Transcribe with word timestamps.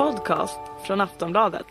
podcast 0.00 0.60
från 0.86 1.00
Aftonbladet. 1.00 1.66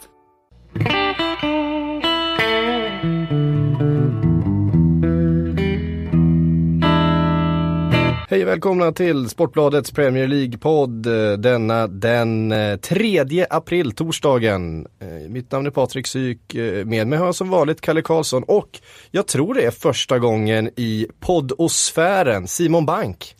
Hej 8.29 8.41
och 8.41 8.47
välkomna 8.47 8.91
till 8.91 9.29
Sportbladets 9.29 9.91
Premier 9.91 10.27
League-podd 10.27 11.01
denna 11.39 11.87
den 11.87 12.53
3 12.81 13.45
april, 13.49 13.91
torsdagen. 13.91 14.87
Eh, 14.99 15.29
Mitt 15.29 15.51
namn 15.51 15.67
är 15.67 15.71
Patrik 15.71 16.07
Syk, 16.07 16.55
eh, 16.55 16.85
med 16.85 17.07
mig 17.07 17.19
har 17.19 17.25
jag 17.25 17.35
som 17.35 17.49
vanligt 17.49 17.81
Kalle 17.81 18.01
Karlsson 18.01 18.43
och 18.43 18.79
jag 19.11 19.27
tror 19.27 19.53
det 19.53 19.61
är 19.61 19.71
första 19.71 20.19
gången 20.19 20.69
i 20.75 21.07
poddosfären, 21.19 22.47
Simon 22.47 22.85
Bank. 22.85 23.35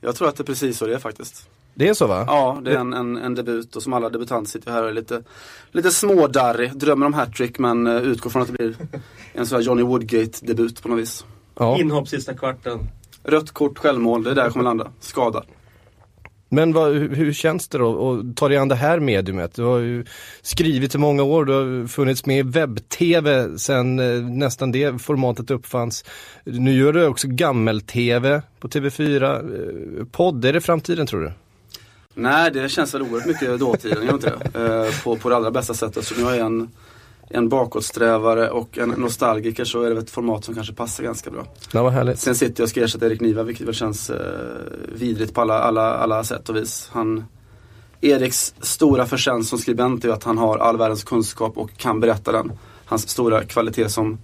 Jag 0.00 0.16
tror 0.16 0.28
att 0.28 0.36
det 0.36 0.42
är 0.42 0.44
precis 0.44 0.78
så 0.78 0.86
det 0.86 0.94
är 0.94 0.98
faktiskt. 0.98 1.49
Det 1.80 1.88
är 1.88 1.94
så 1.94 2.06
va? 2.06 2.24
Ja, 2.26 2.60
det 2.64 2.70
är 2.70 2.78
en, 2.78 2.92
en, 2.92 3.16
en 3.16 3.34
debut 3.34 3.76
och 3.76 3.82
som 3.82 3.92
alla 3.92 4.08
debutanter 4.08 4.50
sitter 4.50 4.72
här 4.72 4.82
och 4.82 4.88
är 4.88 4.92
lite, 4.92 5.22
lite 5.70 5.90
smådarrig. 5.90 6.76
Drömmer 6.76 7.06
om 7.06 7.14
hattrick 7.14 7.58
men 7.58 7.86
uh, 7.86 8.02
utgår 8.02 8.30
från 8.30 8.42
att 8.42 8.48
det 8.48 8.54
blir 8.54 8.74
en 9.32 9.46
sån 9.46 9.56
här 9.56 9.62
Johnny 9.62 9.82
Woodgate-debut 9.82 10.82
på 10.82 10.88
något 10.88 10.98
vis. 10.98 11.24
Ja. 11.58 11.78
Inhopp 11.78 12.08
sista 12.08 12.34
kvarten. 12.34 12.78
Rött 13.24 13.50
kort, 13.50 13.78
självmål, 13.78 14.22
det 14.22 14.30
är 14.30 14.34
där 14.34 14.42
jag 14.42 14.52
kommer 14.52 14.64
landa. 14.64 14.90
Skadad. 15.00 15.44
Men 16.48 16.72
vad, 16.72 16.92
hur, 16.92 17.14
hur 17.14 17.32
känns 17.32 17.68
det 17.68 17.78
då 17.78 18.12
att 18.12 18.36
ta 18.36 18.48
dig 18.48 18.58
an 18.58 18.68
det 18.68 18.74
här 18.74 19.00
mediumet? 19.00 19.54
Du 19.54 19.62
har 19.62 19.78
ju 19.78 20.04
skrivit 20.42 20.94
i 20.94 20.98
många 20.98 21.22
år, 21.22 21.44
du 21.44 21.52
har 21.52 21.86
funnits 21.86 22.26
med 22.26 22.38
i 22.38 22.42
webb-tv 22.42 23.58
sen 23.58 23.98
eh, 23.98 24.22
nästan 24.22 24.72
det 24.72 25.02
formatet 25.02 25.50
uppfanns. 25.50 26.04
Nu 26.44 26.72
gör 26.72 26.92
du 26.92 27.06
också 27.06 27.28
gammel-tv 27.28 28.42
på 28.60 28.68
TV4. 28.68 29.24
Eh, 30.00 30.04
Podd, 30.04 30.44
är 30.44 30.52
det 30.52 30.60
framtiden 30.60 31.06
tror 31.06 31.20
du? 31.20 31.32
Nej, 32.20 32.50
det 32.50 32.68
känns 32.68 32.94
väl 32.94 33.02
oerhört 33.02 33.26
mycket 33.26 33.60
dåtiden, 33.60 34.06
gör 34.06 34.14
inte 34.14 34.32
det? 34.52 34.86
Eh, 34.86 35.02
på, 35.04 35.16
på 35.16 35.28
det 35.28 35.36
allra 35.36 35.50
bästa 35.50 35.74
sättet. 35.74 36.04
Så 36.04 36.14
jag 36.20 36.36
är 36.36 36.44
en, 36.44 36.70
en 37.28 37.48
bakåtsträvare 37.48 38.50
och 38.50 38.78
en 38.78 38.88
nostalgiker 38.88 39.64
så 39.64 39.82
är 39.82 39.90
det 39.90 40.00
ett 40.00 40.10
format 40.10 40.44
som 40.44 40.54
kanske 40.54 40.74
passar 40.74 41.04
ganska 41.04 41.30
bra. 41.30 41.46
Ja, 41.72 41.82
vad 41.82 41.92
härligt. 41.92 42.18
Sen 42.18 42.34
sitter 42.34 42.60
jag 42.60 42.66
och 42.66 42.70
ska 42.70 42.84
ersätta 42.84 43.06
Erik 43.06 43.20
Niva 43.20 43.42
vilket 43.42 43.66
väl 43.66 43.74
känns 43.74 44.10
eh, 44.10 44.16
vidrigt 44.94 45.34
på 45.34 45.40
alla, 45.40 45.58
alla, 45.58 45.94
alla 45.94 46.24
sätt 46.24 46.48
och 46.48 46.56
vis. 46.56 46.88
Han, 46.92 47.24
Eriks 48.00 48.54
stora 48.60 49.06
förtjänst 49.06 49.50
som 49.50 49.58
skribent 49.58 50.04
är 50.04 50.08
att 50.08 50.24
han 50.24 50.38
har 50.38 50.58
all 50.58 50.76
världens 50.76 51.04
kunskap 51.04 51.58
och 51.58 51.76
kan 51.76 52.00
berätta 52.00 52.32
den. 52.32 52.52
Hans 52.84 53.08
stora 53.08 53.44
kvalitet 53.44 53.88
som 53.88 54.18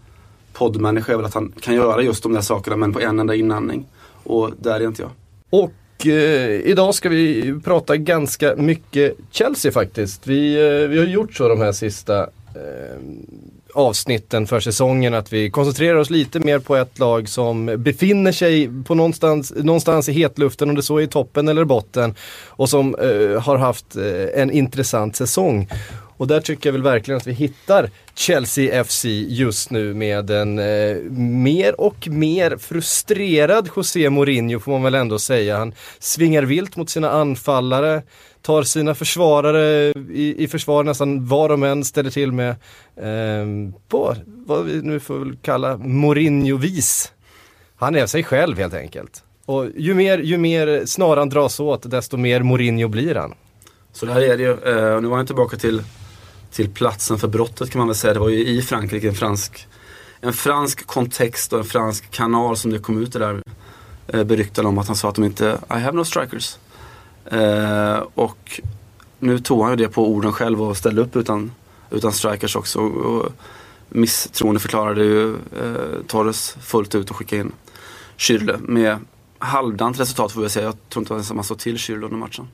poddmänniska 0.53 1.13
är 1.13 1.17
väl 1.17 1.27
att 1.27 1.35
han 1.35 1.53
kan 1.61 1.75
göra 1.75 2.03
just 2.03 2.23
de 2.23 2.33
där 2.33 2.41
sakerna 2.41 2.77
men 2.77 2.93
på 2.93 3.01
en 3.01 3.19
enda 3.19 3.35
inandning. 3.35 3.87
Och 4.23 4.51
där 4.59 4.81
är 4.81 4.87
inte 4.87 5.03
jag. 5.03 5.11
Och 5.51 5.73
eh, 6.07 6.71
idag 6.71 6.95
ska 6.95 7.09
vi 7.09 7.55
prata 7.65 7.97
ganska 7.97 8.57
mycket 8.57 9.17
Chelsea 9.31 9.73
faktiskt. 9.73 10.27
Vi, 10.27 10.55
eh, 10.55 10.89
vi 10.89 10.99
har 10.99 11.07
gjort 11.07 11.35
så 11.35 11.49
de 11.49 11.61
här 11.61 11.73
sista 11.73 12.23
eh, 12.55 12.97
avsnitten 13.77 14.47
för 14.47 14.61
säsongen 14.61 15.15
att 15.15 15.33
vi 15.33 15.51
koncentrerar 15.51 15.97
oss 15.97 16.11
lite 16.11 16.41
mer 16.41 16.59
på 16.59 16.77
ett 16.77 16.99
lag 16.99 17.29
som 17.29 17.67
befinner 17.79 18.33
sig 18.33 18.71
på 18.85 18.95
någonstans, 18.95 19.53
någonstans 19.57 20.09
i 20.09 20.13
hetluften, 20.13 20.69
om 20.69 20.75
det 20.75 20.83
så 20.83 20.99
är 20.99 21.03
i 21.03 21.07
toppen 21.07 21.49
eller 21.49 21.65
botten 21.65 22.15
och 22.47 22.69
som 22.69 22.95
eh, 22.95 23.41
har 23.43 23.57
haft 23.57 23.97
eh, 23.97 24.43
en 24.43 24.51
intressant 24.51 25.17
säsong. 25.17 25.69
Och 26.17 26.27
där 26.27 26.41
tycker 26.41 26.69
jag 26.69 26.73
väl 26.73 26.83
verkligen 26.83 27.19
att 27.19 27.27
vi 27.27 27.33
hittar 27.33 27.91
Chelsea 28.15 28.85
FC 28.85 29.05
just 29.29 29.71
nu 29.71 29.95
med 29.95 30.31
en 30.31 30.59
eh, 30.59 30.97
mer 31.11 31.81
och 31.81 32.09
mer 32.09 32.57
frustrerad 32.57 33.69
José 33.77 34.11
Mourinho 34.11 34.61
får 34.61 34.73
man 34.73 34.83
väl 34.83 34.95
ändå 34.95 35.19
säga. 35.19 35.59
Han 35.59 35.75
svingar 35.99 36.43
vilt 36.43 36.77
mot 36.77 36.91
sina 36.91 37.11
anfallare, 37.11 38.03
tar 38.43 38.63
sina 38.63 38.95
försvarare 38.95 39.93
i, 40.13 40.35
i 40.39 40.49
försvar 40.49 40.85
nästan 40.85 41.27
var 41.27 41.49
de 41.49 41.63
än 41.63 41.85
ställer 41.85 42.11
till 42.11 42.33
med 42.33 42.51
eh, 42.97 43.73
på 43.89 44.17
vad 44.27 44.65
vi 44.65 44.83
nu 44.83 45.01
får 45.01 45.19
väl 45.19 45.37
kalla 45.43 45.77
Mourinho-vis. 45.77 47.13
Han 47.77 47.95
är 47.95 48.07
sig 48.07 48.25
själv 48.25 48.59
helt 48.59 48.75
enkelt. 48.75 49.23
Och 49.47 49.67
ju 49.77 49.95
mer, 49.95 50.19
ju 50.19 50.39
mer 50.39 50.87
snaran 50.87 51.29
dras 51.29 51.61
åt 51.61 51.91
desto 51.91 52.17
mer 52.17 52.43
Mourinho 52.43 52.89
blir 52.89 53.15
han. 53.15 53.35
Så 53.93 54.07
där 54.07 54.21
är 54.21 54.37
det 54.37 54.43
ju. 54.43 54.51
Uh, 54.51 55.01
nu 55.01 55.09
var 55.09 55.17
han 55.17 55.27
tillbaka 55.27 55.57
till, 55.57 55.83
till 56.51 56.71
platsen 56.71 57.19
för 57.19 57.29
brottet 57.29 57.71
kan 57.71 57.79
man 57.79 57.89
väl 57.89 57.97
säga. 57.97 58.15
Det 58.15 58.21
var 58.21 58.29
ju 58.29 58.47
i 58.47 58.63
Frankrike, 58.63 59.09
en 59.09 59.15
fransk, 59.15 59.67
en 60.21 60.33
fransk 60.33 60.87
kontext 60.87 61.53
och 61.53 61.59
en 61.59 61.65
fransk 61.65 62.11
kanal 62.11 62.57
som 62.57 62.71
det 62.71 62.79
kom 62.79 63.03
ut 63.03 63.13
det 63.13 63.19
där 63.19 63.43
eh, 64.07 64.25
beryktade 64.25 64.69
om 64.69 64.79
att 64.79 64.87
han 64.87 64.97
sa 64.97 65.09
att 65.09 65.15
de 65.15 65.25
inte, 65.25 65.59
I 65.71 65.73
have 65.73 65.93
no 65.93 66.05
strikers. 66.05 66.59
Eh, 67.25 68.03
och 68.15 68.61
nu 69.19 69.39
tog 69.39 69.63
han 69.63 69.71
ju 69.71 69.77
det 69.77 69.89
på 69.89 70.09
orden 70.09 70.33
själv 70.33 70.63
och 70.63 70.77
ställde 70.77 71.03
upp 71.03 71.17
utan, 71.17 71.53
utan 71.91 72.13
strikers 72.13 72.57
också. 72.57 72.79
Och, 72.79 72.97
och 72.97 73.33
misstroende 73.89 74.61
förklarade 74.61 75.05
ju 75.05 75.31
eh, 75.35 76.03
Torres 76.07 76.57
fullt 76.61 76.95
ut 76.95 77.11
och 77.11 77.17
skickade 77.17 77.43
in 77.43 77.53
Schürrle 78.17 78.59
med 78.61 78.99
halvdant 79.39 80.01
resultat 80.01 80.33
får 80.33 80.43
jag 80.43 80.51
säga. 80.51 80.65
Jag 80.65 80.75
tror 80.89 81.03
inte 81.03 81.15
ens 81.15 81.31
att 81.31 81.37
man 81.37 81.45
såg 81.45 81.59
till 81.59 81.77
Schürrle 81.77 82.05
under 82.05 82.17
matchen. 82.17 82.49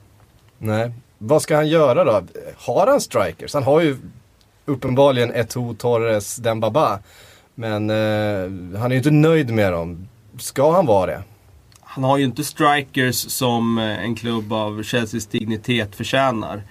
Nej. 0.59 0.93
Vad 1.25 1.43
ska 1.43 1.57
han 1.57 1.69
göra 1.69 2.05
då? 2.05 2.23
Har 2.57 2.87
han 2.87 3.01
strikers? 3.01 3.55
Han 3.55 3.63
har 3.63 3.81
ju 3.81 3.97
uppenbarligen 4.65 5.33
Eto'o, 5.33 5.77
Torres, 5.77 6.37
Dembaba. 6.37 6.99
Men 7.55 7.91
eh, 7.91 8.79
han 8.81 8.87
är 8.87 8.91
ju 8.91 8.97
inte 8.97 9.11
nöjd 9.11 9.51
med 9.51 9.73
dem. 9.73 10.09
Ska 10.39 10.73
han 10.73 10.87
vara 10.87 11.07
det? 11.07 11.23
Han 11.81 12.05
har 12.05 12.19
ju 12.19 12.25
inte 12.25 12.45
strikers 12.45 13.15
som 13.31 13.79
eh, 13.79 14.05
en 14.05 14.15
klubb 14.15 14.53
av 14.53 14.83
Chelseas 14.83 15.27
dignitet 15.27 15.97
förtjänar. 15.97 16.63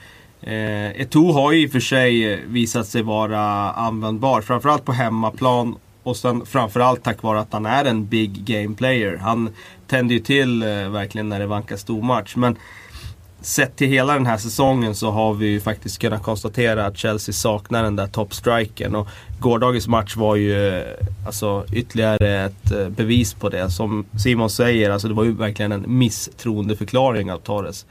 Eh, 0.41 1.01
Eto'o 1.01 1.33
har 1.33 1.51
ju 1.51 1.63
i 1.63 1.67
och 1.67 1.71
för 1.71 1.79
sig 1.79 2.33
eh, 2.33 2.39
visat 2.47 2.87
sig 2.87 3.01
vara 3.01 3.71
användbar, 3.71 4.41
framförallt 4.41 4.85
på 4.85 4.91
hemmaplan. 4.91 5.75
Och 6.03 6.17
sen 6.17 6.45
framförallt 6.45 7.03
tack 7.03 7.23
vare 7.23 7.39
att 7.39 7.53
han 7.53 7.65
är 7.65 7.85
en 7.85 8.07
big 8.07 8.45
game 8.45 8.75
player. 8.75 9.17
Han 9.17 9.49
tänder 9.87 10.15
ju 10.15 10.21
till 10.21 10.63
eh, 10.63 10.89
verkligen 10.89 11.29
när 11.29 11.39
det 11.39 11.47
vankas 11.47 11.81
stormatch. 11.81 12.35
Men 12.35 12.57
sett 13.41 13.75
till 13.75 13.87
hela 13.87 14.13
den 14.13 14.25
här 14.25 14.37
säsongen 14.37 14.95
så 14.95 15.11
har 15.11 15.33
vi 15.33 15.47
ju 15.47 15.61
faktiskt 15.61 15.99
kunnat 15.99 16.23
konstatera 16.23 16.85
att 16.85 16.97
Chelsea 16.97 17.33
saknar 17.33 17.83
den 17.83 17.95
där 17.95 18.07
toppstriken. 18.07 18.95
Och 18.95 19.07
gårdagens 19.39 19.87
match 19.87 20.15
var 20.15 20.35
ju 20.35 20.77
eh, 20.77 20.83
alltså, 21.25 21.65
ytterligare 21.73 22.45
ett 22.45 22.71
eh, 22.71 22.89
bevis 22.89 23.33
på 23.33 23.49
det. 23.49 23.69
Som 23.69 24.05
Simon 24.23 24.49
säger, 24.49 24.89
alltså, 24.89 25.07
det 25.07 25.13
var 25.13 25.23
ju 25.23 25.33
verkligen 25.33 25.71
en 25.71 25.85
misstroendeförklaring 25.87 27.31
av 27.31 27.37
Torres. 27.37 27.85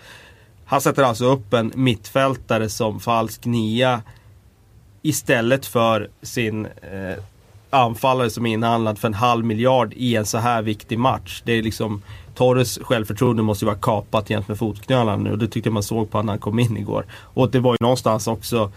Han 0.64 0.80
sätter 0.80 1.02
alltså 1.02 1.24
upp 1.24 1.52
en 1.52 1.72
mittfältare 1.74 2.68
som 2.68 3.00
falsk 3.00 3.44
nia 3.44 4.02
istället 5.02 5.66
för 5.66 6.10
sin 6.22 6.66
eh, 6.66 7.22
anfallare 7.70 8.30
som 8.30 8.46
är 8.46 8.52
inhandlad 8.52 8.98
för 8.98 9.08
en 9.08 9.14
halv 9.14 9.44
miljard 9.44 9.92
i 9.96 10.16
en 10.16 10.26
så 10.26 10.38
här 10.38 10.62
viktig 10.62 10.98
match. 10.98 11.42
Det 11.44 11.52
är 11.52 11.62
liksom 11.62 12.02
Torres 12.40 12.78
självförtroende 12.82 13.42
måste 13.42 13.64
ju 13.64 13.66
vara 13.66 13.78
kapat 13.78 14.30
jämt 14.30 14.48
med 14.48 14.58
fotknölarna 14.58 15.22
nu 15.22 15.32
och 15.32 15.38
det 15.38 15.48
tyckte 15.48 15.70
man 15.70 15.82
såg 15.82 16.10
på 16.10 16.22
när 16.22 16.32
han 16.32 16.38
kom 16.38 16.58
in 16.58 16.76
igår. 16.76 17.04
Och 17.12 17.50
det 17.50 17.60
var 17.60 17.72
ju 17.72 17.76
någonstans 17.80 18.26
också 18.26 18.72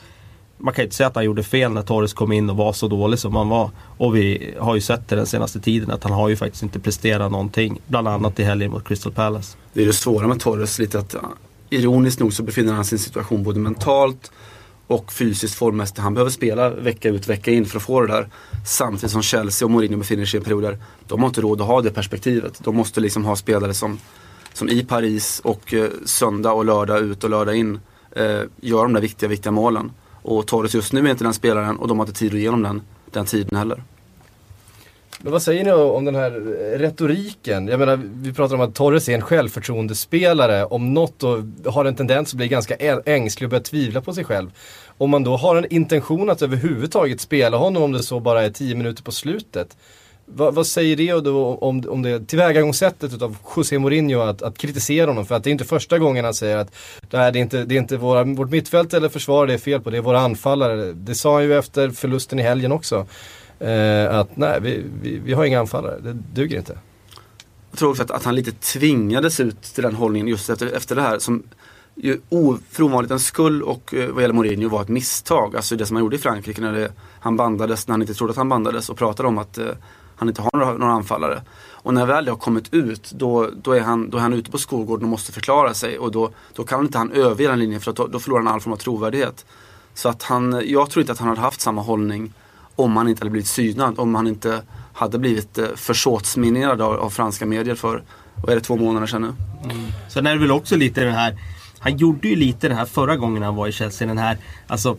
man 0.58 0.74
kan 0.74 0.82
ju 0.82 0.86
inte 0.86 0.96
säga 0.96 1.08
att 1.08 1.16
han 1.16 1.26
gjorde 1.26 1.44
fel 1.44 1.72
när 1.72 1.82
Torres 1.82 2.14
kom 2.14 2.32
in 2.32 2.50
och 2.50 2.58
var 2.58 2.74
så 2.74 2.88
dålig 2.88 3.20
som 3.20 3.36
han 3.36 3.50
var. 3.50 3.70
Och 3.98 4.16
vi 4.16 4.54
har 4.60 4.76
ju 4.76 4.82
sett 4.82 5.08
det 5.08 5.16
den 5.16 5.26
senaste 5.26 5.60
tiden 5.60 5.92
att 5.92 6.04
han 6.04 6.14
har 6.14 6.30
ju 6.30 6.36
faktiskt 6.36 6.64
inte 6.64 6.80
presterat 6.80 7.32
någonting. 7.32 7.82
Bland 7.88 8.08
annat 8.08 8.40
i 8.40 8.44
helgen 8.44 8.72
mot 8.72 8.88
Crystal 8.88 9.12
Palace. 9.12 9.58
Det 9.74 9.82
är 9.82 9.86
det 9.86 9.94
svåra 9.94 10.28
med 10.28 10.40
Torres 10.40 10.80
lite 10.80 11.00
att 11.00 11.16
ironiskt 11.70 12.20
nog 12.20 12.34
så 12.34 12.44
befinner 12.44 12.74
han 12.74 12.86
sig 12.86 12.96
i 12.96 13.00
en 13.00 13.04
situation 13.04 13.44
både 13.44 13.60
mentalt 13.60 14.32
och 14.88 15.12
fysiskt 15.12 15.56
formmässigt. 15.56 16.00
Han 16.00 16.14
behöver 16.14 16.32
spela 16.32 16.70
vecka 16.70 17.10
ut 17.10 17.28
vecka 17.28 17.52
in 17.52 17.66
för 17.66 17.78
att 17.78 17.84
få 17.84 18.02
det 18.02 18.08
där. 18.08 18.30
Samtidigt 18.66 19.12
som 19.12 19.22
Chelsea 19.22 19.66
och 19.66 19.72
Mourinho 19.72 19.98
befinner 19.98 20.26
sig 20.26 20.38
i 20.38 20.40
en 20.40 20.44
period 20.44 20.64
där 20.64 20.78
de 21.08 21.20
har 21.20 21.28
inte 21.28 21.42
råd 21.42 21.62
att 21.62 21.68
ha 21.68 21.82
det 21.82 21.92
perspektivet. 21.92 22.60
De 22.64 22.76
måste 22.76 23.02
liksom 23.02 23.26
ha 23.26 23.36
spelare 23.36 23.74
som, 23.74 24.00
som 24.54 24.70
i 24.70 24.86
Paris 24.86 25.42
och 25.44 25.74
eh, 25.74 25.90
söndag 26.06 26.52
och 26.52 26.66
lördag 26.66 27.00
ut 27.00 27.24
och 27.24 27.30
lördag 27.30 27.56
in 27.56 27.80
eh, 28.12 28.42
gör 28.62 28.84
de 28.84 28.94
där 28.94 29.02
viktiga, 29.02 29.30
viktiga 29.30 29.52
målen. 29.52 29.92
Och 30.22 30.48
Torres 30.48 30.76
just 30.76 30.94
nu 30.94 31.06
är 31.06 31.12
inte 31.12 31.24
den 31.24 31.34
spelaren 31.34 31.78
och 31.78 31.88
de 31.88 32.00
har 32.00 32.06
inte 32.06 32.20
tid 32.20 32.34
att 32.34 32.40
ge 32.40 32.50
honom 32.50 32.64
den, 32.64 32.82
den 33.12 33.26
tiden 33.26 33.58
heller. 33.58 33.84
Men 35.24 35.32
vad 35.32 35.42
säger 35.42 35.64
ni 35.64 35.72
om 35.72 36.06
den 36.06 36.16
här 36.16 36.32
retoriken? 36.78 37.68
Jag 37.68 37.80
menar, 37.80 38.00
vi 38.14 38.34
pratar 38.34 38.56
om 38.56 38.62
att 38.62 38.76
Torres 38.76 39.10
är 39.10 39.14
en 39.14 39.22
självförtroendespelare. 39.22 40.66
Om 40.66 40.94
något 40.94 41.24
och 41.24 41.44
har 41.74 41.86
en 41.86 41.96
tendens 41.96 42.30
att 42.30 42.38
bli 42.38 42.48
ganska 42.48 42.76
ängslig 43.06 43.48
och 43.48 43.50
börja 43.50 43.64
tvivla 43.64 44.02
på 44.02 44.14
sig 44.14 44.24
själv. 44.24 44.52
Om 44.98 45.10
man 45.10 45.24
då 45.24 45.38
har 45.38 45.56
en 45.56 45.74
intention 45.74 46.30
att 46.30 46.42
överhuvudtaget 46.42 47.22
spela 47.22 47.58
honom, 47.58 47.84
om 47.84 47.92
det 47.92 48.04
så 48.04 48.20
bara 48.20 48.44
är 48.44 48.50
10 48.50 48.76
minuter 48.76 49.04
på 49.04 49.12
slutet. 49.12 49.78
Vad, 50.26 50.56
vad, 50.56 50.68
säger 50.68 50.96
det 50.96 51.22
då 51.22 51.56
om, 51.56 51.84
om 51.90 52.02
det 52.02 52.28
tillvägagångssättet 52.28 53.22
av 53.22 53.38
José 53.56 53.80
Mourinho 53.80 54.20
att, 54.20 54.42
att 54.42 54.58
kritisera 54.58 55.08
honom? 55.08 55.26
För 55.26 55.36
att 55.36 55.44
det 55.44 55.50
är 55.50 55.52
inte 55.52 55.66
första 55.66 56.00
gången 56.00 56.26
han 56.26 56.34
säger 56.34 56.58
att 56.58 56.76
det, 57.10 57.18
det 57.18 57.18
är 57.18 57.36
inte, 57.36 57.64
det 57.64 57.76
är 57.76 57.80
inte 57.80 57.98
våra, 57.98 58.24
vårt 58.24 58.50
mittfält 58.50 58.94
eller 58.94 59.10
försvar 59.10 59.48
det 59.48 59.54
är 59.54 59.58
fel 59.58 59.82
på, 59.82 59.90
det 59.90 59.98
är 59.98 60.02
våra 60.02 60.20
anfallare. 60.20 60.94
Det 60.94 61.16
sa 61.16 61.34
han 61.34 61.44
ju 61.44 61.58
efter 61.58 61.90
förlusten 61.90 62.40
i 62.40 62.42
helgen 62.42 62.72
också. 62.72 63.08
Eh, 63.60 64.18
att 64.20 64.38
nej, 64.38 64.60
vi, 64.62 64.84
vi, 65.02 65.18
vi, 65.18 65.34
har 65.34 65.46
inga 65.46 65.60
anfallare, 65.60 66.00
det 66.00 66.14
duger 66.14 66.58
inte. 66.58 66.78
Jag 67.72 67.80
tror 67.80 67.90
också 67.90 68.04
att, 68.04 68.12
att 68.12 68.24
han 68.24 68.36
lite 68.36 68.52
tvingades 68.52 69.40
ut 69.40 69.62
till 69.62 69.84
den 69.84 69.96
hållningen 69.96 70.28
just 70.28 70.50
efter, 70.50 70.76
efter 70.76 70.96
det 70.96 71.02
här. 71.02 71.20
Som 71.20 71.44
ju 71.96 72.20
för 72.70 72.84
ovanlighetens 72.84 73.26
skull 73.26 73.64
och 73.64 73.94
eh, 73.94 74.10
vad 74.10 74.22
gäller 74.22 74.34
Mourinho 74.34 74.70
var 74.70 74.82
ett 74.82 74.90
misstag. 74.90 75.56
Alltså 75.56 75.76
det 75.76 75.86
som 75.86 75.96
han 75.96 76.04
gjorde 76.04 76.16
i 76.16 76.20
Frankrike 76.20 76.62
när 76.62 76.74
det, 76.74 76.92
han 77.20 77.38
bandades, 77.38 77.88
när 77.88 77.94
han 77.94 78.02
inte 78.02 78.14
trodde 78.14 78.32
att 78.32 78.38
han 78.38 78.50
bandades 78.50 78.90
och 78.90 78.98
pratade 78.98 79.30
om 79.30 79.38
att 79.38 79.58
eh, 79.58 79.68
han 80.16 80.30
inte 80.30 80.42
har 80.42 80.50
några, 80.54 80.74
några 80.74 80.94
anfallare. 80.94 81.42
Och 81.72 81.94
när 81.94 82.06
väl 82.06 82.26
det 82.26 82.32
har 82.32 82.38
kommit 82.38 82.74
ut 82.74 83.12
då, 83.12 83.50
då, 83.64 83.72
är 83.72 83.82
han, 83.82 84.10
då 84.10 84.18
är 84.18 84.22
han 84.22 84.34
ute 84.34 84.52
på 84.52 84.58
skolgården 84.58 85.04
och 85.04 85.10
måste 85.10 85.32
förklara 85.32 85.74
sig 85.74 86.00
och 86.00 86.12
då, 86.12 86.30
då 86.54 86.64
kan 86.64 86.82
inte 86.82 86.98
han 86.98 87.12
överge 87.12 87.48
den 87.48 87.60
linjen 87.60 87.82
för 87.82 87.92
att 87.92 87.98
då, 87.98 88.08
då 88.08 88.20
förlorar 88.20 88.44
han 88.44 88.54
all 88.54 88.62
form 88.62 88.74
av 88.74 88.78
trovärdighet. 88.78 89.46
Så 89.94 90.10
att 90.10 90.24
han, 90.24 90.62
jag 90.66 90.90
tror 90.90 91.02
inte 91.02 91.12
att 91.12 91.20
han 91.20 91.28
hade 91.28 91.42
haft 91.42 91.62
samma 91.62 91.82
hållning 91.82 92.34
om 92.76 92.98
han 92.98 93.08
inte 93.08 93.22
hade 93.22 93.32
blivit 93.32 93.48
synad, 93.48 94.00
om 94.00 94.16
han 94.16 94.28
inte 94.28 94.62
hade 94.94 95.20
blivit 95.20 95.58
eh, 95.58 95.68
försåtsminerad 95.76 96.82
av, 96.82 96.94
av 96.94 97.10
franska 97.10 97.46
medier 97.46 97.76
för, 97.76 98.04
vad 98.36 98.50
är 98.50 98.56
det, 98.56 98.62
två 98.62 98.76
månader 98.76 99.08
sedan 99.08 99.22
nu. 99.22 99.34
Mm. 99.64 99.86
Sen 100.10 100.28
är 100.28 100.34
det 100.34 100.40
väl 100.40 100.52
också 100.52 100.76
lite 100.76 101.04
den 101.04 101.14
här 101.14 101.38
han 101.84 101.98
gjorde 101.98 102.28
ju 102.28 102.36
lite 102.36 102.70
det 102.70 102.76
här 102.76 102.86
förra 102.86 103.16
gången 103.18 103.44
han 103.44 103.56
var 103.56 103.68
i 103.68 103.72
Chelsea. 103.72 104.08
Den 104.08 104.18
här, 104.18 104.38
alltså, 104.68 104.98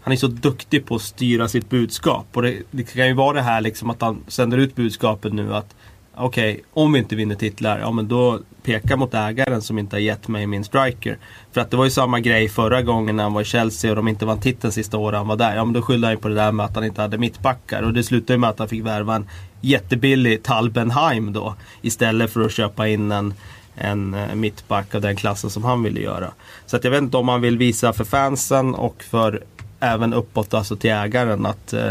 han 0.00 0.12
är 0.12 0.16
så 0.16 0.26
duktig 0.26 0.86
på 0.86 0.94
att 0.94 1.02
styra 1.02 1.48
sitt 1.48 1.70
budskap. 1.70 2.26
Och 2.32 2.42
det, 2.42 2.56
det 2.70 2.82
kan 2.82 3.06
ju 3.06 3.14
vara 3.14 3.32
det 3.32 3.42
här 3.42 3.60
liksom 3.60 3.90
att 3.90 4.00
han 4.00 4.24
sänder 4.28 4.58
ut 4.58 4.74
budskapet 4.74 5.32
nu 5.32 5.54
att 5.54 5.74
okej, 6.14 6.52
okay, 6.52 6.64
om 6.72 6.92
vi 6.92 6.98
inte 6.98 7.16
vinner 7.16 7.34
titlar, 7.34 7.78
ja 7.78 7.90
men 7.90 8.08
då 8.08 8.40
peka 8.62 8.96
mot 8.96 9.14
ägaren 9.14 9.62
som 9.62 9.78
inte 9.78 9.96
har 9.96 10.00
gett 10.00 10.28
mig 10.28 10.46
min 10.46 10.64
striker. 10.64 11.18
För 11.52 11.60
att 11.60 11.70
det 11.70 11.76
var 11.76 11.84
ju 11.84 11.90
samma 11.90 12.20
grej 12.20 12.48
förra 12.48 12.82
gången 12.82 13.16
när 13.16 13.22
han 13.22 13.32
var 13.32 13.42
i 13.42 13.44
Chelsea 13.44 13.90
och 13.90 13.96
de 13.96 14.08
inte 14.08 14.26
vann 14.26 14.40
titeln 14.40 14.72
sista 14.72 14.98
året 14.98 15.18
han 15.18 15.28
var 15.28 15.36
där. 15.36 15.56
Ja 15.56 15.64
men 15.64 15.74
då 15.74 15.82
skyllde 15.82 16.06
han 16.06 16.14
ju 16.14 16.20
på 16.20 16.28
det 16.28 16.34
där 16.34 16.52
med 16.52 16.66
att 16.66 16.74
han 16.74 16.84
inte 16.84 17.02
hade 17.02 17.18
mittbackar. 17.18 17.82
Och 17.82 17.92
det 17.92 18.02
slutade 18.02 18.32
ju 18.32 18.38
med 18.38 18.50
att 18.50 18.58
han 18.58 18.68
fick 18.68 18.84
värva 18.84 19.16
en 19.16 19.28
jättebillig 19.60 20.42
Talbenheim 20.42 21.32
då. 21.32 21.54
Istället 21.82 22.30
för 22.30 22.40
att 22.40 22.52
köpa 22.52 22.88
in 22.88 23.12
en, 23.12 23.34
en 23.80 24.14
eh, 24.14 24.34
mittback 24.34 24.94
av 24.94 25.00
den 25.00 25.16
klassen 25.16 25.50
som 25.50 25.64
han 25.64 25.82
ville 25.82 26.00
göra. 26.00 26.32
Så 26.66 26.76
att 26.76 26.84
jag 26.84 26.90
vet 26.90 27.02
inte 27.02 27.16
om 27.16 27.28
han 27.28 27.40
vill 27.40 27.58
visa 27.58 27.92
för 27.92 28.04
fansen 28.04 28.74
och 28.74 29.02
för 29.02 29.42
även 29.80 30.14
uppåt, 30.14 30.54
alltså 30.54 30.76
till 30.76 30.90
ägaren 30.90 31.46
att 31.46 31.72
eh, 31.72 31.90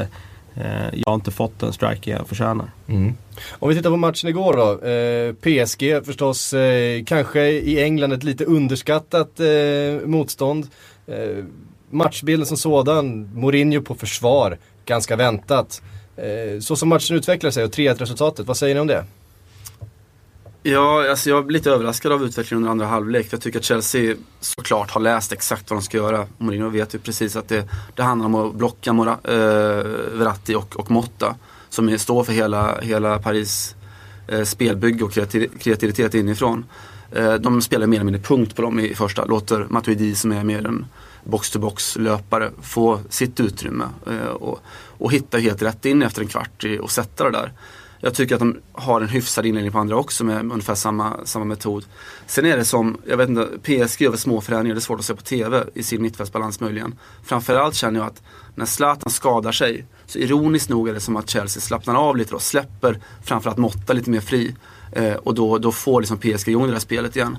eh 0.56 0.90
jag 0.94 1.08
har 1.08 1.16
inte 1.16 1.32
fått 1.32 1.60
den 1.60 1.74
striker 1.74 2.12
jag 2.12 2.28
förtjänar. 2.28 2.72
Mm. 2.88 3.14
Om 3.52 3.70
vi 3.70 3.76
tittar 3.76 3.90
på 3.90 3.98
matchen 3.98 4.30
igår 4.30 4.54
då. 4.54 4.88
Eh, 4.88 5.34
PSG 5.34 6.06
förstås 6.06 6.54
eh, 6.54 7.04
kanske 7.04 7.42
i 7.50 7.84
England 7.84 8.14
ett 8.14 8.24
lite 8.24 8.46
underskattat 8.46 9.40
eh, 9.40 10.08
motstånd. 10.08 10.68
Eh, 11.08 11.44
matchbilden 11.90 12.46
som 12.46 12.58
sådan, 12.58 13.30
Mourinho 13.34 13.82
på 13.82 13.96
försvar, 13.96 14.58
ganska 14.86 15.16
väntat. 15.16 15.82
Eh, 16.18 16.60
så 16.60 16.76
som 16.76 16.90
matchen 16.90 17.16
utvecklar 17.16 17.52
sig 17.52 17.64
och 17.64 17.72
3-1 17.72 18.00
resultatet, 18.00 18.48
vad 18.48 18.58
säger 18.58 18.76
ni 18.76 18.82
om 18.82 18.88
det? 18.88 19.06
Ja, 20.70 21.10
alltså 21.10 21.30
jag 21.30 21.46
blir 21.46 21.54
lite 21.54 21.72
överraskad 21.72 22.12
av 22.12 22.24
utvecklingen 22.24 22.64
under 22.64 22.72
andra 22.72 22.86
halvlek. 22.86 23.28
Jag 23.30 23.42
tycker 23.42 23.60
att 23.60 23.66
Chelsea 23.66 24.16
såklart 24.40 24.92
har 24.92 25.02
läst 25.02 25.32
exakt 25.32 25.70
vad 25.70 25.80
de 25.80 25.84
ska 25.84 25.98
göra. 25.98 26.28
Mourinho 26.38 26.70
vet 26.70 26.96
ju 26.96 27.00
precis 27.00 27.36
att 27.36 27.48
det, 27.48 27.70
det 27.96 28.04
handlar 28.04 28.26
om 28.26 28.36
att 28.36 28.56
blocka 28.56 28.94
Mora, 28.94 29.12
eh, 29.24 29.84
Verratti 30.14 30.56
och, 30.56 30.80
och 30.80 30.92
Motta. 30.92 31.36
Som 31.70 32.00
står 32.00 32.24
för 32.24 32.34
hela, 32.34 32.80
hela 32.82 33.20
Paris 33.20 33.76
eh, 34.28 34.44
spelbygge 34.44 35.04
och 35.04 35.12
kreativitet 35.60 36.14
inifrån. 36.14 36.66
Eh, 37.12 37.34
de 37.34 37.62
spelar 37.62 37.88
mer 37.88 37.98
eller 37.98 38.06
mindre 38.06 38.22
punkt 38.22 38.56
på 38.56 38.62
dem 38.62 38.80
i 38.80 38.96
första. 38.96 39.26
Låter 39.26 39.66
Matuidi 39.70 40.16
som 40.16 40.32
är 40.32 40.44
mer 40.44 40.68
en 40.68 40.86
box-to-box 41.24 41.98
löpare 41.98 42.52
få 42.62 43.00
sitt 43.10 43.40
utrymme. 43.40 43.86
Eh, 44.08 44.28
och, 44.28 44.60
och 44.98 45.12
hitta 45.12 45.38
helt 45.38 45.62
rätt 45.62 45.86
in 45.86 46.02
efter 46.02 46.22
en 46.22 46.28
kvart 46.28 46.64
i 46.64 46.80
och 46.80 46.92
sätta 46.92 47.24
det 47.24 47.32
där. 47.32 47.52
Jag 48.00 48.14
tycker 48.14 48.36
att 48.36 48.40
de 48.40 48.58
har 48.72 49.02
en 49.02 49.08
hyfsad 49.08 49.46
inledning 49.46 49.72
på 49.72 49.80
andra 49.80 49.96
också 49.96 50.24
med 50.24 50.40
ungefär 50.40 50.76
samma, 50.76 51.26
samma 51.26 51.46
metod. 51.46 51.86
Sen 52.26 52.46
är 52.46 52.58
det 52.58 52.66
som, 52.66 52.98
jag 53.06 53.18
vet 53.18 53.30
inte, 53.30 53.48
PSG 53.64 54.02
gör 54.02 54.16
små 54.16 54.42
förändringar, 54.42 54.76
det 54.76 54.80
är 54.80 54.82
svårt 54.82 55.00
att 55.00 55.06
se 55.06 55.16
på 55.16 55.22
TV 55.22 55.64
i 55.74 55.84
sin 55.84 56.02
mittfältsbalans 56.02 56.60
möjligen. 56.60 56.96
Framförallt 57.24 57.76
känner 57.76 58.00
jag 58.00 58.08
att 58.08 58.24
när 58.56 58.66
Zlatan 58.66 59.12
skadar 59.12 59.52
sig, 59.52 59.86
så 60.06 60.20
ironiskt 60.20 60.70
nog 60.70 60.90
är 60.90 60.94
det 60.94 61.00
som 61.00 61.16
att 61.16 61.30
Chelsea 61.30 61.62
slappnar 61.62 61.96
av 61.96 62.18
lite 62.18 62.36
och 62.36 62.42
släpper 62.42 63.00
framförallt 63.24 63.58
Motta 63.58 63.94
lite 63.94 64.10
mer 64.10 64.22
fri. 64.22 64.56
Eh, 64.92 65.14
och 65.14 65.34
då, 65.36 65.58
då 65.58 65.72
får 65.72 66.02
liksom 66.02 66.18
PSG 66.18 66.48
igång 66.48 66.66
det 66.68 66.74
där 66.74 66.80
spelet 66.80 67.16
igen. 67.16 67.38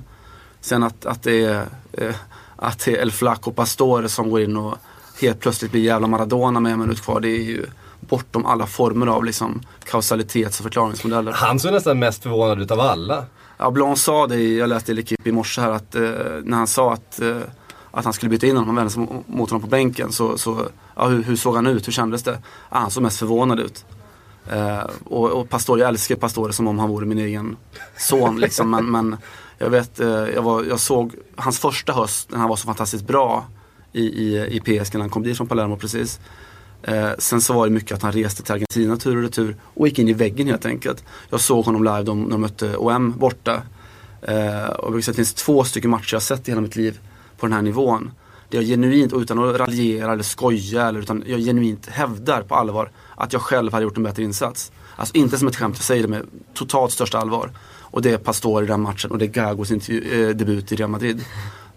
Sen 0.61 0.83
att, 0.83 1.05
att 1.05 1.23
det 1.23 1.43
är 1.43 1.65
eh, 1.91 2.15
att 2.55 2.85
det 2.85 2.97
är 2.97 3.01
El 3.01 3.11
Flaco 3.11 3.51
Pastore 3.51 4.09
som 4.09 4.29
går 4.29 4.41
in 4.41 4.57
och 4.57 4.77
helt 5.21 5.39
plötsligt 5.39 5.71
blir 5.71 5.81
jävla 5.81 6.07
Maradona 6.07 6.59
med 6.59 6.71
en 6.71 6.79
minut 6.79 7.01
kvar. 7.01 7.19
Det 7.19 7.29
är 7.29 7.43
ju 7.43 7.65
bortom 7.99 8.45
alla 8.45 8.65
former 8.65 9.07
av 9.07 9.23
liksom, 9.23 9.61
kausalitets 9.83 10.59
och 10.59 10.63
förklaringsmodeller. 10.63 11.31
Han 11.31 11.59
såg 11.59 11.71
nästan 11.71 11.99
mest 11.99 12.23
förvånad 12.23 12.61
ut 12.61 12.71
av 12.71 12.79
alla. 12.79 13.25
Ja, 13.57 13.71
Blanc 13.71 14.01
sa 14.01 14.27
det, 14.27 14.43
jag 14.43 14.69
läste 14.69 14.91
i 14.91 14.95
L'Equipe 14.95 15.27
i 15.27 15.31
morse 15.31 15.61
här, 15.61 15.71
att 15.71 15.95
eh, 15.95 16.01
när 16.43 16.57
han 16.57 16.67
sa 16.67 16.93
att, 16.93 17.21
eh, 17.21 17.37
att 17.91 18.03
han 18.03 18.13
skulle 18.13 18.29
byta 18.29 18.47
in 18.47 18.57
honom, 18.57 18.67
han 18.67 18.75
vände 18.75 18.91
sig 18.91 19.23
mot 19.27 19.49
honom 19.49 19.61
på 19.61 19.67
bänken. 19.67 20.11
Så, 20.11 20.37
så 20.37 20.65
ja, 20.95 21.07
hur, 21.07 21.23
hur, 21.23 21.35
såg 21.35 21.55
han 21.55 21.67
ut? 21.67 21.87
Hur 21.87 21.91
kändes 21.91 22.23
det? 22.23 22.39
Ja, 22.69 22.77
han 22.77 22.91
såg 22.91 23.03
mest 23.03 23.19
förvånad 23.19 23.59
ut. 23.59 23.85
Eh, 24.51 24.83
och, 25.03 25.29
och 25.29 25.49
Pastore, 25.49 25.81
jag 25.81 25.89
älskar 25.89 26.15
Pastore 26.15 26.53
som 26.53 26.67
om 26.67 26.79
han 26.79 26.89
vore 26.89 27.05
min 27.05 27.19
egen 27.19 27.57
son. 27.97 28.39
Liksom. 28.39 28.69
men, 28.69 28.91
men 28.91 29.17
jag 29.57 29.69
vet, 29.69 29.99
eh, 29.99 30.07
jag, 30.07 30.41
var, 30.41 30.63
jag 30.63 30.79
såg 30.79 31.15
hans 31.35 31.59
första 31.59 31.93
höst 31.93 32.31
när 32.31 32.39
han 32.39 32.49
var 32.49 32.55
så 32.55 32.65
fantastiskt 32.65 33.07
bra 33.07 33.45
i, 33.91 34.01
i, 34.01 34.47
i 34.55 34.59
PSG 34.59 34.93
när 34.93 35.01
han 35.01 35.09
kom 35.09 35.23
dit 35.23 35.37
från 35.37 35.47
Palermo 35.47 35.77
precis. 35.77 36.19
Eh, 36.83 37.09
sen 37.17 37.41
så 37.41 37.53
var 37.53 37.65
det 37.65 37.71
mycket 37.71 37.95
att 37.95 38.01
han 38.01 38.11
reste 38.11 38.43
till 38.43 38.53
Argentina 38.53 38.97
tur 38.97 39.17
och 39.17 39.23
retur 39.23 39.55
och 39.63 39.87
gick 39.87 39.99
in 39.99 40.07
i 40.07 40.13
väggen 40.13 40.47
helt 40.47 40.65
enkelt. 40.65 41.03
Jag 41.29 41.41
såg 41.41 41.65
honom 41.65 41.83
live 41.83 42.03
de, 42.03 42.23
när 42.23 42.29
de 42.29 42.41
mötte 42.41 42.77
OM 42.77 43.11
borta. 43.17 43.61
Eh, 44.21 44.65
och 44.65 44.95
det 44.95 45.13
finns 45.13 45.33
två 45.33 45.63
stycken 45.63 45.89
matcher 45.89 46.15
jag 46.15 46.21
sett 46.21 46.47
i 46.47 46.51
hela 46.51 46.61
mitt 46.61 46.75
liv 46.75 46.99
på 47.37 47.45
den 47.45 47.53
här 47.53 47.61
nivån. 47.61 48.11
Det 48.49 48.57
jag 48.57 48.65
genuint, 48.65 49.13
utan 49.13 49.39
att 49.39 49.55
raljera 49.55 50.13
eller 50.13 50.23
skoja, 50.23 50.87
eller, 50.87 50.99
utan 50.99 51.23
jag 51.27 51.39
genuint 51.39 51.87
hävdar 51.87 52.41
på 52.41 52.55
allvar 52.55 52.91
att 53.15 53.33
jag 53.33 53.41
själv 53.41 53.73
hade 53.73 53.83
gjort 53.83 53.97
en 53.97 54.03
bättre 54.03 54.23
insats. 54.23 54.71
Alltså 54.95 55.17
inte 55.17 55.37
som 55.37 55.47
ett 55.47 55.55
skämt, 55.55 55.75
jag 55.77 55.83
säger 55.83 56.01
det 56.01 56.07
med 56.07 56.25
totalt 56.53 56.91
största 56.91 57.17
allvar. 57.17 57.51
Och 57.91 58.01
det 58.01 58.11
är 58.11 58.17
Pastor 58.17 58.63
i 58.63 58.67
den 58.67 58.81
matchen 58.81 59.11
och 59.11 59.17
det 59.17 59.25
är 59.25 59.29
Gagos 59.29 59.71
intervju, 59.71 60.29
eh, 60.29 60.35
debut 60.35 60.71
i 60.71 60.75
Real 60.75 60.89
Madrid 60.89 61.25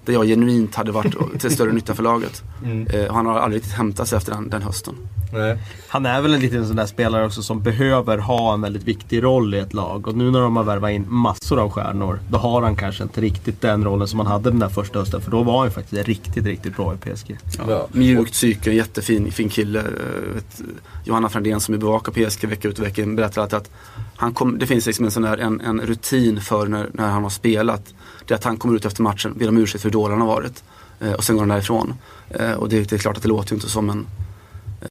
där 0.04 0.12
jag 0.12 0.26
genuint 0.26 0.74
hade 0.74 0.92
varit 0.92 1.40
till 1.40 1.50
större 1.50 1.72
nytta 1.82 1.94
för 1.94 2.02
laget. 2.02 2.42
Mm. 2.64 2.86
Eh, 2.86 3.12
han 3.14 3.26
har 3.26 3.38
aldrig 3.38 3.62
riktigt 3.62 3.76
hämtat 3.76 4.08
sig 4.08 4.16
efter 4.16 4.32
den, 4.32 4.48
den 4.48 4.62
hösten. 4.62 4.94
Nej. 5.32 5.58
Han 5.88 6.06
är 6.06 6.20
väl 6.20 6.34
en 6.34 6.40
liten 6.40 6.66
sån 6.66 6.76
där 6.76 6.86
spelare 6.86 7.26
också 7.26 7.42
som 7.42 7.62
behöver 7.62 8.18
ha 8.18 8.54
en 8.54 8.60
väldigt 8.60 8.84
viktig 8.84 9.22
roll 9.22 9.54
i 9.54 9.58
ett 9.58 9.74
lag. 9.74 10.08
Och 10.08 10.16
nu 10.16 10.30
när 10.30 10.40
de 10.40 10.56
har 10.56 10.64
värvat 10.64 10.90
in 10.90 11.04
massor 11.08 11.58
av 11.58 11.70
stjärnor, 11.70 12.18
då 12.28 12.38
har 12.38 12.62
han 12.62 12.76
kanske 12.76 13.02
inte 13.02 13.20
riktigt 13.20 13.60
den 13.60 13.84
rollen 13.84 14.08
som 14.08 14.18
han 14.18 14.28
hade 14.28 14.50
den 14.50 14.58
där 14.58 14.68
första 14.68 14.98
hösten. 14.98 15.20
För 15.20 15.30
då 15.30 15.42
var 15.42 15.60
han 15.60 15.70
faktiskt 15.70 16.08
riktigt, 16.08 16.46
riktigt 16.46 16.76
bra 16.76 16.94
i 16.94 16.96
PSG. 16.96 17.38
Ja. 17.68 17.88
Mjukt 17.92 18.32
psyke, 18.32 18.72
jättefin 18.72 19.32
fin 19.32 19.48
kille. 19.48 19.80
Eh, 19.80 20.34
vet, 20.34 20.62
Johanna 21.04 21.28
Frändén 21.28 21.60
som 21.60 21.78
bevakar 21.78 22.12
PSG 22.12 22.48
vecka 22.48 22.68
ut 22.68 22.78
och 22.78 22.84
vecka 22.84 23.02
in 23.02 23.16
berättar 23.16 23.42
alltid 23.42 23.56
att 23.56 23.70
han 24.16 24.34
kom, 24.34 24.58
det 24.58 24.66
finns 24.66 24.86
liksom 24.86 25.04
en, 25.04 25.10
sån 25.10 25.22
där, 25.22 25.38
en, 25.38 25.60
en 25.60 25.80
rutin 25.80 26.40
för 26.40 26.66
när, 26.66 26.90
när 26.92 27.08
han 27.08 27.22
har 27.22 27.30
spelat 27.30 27.94
det 28.26 28.34
är 28.34 28.38
att 28.38 28.44
han 28.44 28.56
kommer 28.56 28.76
ut 28.76 28.84
efter 28.84 29.02
matchen, 29.02 29.34
ber 29.36 29.48
om 29.48 29.56
ursäkt 29.56 29.82
för 29.82 29.90
dålig 29.92 30.12
han 30.12 30.20
har 30.20 30.28
varit. 30.28 30.64
Eh, 31.00 31.12
och 31.12 31.24
sen 31.24 31.36
går 31.36 31.42
han 31.42 31.48
därifrån. 31.48 31.94
Eh, 32.30 32.52
och 32.52 32.68
det, 32.68 32.90
det, 32.90 32.92
är 32.96 32.98
klart 32.98 33.16
att 33.16 33.22
det 33.22 33.28
låter 33.28 33.50
ju 33.50 33.54
inte 33.54 33.68
som 33.68 33.90
en... 33.90 34.06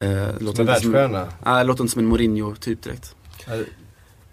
Eh, 0.01 0.38
som 0.38 0.60
en 0.60 0.65
världsstjärna? 0.65 1.27
Nej, 1.46 1.58
det 1.58 1.63
låter 1.63 1.84
inte 1.84 1.93
som 1.93 2.00
en 2.00 2.10
Mourinho-typ 2.10 2.84
direkt. 2.84 3.15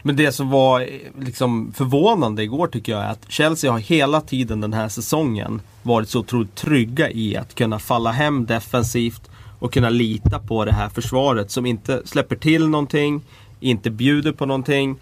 Men 0.03 0.17
det 0.17 0.33
som 0.33 0.51
var 0.51 0.81
eh, 0.81 0.87
liksom 1.21 1.73
förvånande 1.73 2.43
igår 2.43 2.67
tycker 2.67 2.93
jag 2.93 3.03
är 3.03 3.11
att 3.11 3.25
Chelsea 3.29 3.73
har 3.73 3.79
hela 3.79 4.21
tiden 4.21 4.61
den 4.61 4.73
här 4.73 4.89
säsongen 4.89 5.61
varit 5.83 6.09
så 6.09 6.21
otroligt 6.21 6.55
trygga 6.55 7.11
i 7.11 7.37
att 7.37 7.55
kunna 7.55 7.79
falla 7.79 8.11
hem 8.11 8.47
defensivt 8.47 9.31
och 9.59 9.73
kunna 9.73 9.91
lita 9.91 10.39
på 10.39 10.65
det 10.65 10.73
här 10.73 10.89
försvaret 10.89 11.51
som 11.51 11.67
inte 11.67 12.03
släpper 12.05 12.37
till 12.37 12.69
någonting, 12.69 13.23
inte 13.61 13.91
bjuder 13.91 14.33
på 14.33 14.47
någonting 14.47 14.97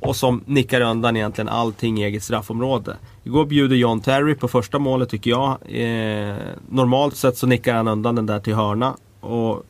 och 0.00 0.16
som 0.16 0.44
nickar 0.46 0.80
undan 0.80 1.16
egentligen 1.16 1.48
allting 1.48 2.00
i 2.00 2.04
eget 2.04 2.22
straffområde. 2.22 2.96
Igår 3.24 3.44
bjuder 3.44 3.76
John 3.76 4.00
Terry 4.00 4.34
på 4.34 4.48
första 4.48 4.78
målet 4.78 5.08
tycker 5.08 5.30
jag. 5.30 5.58
Eh, 5.68 6.36
normalt 6.68 7.16
sett 7.16 7.38
så 7.38 7.46
nickar 7.46 7.74
han 7.74 7.88
undan 7.88 8.14
den 8.14 8.26
där 8.26 8.40
till 8.40 8.54
hörna. 8.54 8.96
Och 9.20 9.62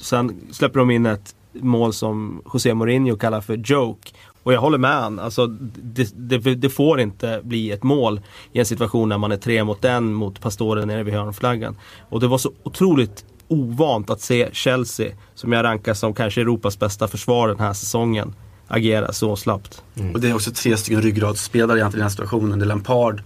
sen 0.00 0.40
släpper 0.50 0.78
de 0.78 0.90
in 0.90 1.06
ett 1.06 1.34
mål 1.52 1.92
som 1.92 2.42
José 2.52 2.74
Mourinho 2.74 3.16
kallar 3.16 3.40
för 3.40 3.56
joke. 3.56 4.10
Och 4.42 4.52
jag 4.52 4.60
håller 4.60 4.78
med 4.78 4.90
han. 4.90 5.18
Alltså, 5.18 5.46
det, 5.46 6.12
det, 6.16 6.54
det, 6.54 6.70
får 6.70 7.00
inte 7.00 7.40
bli 7.44 7.70
ett 7.70 7.82
mål 7.82 8.20
i 8.52 8.58
en 8.58 8.66
situation 8.66 9.08
när 9.08 9.18
man 9.18 9.32
är 9.32 9.36
tre 9.36 9.64
mot 9.64 9.84
en 9.84 10.14
mot 10.14 10.40
pastoren 10.40 10.88
nere 10.88 11.02
vid 11.02 11.14
hörnflaggan. 11.14 11.76
Och 12.08 12.20
det 12.20 12.26
var 12.26 12.38
så 12.38 12.52
otroligt 12.62 13.24
ovant 13.48 14.10
att 14.10 14.20
se 14.20 14.48
Chelsea, 14.52 15.12
som 15.34 15.52
jag 15.52 15.64
rankar 15.64 15.94
som 15.94 16.14
kanske 16.14 16.40
Europas 16.40 16.78
bästa 16.78 17.08
försvar 17.08 17.48
den 17.48 17.60
här 17.60 17.72
säsongen, 17.72 18.34
agera 18.68 19.12
så 19.12 19.36
slappt. 19.36 19.82
Mm. 19.96 20.14
Och 20.14 20.20
det 20.20 20.28
är 20.28 20.34
också 20.34 20.50
tre 20.50 20.76
stycken 20.76 21.02
ryggradsspelare 21.02 21.78
egentligen 21.78 22.00
i 22.00 22.00
den 22.00 22.02
här 22.02 22.10
situationen. 22.10 22.58
Det 22.58 22.64
är 22.64 22.66
Lampard 22.66 23.22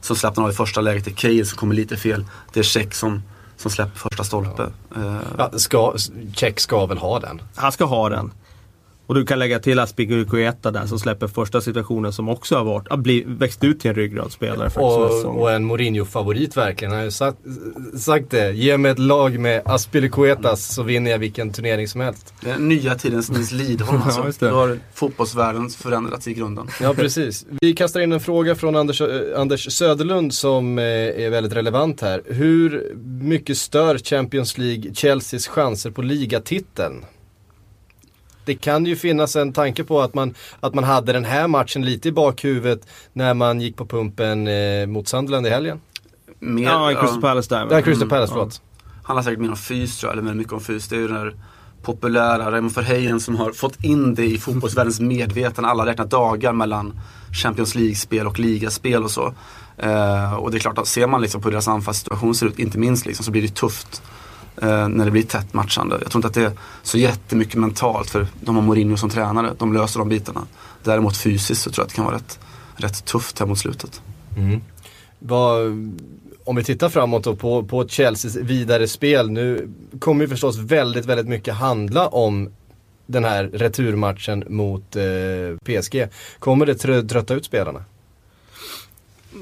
som 0.00 0.16
slappnar 0.16 0.44
av 0.44 0.50
i 0.50 0.54
första 0.54 0.80
läget, 0.80 1.04
det 1.04 1.10
är 1.10 1.14
Cale 1.14 1.44
som 1.44 1.58
kommer 1.58 1.74
lite 1.74 1.96
fel. 1.96 2.24
Det 2.52 2.60
är 2.60 2.64
Check 2.64 2.94
som, 2.94 3.22
som 3.56 3.70
släpper 3.70 3.98
första 3.98 4.24
stolpe. 4.24 4.66
Ja. 4.94 5.20
Ja, 5.38 5.50
ska, 5.58 5.94
Check 6.34 6.60
ska 6.60 6.86
väl 6.86 6.98
ha 6.98 7.20
den? 7.20 7.42
Han 7.54 7.72
ska 7.72 7.84
ha 7.84 8.08
den. 8.08 8.32
Och 9.06 9.14
du 9.14 9.24
kan 9.26 9.38
lägga 9.38 9.58
till 9.58 9.78
Aspilicueta 9.78 10.70
där 10.70 10.86
som 10.86 10.98
släpper 10.98 11.26
första 11.26 11.60
situationen 11.60 12.12
som 12.12 12.28
också 12.28 12.56
har 12.56 12.64
varit, 12.64 12.98
blivit, 12.98 13.26
växt 13.28 13.64
ut 13.64 13.80
till 13.80 13.90
en 13.90 13.94
ryggradsspelare 13.96 14.70
och, 14.74 15.24
och 15.40 15.52
en 15.52 15.64
Mourinho-favorit 15.64 16.56
verkligen. 16.56 16.92
Han 16.92 16.98
har 16.98 17.04
ju 17.04 17.10
sagt, 17.10 17.38
sagt 17.98 18.30
det. 18.30 18.52
Ge 18.52 18.78
mig 18.78 18.90
ett 18.90 18.98
lag 18.98 19.38
med 19.38 19.62
Aspilicuetas 19.64 20.74
så 20.74 20.82
vinner 20.82 21.10
jag 21.10 21.18
vilken 21.18 21.52
turnering 21.52 21.88
som 21.88 22.00
helst. 22.00 22.34
Det 22.40 22.50
är 22.50 22.58
nya 22.58 22.94
tidens 22.94 23.30
Nils 23.30 23.52
Lidholm 23.52 24.02
alltså. 24.04 24.46
ja, 24.46 24.50
Då 24.50 24.56
har 24.56 24.78
fotbollsvärlden 24.94 25.70
förändrats 25.70 26.28
i 26.28 26.34
grunden. 26.34 26.68
Ja 26.80 26.94
precis. 26.94 27.46
Vi 27.60 27.72
kastar 27.72 28.00
in 28.00 28.12
en 28.12 28.20
fråga 28.20 28.54
från 28.54 28.76
Anders, 28.76 29.00
äh, 29.00 29.40
Anders 29.40 29.72
Söderlund 29.72 30.34
som 30.34 30.78
äh, 30.78 30.84
är 30.84 31.30
väldigt 31.30 31.52
relevant 31.52 32.00
här. 32.00 32.22
Hur 32.26 32.92
mycket 33.22 33.58
stör 33.58 33.98
Champions 33.98 34.58
League 34.58 34.94
Chelseas 34.94 35.48
chanser 35.48 35.90
på 35.90 36.02
ligatiteln? 36.02 37.04
Det 38.44 38.54
kan 38.54 38.86
ju 38.86 38.96
finnas 38.96 39.36
en 39.36 39.52
tanke 39.52 39.84
på 39.84 40.00
att 40.00 40.14
man, 40.14 40.34
att 40.60 40.74
man 40.74 40.84
hade 40.84 41.12
den 41.12 41.24
här 41.24 41.48
matchen 41.48 41.84
lite 41.84 42.08
i 42.08 42.12
bakhuvudet 42.12 42.86
när 43.12 43.34
man 43.34 43.60
gick 43.60 43.76
på 43.76 43.86
pumpen 43.86 44.46
eh, 44.48 44.86
mot 44.86 45.08
Sunderland 45.08 45.46
i 45.46 45.50
helgen. 45.50 45.80
Mer, 46.38 46.64
ja, 46.64 46.92
i 46.92 46.94
Crystal 46.94 47.20
Palace 47.20 47.54
där. 47.54 47.66
Ja, 47.70 47.82
Crystal 47.82 48.08
Palace, 48.08 48.32
mm, 48.32 48.40
förlåt. 48.40 48.60
Ja. 48.62 48.90
Handlar 49.02 49.22
säkert 49.22 49.40
mer 49.40 49.50
om 49.50 49.56
fys 49.56 49.98
tror 49.98 50.12
jag, 50.12 50.22
eller 50.22 50.34
mycket 50.34 50.52
om 50.52 50.60
fys. 50.60 50.88
Det 50.88 50.96
är 50.96 51.00
ju 51.00 51.08
den 51.08 51.16
där 51.16 51.34
populära 51.82 52.50
Raymond 52.50 52.74
Verheyen 52.74 53.20
som 53.20 53.36
har 53.36 53.52
fått 53.52 53.84
in 53.84 54.14
det 54.14 54.24
i 54.24 54.38
fotbollsvärldens 54.38 55.00
medvetande. 55.00 55.70
Alla 55.70 55.86
räknat 55.86 56.10
dagar 56.10 56.52
mellan 56.52 57.00
Champions 57.42 57.74
League-spel 57.74 58.26
och 58.26 58.38
ligaspel 58.38 59.04
och 59.04 59.10
så. 59.10 59.34
Eh, 59.76 60.34
och 60.34 60.50
det 60.50 60.56
är 60.56 60.58
klart 60.58 60.78
att 60.78 60.86
ser 60.86 61.06
man 61.06 61.22
liksom 61.22 61.40
på 61.40 61.48
hur 61.48 61.52
deras 61.52 61.68
anfallssituation 61.68 62.34
ser 62.34 62.46
ut, 62.46 62.58
inte 62.58 62.78
minst 62.78 63.06
liksom, 63.06 63.24
så 63.24 63.30
blir 63.30 63.42
det 63.42 63.54
tufft 63.54 64.02
när 64.60 65.04
det 65.04 65.10
blir 65.10 65.22
tätt 65.22 65.54
matchande. 65.54 65.98
Jag 66.02 66.10
tror 66.10 66.18
inte 66.18 66.28
att 66.28 66.34
det 66.34 66.42
är 66.42 66.52
så 66.82 66.98
jättemycket 66.98 67.54
mentalt 67.54 68.10
för 68.10 68.26
de 68.40 68.54
har 68.54 68.62
Mourinho 68.62 68.96
som 68.96 69.10
tränare. 69.10 69.54
De 69.58 69.72
löser 69.72 69.98
de 69.98 70.08
bitarna. 70.08 70.46
Däremot 70.82 71.16
fysiskt 71.16 71.62
så 71.62 71.70
tror 71.70 71.82
jag 71.82 71.86
att 71.86 71.90
det 71.90 71.96
kan 71.96 72.04
vara 72.04 72.16
rätt, 72.16 72.38
rätt 72.76 73.04
tufft 73.04 73.38
här 73.38 73.46
mot 73.46 73.58
slutet. 73.58 74.02
Mm. 74.36 74.60
Vad, 75.18 75.60
om 76.44 76.56
vi 76.56 76.64
tittar 76.64 76.88
framåt 76.88 77.24
då 77.24 77.36
på, 77.36 77.62
på 77.62 77.88
Chelseas 77.88 78.36
vidare 78.36 78.88
spel. 78.88 79.30
Nu 79.30 79.68
kommer 79.98 80.24
ju 80.24 80.28
förstås 80.28 80.58
väldigt, 80.58 81.04
väldigt 81.04 81.28
mycket 81.28 81.54
handla 81.54 82.08
om 82.08 82.50
den 83.06 83.24
här 83.24 83.44
returmatchen 83.44 84.44
mot 84.48 84.96
eh, 84.96 85.02
PSG. 85.80 86.06
Kommer 86.38 86.66
det 86.66 86.74
trötta 87.08 87.34
ut 87.34 87.44
spelarna? 87.44 87.84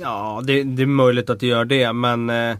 Ja, 0.00 0.43
det, 0.45 0.62
det, 0.62 0.83
är 0.83 0.87
möjligt 0.87 1.31
att 1.31 1.40
det 1.40 1.47
gör 1.47 1.64
det 1.64 1.93
men 1.93 2.31
eh, 2.31 2.57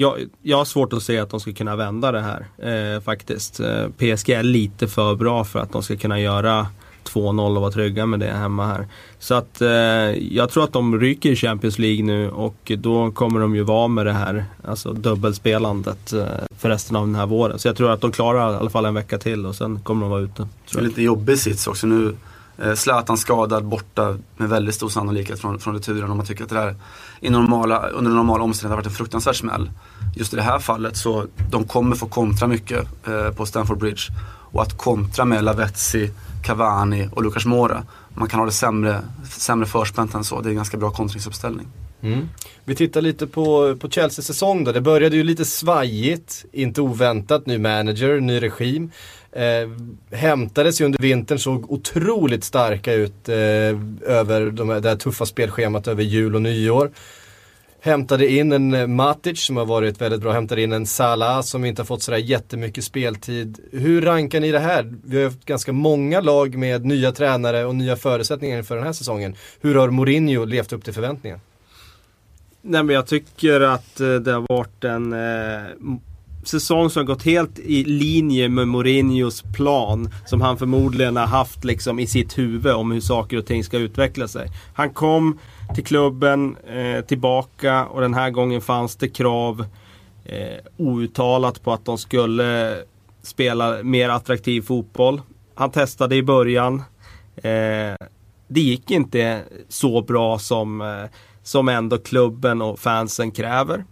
jag, 0.00 0.18
jag 0.42 0.56
har 0.56 0.64
svårt 0.64 0.92
att 0.92 1.02
se 1.02 1.18
att 1.18 1.30
de 1.30 1.40
ska 1.40 1.52
kunna 1.52 1.76
vända 1.76 2.12
det 2.12 2.20
här 2.20 2.46
eh, 2.58 3.00
faktiskt. 3.00 3.60
Eh, 3.60 3.88
PSG 3.98 4.30
är 4.30 4.42
lite 4.42 4.88
för 4.88 5.14
bra 5.14 5.44
för 5.44 5.58
att 5.58 5.72
de 5.72 5.82
ska 5.82 5.96
kunna 5.96 6.20
göra 6.20 6.66
2-0 7.04 7.56
och 7.56 7.60
vara 7.60 7.70
trygga 7.70 8.06
med 8.06 8.20
det 8.20 8.26
hemma 8.26 8.66
här. 8.66 8.86
Så 9.18 9.34
att 9.34 9.60
eh, 9.60 9.68
jag 10.34 10.50
tror 10.50 10.64
att 10.64 10.72
de 10.72 11.00
ryker 11.00 11.30
i 11.30 11.36
Champions 11.36 11.78
League 11.78 12.04
nu 12.04 12.30
och 12.30 12.72
då 12.78 13.10
kommer 13.10 13.40
de 13.40 13.56
ju 13.56 13.62
vara 13.62 13.88
med 13.88 14.06
det 14.06 14.12
här 14.12 14.44
alltså 14.64 14.92
dubbelspelandet 14.92 16.12
eh, 16.12 16.24
för 16.58 16.68
resten 16.68 16.96
av 16.96 17.06
den 17.06 17.14
här 17.14 17.26
våren. 17.26 17.58
Så 17.58 17.68
jag 17.68 17.76
tror 17.76 17.90
att 17.90 18.00
de 18.00 18.12
klarar 18.12 18.52
i 18.52 18.56
alla 18.56 18.70
fall 18.70 18.84
en 18.84 18.94
vecka 18.94 19.18
till 19.18 19.46
och 19.46 19.54
sen 19.54 19.80
kommer 19.80 20.00
de 20.00 20.10
vara 20.10 20.20
ute. 20.20 20.48
Det 20.72 20.78
är 20.78 20.82
lite 20.82 21.02
jobbig 21.02 21.38
sits 21.38 21.66
också 21.66 21.86
nu. 21.86 22.16
Eh, 22.62 22.74
Zlatan 22.74 23.18
skadad 23.18 23.64
borta 23.64 24.18
med 24.36 24.48
väldigt 24.48 24.74
stor 24.74 24.88
sannolikhet 24.88 25.40
från, 25.40 25.58
från 25.58 25.74
returen 25.74 26.10
om 26.10 26.16
man 26.16 26.26
tycker 26.26 26.44
att 26.44 26.50
det 26.50 26.56
där 26.56 26.76
i 27.20 27.30
normala, 27.30 27.88
under 27.88 28.10
normala 28.10 28.44
omständigheter 28.44 28.76
har 28.76 28.76
varit 28.76 28.86
en 28.86 28.92
fruktansvärd 28.92 29.36
smäll. 29.36 29.70
Just 30.16 30.32
i 30.32 30.36
det 30.36 30.42
här 30.42 30.58
fallet 30.58 30.96
så 30.96 31.26
de 31.50 31.64
kommer 31.64 31.96
få 31.96 32.06
kontra 32.06 32.46
mycket 32.46 32.86
eh, 33.06 33.30
på 33.30 33.46
Stamford 33.46 33.78
Bridge. 33.78 34.02
Och 34.52 34.62
att 34.62 34.78
kontra 34.78 35.24
med 35.24 35.44
Lavetzi, 35.44 36.10
Cavani 36.44 37.08
och 37.12 37.22
Lucas 37.22 37.46
Moura. 37.46 37.82
Man 38.14 38.28
kan 38.28 38.40
ha 38.40 38.46
det 38.46 38.52
sämre, 38.52 39.02
sämre 39.30 39.66
förspänt 39.66 40.14
än 40.14 40.24
så. 40.24 40.40
Det 40.40 40.48
är 40.48 40.50
en 40.50 40.56
ganska 40.56 40.76
bra 40.76 40.90
kontringsuppställning. 40.90 41.66
Mm. 42.02 42.28
Vi 42.64 42.74
tittar 42.74 43.02
lite 43.02 43.26
på, 43.26 43.76
på 43.76 43.88
Chelseas 43.90 44.26
säsong 44.26 44.64
då. 44.64 44.72
Det 44.72 44.80
började 44.80 45.16
ju 45.16 45.24
lite 45.24 45.44
svajigt, 45.44 46.44
inte 46.52 46.80
oväntat. 46.80 47.46
Ny 47.46 47.58
manager, 47.58 48.20
ny 48.20 48.42
regim. 48.42 48.90
Eh, 49.32 49.68
hämtades 50.10 50.80
ju 50.80 50.84
under 50.84 50.98
vintern, 50.98 51.38
såg 51.38 51.72
otroligt 51.72 52.44
starka 52.44 52.92
ut 52.92 53.28
eh, 53.28 53.36
över 54.06 54.50
de 54.50 54.68
här, 54.68 54.80
det 54.80 54.88
här 54.88 54.96
tuffa 54.96 55.26
spelschemat 55.26 55.88
över 55.88 56.02
jul 56.02 56.34
och 56.34 56.42
nyår. 56.42 56.90
Hämtade 57.82 58.28
in 58.28 58.52
en 58.52 58.74
eh, 58.74 58.86
Matic 58.86 59.40
som 59.40 59.56
har 59.56 59.66
varit 59.66 60.00
väldigt 60.00 60.20
bra, 60.20 60.32
hämtade 60.32 60.62
in 60.62 60.72
en 60.72 60.86
Salah 60.86 61.42
som 61.42 61.64
inte 61.64 61.82
har 61.82 61.86
fått 61.86 62.02
sådär 62.02 62.18
jättemycket 62.18 62.84
speltid. 62.84 63.58
Hur 63.72 64.02
rankar 64.02 64.40
ni 64.40 64.50
det 64.52 64.58
här? 64.58 64.94
Vi 65.04 65.16
har 65.16 65.24
haft 65.24 65.44
ganska 65.44 65.72
många 65.72 66.20
lag 66.20 66.56
med 66.56 66.84
nya 66.84 67.12
tränare 67.12 67.64
och 67.64 67.74
nya 67.74 67.96
förutsättningar 67.96 68.58
inför 68.58 68.76
den 68.76 68.84
här 68.84 68.92
säsongen. 68.92 69.34
Hur 69.60 69.74
har 69.74 69.90
Mourinho 69.90 70.44
levt 70.44 70.72
upp 70.72 70.84
till 70.84 70.94
förväntningarna? 70.94 71.40
Nej 72.62 72.82
men 72.82 72.94
jag 72.94 73.06
tycker 73.06 73.60
att 73.60 74.00
eh, 74.00 74.14
det 74.14 74.32
har 74.32 74.46
varit 74.48 74.84
en 74.84 75.12
eh, 75.12 75.62
säsong 76.44 76.90
som 76.90 77.00
har 77.00 77.06
gått 77.06 77.22
helt 77.22 77.58
i 77.58 77.84
linje 77.84 78.48
med 78.48 78.68
Mourinhos 78.68 79.42
plan. 79.42 80.10
Som 80.26 80.40
han 80.40 80.58
förmodligen 80.58 81.16
har 81.16 81.26
haft 81.26 81.64
liksom 81.64 81.98
i 81.98 82.06
sitt 82.06 82.38
huvud 82.38 82.72
om 82.72 82.92
hur 82.92 83.00
saker 83.00 83.36
och 83.36 83.46
ting 83.46 83.64
ska 83.64 83.78
utveckla 83.78 84.28
sig. 84.28 84.48
Han 84.74 84.90
kom 84.90 85.38
till 85.74 85.84
klubben 85.84 86.56
eh, 86.56 87.04
tillbaka 87.04 87.86
och 87.86 88.00
den 88.00 88.14
här 88.14 88.30
gången 88.30 88.60
fanns 88.60 88.96
det 88.96 89.08
krav 89.08 89.64
eh, 90.24 90.58
outtalat 90.76 91.62
på 91.62 91.72
att 91.72 91.84
de 91.84 91.98
skulle 91.98 92.76
spela 93.22 93.82
mer 93.82 94.08
attraktiv 94.08 94.62
fotboll. 94.62 95.22
Han 95.54 95.70
testade 95.70 96.16
i 96.16 96.22
början. 96.22 96.82
Eh, 97.36 97.96
det 98.48 98.60
gick 98.60 98.90
inte 98.90 99.42
så 99.68 100.02
bra 100.02 100.38
som, 100.38 100.80
eh, 100.80 101.10
som 101.42 101.68
ändå 101.68 101.98
klubben 101.98 102.62
och 102.62 102.78
fansen 102.78 103.30
kräver. 103.30 103.84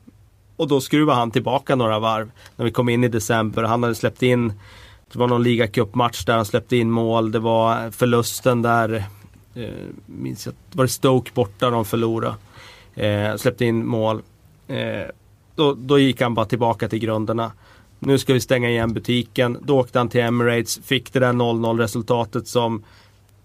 Och 0.58 0.68
då 0.68 0.80
skruvade 0.80 1.18
han 1.18 1.30
tillbaka 1.30 1.76
några 1.76 1.98
varv 1.98 2.30
när 2.56 2.64
vi 2.64 2.70
kom 2.70 2.88
in 2.88 3.04
i 3.04 3.08
december. 3.08 3.62
Han 3.62 3.82
hade 3.82 3.94
släppt 3.94 4.22
in, 4.22 4.52
det 5.12 5.18
var 5.18 5.26
någon 5.26 5.42
ligacupmatch 5.42 6.24
där 6.24 6.36
han 6.36 6.44
släppte 6.44 6.76
in 6.76 6.90
mål. 6.90 7.32
Det 7.32 7.38
var 7.38 7.90
förlusten 7.90 8.62
där, 8.62 9.04
eh, 9.54 9.68
minns 10.06 10.46
jag, 10.46 10.54
var 10.72 10.84
det 10.84 10.88
Stoke 10.88 11.30
borta 11.34 11.70
de 11.70 11.84
förlorade. 11.84 12.34
Eh, 12.94 13.36
släppte 13.36 13.64
in 13.64 13.86
mål. 13.86 14.22
Eh, 14.68 15.06
då, 15.54 15.74
då 15.74 15.98
gick 15.98 16.20
han 16.20 16.34
bara 16.34 16.46
tillbaka 16.46 16.88
till 16.88 16.98
grunderna. 16.98 17.52
Nu 17.98 18.18
ska 18.18 18.32
vi 18.32 18.40
stänga 18.40 18.70
igen 18.70 18.94
butiken. 18.94 19.58
Då 19.62 19.78
åkte 19.78 19.98
han 19.98 20.08
till 20.08 20.20
Emirates, 20.20 20.80
fick 20.84 21.12
det 21.12 21.18
där 21.18 21.32
0-0 21.32 21.78
resultatet 21.78 22.48
som 22.48 22.84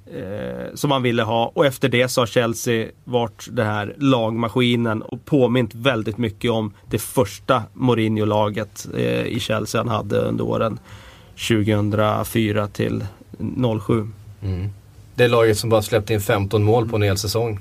eh, 0.05 0.73
som 0.73 0.89
man 0.89 1.01
ville 1.01 1.23
ha. 1.23 1.51
Och 1.55 1.65
efter 1.65 1.89
det 1.89 2.07
så 2.07 2.21
har 2.21 2.25
Chelsea 2.25 2.87
varit 3.03 3.47
den 3.51 3.65
här 3.65 3.95
lagmaskinen 3.97 5.01
och 5.01 5.25
påmint 5.25 5.75
väldigt 5.75 6.17
mycket 6.17 6.51
om 6.51 6.73
det 6.89 6.99
första 6.99 7.63
Mourinho-laget 7.73 8.87
eh, 8.97 9.25
i 9.25 9.39
Chelsea 9.39 9.81
han 9.81 9.87
hade 9.87 10.17
under 10.17 10.43
åren 10.43 10.79
2004 11.47 12.67
till 12.67 13.05
07. 13.85 14.07
Mm. 14.41 14.69
Det 15.15 15.27
laget 15.27 15.57
som 15.57 15.69
bara 15.69 15.81
släppte 15.81 16.13
in 16.13 16.21
15 16.21 16.63
mål 16.63 16.89
på 16.89 16.95
en 16.95 17.01
hel 17.01 17.17
säsong. 17.17 17.59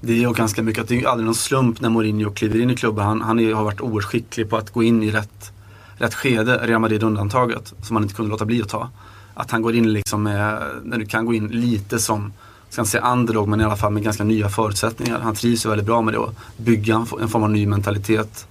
Det 0.00 0.12
är 0.12 0.16
ju 0.16 0.32
ganska 0.32 0.62
mycket 0.62 0.82
att 0.82 0.88
det 0.88 1.00
är 1.00 1.06
aldrig 1.06 1.24
någon 1.24 1.34
slump 1.34 1.80
när 1.80 1.88
Mourinho 1.88 2.30
kliver 2.30 2.60
in 2.60 2.70
i 2.70 2.76
klubben. 2.76 3.04
Han, 3.04 3.22
han 3.22 3.40
är, 3.40 3.52
har 3.52 3.64
varit 3.64 3.80
oerhört 3.80 4.04
skicklig 4.04 4.50
på 4.50 4.56
att 4.56 4.70
gå 4.70 4.82
in 4.82 5.02
i 5.02 5.10
rätt, 5.10 5.52
rätt 5.94 6.14
skede, 6.14 6.56
Real 6.62 6.80
Madrid 6.80 7.02
undantaget, 7.02 7.74
som 7.82 7.96
han 7.96 8.02
inte 8.02 8.14
kunde 8.14 8.30
låta 8.30 8.44
bli 8.44 8.62
att 8.62 8.68
ta 8.68 8.90
att 9.36 9.50
han 9.50 9.62
går 9.62 9.74
in 9.74 9.92
liksom 9.92 10.22
med, 10.22 10.62
när 10.84 10.98
du 10.98 11.06
kan 11.06 11.26
gå 11.26 11.34
in 11.34 11.48
lite 11.48 11.98
som, 11.98 12.32
ska 12.70 12.82
inte 12.82 12.90
säga 12.90 13.12
underdog, 13.12 13.48
men 13.48 13.60
i 13.60 13.64
alla 13.64 13.76
fall 13.76 13.92
med 13.92 14.02
ganska 14.02 14.24
nya 14.24 14.48
förutsättningar. 14.48 15.20
Han 15.20 15.34
trivs 15.34 15.66
ju 15.66 15.70
väldigt 15.70 15.86
bra 15.86 16.02
med 16.02 16.14
det 16.14 16.18
och 16.18 16.34
bygga 16.56 17.06
en 17.20 17.28
form 17.28 17.42
av 17.42 17.50
ny 17.50 17.66
mentalitet. 17.66 18.46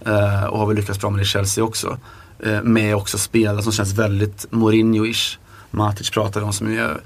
Eh, 0.00 0.44
och 0.44 0.58
har 0.58 0.66
väl 0.66 0.76
lyckats 0.76 1.00
bra 1.00 1.10
med 1.10 1.18
det 1.18 1.22
i 1.22 1.26
Chelsea 1.26 1.64
också. 1.64 1.98
Eh, 2.38 2.62
med 2.62 2.96
också 2.96 3.18
spelare 3.18 3.62
som 3.62 3.72
känns 3.72 3.92
väldigt 3.92 4.46
Mourinho-ish. 4.50 5.38
Matic 5.70 6.10
pratade 6.10 6.46
om 6.46 6.52
som 6.52 6.66
är 6.66 7.00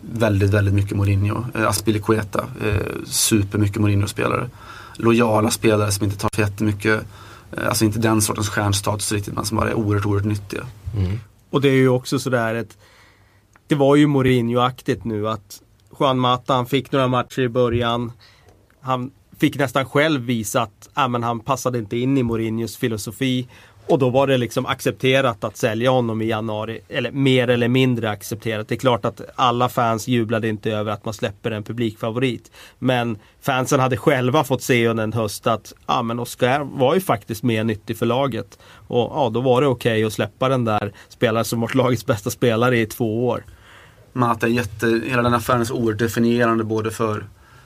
väldigt, 0.00 0.50
väldigt 0.50 0.74
mycket 0.74 0.96
Mourinho. 0.96 1.44
Eh, 1.54 1.68
Aspilicueta, 1.68 2.44
eh, 2.64 2.86
supermycket 3.04 3.80
Mourinho-spelare. 3.80 4.50
Lojala 4.96 5.50
spelare 5.50 5.92
som 5.92 6.04
inte 6.04 6.16
tar 6.18 6.30
för 6.34 6.42
jättemycket, 6.42 7.02
eh, 7.56 7.68
alltså 7.68 7.84
inte 7.84 7.98
den 7.98 8.22
sortens 8.22 8.48
stjärnstatus 8.48 9.12
riktigt, 9.12 9.34
men 9.34 9.44
som 9.44 9.56
bara 9.56 9.70
är 9.70 9.74
oerhört, 9.74 10.06
oerhört 10.06 10.26
nyttiga. 10.26 10.62
Mm. 10.96 11.18
Och 11.52 11.60
det 11.60 11.68
är 11.68 11.74
ju 11.74 11.88
också 11.88 12.18
sådär 12.18 12.54
ett 12.54 12.78
Det 13.66 13.74
var 13.74 13.96
ju 13.96 14.06
Mourinho-aktigt 14.06 15.04
nu 15.04 15.28
att 15.28 15.62
Juan 16.00 16.18
Mata 16.18 16.54
han 16.54 16.66
fick 16.66 16.92
några 16.92 17.08
matcher 17.08 17.42
i 17.42 17.48
början. 17.48 18.12
Han 18.80 19.10
fick 19.38 19.58
nästan 19.58 19.84
själv 19.84 20.20
visa 20.20 20.62
att 20.62 20.90
äh, 20.96 21.08
men 21.08 21.22
han 21.22 21.40
passade 21.40 21.78
inte 21.78 21.96
in 21.96 22.18
i 22.18 22.22
Mourinhos 22.22 22.76
filosofi. 22.76 23.48
Och 23.86 23.98
då 23.98 24.10
var 24.10 24.26
det 24.26 24.38
liksom 24.38 24.66
accepterat 24.66 25.44
att 25.44 25.56
sälja 25.56 25.90
honom 25.90 26.22
i 26.22 26.26
januari. 26.26 26.80
Eller 26.88 27.10
mer 27.10 27.48
eller 27.48 27.68
mindre 27.68 28.10
accepterat. 28.10 28.68
Det 28.68 28.74
är 28.74 28.78
klart 28.78 29.04
att 29.04 29.20
alla 29.34 29.68
fans 29.68 30.08
jublade 30.08 30.48
inte 30.48 30.70
över 30.70 30.92
att 30.92 31.04
man 31.04 31.14
släpper 31.14 31.50
en 31.50 31.62
publikfavorit. 31.62 32.50
Men 32.78 33.18
fansen 33.40 33.80
hade 33.80 33.96
själva 33.96 34.44
fått 34.44 34.62
se 34.62 34.88
under 34.88 35.04
en 35.04 35.12
höst 35.12 35.46
att 35.46 35.72
ja, 35.86 36.02
men 36.02 36.20
Oscar 36.20 36.60
var 36.60 36.94
ju 36.94 37.00
faktiskt 37.00 37.42
mer 37.42 37.64
nyttig 37.64 37.98
för 37.98 38.06
laget. 38.06 38.58
Och 38.88 39.12
ja, 39.14 39.30
då 39.34 39.40
var 39.40 39.60
det 39.60 39.66
okej 39.66 39.92
okay 39.92 40.04
att 40.04 40.12
släppa 40.12 40.48
den 40.48 40.64
där 40.64 40.92
spelaren 41.08 41.44
som 41.44 41.60
varit 41.60 41.74
lagets 41.74 42.06
bästa 42.06 42.30
spelare 42.30 42.78
i 42.78 42.86
två 42.86 43.28
år. 43.28 43.44
Mata 44.12 44.46
är 44.46 44.50
jätte, 44.50 45.00
hela 45.06 45.22
den 45.22 45.34
affären 45.34 45.60
är 45.60 45.64
så 45.64 45.74
oerhört 45.74 45.98
definierande 45.98 46.64
både 46.64 46.90
för 46.90 47.24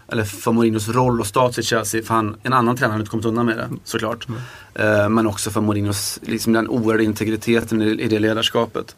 eller 0.08 0.24
för 0.24 0.52
Mourinhos 0.52 0.88
roll 0.88 1.20
och 1.20 1.26
status 1.26 1.58
i 1.58 1.62
Chelsea. 1.62 2.02
För 2.02 2.14
han, 2.14 2.36
en 2.42 2.52
annan 2.52 2.76
tränare 2.76 2.92
hade 2.92 3.02
inte 3.02 3.10
kommit 3.10 3.26
undan 3.26 3.46
med 3.46 3.56
det 3.56 3.68
såklart. 3.84 4.26
Mm. 4.28 5.02
Uh, 5.02 5.08
men 5.08 5.26
också 5.26 5.50
för 5.50 5.60
Mourinhos, 5.60 6.18
liksom 6.22 6.52
den 6.52 6.68
oerhörda 6.68 7.04
integriteten 7.04 7.82
i, 7.82 7.86
i 7.86 8.08
det 8.08 8.18
ledarskapet. 8.18 8.96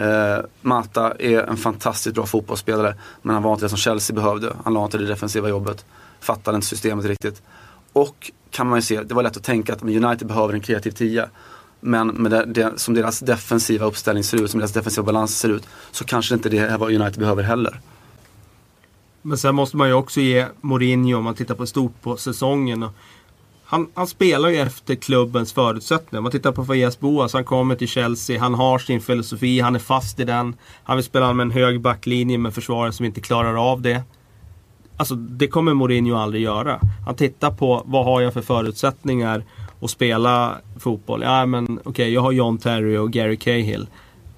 Uh, 0.00 0.44
Mata 0.60 1.14
är 1.18 1.42
en 1.42 1.56
fantastiskt 1.56 2.14
bra 2.14 2.26
fotbollsspelare. 2.26 2.94
Men 3.22 3.34
han 3.34 3.42
var 3.42 3.52
inte 3.52 3.64
det 3.64 3.68
som 3.68 3.78
Chelsea 3.78 4.14
behövde. 4.14 4.56
Han 4.64 4.74
la 4.74 4.84
inte 4.84 4.98
det 4.98 5.06
defensiva 5.06 5.48
jobbet. 5.48 5.84
Fattade 6.20 6.54
inte 6.54 6.66
systemet 6.66 7.04
riktigt. 7.04 7.42
Och 7.92 8.30
kan 8.50 8.66
man 8.66 8.78
ju 8.78 8.82
se, 8.82 9.02
det 9.02 9.14
var 9.14 9.22
lätt 9.22 9.36
att 9.36 9.44
tänka 9.44 9.72
att 9.72 9.82
United 9.82 10.26
behöver 10.26 10.54
en 10.54 10.60
kreativ 10.60 10.90
tia. 10.90 11.28
Men 11.80 12.08
med 12.08 12.30
det, 12.30 12.44
det, 12.44 12.72
som 12.76 12.94
deras 12.94 13.20
defensiva 13.20 13.86
uppställning 13.86 14.24
ser 14.24 14.42
ut, 14.42 14.50
som 14.50 14.60
deras 14.60 14.72
defensiva 14.72 15.04
balans 15.04 15.38
ser 15.38 15.48
ut, 15.48 15.66
så 15.90 16.04
kanske 16.04 16.34
inte 16.34 16.48
det 16.48 16.58
är 16.58 16.78
vad 16.78 16.94
United 16.94 17.18
behöver 17.18 17.42
heller. 17.42 17.80
Men 19.22 19.38
sen 19.38 19.54
måste 19.54 19.76
man 19.76 19.88
ju 19.88 19.94
också 19.94 20.20
ge 20.20 20.46
Mourinho, 20.60 21.18
om 21.18 21.24
man 21.24 21.34
tittar 21.34 21.54
på 21.54 21.66
stort 21.66 22.02
på 22.02 22.16
säsongen. 22.16 22.88
Han, 23.64 23.88
han, 23.94 24.06
spelar 24.06 24.48
ju 24.48 24.56
efter 24.56 24.94
klubbens 24.94 25.52
förutsättningar. 25.52 26.18
Om 26.18 26.22
man 26.22 26.32
tittar 26.32 26.52
på 26.52 26.64
Fayez 26.64 27.00
Boas, 27.00 27.32
han 27.32 27.44
kommer 27.44 27.74
till 27.74 27.88
Chelsea, 27.88 28.40
han 28.40 28.54
har 28.54 28.78
sin 28.78 29.00
filosofi, 29.00 29.60
han 29.60 29.74
är 29.74 29.78
fast 29.78 30.20
i 30.20 30.24
den. 30.24 30.56
Han 30.84 30.96
vill 30.96 31.04
spela 31.04 31.32
med 31.32 31.44
en 31.44 31.50
hög 31.50 31.80
backlinje 31.80 32.38
med 32.38 32.54
försvarare 32.54 32.92
som 32.92 33.06
inte 33.06 33.20
klarar 33.20 33.70
av 33.72 33.82
det. 33.82 34.02
Alltså 34.96 35.14
det 35.14 35.48
kommer 35.48 35.74
Mourinho 35.74 36.16
aldrig 36.16 36.42
göra. 36.42 36.80
Han 37.06 37.14
tittar 37.14 37.50
på 37.50 37.82
vad 37.86 38.04
har 38.04 38.20
jag 38.20 38.32
för 38.32 38.42
förutsättningar 38.42 39.44
att 39.80 39.90
spela 39.90 40.58
fotboll. 40.78 41.22
Ja 41.22 41.46
men 41.46 41.64
okej, 41.64 41.90
okay, 41.90 42.08
jag 42.08 42.20
har 42.20 42.32
John 42.32 42.58
Terry 42.58 42.96
och 42.96 43.12
Gary 43.12 43.36
Cahill. 43.36 43.86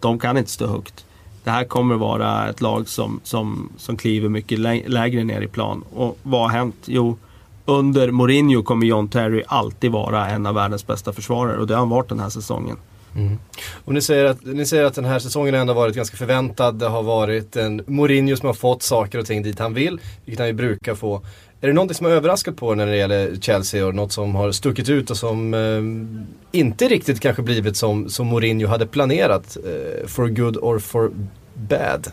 De 0.01 0.19
kan 0.19 0.37
inte 0.37 0.51
stå 0.51 0.67
högt 0.67 1.05
det 1.45 1.51
här 1.51 1.65
kommer 1.65 1.95
vara 1.95 2.49
ett 2.49 2.61
lag 2.61 2.89
som, 2.89 3.21
som, 3.25 3.73
som 3.77 3.97
kliver 3.97 4.29
mycket 4.29 4.59
lägre 4.89 5.25
ner 5.25 5.41
i 5.41 5.49
plan. 5.49 5.85
Och 5.95 6.19
vad 6.23 6.41
har 6.41 6.49
hänt? 6.49 6.77
Jo, 6.85 7.19
under 7.65 8.11
Mourinho 8.11 8.63
kommer 8.63 8.87
John 8.87 9.09
Terry 9.09 9.43
alltid 9.47 9.91
vara 9.91 10.29
en 10.29 10.47
av 10.47 10.55
världens 10.55 10.87
bästa 10.87 11.13
försvarare 11.13 11.59
och 11.59 11.67
det 11.67 11.75
har 11.75 11.79
han 11.79 11.89
varit 11.89 12.09
den 12.09 12.21
här 12.21 12.29
säsongen. 12.29 12.77
Mm. 13.17 13.39
Och 13.85 13.95
ni 13.95 14.01
säger, 14.01 14.25
att, 14.25 14.45
ni 14.45 14.67
säger 14.67 14.85
att 14.85 14.95
den 14.95 15.05
här 15.05 15.19
säsongen 15.19 15.55
ändå 15.55 15.73
varit 15.73 15.97
ganska 15.97 16.17
förväntad. 16.17 16.75
Det 16.75 16.89
har 16.89 17.03
varit 17.03 17.57
en 17.57 17.83
Mourinho 17.87 18.37
som 18.37 18.47
har 18.47 18.55
fått 18.55 18.83
saker 18.83 19.19
och 19.19 19.27
ting 19.27 19.43
dit 19.43 19.59
han 19.59 19.75
vill, 19.75 20.01
vilket 20.25 20.39
han 20.39 20.49
ju 20.49 20.55
brukar 20.55 20.95
få. 20.95 21.23
Är 21.65 21.67
det 21.67 21.73
någonting 21.73 21.95
som 21.95 22.07
har 22.07 22.13
överraskat 22.13 22.57
på 22.57 22.75
när 22.75 22.87
det 22.87 22.97
gäller 22.97 23.37
Chelsea 23.37 23.87
och 23.87 23.95
något 23.95 24.13
som 24.13 24.35
har 24.35 24.53
stuckit 24.53 24.89
ut 24.89 25.11
och 25.11 25.17
som 25.17 25.55
eh, 25.55 26.59
inte 26.61 26.89
riktigt 26.89 27.21
kanske 27.21 27.43
blivit 27.43 27.77
som, 27.77 28.09
som 28.09 28.27
Mourinho 28.27 28.67
hade 28.67 28.87
planerat? 28.87 29.57
Eh, 29.57 30.07
for 30.07 30.29
good 30.29 30.57
or 30.57 30.79
for 30.79 31.13
bad? 31.55 32.13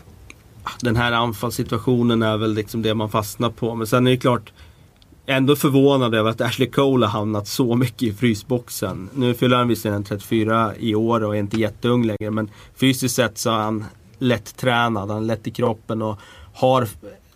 Den 0.80 0.96
här 0.96 1.12
anfallssituationen 1.12 2.22
är 2.22 2.36
väl 2.36 2.54
liksom 2.54 2.82
det 2.82 2.94
man 2.94 3.10
fastnar 3.10 3.50
på. 3.50 3.74
Men 3.74 3.86
sen 3.86 4.06
är 4.06 4.10
det 4.10 4.16
klart 4.16 4.52
ändå 5.26 5.56
förvånad 5.56 6.14
över 6.14 6.30
att 6.30 6.40
Ashley 6.40 6.70
Cole 6.70 7.06
har 7.06 7.18
hamnat 7.18 7.48
så 7.48 7.76
mycket 7.76 8.02
i 8.02 8.12
frysboxen. 8.12 9.08
Nu 9.14 9.34
fyller 9.34 9.56
han 9.56 9.68
visserligen 9.68 10.04
34 10.04 10.72
i 10.78 10.94
år 10.94 11.24
och 11.24 11.36
är 11.36 11.40
inte 11.40 11.60
jätteung 11.60 12.06
längre. 12.06 12.30
Men 12.30 12.50
fysiskt 12.76 13.14
sett 13.14 13.38
så 13.38 13.50
är 13.50 13.58
han 13.58 13.84
lätt 14.18 14.56
tränad, 14.56 15.10
han 15.10 15.22
är 15.22 15.26
lätt 15.26 15.46
i 15.46 15.50
kroppen 15.50 16.02
och 16.02 16.18
har 16.54 16.88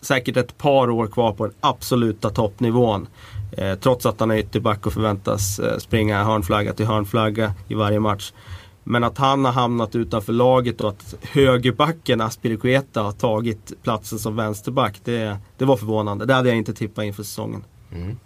säkert 0.05 0.37
ett 0.37 0.57
par 0.57 0.89
år 0.89 1.07
kvar 1.07 1.31
på 1.31 1.45
den 1.45 1.55
absoluta 1.59 2.29
toppnivån. 2.29 3.07
Eh, 3.51 3.75
trots 3.75 4.05
att 4.05 4.19
han 4.19 4.31
är 4.31 4.37
ytterback 4.37 4.85
och 4.85 4.93
förväntas 4.93 5.59
eh, 5.59 5.77
springa 5.77 6.23
hörnflagga 6.23 6.73
till 6.73 6.85
hörnflagga 6.85 7.53
i 7.67 7.73
varje 7.73 7.99
match. 7.99 8.33
Men 8.83 9.03
att 9.03 9.17
han 9.17 9.45
har 9.45 9.51
hamnat 9.51 9.95
utanför 9.95 10.33
laget 10.33 10.81
och 10.81 10.89
att 10.89 11.15
högerbacken 11.21 12.21
Aspilicueta 12.21 13.01
har 13.01 13.11
tagit 13.11 13.73
platsen 13.83 14.19
som 14.19 14.35
vänsterback. 14.35 15.01
Det, 15.03 15.37
det 15.57 15.65
var 15.65 15.77
förvånande. 15.77 16.25
Det 16.25 16.33
hade 16.33 16.49
jag 16.49 16.57
inte 16.57 16.73
tippat 16.73 17.05
inför 17.05 17.23
säsongen. 17.23 17.63
Mm. 17.91 18.17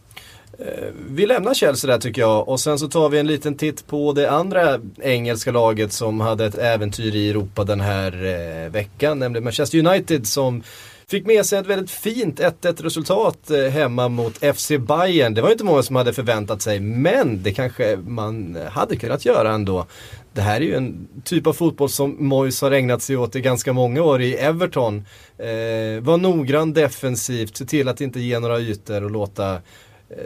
Eh, 0.59 0.93
vi 1.09 1.25
lämnar 1.25 1.53
Chelsea 1.53 1.91
där 1.91 1.98
tycker 1.98 2.21
jag 2.21 2.50
och 2.50 2.59
sen 2.59 2.79
så 2.79 2.88
tar 2.88 3.09
vi 3.09 3.19
en 3.19 3.27
liten 3.27 3.55
titt 3.55 3.88
på 3.88 4.13
det 4.13 4.31
andra 4.31 4.79
engelska 5.01 5.51
laget 5.51 5.93
som 5.93 6.20
hade 6.20 6.46
ett 6.46 6.57
äventyr 6.57 7.15
i 7.15 7.29
Europa 7.29 7.63
den 7.63 7.81
här 7.81 8.25
eh, 8.25 8.72
veckan, 8.72 9.20
nämligen 9.20 9.44
Manchester 9.44 9.87
United 9.87 10.27
som 10.27 10.63
Fick 11.09 11.25
med 11.25 11.45
sig 11.45 11.59
ett 11.59 11.65
väldigt 11.65 11.91
fint 11.91 12.39
1-1 12.39 12.83
resultat 12.83 13.51
eh, 13.51 13.63
hemma 13.63 14.09
mot 14.09 14.37
FC 14.55 14.72
Bayern. 14.79 15.33
Det 15.33 15.41
var 15.41 15.51
inte 15.51 15.63
många 15.63 15.83
som 15.83 15.95
hade 15.95 16.13
förväntat 16.13 16.61
sig, 16.61 16.79
men 16.79 17.43
det 17.43 17.51
kanske 17.51 17.98
man 17.98 18.57
hade 18.72 18.95
kunnat 18.95 19.25
göra 19.25 19.51
ändå. 19.51 19.85
Det 20.33 20.41
här 20.41 20.55
är 20.61 20.65
ju 20.65 20.75
en 20.75 21.07
typ 21.24 21.48
av 21.48 21.53
fotboll 21.53 21.89
som 21.89 22.15
Moyes 22.19 22.61
har 22.61 22.72
ägnat 22.72 23.01
sig 23.01 23.17
åt 23.17 23.35
i 23.35 23.41
ganska 23.41 23.74
många 23.74 24.03
år 24.03 24.22
i 24.22 24.35
Everton. 24.35 25.05
Eh, 25.37 26.01
var 26.01 26.17
noggrann 26.17 26.74
defensivt, 26.74 27.57
se 27.57 27.65
till 27.65 27.87
att 27.87 28.01
inte 28.01 28.19
ge 28.19 28.39
några 28.39 28.59
ytor 28.59 29.03
och 29.03 29.11
låta 29.11 29.53
eh, 29.53 29.59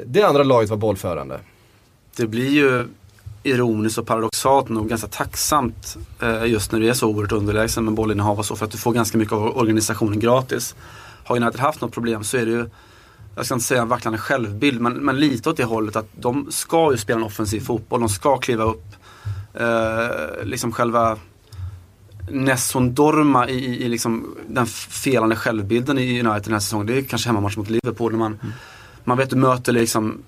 det 0.06 0.24
andra 0.24 0.44
laget 0.44 0.70
vara 0.70 0.80
bollförande. 0.80 1.40
Det 2.18 2.28
blir 2.28 2.50
ju 2.50 2.86
ironiskt 3.44 3.98
och 3.98 4.08
paradoxalt 4.08 4.70
nog 4.70 4.90
ganska 4.90 5.08
tacksamt 5.08 5.98
eh, 6.22 6.46
just 6.46 6.72
när 6.72 6.80
du 6.80 6.90
är 6.90 6.94
så 6.94 7.08
oerhört 7.08 7.32
underlägsen 7.32 7.86
med 7.86 7.94
bollinnehav 7.94 8.40
och 8.40 8.46
så 8.46 8.56
för 8.56 8.66
att 8.66 8.72
du 8.72 8.78
får 8.78 8.94
ganska 8.94 9.18
mycket 9.18 9.34
av 9.34 9.58
organisationen 9.58 10.20
gratis. 10.20 10.76
Har 11.24 11.36
United 11.36 11.60
haft 11.60 11.82
något 11.82 11.92
problem 11.92 12.24
så 12.24 12.38
är 12.38 12.46
det 12.46 12.52
ju, 12.52 12.70
jag 13.36 13.46
ska 13.46 13.56
inte 13.56 13.66
säga 13.66 13.82
en 13.82 13.88
vacklande 13.88 14.20
självbild, 14.20 14.82
men, 14.82 14.94
men 14.94 15.20
lite 15.20 15.50
åt 15.50 15.58
det 15.58 15.64
hållet 15.64 15.96
att 15.96 16.08
de 16.16 16.48
ska 16.52 16.92
ju 16.92 16.98
spela 16.98 17.20
en 17.20 17.26
offensiv 17.26 17.60
fotboll, 17.60 18.00
de 18.00 18.10
ska 18.10 18.38
kliva 18.38 18.64
upp. 18.64 18.86
Eh, 19.54 20.44
liksom 20.44 20.72
själva 20.72 21.18
Nesson 22.30 22.94
Dorma 22.94 23.50
i, 23.50 23.66
i, 23.66 23.84
i 23.86 23.90
liksom 23.90 24.36
den 24.48 24.66
felande 24.66 25.36
självbilden 25.36 26.00
i 26.00 26.20
United 26.20 26.44
den 26.44 26.54
här 26.54 26.60
säsongen. 26.60 26.88
Det 26.88 26.98
är 26.98 27.02
kanske 27.02 27.30
hemmamatch 27.30 27.58
mot 27.58 27.70
Liverpool 27.70 28.12
när 28.12 28.20
man, 28.20 28.40
mm. 28.42 28.54
man 29.04 29.18
vet 29.18 29.30
du 29.30 29.36
möter 29.36 29.72
liksom 29.72 30.24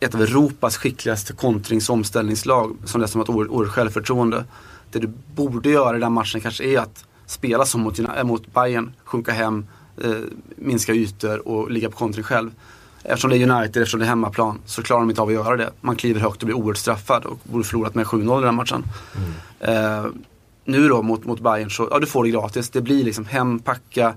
ett 0.00 0.14
av 0.14 0.22
Europas 0.22 0.76
skickligaste 0.76 1.32
kontrings 1.32 1.90
omställningslag 1.90 2.76
som 2.84 3.00
dessutom 3.00 3.34
har 3.34 3.44
ett 3.44 3.50
oerhört 3.50 3.74
självförtroende. 3.74 4.44
Det 4.90 4.98
du 4.98 5.12
borde 5.34 5.70
göra 5.70 5.96
i 5.96 6.00
den 6.00 6.12
matchen 6.12 6.40
kanske 6.40 6.64
är 6.64 6.78
att 6.78 7.04
spela 7.26 7.64
som 7.64 7.80
mot, 7.80 7.98
äh, 7.98 8.24
mot 8.24 8.54
Bayern, 8.54 8.92
sjunka 9.04 9.32
hem, 9.32 9.66
eh, 10.04 10.10
minska 10.56 10.92
ytor 10.92 11.48
och 11.48 11.70
ligga 11.70 11.90
på 11.90 11.96
kontring 11.96 12.24
själv. 12.24 12.50
Eftersom 13.02 13.30
det 13.30 13.36
är 13.36 13.50
United, 13.50 13.82
eftersom 13.82 14.00
det 14.00 14.06
är 14.06 14.08
hemmaplan, 14.08 14.58
så 14.66 14.82
klarar 14.82 15.00
de 15.00 15.10
inte 15.10 15.22
av 15.22 15.28
att 15.28 15.34
göra 15.34 15.56
det. 15.56 15.70
Man 15.80 15.96
kliver 15.96 16.20
högt 16.20 16.42
och 16.42 16.46
blir 16.46 16.56
oerhört 16.56 16.76
straffad 16.76 17.24
och 17.24 17.38
borde 17.42 17.64
förlorat 17.64 17.94
med 17.94 18.06
7-0 18.06 18.42
i 18.42 18.44
den 18.44 18.54
matchen. 18.54 18.84
Mm. 19.16 20.04
Eh, 20.04 20.10
nu 20.64 20.88
då 20.88 21.02
mot, 21.02 21.24
mot 21.24 21.40
Bayern 21.40 21.70
så, 21.70 21.88
ja 21.90 21.98
du 21.98 22.06
får 22.06 22.24
det 22.24 22.30
gratis. 22.30 22.70
Det 22.70 22.80
blir 22.80 23.04
liksom 23.04 23.24
hem, 23.24 23.58
packa. 23.58 24.14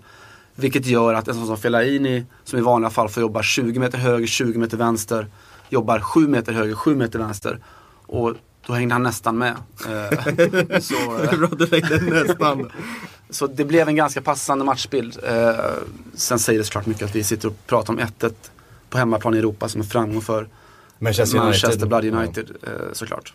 Vilket 0.56 0.86
gör 0.86 1.13
att 1.13 1.28
en 1.28 1.34
sån 1.34 1.48
som 1.48 1.58
Fellaini, 1.58 2.26
som 2.43 2.60
i 2.60 2.62
vanliga 2.62 2.89
fall 2.89 3.10
får 3.10 3.22
jobba 3.22 3.43
20 3.43 3.80
meter 3.80 3.98
höger, 3.98 4.28
20 4.28 4.60
meter 4.60 4.78
vänster, 4.78 5.28
jobbar 5.74 6.00
7 6.00 6.28
meter 6.28 6.54
höger, 6.54 6.76
7 6.76 6.96
meter 6.96 7.20
vänster. 7.20 7.60
Och 8.06 8.34
då 8.68 8.74
hängde 8.74 8.96
han 8.96 9.04
nästan 9.04 9.38
med. 9.38 9.56
Eh, 9.88 10.80
så, 10.80 10.96
Bra 11.38 11.48
du 11.58 11.66
lägger 11.66 12.24
nästan. 12.24 12.72
så 13.30 13.48
det 13.48 13.66
blev 13.66 13.88
en 13.88 13.96
ganska 13.96 14.22
passande 14.22 14.66
matchbild. 14.66 15.20
Eh, 15.24 15.56
sen 16.14 16.40
säger 16.40 16.60
det 16.60 16.66
såklart 16.66 16.86
mycket 16.86 17.04
att 17.04 17.16
vi 17.16 17.24
sitter 17.24 17.48
och 17.48 17.68
pratar 17.68 17.94
om 17.94 18.00
1-1 18.00 18.34
på 18.90 18.98
hemmaplan 18.98 19.36
i 19.36 19.38
Europa 19.38 19.70
som 19.70 19.82
en 19.82 19.88
framgång 19.88 20.22
för 20.22 20.48
Manchester, 21.00 21.38
Manchester 21.38 21.70
United. 21.70 21.88
Blood 21.88 22.06
United. 22.06 22.50
Eh, 22.64 22.94
såklart. 22.94 23.34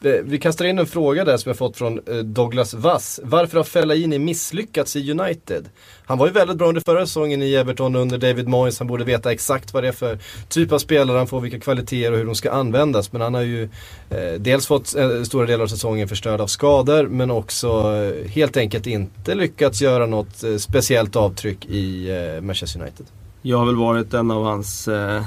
Eh, 0.00 0.10
vi 0.24 0.38
kastar 0.38 0.64
in 0.64 0.78
en 0.78 0.86
fråga 0.86 1.24
där 1.24 1.36
som 1.36 1.50
jag 1.50 1.56
fått 1.56 1.76
från 1.76 2.00
eh, 2.08 2.16
Douglas 2.16 2.74
Vass. 2.74 3.20
Varför 3.22 3.56
har 3.56 3.64
Fellaini 3.64 4.18
misslyckats 4.18 4.96
i 4.96 5.10
United? 5.10 5.68
Han 6.06 6.18
var 6.18 6.26
ju 6.26 6.32
väldigt 6.32 6.56
bra 6.56 6.68
under 6.68 6.80
förra 6.80 7.06
säsongen 7.06 7.42
i 7.42 7.54
Everton 7.54 7.96
under 7.96 8.18
David 8.18 8.48
Moyes. 8.48 8.78
Han 8.78 8.88
borde 8.88 9.04
veta 9.04 9.32
exakt 9.32 9.74
vad 9.74 9.84
det 9.84 9.88
är 9.88 9.92
för 9.92 10.18
typ 10.48 10.72
av 10.72 10.78
spelare 10.78 11.18
han 11.18 11.26
får, 11.26 11.40
vilka 11.40 11.60
kvaliteter 11.60 12.12
och 12.12 12.18
hur 12.18 12.24
de 12.24 12.34
ska 12.34 12.50
användas. 12.50 13.12
Men 13.12 13.20
han 13.20 13.34
har 13.34 13.42
ju 13.42 13.62
eh, 14.10 14.32
dels 14.38 14.66
fått 14.66 14.94
eh, 14.96 15.22
stora 15.22 15.46
delar 15.46 15.62
av 15.62 15.68
säsongen 15.68 16.08
förstörd 16.08 16.40
av 16.40 16.46
skador 16.46 17.06
men 17.06 17.30
också 17.30 17.68
eh, 17.68 18.30
helt 18.30 18.56
enkelt 18.56 18.86
inte 18.86 19.34
lyckats 19.34 19.82
göra 19.82 20.06
något 20.06 20.42
eh, 20.42 20.56
speciellt 20.56 21.16
avtryck 21.16 21.66
i 21.66 22.10
eh, 22.10 22.40
Manchester 22.40 22.80
United. 22.80 23.06
Jag 23.42 23.58
har 23.58 23.66
väl 23.66 23.76
varit 23.76 24.14
en 24.14 24.30
av 24.30 24.44
hans 24.44 24.88
eh, 24.88 25.22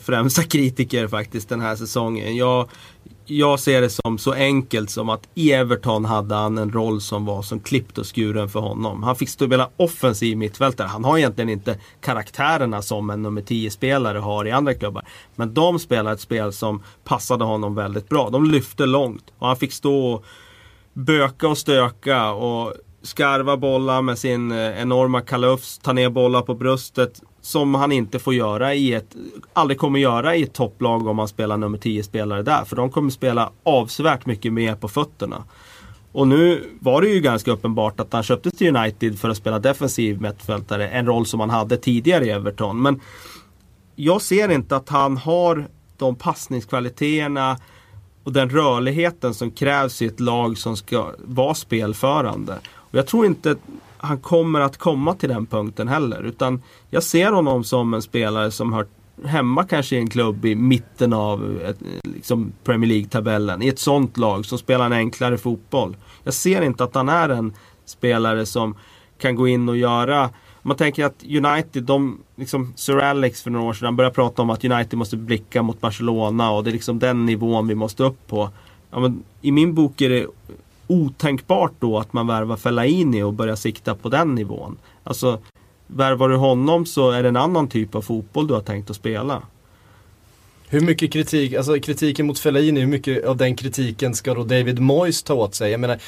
främsta 0.00 0.42
kritiker 0.42 1.08
faktiskt 1.08 1.48
den 1.48 1.60
här 1.60 1.76
säsongen. 1.76 2.36
Jag 2.36 2.68
jag 3.26 3.60
ser 3.60 3.80
det 3.80 3.90
som 3.90 4.18
så 4.18 4.32
enkelt 4.32 4.90
som 4.90 5.08
att 5.08 5.28
i 5.34 5.52
Everton 5.52 6.04
hade 6.04 6.34
han 6.34 6.58
en 6.58 6.72
roll 6.72 7.00
som 7.00 7.24
var 7.24 7.42
som 7.42 7.60
klippt 7.60 7.98
och 7.98 8.14
skuren 8.14 8.48
för 8.48 8.60
honom. 8.60 9.02
Han 9.02 9.16
fick 9.16 9.28
spela 9.28 9.70
offensiv 9.76 10.36
mittfältare. 10.36 10.88
Han 10.88 11.04
har 11.04 11.18
egentligen 11.18 11.48
inte 11.48 11.78
karaktärerna 12.00 12.82
som 12.82 13.10
en 13.10 13.22
nummer 13.22 13.42
10-spelare 13.42 14.18
har 14.18 14.46
i 14.46 14.50
andra 14.50 14.74
klubbar. 14.74 15.04
Men 15.36 15.54
de 15.54 15.78
spelade 15.78 16.14
ett 16.14 16.20
spel 16.20 16.52
som 16.52 16.82
passade 17.04 17.44
honom 17.44 17.74
väldigt 17.74 18.08
bra. 18.08 18.30
De 18.30 18.50
lyfte 18.50 18.86
långt 18.86 19.24
och 19.38 19.46
han 19.46 19.56
fick 19.56 19.72
stå 19.72 20.06
och 20.06 20.24
böka 20.92 21.48
och 21.48 21.58
stöka 21.58 22.32
och 22.32 22.74
skarva 23.02 23.56
bollar 23.56 24.02
med 24.02 24.18
sin 24.18 24.52
eh, 24.52 24.80
enorma 24.82 25.20
kalufs, 25.20 25.78
ta 25.78 25.92
ner 25.92 26.10
bollar 26.10 26.42
på 26.42 26.54
bröstet. 26.54 27.22
Som 27.44 27.74
han 27.74 27.92
inte 27.92 28.18
får 28.18 28.34
göra 28.34 28.74
i 28.74 28.94
ett, 28.94 29.16
aldrig 29.52 29.78
kommer 29.78 29.98
göra 29.98 30.36
i 30.36 30.42
ett 30.42 30.52
topplag 30.52 31.06
om 31.06 31.18
han 31.18 31.28
spelar 31.28 31.56
nummer 31.56 31.78
10-spelare 31.78 32.42
där. 32.42 32.64
För 32.64 32.76
de 32.76 32.90
kommer 32.90 33.10
spela 33.10 33.50
avsevärt 33.62 34.26
mycket 34.26 34.52
mer 34.52 34.74
på 34.74 34.88
fötterna. 34.88 35.44
Och 36.12 36.28
nu 36.28 36.70
var 36.80 37.02
det 37.02 37.08
ju 37.08 37.20
ganska 37.20 37.50
uppenbart 37.50 38.00
att 38.00 38.12
han 38.12 38.22
köptes 38.22 38.52
till 38.52 38.76
United 38.76 39.18
för 39.18 39.28
att 39.28 39.36
spela 39.36 39.58
defensiv 39.58 40.20
mittfältare. 40.20 40.88
En 40.88 41.06
roll 41.06 41.26
som 41.26 41.40
han 41.40 41.50
hade 41.50 41.76
tidigare 41.76 42.26
i 42.26 42.30
Everton. 42.30 42.82
Men 42.82 43.00
jag 43.96 44.22
ser 44.22 44.48
inte 44.48 44.76
att 44.76 44.88
han 44.88 45.16
har 45.16 45.66
de 45.96 46.16
passningskvaliteterna 46.16 47.58
och 48.24 48.32
den 48.32 48.50
rörligheten 48.50 49.34
som 49.34 49.50
krävs 49.50 50.02
i 50.02 50.06
ett 50.06 50.20
lag 50.20 50.58
som 50.58 50.76
ska 50.76 51.12
vara 51.18 51.54
spelförande. 51.54 52.58
Och 52.74 52.98
jag 52.98 53.06
tror 53.06 53.26
inte 53.26 53.56
han 54.04 54.20
kommer 54.20 54.60
att 54.60 54.78
komma 54.78 55.14
till 55.14 55.28
den 55.28 55.46
punkten 55.46 55.88
heller. 55.88 56.22
Utan 56.22 56.62
jag 56.90 57.02
ser 57.02 57.32
honom 57.32 57.64
som 57.64 57.94
en 57.94 58.02
spelare 58.02 58.50
som 58.50 58.72
hör 58.72 58.86
hemma 59.24 59.64
kanske 59.64 59.96
i 59.96 59.98
en 59.98 60.10
klubb 60.10 60.44
i 60.44 60.54
mitten 60.54 61.12
av 61.12 61.60
ett, 61.60 61.78
liksom 62.02 62.52
Premier 62.64 62.88
League-tabellen. 62.88 63.62
I 63.62 63.68
ett 63.68 63.78
sånt 63.78 64.16
lag 64.16 64.46
som 64.46 64.58
spelar 64.58 64.86
en 64.86 64.92
enklare 64.92 65.38
fotboll. 65.38 65.96
Jag 66.24 66.34
ser 66.34 66.62
inte 66.62 66.84
att 66.84 66.94
han 66.94 67.08
är 67.08 67.28
en 67.28 67.52
spelare 67.84 68.46
som 68.46 68.76
kan 69.18 69.36
gå 69.36 69.48
in 69.48 69.68
och 69.68 69.76
göra 69.76 70.30
man 70.66 70.76
tänker 70.76 71.04
att 71.04 71.24
United, 71.24 71.82
de, 71.82 72.20
liksom 72.36 72.72
Sir 72.76 72.98
Alex 72.98 73.42
för 73.42 73.50
några 73.50 73.66
år 73.66 73.72
sedan 73.72 73.96
började 73.96 74.14
prata 74.14 74.42
om 74.42 74.50
att 74.50 74.64
United 74.64 74.98
måste 74.98 75.16
blicka 75.16 75.62
mot 75.62 75.80
Barcelona 75.80 76.50
och 76.50 76.64
det 76.64 76.70
är 76.70 76.72
liksom 76.72 76.98
den 76.98 77.26
nivån 77.26 77.68
vi 77.68 77.74
måste 77.74 78.02
upp 78.02 78.26
på. 78.26 78.50
Ja, 78.90 79.00
men 79.00 79.22
I 79.40 79.52
min 79.52 79.74
bok 79.74 80.00
är 80.00 80.10
det 80.10 80.26
otänkbart 80.86 81.72
då 81.78 81.98
att 81.98 82.12
man 82.12 82.26
värvar 82.26 82.56
Fellaini 82.56 83.22
och 83.22 83.32
börjar 83.32 83.56
sikta 83.56 83.94
på 83.94 84.08
den 84.08 84.34
nivån. 84.34 84.76
Alltså, 85.04 85.38
värvar 85.86 86.28
du 86.28 86.36
honom 86.36 86.86
så 86.86 87.10
är 87.10 87.22
det 87.22 87.28
en 87.28 87.36
annan 87.36 87.68
typ 87.68 87.94
av 87.94 88.02
fotboll 88.02 88.46
du 88.46 88.54
har 88.54 88.60
tänkt 88.60 88.90
att 88.90 88.96
spela. 88.96 89.42
Hur 90.68 90.80
mycket 90.80 91.12
kritik, 91.12 91.54
alltså 91.54 91.80
kritiken 91.80 92.26
mot 92.26 92.38
Fellaini, 92.38 92.80
hur 92.80 92.86
mycket 92.86 93.24
av 93.24 93.36
den 93.36 93.56
kritiken 93.56 94.14
ska 94.14 94.34
då 94.34 94.44
David 94.44 94.78
Moyes 94.78 95.22
ta 95.22 95.34
åt 95.34 95.54
sig? 95.54 95.70
Jag 95.70 95.80
menar, 95.80 95.98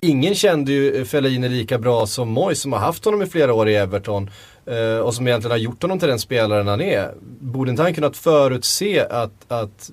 ingen 0.00 0.34
kände 0.34 0.72
ju 0.72 1.04
Fellaini 1.04 1.48
lika 1.48 1.78
bra 1.78 2.06
som 2.06 2.28
Moyes 2.28 2.60
som 2.60 2.72
har 2.72 2.80
haft 2.80 3.04
honom 3.04 3.22
i 3.22 3.26
flera 3.26 3.54
år 3.54 3.68
i 3.68 3.74
Everton. 3.74 4.30
Eh, 4.66 4.98
och 4.98 5.14
som 5.14 5.26
egentligen 5.26 5.50
har 5.50 5.58
gjort 5.58 5.82
honom 5.82 5.98
till 5.98 6.08
den 6.08 6.18
spelaren 6.18 6.66
han 6.66 6.80
är. 6.80 7.14
Borde 7.40 7.70
inte 7.70 7.82
han 7.82 7.94
kunnat 7.94 8.16
förutse 8.16 9.06
att, 9.10 9.32
att 9.48 9.90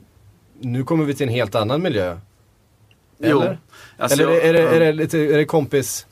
nu 0.60 0.84
kommer 0.84 1.06
vi 1.06 1.14
till 1.14 1.28
en 1.28 1.34
helt 1.34 1.56
annan 1.56 1.82
miljö? 1.82 2.18
Eller? 3.20 3.60
Jo. 3.62 3.71
Alltså, 4.02 4.22
Eller 4.22 4.32
är, 4.32 4.54
det, 4.54 4.60
är, 4.60 4.80
det, 4.80 4.92
lite, 4.92 5.18
är 5.18 5.38
det 5.38 5.46
kompis, 5.46 6.06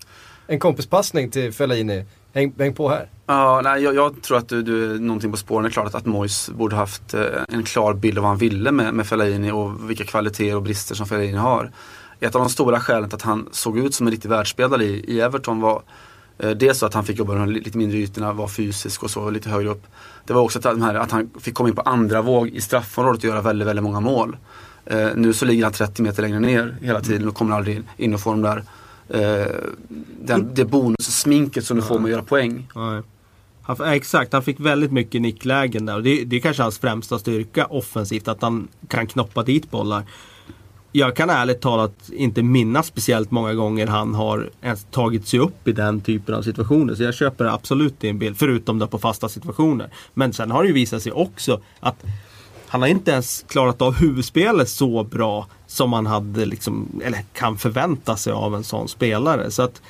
en 0.48 0.60
kompispassning 0.60 1.32
till 1.32 1.54
Fellaini? 1.54 2.06
Häng, 2.34 2.54
häng 2.60 2.74
på 2.74 2.90
här. 2.90 3.10
Ja, 3.26 3.62
nej, 3.64 3.84
jag, 3.84 3.96
jag, 3.96 4.22
tror 4.22 4.38
att 4.38 4.50
du, 4.50 4.64
du 4.64 4.96
är 4.96 5.00
någonting 5.00 5.32
på 5.32 5.38
spåren. 5.38 5.64
Det 5.64 5.70
är 5.70 5.72
klart 5.72 5.88
att, 5.88 5.96
att 5.96 6.06
Mois 6.06 6.50
borde 6.50 6.76
haft 6.76 7.14
eh, 7.14 7.22
en 7.48 7.64
klar 7.64 7.94
bild 7.94 8.18
av 8.18 8.22
vad 8.22 8.30
han 8.30 8.38
ville 8.38 8.72
med, 8.72 8.94
med 8.94 9.08
Fellaini 9.08 9.52
och 9.52 9.90
vilka 9.90 10.04
kvaliteter 10.04 10.56
och 10.56 10.62
brister 10.62 10.96
som 10.96 11.06
Fellaini 11.06 11.38
har. 11.38 11.72
Ett 12.20 12.36
av 12.36 12.42
de 12.42 12.50
stora 12.50 12.80
skälen 12.80 13.10
till 13.10 13.16
att 13.16 13.22
han 13.22 13.50
såg 13.52 13.78
ut 13.78 13.96
som 13.96 14.08
en 14.08 14.12
riktig 14.12 14.30
världsspelare 14.30 14.84
i, 14.84 15.16
i 15.16 15.22
Everton 15.22 15.62
var 15.62 15.82
eh, 16.38 16.50
dels 16.50 16.78
så 16.78 16.86
att 16.86 16.94
han 16.94 17.06
fick 17.06 17.18
jobba 17.18 17.36
de 17.36 17.50
lite 17.50 17.78
mindre 17.78 17.98
ytorna, 17.98 18.34
var 18.34 18.48
fysisk 18.48 19.04
och 19.04 19.12
så 19.12 19.30
lite 19.30 19.50
högre 19.50 19.70
upp. 19.70 19.84
Det 20.26 20.34
var 20.34 20.42
också 20.42 20.60
att, 20.60 20.82
här, 20.82 20.96
att 20.96 21.12
han 21.12 21.30
fick 21.40 21.54
komma 21.54 21.70
in 21.70 21.76
på 21.76 21.82
andra 21.82 22.22
våg 22.22 22.48
i 22.48 22.62
straffområdet 22.62 23.24
och 23.24 23.30
göra 23.30 23.42
väldigt, 23.42 23.68
väldigt 23.68 23.84
många 23.84 24.00
mål. 24.00 24.38
Eh, 24.86 25.10
nu 25.16 25.34
så 25.34 25.46
ligger 25.46 25.64
han 25.64 25.74
30 25.74 26.02
meter 26.02 26.22
längre 26.22 26.40
ner 26.40 26.78
hela 26.82 27.02
tiden 27.02 27.28
och 27.28 27.36
kommer 27.36 27.56
aldrig 27.56 27.82
in 27.98 28.14
och 28.14 28.20
får 28.20 28.32
de 28.32 28.42
där 28.42 28.64
eh, 29.10 29.48
den, 30.22 30.52
det 30.54 30.66
bonussminket 30.66 31.66
som 31.66 31.78
du 31.78 31.84
får 31.84 32.00
med 32.00 32.06
att 32.06 32.12
göra 32.12 32.24
poäng. 32.24 32.68
Ja. 32.76 33.02
Han, 33.62 33.94
exakt, 33.94 34.34
han 34.34 34.44
fick 34.44 34.60
väldigt 34.60 34.92
mycket 34.92 35.22
nicklägen 35.22 35.86
där. 35.86 35.96
Och 35.96 36.04
det, 36.04 36.24
det 36.24 36.36
är 36.36 36.40
kanske 36.40 36.64
hans 36.64 36.80
främsta 36.80 37.20
styrka 37.20 37.66
offensivt, 37.66 38.28
att 38.28 38.42
han 38.42 38.68
kan 38.88 39.08
knoppa 39.08 39.44
dit 39.44 39.72
bollar. 39.72 40.04
Jag 40.92 41.16
kan 41.16 41.30
ärligt 41.30 41.62
talat 41.62 42.10
inte 42.14 42.44
minnas 42.44 42.88
speciellt 42.88 43.32
många 43.32 43.54
gånger 43.54 43.88
han 43.88 44.16
har 44.16 44.50
ens 44.62 44.86
tagit 44.92 45.28
sig 45.28 45.40
upp 45.40 45.68
i 45.68 45.72
den 45.72 46.02
typen 46.02 46.36
av 46.36 46.42
situationer. 46.42 46.96
Så 46.96 47.04
jag 47.04 47.14
köper 47.14 47.46
absolut 47.46 48.00
din 48.00 48.20
bild, 48.20 48.38
förutom 48.38 48.80
det 48.80 48.88
på 48.88 49.00
fasta 49.00 49.30
situationer. 49.30 49.90
Men 50.14 50.34
sen 50.34 50.52
har 50.52 50.64
det 50.64 50.68
ju 50.68 50.74
visat 50.74 51.04
sig 51.04 51.12
också 51.12 51.62
att 51.80 52.04
han 52.70 52.82
har 52.82 52.88
inte 52.88 53.12
ens 53.12 53.46
klarat 53.48 53.82
av 53.82 53.94
huvudspelet 53.94 54.70
så 54.70 55.04
bra 55.04 55.48
som 55.68 55.90
man 55.90 56.06
hade 56.06 56.46
liksom, 56.46 57.02
eller 57.04 57.24
kan 57.34 57.58
förvänta 57.58 58.18
sig 58.18 58.34
av 58.34 58.56
en 58.56 58.64
sån 58.64 58.88
spelare. 58.88 59.52
Så 59.52 59.62
att 59.62 59.82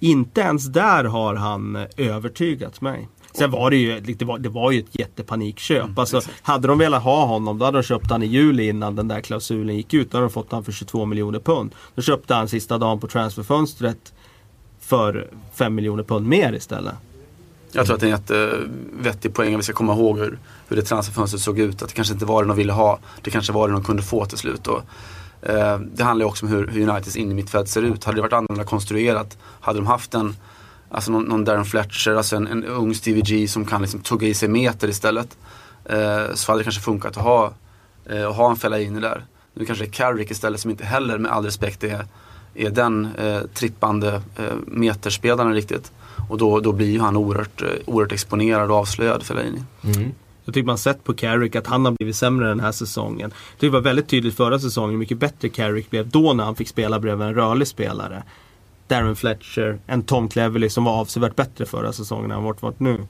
inte 0.00 0.40
ens 0.40 0.66
där 0.66 1.04
har 1.04 1.34
han 1.34 1.86
övertygat 1.96 2.80
mig. 2.80 3.08
Sen 3.32 3.50
var 3.50 3.70
det 3.70 3.76
ju, 3.76 4.00
det 4.00 4.24
var, 4.24 4.38
det 4.38 4.48
var 4.48 4.70
ju 4.70 4.78
ett 4.78 4.98
jättepanikkköp. 4.98 5.84
Mm, 5.84 5.98
alltså, 5.98 6.20
hade 6.42 6.68
de 6.68 6.78
velat 6.78 7.02
ha 7.02 7.24
honom 7.24 7.58
då 7.58 7.64
hade 7.64 7.78
de 7.78 7.82
köpt 7.82 8.10
han 8.10 8.22
i 8.22 8.26
juli 8.26 8.68
innan 8.68 8.96
den 8.96 9.08
där 9.08 9.20
klausulen 9.20 9.76
gick 9.76 9.94
ut. 9.94 10.10
Då 10.10 10.18
hade 10.18 10.26
de 10.26 10.32
fått 10.32 10.52
han 10.52 10.64
för 10.64 10.72
22 10.72 11.06
miljoner 11.06 11.38
pund. 11.38 11.74
Då 11.94 12.02
köpte 12.02 12.34
han 12.34 12.48
sista 12.48 12.78
dagen 12.78 13.00
på 13.00 13.06
transferfönstret 13.06 14.12
för 14.80 15.30
5 15.54 15.74
miljoner 15.74 16.02
pund 16.02 16.26
mer 16.26 16.52
istället. 16.52 16.94
Jag 17.72 17.86
tror 17.86 17.94
att 17.94 18.00
det 18.00 18.08
är 18.08 18.12
en 18.12 18.18
jättevettig 18.18 19.34
poäng. 19.34 19.56
Vi 19.56 19.62
ska 19.62 19.72
komma 19.72 19.92
ihåg 19.92 20.18
hur, 20.18 20.38
hur 20.68 20.76
det 20.76 20.82
transferfönstret 20.82 21.42
såg 21.42 21.58
ut. 21.58 21.82
Att 21.82 21.88
det 21.88 21.94
kanske 21.94 22.14
inte 22.14 22.24
var 22.24 22.42
det 22.42 22.48
de 22.48 22.56
ville 22.56 22.72
ha. 22.72 22.98
Det 23.22 23.30
kanske 23.30 23.52
var 23.52 23.68
det 23.68 23.74
de 23.74 23.84
kunde 23.84 24.02
få 24.02 24.24
till 24.24 24.38
slut. 24.38 24.66
Och, 24.66 24.82
eh, 25.42 25.78
det 25.78 26.04
handlar 26.04 26.24
ju 26.24 26.28
också 26.28 26.46
om 26.46 26.52
hur, 26.52 26.66
hur 26.66 26.88
Uniteds 26.88 27.16
innermittfält 27.16 27.68
ser 27.68 27.82
ut. 27.82 28.04
Hade 28.04 28.16
det 28.16 28.22
varit 28.22 28.32
annorlunda 28.32 28.64
konstruerat, 28.64 29.38
hade 29.60 29.78
de 29.78 29.86
haft 29.86 30.14
en 30.14 30.36
Alltså 30.92 31.12
någon, 31.12 31.24
någon 31.24 31.44
Darren 31.44 31.64
Fletcher, 31.64 32.10
alltså 32.10 32.36
en, 32.36 32.46
en 32.46 32.64
ung 32.64 32.94
Stevie 32.94 33.22
G 33.22 33.48
som 33.48 33.64
kan 33.64 33.82
liksom 33.82 34.00
tugga 34.00 34.28
i 34.28 34.34
sig 34.34 34.48
meter 34.48 34.88
istället. 34.88 35.38
Eh, 35.84 36.34
så 36.34 36.52
hade 36.52 36.60
det 36.60 36.64
kanske 36.64 36.80
funkat 36.80 37.16
att 37.16 37.22
ha, 37.22 37.52
eh, 38.06 38.28
att 38.28 38.36
ha 38.36 38.50
en 38.50 38.56
Fellaini 38.56 39.00
där. 39.00 39.24
Nu 39.54 39.64
kanske 39.64 39.84
det 39.84 39.88
är 39.88 39.92
Carrick 39.92 40.30
istället 40.30 40.60
som 40.60 40.70
inte 40.70 40.84
heller 40.84 41.18
med 41.18 41.32
all 41.32 41.44
respekt 41.44 41.84
är, 41.84 42.06
är 42.54 42.70
den 42.70 43.08
eh, 43.18 43.40
trippande 43.54 44.22
eh, 44.36 44.54
meterspelaren 44.66 45.54
riktigt. 45.54 45.92
Och 46.28 46.38
då, 46.38 46.60
då 46.60 46.72
blir 46.72 46.90
ju 46.90 47.00
han 47.00 47.16
oerhört, 47.16 47.62
eh, 47.62 47.68
oerhört 47.86 48.12
exponerad 48.12 48.70
och 48.70 48.76
avslöjad, 48.76 49.22
Fellaini. 49.22 49.62
Mm. 49.84 50.12
Jag 50.44 50.54
tycker 50.54 50.66
man 50.66 50.78
sett 50.78 51.04
på 51.04 51.14
Carrick 51.14 51.56
att 51.56 51.66
han 51.66 51.84
har 51.84 51.92
blivit 51.92 52.16
sämre 52.16 52.48
den 52.48 52.60
här 52.60 52.72
säsongen. 52.72 53.32
Jag 53.58 53.58
Det 53.58 53.68
var 53.68 53.80
väldigt 53.80 54.08
tydligt 54.08 54.36
förra 54.36 54.58
säsongen 54.58 54.90
hur 54.90 54.98
mycket 54.98 55.18
bättre 55.18 55.48
Carrick 55.48 55.90
blev 55.90 56.08
då 56.08 56.32
när 56.32 56.44
han 56.44 56.56
fick 56.56 56.68
spela 56.68 57.00
bredvid 57.00 57.26
en 57.26 57.34
rörlig 57.34 57.68
spelare. 57.68 58.22
Darren 58.86 59.16
Fletcher, 59.16 59.78
en 59.86 60.02
Tom 60.02 60.28
Cleverley 60.28 60.70
som 60.70 60.84
var 60.84 60.92
avsevärt 60.92 61.36
bättre 61.36 61.66
förra 61.66 61.92
säsongen 61.92 62.24
än 62.24 62.30
han 62.30 62.44
varit, 62.44 62.62
varit 62.62 62.80
nu. 62.80 63.06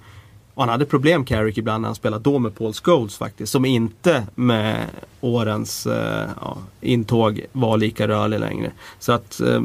Och 0.54 0.62
han 0.62 0.68
hade 0.68 0.86
problem 0.86 1.24
Carrick 1.24 1.58
ibland 1.58 1.82
när 1.82 1.88
han 1.88 1.94
spelade 1.94 2.22
då 2.22 2.38
med 2.38 2.54
Paul 2.58 2.72
Scholes 2.72 3.16
faktiskt. 3.16 3.52
Som 3.52 3.64
inte 3.64 4.26
med 4.34 4.86
årens 5.20 5.86
eh, 5.86 6.28
ja, 6.40 6.58
intåg 6.80 7.46
var 7.52 7.76
lika 7.76 8.08
rörlig 8.08 8.40
längre. 8.40 8.70
Så 8.98 9.12
att 9.12 9.40
eh, 9.40 9.62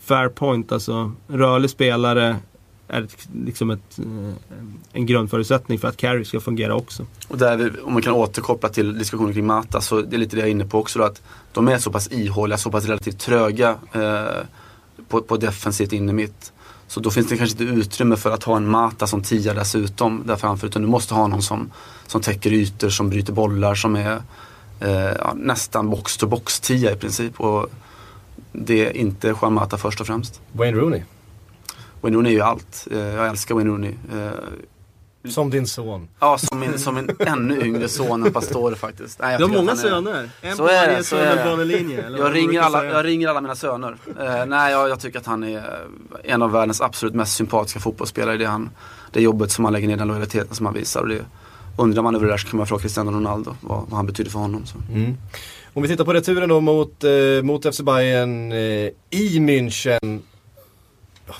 fair 0.00 0.28
point 0.28 0.72
alltså. 0.72 1.12
Rörlig 1.28 1.70
spelare 1.70 2.36
är 2.88 3.02
ett, 3.02 3.28
liksom 3.34 3.70
ett, 3.70 3.98
eh, 3.98 4.34
en 4.92 5.06
grundförutsättning 5.06 5.78
för 5.78 5.88
att 5.88 5.96
Carrick 5.96 6.28
ska 6.28 6.40
fungera 6.40 6.74
också. 6.74 7.06
Och 7.28 7.38
där 7.38 7.56
vi, 7.56 7.80
om 7.80 7.92
man 7.92 8.02
kan 8.02 8.12
återkoppla 8.12 8.68
till 8.68 8.98
diskussionen 8.98 9.34
kring 9.34 9.46
Mata 9.46 9.80
så 9.80 10.00
det 10.00 10.16
är 10.16 10.18
lite 10.18 10.36
det 10.36 10.40
jag 10.40 10.48
är 10.48 10.52
inne 10.52 10.66
på 10.66 10.78
också 10.78 10.98
då, 10.98 11.04
att 11.04 11.22
de 11.52 11.68
är 11.68 11.78
så 11.78 11.92
pass 11.92 12.12
ihåliga, 12.12 12.58
så 12.58 12.70
pass 12.70 12.84
relativt 12.84 13.18
tröga 13.18 13.76
eh, 13.92 14.46
på, 15.08 15.22
på 15.22 15.36
defensivt 15.36 15.92
inne 15.92 16.12
mitt. 16.12 16.52
Så 16.86 17.00
då 17.00 17.10
finns 17.10 17.28
det 17.28 17.36
kanske 17.36 17.64
inte 17.64 17.74
utrymme 17.74 18.16
för 18.16 18.30
att 18.30 18.44
ha 18.44 18.56
en 18.56 18.68
Mata 18.68 19.06
som 19.06 19.22
tia 19.22 19.54
dessutom 19.54 20.22
där 20.26 20.36
framför. 20.36 20.66
Utan 20.66 20.82
du 20.82 20.88
måste 20.88 21.14
ha 21.14 21.26
någon 21.26 21.42
som, 21.42 21.70
som 22.06 22.20
täcker 22.20 22.52
ytor, 22.52 22.88
som 22.88 23.10
bryter 23.10 23.32
bollar, 23.32 23.74
som 23.74 23.96
är 23.96 24.22
eh, 24.80 25.34
nästan 25.34 25.90
box-to-box 25.90 26.60
tia 26.60 26.92
i 26.92 26.96
princip. 26.96 27.40
Och 27.40 27.66
det 28.52 28.86
är 28.86 28.96
inte 28.96 29.34
Juan 29.42 29.52
Mata 29.52 29.78
först 29.78 30.00
och 30.00 30.06
främst. 30.06 30.40
Wayne 30.52 30.78
Rooney? 30.78 31.02
Wayne 32.02 32.16
Rooney 32.16 32.32
är 32.32 32.36
ju 32.36 32.40
allt. 32.40 32.88
Eh, 32.90 32.98
jag 32.98 33.28
älskar 33.28 33.54
Wayne 33.54 33.70
Rooney. 33.70 33.94
Eh, 34.12 35.30
som 35.30 35.50
din 35.50 35.66
son? 35.66 36.08
Ja, 36.20 36.38
som, 36.38 36.60
min, 36.60 36.78
som 36.78 36.96
en 36.96 37.10
ännu 37.18 37.66
yngre 37.66 37.88
son 37.88 38.26
än 38.26 38.32
Pastore 38.32 38.76
faktiskt. 38.76 39.18
Nej, 39.20 39.38
du 39.38 39.44
har 39.44 39.50
många 39.50 39.76
söner? 39.76 40.30
En 40.40 40.56
så 40.56 40.66
på 40.66 40.72
varje 40.72 41.04
sönerbanelinje? 41.04 42.10
Jag, 42.18 42.34
ringer 42.34 42.60
alla, 42.60 42.84
jag 42.84 43.04
ringer 43.04 43.28
alla 43.28 43.40
mina 43.40 43.54
söner. 43.54 43.96
Uh, 44.20 44.46
nej, 44.46 44.72
jag, 44.72 44.88
jag, 44.88 45.00
tycker 45.00 45.18
att 45.18 45.26
han 45.26 45.44
är 45.44 45.64
en 46.24 46.42
av 46.42 46.52
världens 46.52 46.80
absolut 46.80 47.14
mest 47.14 47.36
sympatiska 47.36 47.80
fotbollsspelare. 47.80 48.36
Det, 48.36 48.44
han, 48.44 48.70
det 49.10 49.22
jobbet 49.22 49.50
som 49.50 49.64
han 49.64 49.72
lägger 49.72 49.88
ner, 49.88 49.96
den 49.96 50.08
lojaliteten 50.08 50.54
som 50.54 50.66
han 50.66 50.74
visar. 50.74 51.00
Och 51.00 51.08
det, 51.08 51.24
undrar 51.76 52.02
man 52.02 52.14
över 52.14 52.26
det 52.26 52.32
där 52.32 52.38
så 52.38 52.48
kan 52.48 52.58
man 52.58 52.66
fråga 52.66 52.82
Cristiano 52.82 53.10
Ronaldo 53.10 53.56
vad, 53.60 53.78
vad 53.88 53.96
han 53.96 54.06
betyder 54.06 54.30
för 54.30 54.38
honom. 54.38 54.66
Så. 54.66 54.78
Mm. 54.94 55.16
Om 55.74 55.82
vi 55.82 55.88
tittar 55.88 56.04
på 56.04 56.12
returen 56.12 56.48
då 56.48 56.60
mot, 56.60 57.04
eh, 57.04 57.42
mot 57.42 57.74
FC 57.74 57.80
Bayern 57.80 58.52
eh, 58.52 58.58
i 59.10 59.38
München. 59.38 60.20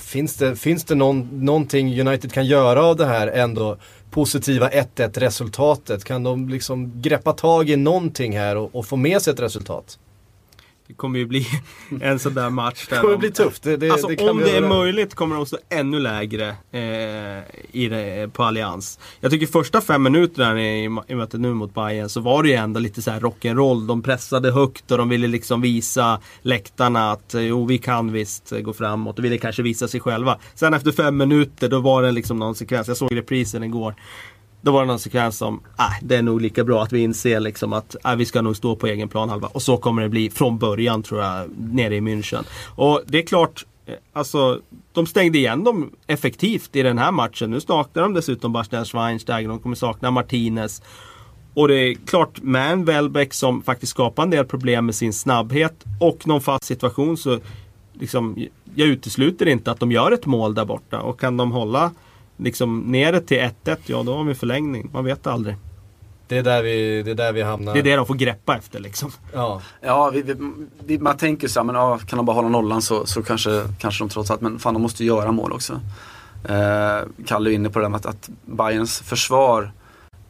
Finns 0.01 0.37
det, 0.37 0.57
finns 0.57 0.85
det 0.85 0.95
någon, 0.95 1.45
någonting 1.45 2.01
United 2.01 2.33
kan 2.33 2.47
göra 2.47 2.85
av 2.85 2.97
det 2.97 3.07
här 3.07 3.27
ändå 3.27 3.77
positiva 4.11 4.69
1-1 4.69 5.21
resultatet? 5.21 6.05
Kan 6.05 6.23
de 6.23 6.49
liksom 6.49 7.03
greppa 7.03 7.33
tag 7.33 7.71
i 7.71 7.77
någonting 7.77 8.39
här 8.39 8.57
och, 8.57 8.75
och 8.75 8.87
få 8.87 8.97
med 8.97 9.23
sig 9.23 9.33
ett 9.33 9.41
resultat? 9.41 9.99
Det 10.93 10.97
kommer 10.97 11.19
ju 11.19 11.27
bli 11.27 11.47
en 12.01 12.19
sån 12.19 12.35
där 12.35 12.51
match. 12.51 12.87
Där 12.89 12.97
det 12.97 13.01
kommer 13.01 13.15
de, 13.15 13.19
bli 13.19 13.31
tufft. 13.31 13.63
Det, 13.63 13.77
det, 13.77 13.91
alltså, 13.91 14.09
det 14.09 14.31
om 14.31 14.39
det 14.39 14.57
är 14.57 14.69
möjligt 14.69 15.15
kommer 15.15 15.37
de 15.37 15.47
stå 15.47 15.59
ännu 15.69 16.01
lägre 16.01 16.49
eh, 16.49 17.43
i 17.73 17.89
det, 17.89 18.33
på 18.33 18.43
Allians. 18.43 18.99
Jag 19.21 19.31
tycker 19.31 19.47
första 19.47 19.81
fem 19.81 20.03
minuterna 20.03 20.63
i, 20.63 20.85
i 20.85 21.15
mötet 21.15 21.41
nu 21.41 21.55
mot 21.55 21.75
Bayern 21.75 22.09
så 22.09 22.21
var 22.21 22.43
det 22.43 22.49
ju 22.49 22.55
ändå 22.55 22.81
lite 22.81 23.03
så 23.03 23.11
här 23.11 23.21
rock'n'roll. 23.21 23.87
De 23.87 24.03
pressade 24.03 24.53
högt 24.53 24.91
och 24.91 24.99
de 24.99 25.09
ville 25.09 25.27
liksom 25.27 25.61
visa 25.61 26.21
läktarna 26.43 27.13
att 27.13 27.35
jo, 27.39 27.67
vi 27.67 27.79
kan 27.79 28.13
visst 28.13 28.53
gå 28.63 28.73
framåt 28.73 29.19
och 29.19 29.25
ville 29.25 29.39
kanske 29.39 29.63
visa 29.63 29.89
sig 29.89 30.01
själva. 30.01 30.39
Sen 30.55 30.75
efter 30.75 30.93
fem 30.93 31.17
minuter 31.17 31.69
då 31.69 31.81
var 31.81 32.03
det 32.03 32.11
liksom 32.11 32.39
någon 32.39 32.55
sekvens, 32.55 32.89
jag 32.89 32.97
såg 32.97 33.17
reprisen 33.17 33.65
igår. 33.65 33.95
Då 34.63 34.73
var 34.73 34.81
det 34.81 34.87
någon 34.87 34.99
sekvens 34.99 35.37
som, 35.39 35.61
äh, 35.79 35.85
det 36.03 36.17
är 36.17 36.23
nog 36.23 36.41
lika 36.41 36.65
bra 36.65 36.83
att 36.83 36.93
vi 36.93 37.01
inser 37.01 37.41
liksom 37.41 37.73
att 37.73 37.97
äh, 38.05 38.15
vi 38.15 38.25
ska 38.25 38.43
nog 38.43 38.57
stå 38.57 38.77
på 38.77 38.87
egen 38.87 39.09
planhalva. 39.09 39.49
Och 39.53 39.63
så 39.63 39.77
kommer 39.77 40.03
det 40.03 40.09
bli 40.09 40.31
från 40.31 40.59
början 40.59 41.03
tror 41.03 41.21
jag, 41.21 41.51
nere 41.59 41.97
i 41.97 42.01
München. 42.01 42.45
Och 42.75 43.03
det 43.07 43.19
är 43.19 43.27
klart, 43.27 43.67
eh, 43.87 43.95
alltså 44.13 44.61
de 44.93 45.07
stängde 45.07 45.39
igen 45.39 45.65
dem 45.65 45.91
effektivt 46.07 46.77
i 46.77 46.83
den 46.83 46.99
här 46.99 47.13
matchen. 47.13 47.51
Nu 47.51 47.61
saknar 47.61 48.03
de 48.03 48.15
dessutom 48.15 48.53
Bastian 48.53 48.85
Schweinsteiger, 48.85 49.49
de 49.49 49.59
kommer 49.59 49.77
sakna 49.77 50.11
Martinez. 50.11 50.83
Och 51.55 51.69
det 51.69 51.75
är 51.75 51.95
klart, 51.95 52.43
med 52.43 52.73
en 52.73 52.85
Welbeck 52.85 53.35
som 53.35 53.63
faktiskt 53.63 53.91
skapar 53.91 54.23
en 54.23 54.31
del 54.31 54.45
problem 54.45 54.87
med 54.87 54.95
sin 54.95 55.13
snabbhet 55.13 55.85
och 56.01 56.27
någon 56.27 56.41
fast 56.41 56.65
situation 56.65 57.17
så 57.17 57.39
liksom, 57.93 58.47
jag 58.75 58.89
utesluter 58.89 59.49
inte 59.49 59.71
att 59.71 59.81
de 59.81 59.93
gör 59.93 60.13
ett 60.13 60.27
mål 60.27 60.55
där 60.55 60.65
borta. 60.65 61.01
Och 61.01 61.21
kan 61.21 61.37
de 61.37 61.53
hålla 61.53 61.91
liksom 62.37 62.81
ner 62.81 63.13
det 63.13 63.21
till 63.21 63.39
1-1, 63.65 63.77
ja 63.87 64.03
då 64.03 64.17
har 64.17 64.25
vi 64.25 64.35
förlängning. 64.35 64.91
Man 64.93 65.05
vet 65.05 65.27
aldrig. 65.27 65.57
Det 66.29 66.39
är, 66.39 66.43
där 66.43 66.63
vi, 66.63 67.03
det 67.03 67.11
är 67.11 67.15
där 67.15 67.33
vi 67.33 67.43
hamnar. 67.43 67.73
Det 67.73 67.79
är 67.79 67.83
det 67.83 67.97
de 67.97 68.07
får 68.07 68.15
greppa 68.15 68.57
efter 68.57 68.81
liksom. 68.81 69.11
Ja, 69.33 69.63
ja 69.81 70.11
vi, 70.11 70.35
vi, 70.85 70.99
man 70.99 71.17
tänker 71.17 71.49
så 71.49 71.61
här, 71.61 71.65
men 71.65 71.75
ja, 71.75 71.99
kan 71.99 72.17
de 72.17 72.27
bara 72.27 72.35
hålla 72.35 72.49
nollan 72.49 72.83
så, 72.83 73.07
så 73.07 73.23
kanske, 73.23 73.65
kanske 73.79 74.05
de 74.05 74.09
trots 74.09 74.31
allt, 74.31 74.41
men 74.41 74.59
fan 74.59 74.75
de 74.75 74.83
måste 74.83 75.05
göra 75.05 75.33
mål 75.33 75.53
också. 75.53 75.81
Eh, 76.45 77.09
Kalle 77.27 77.51
är 77.51 77.55
inne 77.55 77.71
på 77.71 77.79
det 77.79 77.85
där 77.85 77.91
med 77.91 77.97
att, 77.97 78.07
att 78.07 78.31
Bayerns 78.45 79.01
försvar 79.01 79.73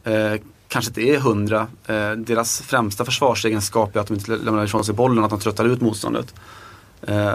eh, 0.03 0.33
kanske 0.67 0.89
inte 0.89 1.01
är 1.01 1.19
hundra. 1.19 1.67
Eh, 1.85 2.11
deras 2.11 2.61
främsta 2.61 3.05
försvarsegenskap 3.05 3.95
är 3.95 3.99
att 3.99 4.07
de 4.07 4.13
inte 4.13 4.35
lämnar 4.35 4.65
ifrån 4.65 4.83
sig 4.83 4.95
bollen, 4.95 5.23
att 5.23 5.29
de 5.29 5.39
tröttar 5.39 5.65
ut 5.65 5.81
motståndet. 5.81 6.33
Eh, 7.01 7.33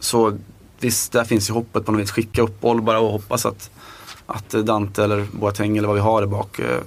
så 0.00 0.38
visst, 0.80 1.12
där 1.12 1.24
finns 1.24 1.50
ju 1.50 1.54
hoppet 1.54 1.86
på 1.86 1.92
något 1.92 2.00
vis. 2.00 2.10
Skicka 2.10 2.42
upp 2.42 2.60
boll 2.60 2.82
bara 2.82 2.98
och 2.98 3.12
hoppas 3.12 3.46
att, 3.46 3.70
att 4.26 4.50
Dante 4.50 5.04
eller 5.04 5.26
Boateng 5.32 5.76
eller 5.76 5.88
vad 5.88 5.96
vi 5.96 6.02
har 6.02 6.20
där 6.20 6.28
bak 6.28 6.58
eh, 6.58 6.78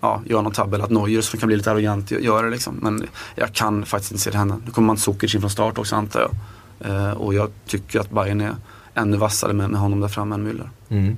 ja, 0.00 0.22
gör 0.26 0.42
någon 0.42 0.52
tabbe 0.52 0.76
eller 0.76 0.84
att 0.84 0.90
Neuer 0.90 1.20
som 1.20 1.40
kan 1.40 1.46
bli 1.46 1.56
lite 1.56 1.70
arrogant 1.70 2.10
gör 2.10 2.44
det 2.44 2.50
liksom. 2.50 2.78
Men 2.82 3.06
jag 3.34 3.52
kan 3.52 3.86
faktiskt 3.86 4.12
inte 4.12 4.22
se 4.22 4.30
det 4.30 4.38
hända. 4.38 4.60
Nu 4.64 4.70
kommer 4.70 4.86
man 4.86 4.96
Sukic 4.96 5.34
in 5.34 5.40
från 5.40 5.50
start 5.50 5.78
också 5.78 5.96
antar 5.96 6.20
jag. 6.20 6.30
Eh, 6.90 7.12
och 7.12 7.34
jag 7.34 7.50
tycker 7.66 8.00
att 8.00 8.10
Bayern 8.10 8.40
är 8.40 8.56
ännu 8.94 9.16
vassare 9.16 9.52
med, 9.52 9.70
med 9.70 9.80
honom 9.80 10.00
där 10.00 10.08
framme 10.08 10.34
än 10.34 10.48
Müller. 10.48 10.68
Mm. 10.88 11.16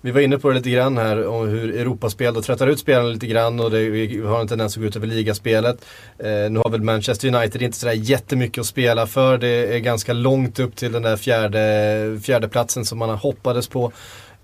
Vi 0.00 0.10
var 0.10 0.20
inne 0.20 0.38
på 0.38 0.48
det 0.48 0.54
lite 0.54 0.70
grann 0.70 0.98
här 0.98 1.26
om 1.26 1.48
hur 1.48 1.76
Europaspel 1.76 2.34
då 2.34 2.42
tröttar 2.42 2.66
ut 2.66 2.78
spelarna 2.78 3.08
lite 3.08 3.26
grann 3.26 3.60
och 3.60 3.70
det, 3.70 3.90
vi 3.90 4.20
har 4.20 4.40
en 4.40 4.48
tendens 4.48 4.76
att 4.76 4.80
gå 4.80 4.88
ut 4.88 4.96
över 4.96 5.06
ligaspelet. 5.06 5.84
Eh, 6.18 6.50
nu 6.50 6.58
har 6.58 6.70
väl 6.70 6.82
Manchester 6.82 7.34
United 7.34 7.62
inte 7.62 7.78
sådär 7.78 7.92
jättemycket 7.92 8.60
att 8.60 8.66
spela 8.66 9.06
för. 9.06 9.38
Det 9.38 9.74
är 9.76 9.78
ganska 9.78 10.12
långt 10.12 10.58
upp 10.58 10.76
till 10.76 10.92
den 10.92 11.02
där 11.02 11.16
fjärde, 11.16 12.20
fjärde 12.22 12.48
platsen 12.48 12.84
som 12.84 12.98
man 12.98 13.10
hoppades 13.10 13.68
på. 13.68 13.92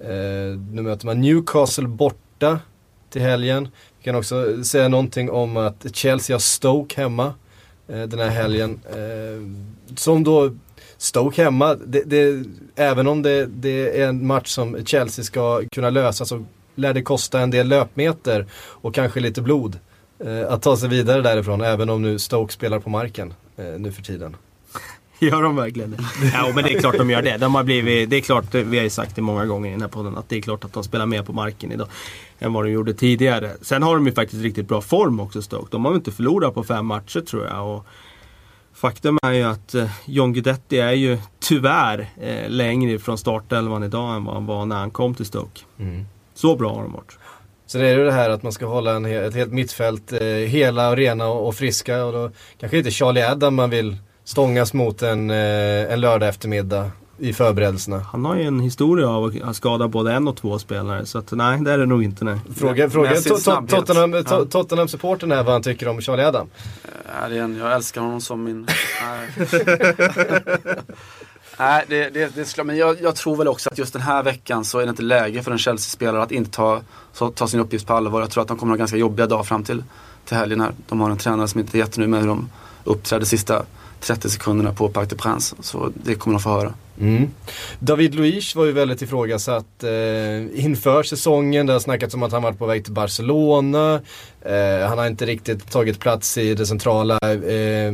Eh, 0.01 0.59
nu 0.73 0.83
möter 0.83 1.07
man 1.07 1.21
Newcastle 1.21 1.89
borta 1.89 2.59
till 3.11 3.23
helgen. 3.23 3.69
Vi 3.99 4.05
kan 4.05 4.15
också 4.15 4.65
säga 4.65 4.89
någonting 4.89 5.31
om 5.31 5.57
att 5.57 5.87
Chelsea 5.93 6.35
har 6.35 6.41
Stoke 6.41 7.01
hemma 7.01 7.35
eh, 7.89 8.03
den 8.03 8.19
här 8.19 8.29
helgen. 8.29 8.81
Eh, 8.91 9.97
som 9.97 10.25
då 10.25 10.51
Stoke 11.03 11.43
hemma, 11.43 11.75
det, 11.75 12.03
det, 12.07 12.45
även 12.77 13.07
om 13.07 13.23
det, 13.23 13.47
det, 13.47 14.01
är 14.01 14.09
en 14.09 14.27
match 14.27 14.49
som 14.49 14.85
Chelsea 14.85 15.25
ska 15.25 15.63
kunna 15.73 15.91
lösa 15.91 16.25
så 16.25 16.45
lär 16.75 16.95
det 16.95 17.03
kosta 17.03 17.41
en 17.41 17.51
del 17.51 17.69
löpmeter 17.69 18.47
och 18.55 18.95
kanske 18.95 19.21
lite 19.21 19.43
blod 19.43 19.79
eh, 20.19 20.53
att 20.53 20.63
ta 20.63 20.77
sig 20.77 20.89
vidare 20.89 21.23
därifrån. 21.23 21.61
Även 21.61 21.91
om 21.91 22.03
nu 22.03 22.19
Stoke 22.19 22.53
spelar 22.53 22.79
på 22.79 22.91
marken 22.91 23.35
eh, 23.57 23.65
nu 23.65 23.93
för 23.93 24.03
tiden. 24.03 24.37
Gör 25.19 25.43
de 25.43 25.57
verkligen 25.57 25.91
det? 25.91 25.99
Ja, 26.35 26.53
men 26.55 26.65
det 26.65 26.75
är 26.75 26.81
klart 26.81 26.99
de 26.99 27.11
gör 27.11 27.23
det. 27.23 27.37
De 27.37 27.55
har 27.55 27.65
blivit, 27.65 28.11
det 28.11 28.17
är 28.17 28.21
klart, 28.21 28.55
vi 28.55 28.77
har 28.77 28.85
ju 28.85 28.91
sagt 28.91 29.17
det 29.17 29.23
många 29.23 29.47
gånger 29.47 29.69
i 29.69 29.73
den 29.73 29.81
här 29.81 29.89
podden, 29.89 30.17
att 30.17 30.29
det 30.29 30.37
är 30.37 30.43
klart 30.43 30.65
att 30.65 30.73
de 30.73 30.85
spelar 30.85 31.07
mer 31.07 31.23
på 31.23 31.33
marken 31.33 31.73
idag. 31.73 31.89
Än 32.39 32.53
vad 32.53 32.65
de 32.65 32.71
gjorde 32.71 32.95
tidigare. 32.95 33.51
Sen 33.61 33.83
har 33.83 33.95
de 33.95 34.07
ju 34.07 34.13
faktiskt 34.13 34.43
riktigt 34.43 34.69
bra 34.69 34.81
form 34.81 35.21
också 35.21 35.43
Stoke. 35.43 35.69
De 35.71 35.85
har 35.85 35.93
ju 35.93 35.97
inte 35.97 36.13
förlorat 36.13 36.55
på 36.55 36.65
fem 36.65 36.87
matcher 36.87 37.21
tror 37.21 37.47
jag. 37.47 37.77
Och 37.77 37.87
Faktum 38.83 39.19
är 39.23 39.33
ju 39.33 39.43
att 39.43 39.75
eh, 39.75 39.91
John 40.05 40.33
Guidetti 40.33 40.79
är 40.79 40.93
ju 40.93 41.19
tyvärr 41.41 42.11
eh, 42.21 42.49
längre 42.51 42.99
från 42.99 43.19
startelvan 43.19 43.83
idag 43.83 44.17
än 44.17 44.25
vad 44.25 44.35
han 44.35 44.47
var 44.47 44.67
när 44.67 44.77
han 44.77 44.91
kom 44.91 45.15
till 45.15 45.27
Stoke. 45.27 45.61
Mm. 45.79 46.05
Så 46.35 46.57
bra 46.57 46.75
har 46.75 46.83
de 46.83 46.93
varit. 46.93 47.19
Sen 47.67 47.81
är 47.81 47.97
det 47.97 48.05
det 48.05 48.13
här 48.13 48.31
att 48.31 48.43
man 48.43 48.53
ska 48.53 48.67
hålla 48.67 48.93
en, 48.93 49.05
ett 49.05 49.35
helt 49.35 49.53
mittfält 49.53 50.13
eh, 50.13 50.27
hela 50.27 50.91
och 50.91 50.97
rena 50.97 51.27
och, 51.27 51.49
och, 51.49 51.55
friska 51.55 52.05
och 52.05 52.13
då 52.13 52.31
kanske 52.61 52.79
inte 52.79 52.91
Charlie 52.91 53.23
Adam 53.23 53.55
man 53.55 53.71
vill 53.71 53.97
stångas 54.25 54.73
mot 54.73 55.03
en, 55.03 55.31
eh, 55.31 55.93
en 55.93 56.01
lördag 56.01 56.29
eftermiddag 56.29 56.91
i 57.23 57.33
förberedelserna. 57.33 57.99
Han 58.13 58.25
har 58.25 58.37
ju 58.37 58.43
en 58.43 58.61
historia 58.61 59.09
av 59.09 59.33
att 59.45 59.57
skada 59.57 59.89
både 59.89 60.13
en 60.13 60.29
och 60.29 60.37
två 60.37 60.59
spelare 60.59 61.07
så 61.07 61.19
att 61.19 61.33
nej, 61.33 61.61
det 61.61 61.73
är 61.73 61.79
det 61.79 61.87
nog 61.87 62.05
inte 62.05 62.25
nej. 62.25 62.39
Fråga, 62.57 62.91
fråga 62.91 63.15
Tottenham, 63.69 64.25
Tottenham-supporten 64.49 65.33
här 65.33 65.43
vad 65.43 65.53
han 65.53 65.63
tycker 65.63 65.89
om 65.89 66.01
Charlie 66.01 66.23
Adam. 66.25 66.49
Äh, 67.29 67.37
jag 67.37 67.73
älskar 67.73 68.01
honom 68.01 68.21
som 68.21 68.45
min... 68.45 68.67
Nej, 71.59 71.85
det, 71.89 72.11
det, 72.11 72.35
det 72.35 72.45
skulle, 72.45 72.65
men 72.65 72.77
jag, 72.77 73.03
jag, 73.03 73.17
tror 73.17 73.37
väl 73.37 73.49
också 73.49 73.71
att 73.71 73.79
just 73.79 73.93
den 73.93 74.03
här 74.03 74.23
veckan 74.23 74.65
så 74.65 74.79
är 74.79 74.83
det 74.83 74.91
inte 74.91 75.03
läge 75.03 75.43
för 75.43 75.51
en 75.51 75.59
Chelsea-spelare 75.59 76.23
att 76.23 76.33
inte 76.33 76.51
ta, 76.51 76.81
så, 77.13 77.31
ta 77.31 77.47
sin 77.47 77.61
uppgift 77.61 77.87
på 77.87 77.95
allvar. 77.95 78.21
Jag 78.21 78.31
tror 78.31 78.43
att 78.43 78.49
de 78.49 78.57
kommer 78.57 78.73
att 78.73 78.79
ha 78.79 78.83
ganska 78.83 78.97
jobbiga 78.97 79.27
dagar 79.27 79.43
fram 79.43 79.65
till, 79.65 79.85
till 80.25 80.37
helgen 80.37 80.61
här. 80.61 80.73
De 80.89 81.01
har 81.01 81.11
en 81.11 81.17
tränare 81.17 81.49
som 81.49 81.61
inte 81.61 81.77
är 81.77 81.79
jättenöjd 81.79 82.11
med 82.11 82.21
hur 82.21 82.29
de 82.29 82.51
uppträdde 82.85 83.27
sista 83.27 83.63
30 84.03 84.31
sekunderna 84.31 84.73
på 84.73 84.89
Parc 84.89 85.09
de 85.09 85.17
Prince. 85.17 85.57
Så 85.61 85.93
det 85.95 86.15
kommer 86.15 86.35
de 86.35 86.43
få 86.43 86.51
höra. 86.51 86.75
Mm. 87.01 87.31
David 87.79 88.15
Luiz 88.15 88.55
var 88.55 88.65
ju 88.65 88.73
väldigt 88.73 89.03
ifrågasatt 89.03 89.85
eh, 89.85 90.65
inför 90.65 91.03
säsongen. 91.03 91.67
Det 91.67 91.73
har 91.73 91.81
snackats 91.81 92.15
om 92.15 92.23
att 92.23 92.33
han 92.33 92.43
varit 92.43 92.59
på 92.59 92.67
väg 92.67 92.85
till 92.85 92.93
Barcelona. 92.93 94.01
Eh, 94.43 94.89
han 94.89 94.99
har 94.99 95.07
inte 95.07 95.27
riktigt 95.27 95.71
tagit 95.71 96.01
plats 96.01 96.39
i 96.39 96.55
det 96.55 96.67
centrala 96.67 97.19
eh, 97.23 97.93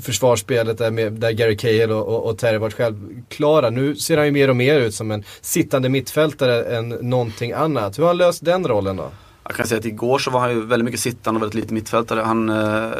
försvarsspelet 0.00 0.78
där, 0.78 0.90
med, 0.90 1.12
där 1.12 1.30
Gary 1.30 1.56
Cahill 1.56 1.90
och, 1.90 2.06
och, 2.06 2.30
och 2.30 2.38
Terry 2.38 2.58
varit 2.58 2.74
självklara. 2.74 3.70
Nu 3.70 3.96
ser 3.96 4.16
han 4.16 4.26
ju 4.26 4.32
mer 4.32 4.50
och 4.50 4.56
mer 4.56 4.80
ut 4.80 4.94
som 4.94 5.10
en 5.10 5.24
sittande 5.40 5.88
mittfältare 5.88 6.76
än 6.76 6.88
någonting 6.88 7.52
annat. 7.52 7.98
Hur 7.98 8.02
har 8.02 8.08
han 8.08 8.16
löst 8.16 8.44
den 8.44 8.68
rollen 8.68 8.96
då? 8.96 9.10
Jag 9.44 9.54
kan 9.54 9.66
säga 9.66 9.78
att 9.78 9.84
igår 9.84 10.18
så 10.18 10.30
var 10.30 10.40
han 10.40 10.50
ju 10.50 10.66
väldigt 10.66 10.84
mycket 10.84 11.00
sittande 11.00 11.38
och 11.38 11.42
väldigt 11.42 11.60
lite 11.60 11.74
mittfältare. 11.74 12.20
Han, 12.20 12.48
eh, 12.48 12.90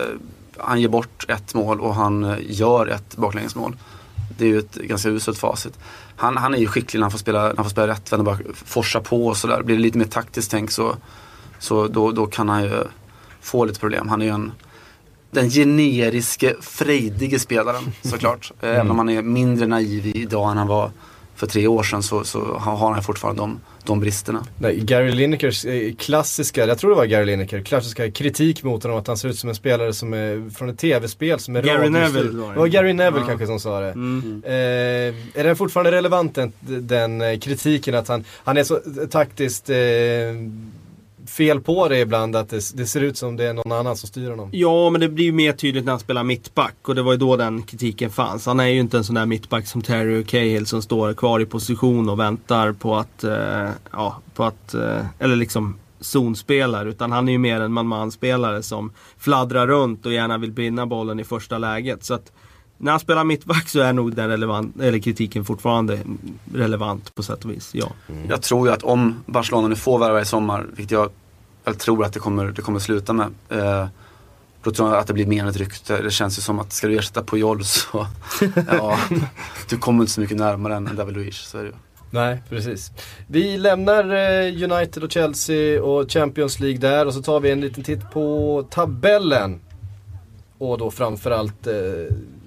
han 0.59 0.81
ger 0.81 0.88
bort 0.88 1.25
ett 1.29 1.55
mål 1.55 1.81
och 1.81 1.95
han 1.95 2.25
eh, 2.25 2.37
gör 2.40 2.87
ett 2.87 3.16
baklängesmål. 3.16 3.77
Det 4.38 4.45
är 4.45 4.49
ju 4.49 4.59
ett 4.59 4.75
ganska 4.75 5.09
uselt 5.09 5.38
facit. 5.38 5.79
Han, 6.16 6.37
han 6.37 6.55
är 6.55 6.59
ju 6.59 6.66
skicklig 6.66 7.01
när 7.01 7.05
han 7.05 7.11
får 7.11 7.19
spela, 7.19 7.42
när 7.42 7.57
han 7.57 7.64
får 7.64 7.71
spela 7.71 7.88
rätt, 7.88 8.11
bara 8.19 8.38
forsa 8.55 9.01
på 9.01 9.27
och 9.27 9.37
sådär. 9.37 9.62
Blir 9.62 9.77
det 9.77 9.83
lite 9.83 9.99
mer 9.99 10.05
taktiskt 10.05 10.51
tänk 10.51 10.71
så, 10.71 10.97
så 11.59 11.88
då, 11.88 12.12
då 12.12 12.27
kan 12.27 12.49
han 12.49 12.62
ju 12.62 12.85
få 13.40 13.64
lite 13.64 13.81
problem. 13.81 14.09
Han 14.09 14.23
är 14.23 14.27
ju 14.27 14.33
en, 14.33 14.53
den 15.31 15.51
generiske, 15.51 16.55
frejdige 16.61 17.38
spelaren 17.38 17.92
såklart. 18.03 18.53
Mm. 18.61 18.75
Även 18.77 18.90
om 18.90 18.99
han 18.99 19.09
är 19.09 19.23
mindre 19.23 19.66
naiv 19.66 20.07
idag 20.07 20.51
än 20.51 20.59
han 20.59 20.66
var 20.66 20.90
för 21.35 21.47
tre 21.47 21.66
år 21.66 21.83
sedan 21.83 22.03
så, 22.03 22.25
så 22.25 22.59
har 22.59 22.92
han 22.92 23.03
fortfarande 23.03 23.42
de, 23.42 23.61
de 23.87 24.01
bristerna. 24.01 24.46
Nej, 24.59 24.81
Gary 24.81 25.11
Linekers 25.11 25.64
eh, 25.64 25.94
klassiska, 25.94 26.66
jag 26.66 26.79
tror 26.79 26.90
det 26.90 26.96
var 26.96 27.07
Gary 27.07 27.25
Lineker, 27.25 27.61
klassiska 27.61 28.11
kritik 28.11 28.62
mot 28.62 28.83
honom 28.83 28.99
att 28.99 29.07
han 29.07 29.16
ser 29.16 29.29
ut 29.29 29.38
som 29.38 29.49
en 29.49 29.55
spelare 29.55 29.92
som 29.92 30.12
är 30.12 30.51
från 30.51 30.68
ett 30.68 30.79
tv-spel 30.79 31.38
som 31.38 31.57
är 31.57 31.62
Gary 31.62 31.88
Neville 31.88 32.31
var 32.31 32.49
det. 32.49 32.55
Det 32.55 32.59
var 32.59 32.66
Gary 32.66 32.92
Neville 32.92 33.20
ja. 33.20 33.27
kanske 33.27 33.46
som 33.46 33.61
sa 33.61 33.81
det. 33.81 33.90
Mm. 33.90 34.42
Eh, 34.46 34.53
är 35.40 35.44
den 35.44 35.57
fortfarande 35.57 35.92
relevant 35.92 36.35
den, 36.35 36.53
den, 36.61 37.20
eh, 37.20 37.38
kritiken 37.38 37.94
att 37.94 38.09
han, 38.09 38.25
han 38.44 38.57
är 38.57 38.64
så 38.64 38.81
taktiskt 39.11 39.70
eh, 39.70 39.77
fel 41.27 41.61
på 41.61 41.89
det 41.89 41.99
ibland 41.99 42.37
att 42.37 42.49
det, 42.49 42.71
det, 42.75 42.87
ser 42.87 43.01
ut 43.01 43.17
som 43.17 43.37
det 43.37 43.45
är 43.45 43.53
någon 43.53 43.73
annan 43.73 43.97
som 43.97 44.09
styr 44.09 44.31
honom. 44.31 44.49
Ja, 44.53 44.91
men 44.91 45.01
det 45.01 45.09
blir 45.09 45.25
ju 45.25 45.33
mer 45.33 45.53
tydligt 45.53 45.85
när 45.85 45.93
han 45.93 46.01
spelar 46.01 46.25
mittback 46.25 46.75
och 46.89 46.95
det 46.95 47.03
var 47.03 47.12
ju 47.12 47.19
då 47.19 47.37
den 47.37 47.62
kritiken 47.62 48.11
fanns. 48.11 48.47
Han 48.47 48.61
är 48.61 48.67
ju 48.67 48.81
inte 48.81 48.97
en 48.97 49.05
sån 49.05 49.15
där 49.15 49.27
mittback 49.27 49.67
som 49.67 49.83
Terry 49.83 50.25
Cahill 50.25 50.67
som 50.67 50.83
står 50.83 51.15
kvar 51.15 51.41
i 51.41 51.47
position 51.47 52.09
och 52.09 52.21
väntar 52.21 52.73
på 52.73 52.97
att, 52.97 53.25
eh, 53.25 53.69
ja, 53.93 54.21
på 54.35 54.45
att, 54.45 54.75
eh, 54.75 55.05
eller 55.19 55.37
liksom 55.37 55.79
zonspelare. 56.01 56.89
Utan 56.89 57.12
han 57.12 57.29
är 57.29 57.33
ju 57.33 57.39
mer 57.39 57.61
en 57.61 57.73
man-man-spelare 57.73 58.62
som 58.62 58.93
fladdrar 59.19 59.67
runt 59.67 60.07
och 60.07 60.12
gärna 60.12 60.39
vill 60.39 60.53
brinna 60.53 60.87
bollen 60.87 61.21
i 61.21 61.25
första 61.25 61.59
läget. 61.59 62.05
Så 62.05 62.15
att 62.15 62.33
när 62.79 62.91
han 62.91 63.01
spelar 63.01 63.25
mittback 63.25 63.69
så 63.69 63.81
är 63.81 63.93
nog 63.93 64.15
den 64.15 64.29
relevant, 64.29 64.81
eller 64.81 64.99
kritiken 64.99 65.45
fortfarande 65.45 65.99
relevant 66.55 67.15
på 67.15 67.23
sätt 67.23 67.45
och 67.45 67.51
vis. 67.51 67.71
Ja. 67.75 67.89
Mm. 68.09 68.29
Jag 68.29 68.43
tror 68.43 68.69
ju 68.69 68.75
att 68.75 68.83
om 68.83 69.15
Barcelona 69.27 69.69
nu 69.69 69.77
får 69.77 69.99
värva 69.99 70.21
i 70.21 70.25
sommar, 70.25 70.67
vilket 70.69 70.91
jag, 70.91 71.11
jag 71.65 71.79
tror 71.79 72.05
att 72.05 72.12
det 72.12 72.19
kommer, 72.19 72.45
det 72.47 72.62
kommer 72.62 72.79
sluta 72.79 73.12
med. 73.12 73.29
Eh, 73.49 73.87
då 74.62 74.71
tror 74.71 74.89
jag 74.89 74.99
att 74.99 75.07
det 75.07 75.12
blir 75.12 75.27
mer 75.27 75.43
än 75.43 75.49
ett 75.49 75.57
rykte. 75.57 76.03
Det 76.03 76.11
känns 76.11 76.39
ju 76.39 76.43
som 76.43 76.59
att 76.59 76.73
ska 76.73 76.87
du 76.87 76.99
ersätta 76.99 77.23
Puyol 77.23 77.65
så, 77.65 78.07
ja, 78.71 78.99
du 79.69 79.77
kommer 79.77 80.01
inte 80.01 80.12
så 80.12 80.21
mycket 80.21 80.37
närmare 80.37 80.75
än 80.75 80.97
David 80.97 81.17
Luiz. 81.17 81.37
Så 81.37 81.59
är 81.59 81.62
det 81.62 81.69
ju. 81.69 81.75
Nej, 82.11 82.43
precis. 82.49 82.93
Vi 83.27 83.59
lämnar 83.59 84.05
eh, 84.15 84.71
United 84.71 85.05
och 85.05 85.12
Chelsea 85.12 85.83
och 85.83 86.11
Champions 86.11 86.61
League 86.61 86.79
där 86.79 87.07
och 87.07 87.15
så 87.15 87.23
tar 87.23 87.41
vi 87.41 87.51
en 87.51 87.61
liten 87.61 87.85
titt 87.85 88.11
på 88.11 88.67
tabellen. 88.71 89.61
Och 90.59 90.79
då 90.79 90.91
framförallt 90.91 91.67
eh, 91.67 91.75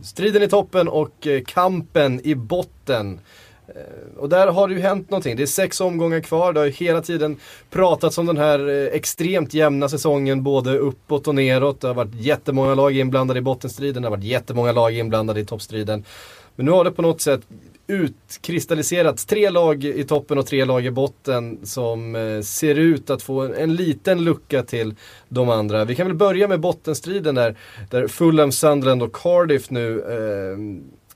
striden 0.04 0.44
i 0.44 0.48
toppen 0.48 0.88
och 0.88 1.28
eh, 1.28 1.42
kampen 1.46 2.22
i 2.24 2.36
botten. 2.36 3.20
Eh, 3.68 4.18
och 4.18 4.30
där 4.30 4.48
har 4.48 4.68
det 4.68 4.74
ju 4.74 4.80
hänt 4.80 5.10
någonting. 5.10 5.36
Det 5.36 5.44
är 5.44 5.48
sex 5.48 5.82
omgångar 5.82 6.20
kvar. 6.20 6.54
Det 6.54 6.60
har 6.60 6.66
ju 6.66 6.72
hela 6.72 7.02
tiden 7.02 7.38
pratats 7.70 8.18
om 8.18 8.26
den 8.26 8.38
här 8.38 8.70
eh, 8.70 8.96
extremt 8.96 9.54
jämna 9.54 9.90
säsongen 9.90 10.44
både 10.44 10.78
uppåt 10.78 11.28
och 11.28 11.36
neråt. 11.36 11.82
Det 11.82 11.88
har 11.88 11.96
varit 11.96 12.16
jättemånga 12.16 12.76
lag 12.76 12.98
inblandade 12.98 13.38
i 13.38 13.42
bottenstriden. 13.42 14.02
Det 14.02 14.10
har 14.10 14.18
varit 14.18 14.26
jättemånga 14.26 14.72
lag 14.72 14.94
inblandade 14.94 15.40
i 15.40 15.46
toppstriden. 15.46 16.06
Men 16.56 16.66
nu 16.66 16.72
har 16.72 16.84
det 16.84 16.92
på 16.92 17.02
något 17.02 17.22
sätt 17.22 17.42
utkristalliserats 17.90 19.26
tre 19.26 19.50
lag 19.50 19.84
i 19.84 20.04
toppen 20.04 20.38
och 20.38 20.46
tre 20.46 20.66
lag 20.66 20.86
i 20.86 20.92
botten 20.92 21.60
som 21.64 22.16
eh, 22.16 22.42
ser 22.42 22.76
ut 22.76 23.10
att 23.10 23.22
få 23.22 23.42
en, 23.42 23.54
en, 23.54 23.76
liten 23.76 24.24
lucka 24.24 24.64
till 24.64 24.96
de 25.30 25.50
andra. 25.50 25.86
Vi 25.86 25.96
kan 25.96 26.08
väl 26.08 26.16
börja 26.16 26.48
med 26.48 26.60
bottenstriden 26.60 27.36
där, 27.36 27.56
där 27.90 28.08
Fulham, 28.08 28.52
Sunderland 28.52 29.04
och 29.04 29.16
Cardiff 29.16 29.70
nu 29.70 30.00
eh, 30.00 30.58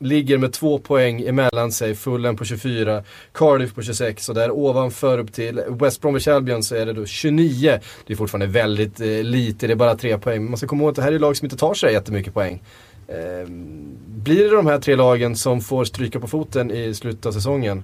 ligger 0.06 0.38
med 0.38 0.54
två 0.54 0.80
poäng 0.80 1.22
emellan 1.22 1.72
sig. 1.72 1.96
Fulham 1.96 2.36
på 2.36 2.46
24, 2.46 3.04
Cardiff 3.32 3.76
på 3.76 3.82
26 3.82 4.30
och 4.30 4.36
där 4.36 4.52
ovanför 4.52 5.18
upp 5.18 5.34
till 5.34 5.62
West 5.70 6.02
Bromwich 6.02 6.28
Albion 6.28 6.64
så 6.64 6.76
är 6.76 6.86
det 6.86 6.94
då 6.94 7.06
29. 7.06 7.80
Det 8.06 8.14
är 8.14 8.18
fortfarande 8.18 8.48
väldigt 8.48 9.00
eh, 9.00 9.08
lite, 9.08 9.68
det 9.68 9.74
är 9.74 9.76
bara 9.76 9.96
tre 9.96 10.18
poäng. 10.18 10.42
Men 10.42 10.52
man 10.52 10.58
ska 10.58 10.68
komma 10.68 10.84
ihåg 10.84 10.90
att 10.90 10.96
det 10.96 11.02
här 11.02 11.12
är 11.12 11.20
lag 11.20 11.38
som 11.38 11.46
inte 11.46 11.58
tar 11.58 11.74
sig 11.74 11.94
jättemycket 11.94 12.34
poäng. 12.34 12.62
Ehm, 13.08 13.98
blir 14.06 14.44
det 14.44 14.56
de 14.56 14.66
här 14.66 14.80
tre 14.80 14.96
lagen 14.96 15.36
som 15.36 15.62
får 15.62 15.86
stryka 15.86 16.20
på 16.20 16.28
foten 16.28 16.72
i 16.72 16.94
slutet 16.94 17.26
av 17.26 17.32
säsongen? 17.32 17.84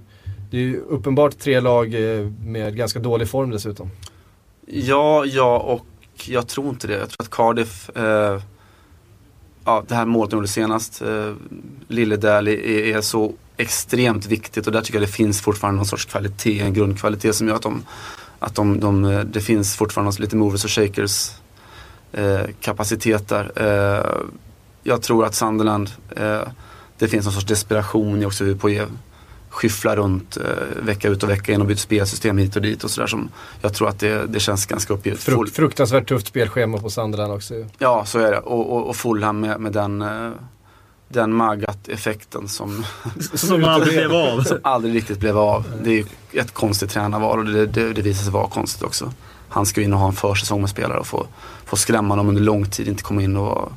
Det 0.51 0.57
är 0.57 0.61
ju 0.61 0.77
uppenbart 0.77 1.39
tre 1.39 1.59
lag 1.59 1.93
eh, 1.93 2.27
med 2.45 2.75
ganska 2.75 2.99
dålig 2.99 3.29
form 3.29 3.49
dessutom. 3.49 3.91
Ja, 4.65 5.25
ja 5.25 5.59
och 5.59 5.85
jag 6.25 6.47
tror 6.47 6.69
inte 6.69 6.87
det. 6.87 6.93
Jag 6.93 7.09
tror 7.09 7.23
att 7.23 7.29
Cardiff, 7.29 7.89
eh, 7.89 8.41
ja, 9.65 9.83
det 9.87 9.95
här 9.95 10.05
målet 10.05 10.31
de 10.31 10.37
gjorde 10.37 10.47
senast, 10.47 11.01
eh, 11.01 11.33
Lille 11.87 12.15
Dally, 12.15 12.53
är, 12.53 12.97
är, 12.97 13.01
så 13.01 13.33
extremt 13.57 14.25
viktigt 14.25 14.67
och 14.67 14.73
där 14.73 14.81
tycker 14.81 14.99
jag 14.99 15.07
det 15.07 15.13
finns 15.13 15.41
fortfarande 15.41 15.77
någon 15.77 15.85
sorts 15.85 16.05
kvalitet, 16.05 16.59
en 16.59 16.73
grundkvalitet 16.73 17.35
som 17.35 17.47
gör 17.47 17.55
att 17.55 17.61
de, 17.61 17.83
att 18.39 18.55
de, 18.55 18.79
de 18.79 19.05
eh, 19.05 19.19
det 19.19 19.41
finns 19.41 19.75
fortfarande 19.75 20.21
lite 20.21 20.35
movers 20.35 20.63
och 20.63 20.71
shakers 20.71 21.31
eh, 22.11 22.41
kapacitet 22.61 23.27
där. 23.27 23.51
Eh, 23.55 24.25
jag 24.89 25.01
tror 25.01 25.25
att 25.25 25.35
Sunderland, 25.35 25.91
eh, 26.15 26.41
det 26.97 27.07
finns 27.07 27.25
någon 27.25 27.33
sorts 27.33 27.45
desperation 27.45 28.21
i 28.21 28.25
också 28.25 28.43
hur 28.43 28.55
Poirier 28.55 28.87
skyfflar 29.49 29.95
runt 29.95 30.37
eh, 30.37 30.83
vecka 30.83 31.07
ut 31.07 31.23
och 31.23 31.29
vecka 31.29 31.51
in 31.51 31.61
och 31.61 31.67
byter 31.67 31.77
spelsystem 31.77 32.37
hit 32.37 32.55
och 32.55 32.61
dit 32.61 32.83
och 32.83 32.91
sådär 32.91 33.07
som 33.07 33.29
jag 33.61 33.73
tror 33.73 33.89
att 33.89 33.99
det, 33.99 34.25
det 34.27 34.39
känns 34.39 34.65
ganska 34.65 34.93
uppgivet. 34.93 35.19
Frukt, 35.19 35.55
fruktansvärt 35.55 36.07
tufft 36.07 36.27
spelschema 36.27 36.77
på 36.77 36.89
Sunderland 36.89 37.33
också. 37.33 37.53
Ja, 37.77 38.05
så 38.05 38.19
är 38.19 38.31
det. 38.31 38.39
Och, 38.39 38.73
och, 38.73 38.89
och 38.89 38.95
Fulham 38.95 39.39
med, 39.39 39.59
med 39.59 39.71
den 39.71 40.01
eh, 40.01 40.31
den 41.07 41.33
Magat-effekten 41.33 42.47
som, 42.47 42.85
som 43.33 43.63
aldrig 43.63 43.93
blev 43.97 44.11
av. 44.11 44.43
Som 44.43 44.57
aldrig 44.63 44.95
riktigt 44.95 45.19
blev 45.19 45.37
av. 45.37 45.65
Det 45.83 45.89
är 45.89 45.93
ju 45.93 46.05
ett 46.33 46.53
konstigt 46.53 46.89
tränarval 46.89 47.39
och 47.39 47.45
det, 47.45 47.65
det, 47.65 47.93
det 47.93 48.01
visar 48.01 48.23
sig 48.23 48.33
vara 48.33 48.47
konstigt 48.47 48.83
också. 48.83 49.11
Han 49.49 49.65
ska 49.65 49.81
in 49.81 49.93
och 49.93 49.99
ha 49.99 50.07
en 50.07 50.13
försäsong 50.13 50.61
med 50.61 50.69
spelare 50.69 50.99
och 50.99 51.07
få, 51.07 51.27
få 51.65 51.75
skrämma 51.75 52.15
dem 52.15 52.29
under 52.29 52.41
lång 52.41 52.65
tid, 52.65 52.87
inte 52.87 53.03
komma 53.03 53.21
in 53.21 53.37
och 53.37 53.71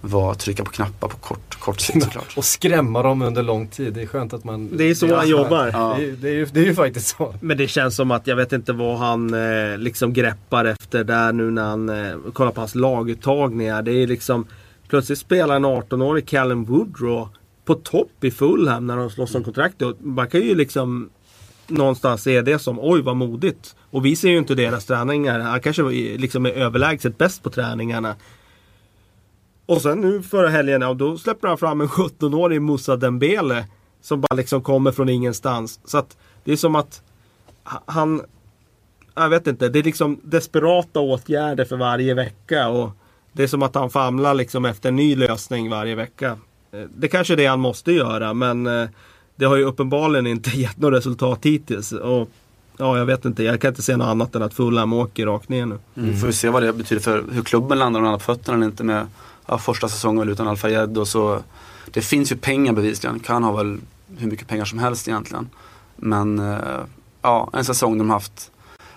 vara 0.00 0.24
vara 0.24 0.34
trycka 0.34 0.64
på 0.64 0.70
knappar 0.70 1.08
på 1.08 1.16
kort, 1.16 1.60
kort 1.60 1.80
sikt 1.80 2.02
såklart. 2.04 2.36
och 2.36 2.44
skrämma 2.44 3.02
dem 3.02 3.22
under 3.22 3.42
lång 3.42 3.68
tid. 3.68 3.94
Det 3.94 4.02
är 4.02 4.06
skönt 4.06 4.32
att 4.32 4.44
man... 4.44 4.76
Det 4.76 4.84
är 4.84 4.94
så 4.94 5.16
han 5.16 5.28
jobbar. 5.28 5.70
Ja. 5.72 5.96
Det, 5.98 6.04
är, 6.04 6.12
det, 6.12 6.28
är 6.28 6.32
ju, 6.32 6.44
det 6.44 6.60
är 6.60 6.64
ju 6.64 6.74
faktiskt 6.74 7.16
så. 7.16 7.34
Men 7.40 7.56
det 7.56 7.68
känns 7.68 7.96
som 7.96 8.10
att 8.10 8.26
jag 8.26 8.36
vet 8.36 8.52
inte 8.52 8.72
vad 8.72 8.98
han 8.98 9.34
eh, 9.34 9.78
liksom 9.78 10.12
greppar 10.12 10.64
efter 10.64 11.04
där 11.04 11.32
nu 11.32 11.50
när 11.50 11.64
han 11.64 11.88
eh, 11.88 12.32
kollar 12.32 12.52
på 12.52 12.60
hans 12.60 12.74
laguttagningar. 12.74 13.82
Det 13.82 13.92
är 13.92 14.06
liksom 14.06 14.46
Plötsligt 14.90 15.18
spelar 15.18 15.56
en 15.56 15.66
18-årig 15.66 16.28
Callum 16.28 16.64
Woodrow 16.64 17.28
på 17.64 17.74
topp 17.74 18.24
i 18.24 18.30
Fulham 18.30 18.86
när 18.86 18.96
de 18.96 19.10
slåss 19.10 19.34
om 19.34 19.44
kontraktet. 19.44 19.96
Man 20.00 20.28
kan 20.28 20.40
ju 20.40 20.54
liksom 20.54 21.10
någonstans 21.66 22.22
se 22.22 22.42
det 22.42 22.58
som 22.58 22.78
oj 22.80 23.02
vad 23.02 23.16
modigt. 23.16 23.76
Och 23.90 24.06
vi 24.06 24.16
ser 24.16 24.28
ju 24.28 24.38
inte 24.38 24.54
deras 24.54 24.84
träningar. 24.84 25.40
Han 25.40 25.60
kanske 25.60 25.82
liksom 26.16 26.46
är 26.46 26.50
överlägset 26.50 27.18
bäst 27.18 27.42
på 27.42 27.50
träningarna. 27.50 28.16
Och 29.70 29.82
sen 29.82 30.00
nu 30.00 30.22
förra 30.22 30.48
helgen, 30.48 30.82
ja, 30.82 30.94
då 30.94 31.18
släpper 31.18 31.48
han 31.48 31.58
fram 31.58 31.80
en 31.80 31.88
17-årig 31.88 32.62
Moussa 32.62 32.96
Dembele. 32.96 33.64
Som 34.00 34.20
bara 34.20 34.34
liksom 34.34 34.62
kommer 34.62 34.92
från 34.92 35.08
ingenstans. 35.08 35.80
Så 35.84 35.98
att 35.98 36.16
det 36.44 36.52
är 36.52 36.56
som 36.56 36.74
att 36.74 37.02
han... 37.86 38.22
Jag 39.14 39.28
vet 39.28 39.46
inte, 39.46 39.68
det 39.68 39.78
är 39.78 39.82
liksom 39.82 40.20
desperata 40.22 41.00
åtgärder 41.00 41.64
för 41.64 41.76
varje 41.76 42.14
vecka. 42.14 42.68
Och 42.68 42.90
det 43.32 43.42
är 43.42 43.46
som 43.46 43.62
att 43.62 43.74
han 43.74 43.90
famlar 43.90 44.34
liksom 44.34 44.64
efter 44.64 44.88
en 44.88 44.96
ny 44.96 45.16
lösning 45.16 45.70
varje 45.70 45.94
vecka. 45.94 46.38
Eh, 46.72 46.84
det 46.96 47.08
kanske 47.08 47.34
är 47.34 47.36
det 47.36 47.46
han 47.46 47.60
måste 47.60 47.92
göra 47.92 48.34
men 48.34 48.66
eh, 48.66 48.88
det 49.36 49.44
har 49.44 49.56
ju 49.56 49.64
uppenbarligen 49.64 50.26
inte 50.26 50.50
gett 50.60 50.78
något 50.78 50.92
resultat 50.92 51.38
hittills. 51.42 51.92
Och, 51.92 52.28
ja, 52.76 52.98
jag 52.98 53.06
vet 53.06 53.24
inte, 53.24 53.42
jag 53.42 53.60
kan 53.60 53.68
inte 53.68 53.82
se 53.82 53.96
något 53.96 54.08
annat 54.08 54.34
än 54.34 54.42
att 54.42 54.54
Fulham 54.54 54.92
åker 54.92 55.26
rakt 55.26 55.48
ner 55.48 55.66
nu. 55.66 55.78
Mm. 55.96 56.16
Får 56.16 56.26
vi 56.26 56.32
se 56.32 56.48
vad 56.48 56.62
det 56.62 56.72
betyder 56.72 57.02
för 57.02 57.24
hur 57.32 57.42
klubben 57.42 57.78
landar, 57.78 58.00
om 58.00 58.04
han 58.04 58.12
har 58.12 58.18
fötterna 58.18 58.56
eller 58.56 58.66
inte 58.66 58.84
med 58.84 59.06
ja, 59.50 59.58
första 59.58 59.88
säsongen 59.88 60.28
utan 60.28 60.48
Al-Fayed 60.48 60.98
och 60.98 61.08
så. 61.08 61.42
Det 61.90 62.02
finns 62.02 62.32
ju 62.32 62.36
pengar 62.36 62.72
bevisligen, 62.72 63.20
kan 63.20 63.44
ha 63.44 63.52
väl 63.52 63.78
hur 64.16 64.26
mycket 64.26 64.48
pengar 64.48 64.64
som 64.64 64.78
helst 64.78 65.08
egentligen. 65.08 65.48
Men 65.96 66.38
eh, 66.38 66.80
ja, 67.22 67.50
en 67.52 67.64
säsong 67.64 67.98
de 67.98 68.10
haft 68.10 68.50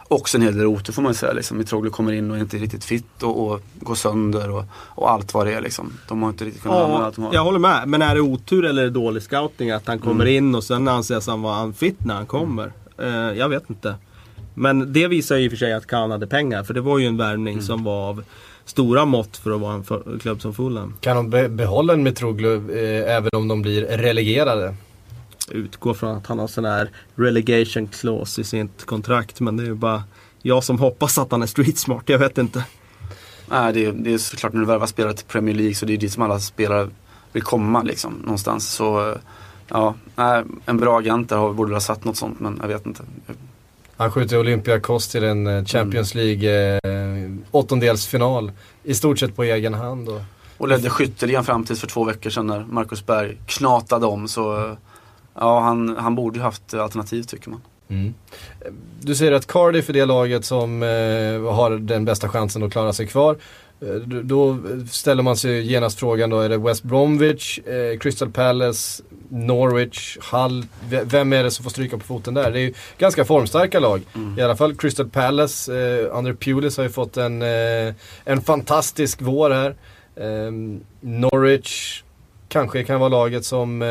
också 0.07 0.37
en 0.37 0.43
hel 0.43 0.57
del 0.57 0.65
otur 0.65 0.93
får 0.93 1.01
man 1.01 1.13
säga. 1.13 1.33
Liksom. 1.33 1.57
Mitroglou 1.57 1.91
kommer 1.91 2.11
in 2.11 2.31
och 2.31 2.37
är 2.37 2.41
inte 2.41 2.57
riktigt 2.57 2.85
fit 2.85 3.23
och, 3.23 3.47
och 3.47 3.61
går 3.79 3.95
sönder 3.95 4.51
och, 4.51 4.63
och, 4.73 5.11
allt 5.11 5.33
vad 5.33 5.45
det 5.47 5.53
är. 5.53 5.61
Liksom. 5.61 5.93
De 6.07 6.21
har 6.21 6.29
inte 6.29 6.45
riktigt 6.45 6.63
kunnat 6.63 6.77
ja, 6.77 6.83
använda 6.83 7.05
allt 7.05 7.15
de 7.15 7.25
har. 7.25 7.33
Jag 7.33 7.43
håller 7.43 7.59
med. 7.59 7.87
Men 7.87 8.01
är 8.01 8.15
det 8.15 8.21
otur 8.21 8.65
eller 8.65 8.89
dålig 8.89 9.23
scouting 9.23 9.71
att 9.71 9.87
han 9.87 9.99
kommer 9.99 10.25
mm. 10.25 10.37
in 10.37 10.55
och 10.55 10.63
sen 10.63 10.87
anses 10.87 11.27
han 11.27 11.41
vara 11.41 11.63
unfit 11.63 12.05
när 12.05 12.13
han 12.13 12.25
kommer? 12.25 12.71
Mm. 12.97 13.13
Uh, 13.13 13.37
jag 13.37 13.49
vet 13.49 13.69
inte. 13.69 13.95
Men 14.53 14.93
det 14.93 15.07
visar 15.07 15.35
ju 15.35 15.45
i 15.45 15.47
och 15.47 15.51
för 15.51 15.57
sig 15.57 15.73
att 15.73 15.87
Khan 15.87 16.11
hade 16.11 16.27
pengar. 16.27 16.63
För 16.63 16.73
det 16.73 16.81
var 16.81 16.99
ju 16.99 17.07
en 17.07 17.17
värvning 17.17 17.53
mm. 17.53 17.65
som 17.65 17.83
var 17.83 18.09
av 18.09 18.23
stora 18.65 19.05
mått 19.05 19.37
för 19.37 19.51
att 19.51 19.61
vara 19.61 19.73
en 19.73 20.19
klubb 20.19 20.41
som 20.41 20.53
Fulham. 20.53 20.93
Kan 20.99 21.15
de 21.15 21.29
be 21.29 21.49
behålla 21.49 21.93
en 21.93 22.03
Mitroglou 22.03 22.71
eh, 22.71 23.15
även 23.15 23.29
om 23.33 23.47
de 23.47 23.61
blir 23.61 23.81
relegerade? 23.81 24.75
utgår 25.51 25.93
från 25.93 26.17
att 26.17 26.27
han 26.27 26.39
har 26.39 26.47
sån 26.47 26.65
här 26.65 26.89
relegation 27.15 27.87
clause 27.87 28.41
i 28.41 28.43
sitt 28.43 28.85
kontrakt. 28.85 29.39
Men 29.39 29.57
det 29.57 29.63
är 29.63 29.67
ju 29.67 29.73
bara 29.73 30.03
jag 30.41 30.63
som 30.63 30.79
hoppas 30.79 31.17
att 31.17 31.31
han 31.31 31.41
är 31.41 31.47
street 31.47 31.77
smart. 31.77 32.03
Jag 32.05 32.19
vet 32.19 32.37
inte. 32.37 32.65
Nej, 33.49 33.73
det 33.73 33.85
är, 33.85 33.91
det 33.91 34.13
är 34.13 34.17
såklart 34.17 34.53
när 34.53 34.59
du 34.59 34.65
värvar 34.65 34.87
spelare 34.87 35.13
till 35.13 35.25
Premier 35.25 35.55
League 35.55 35.75
så 35.75 35.85
det 35.85 35.93
är 35.93 35.97
dit 35.97 36.13
som 36.13 36.23
alla 36.23 36.39
spelare 36.39 36.89
vill 37.31 37.43
komma 37.43 37.83
liksom 37.83 38.13
någonstans. 38.13 38.69
Så 38.69 39.17
ja, 39.67 39.95
en 40.65 40.77
bra 40.77 40.99
agent 40.99 41.29
där 41.29 41.53
borde 41.53 41.73
ha 41.73 41.79
satt 41.79 42.03
något 42.03 42.17
sånt 42.17 42.39
men 42.39 42.57
jag 42.61 42.67
vet 42.67 42.85
inte. 42.85 43.03
Han 44.03 44.11
skjuter 44.11 44.39
Olympiakos 44.39 45.07
till 45.07 45.23
en 45.23 45.47
eh, 45.47 45.65
Champions 45.65 46.15
mm. 46.15 46.25
League 46.25 46.77
eh, 46.77 47.31
åttondelsfinal 47.51 48.51
i 48.83 48.93
stort 48.93 49.19
sett 49.19 49.35
på 49.35 49.43
egen 49.43 49.73
hand. 49.73 50.09
Och, 50.09 50.21
och 50.57 50.67
ledde 50.67 50.89
skytteligan 50.89 51.45
fram 51.45 51.63
tills 51.63 51.79
för 51.79 51.87
två 51.87 52.03
veckor 52.03 52.29
sedan 52.29 52.47
när 52.47 52.65
Marcus 52.69 53.05
Berg 53.05 53.37
knatade 53.45 54.05
om. 54.05 54.27
Så 54.27 54.75
Ja, 55.33 55.59
han, 55.59 55.97
han 55.97 56.15
borde 56.15 56.37
ju 56.37 56.43
haft 56.43 56.73
alternativ 56.73 57.23
tycker 57.23 57.49
man. 57.49 57.61
Mm. 57.87 58.13
Du 59.01 59.15
säger 59.15 59.31
att 59.31 59.47
Cardiff 59.47 59.89
är 59.89 59.93
det 59.93 60.05
laget 60.05 60.45
som 60.45 60.83
eh, 60.83 61.53
har 61.53 61.77
den 61.79 62.05
bästa 62.05 62.29
chansen 62.29 62.63
att 62.63 62.71
klara 62.71 62.93
sig 62.93 63.07
kvar. 63.07 63.37
Eh, 63.83 63.95
då 64.23 64.57
ställer 64.89 65.23
man 65.23 65.37
sig 65.37 65.71
genast 65.71 65.99
frågan 65.99 66.29
då, 66.29 66.39
är 66.39 66.49
det 66.49 66.57
West 66.57 66.83
Bromwich, 66.83 67.59
eh, 67.59 67.97
Crystal 67.99 68.31
Palace, 68.31 69.03
Norwich, 69.29 70.17
Hull? 70.31 70.65
Vem 70.89 71.33
är 71.33 71.43
det 71.43 71.51
som 71.51 71.63
får 71.63 71.69
stryka 71.69 71.97
på 71.97 72.03
foten 72.03 72.33
där? 72.33 72.51
Det 72.51 72.59
är 72.59 72.63
ju 72.63 72.73
ganska 72.97 73.25
formstarka 73.25 73.79
lag. 73.79 74.01
Mm. 74.15 74.39
I 74.39 74.41
alla 74.41 74.55
fall 74.55 74.75
Crystal 74.75 75.09
Palace, 75.09 75.73
eh, 75.73 76.17
Under 76.17 76.33
Pulis 76.33 76.77
har 76.77 76.83
ju 76.83 76.89
fått 76.89 77.17
en, 77.17 77.41
eh, 77.41 77.93
en 78.25 78.41
fantastisk 78.41 79.21
vår 79.21 79.49
här. 79.49 79.75
Eh, 80.15 80.51
Norwich 81.01 82.03
kanske 82.49 82.83
kan 82.83 82.99
vara 82.99 83.09
laget 83.09 83.45
som 83.45 83.81
eh, 83.81 83.87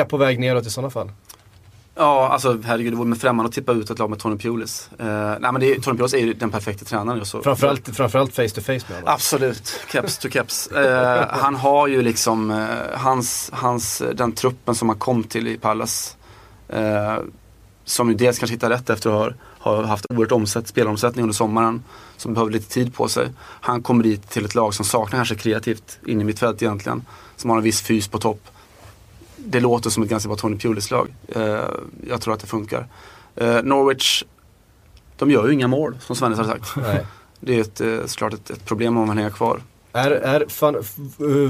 är 0.00 0.04
på 0.04 0.16
väg 0.16 0.40
neråt 0.40 0.66
i 0.66 0.70
sådana 0.70 0.90
fall. 0.90 1.10
Ja, 1.94 2.28
alltså 2.28 2.58
herregud, 2.64 2.92
det 2.92 2.96
vore 2.96 3.08
mig 3.08 3.18
främmande 3.18 3.48
att 3.48 3.54
tippa 3.54 3.72
ut 3.72 3.90
ett 3.90 3.98
lag 3.98 4.10
med 4.10 4.18
Tony 4.18 4.36
Pulis. 4.36 4.90
Uh, 5.00 5.06
nej 5.06 5.40
men 5.40 5.60
det, 5.60 5.82
Tony 5.82 5.98
Pulis 5.98 6.14
är 6.14 6.18
ju 6.18 6.32
den 6.32 6.50
perfekta 6.50 6.84
tränaren. 6.84 7.24
Så, 7.24 7.42
framförallt, 7.42 7.96
framförallt 7.96 8.34
face 8.34 8.48
to 8.48 8.60
face 8.60 8.72
med 8.72 8.82
honom. 8.82 9.04
Absolut, 9.06 9.80
keps 9.92 10.18
to 10.18 10.28
keps. 10.28 10.68
Uh, 10.72 11.24
han 11.28 11.54
har 11.54 11.88
ju 11.88 12.02
liksom, 12.02 12.50
uh, 12.50 12.66
hans, 12.94 13.50
hans, 13.52 14.02
den 14.14 14.32
truppen 14.32 14.74
som 14.74 14.88
han 14.88 14.98
kom 14.98 15.24
till 15.24 15.48
i 15.48 15.58
Pallas. 15.58 16.16
som 17.84 18.08
ju 18.08 18.14
dels 18.14 18.38
kanske 18.38 18.54
hittar 18.54 18.70
rätt 18.70 18.90
efter 18.90 19.10
att 19.10 19.16
ha 19.16 19.32
har 19.60 19.82
haft 19.82 20.06
oerhört 20.10 20.32
omsätt, 20.32 20.68
spelomsättning 20.68 21.22
under 21.22 21.34
sommaren. 21.34 21.82
Som 22.16 22.34
behöver 22.34 22.52
lite 22.52 22.68
tid 22.68 22.94
på 22.94 23.08
sig. 23.08 23.28
Han 23.40 23.82
kommer 23.82 24.04
dit 24.04 24.30
till 24.30 24.44
ett 24.44 24.54
lag 24.54 24.74
som 24.74 24.84
saknar 24.84 25.18
kanske 25.18 25.34
kreativt 25.34 25.98
in 26.06 26.20
i 26.20 26.24
mitt 26.24 26.38
fält 26.38 26.62
egentligen. 26.62 27.04
Som 27.36 27.50
har 27.50 27.56
en 27.56 27.62
viss 27.62 27.82
fys 27.82 28.08
på 28.08 28.18
topp. 28.18 28.40
Det 29.44 29.60
låter 29.60 29.90
som 29.90 30.02
ett 30.02 30.08
ganska 30.08 30.28
bra 30.28 30.36
Tony 30.36 30.56
Pulis-lag. 30.56 31.08
Eh, 31.28 31.60
jag 32.08 32.20
tror 32.20 32.34
att 32.34 32.40
det 32.40 32.46
funkar. 32.46 32.86
Eh, 33.36 33.62
Norwich, 33.62 34.24
de 35.16 35.30
gör 35.30 35.46
ju 35.46 35.52
inga 35.52 35.68
mål 35.68 35.96
som 36.00 36.16
Svennis 36.16 36.38
har 36.38 36.44
sagt. 36.44 36.76
Nej. 36.76 37.06
Det 37.42 37.56
är 37.56 37.60
ett, 37.60 37.80
eh, 37.80 38.06
såklart 38.06 38.34
ett, 38.34 38.50
ett 38.50 38.64
problem 38.64 38.96
om 38.96 39.06
man 39.06 39.16
hänger 39.16 39.30
kvar. 39.30 39.60
Är, 39.92 40.10
är 40.10 40.44
fan, 40.48 40.76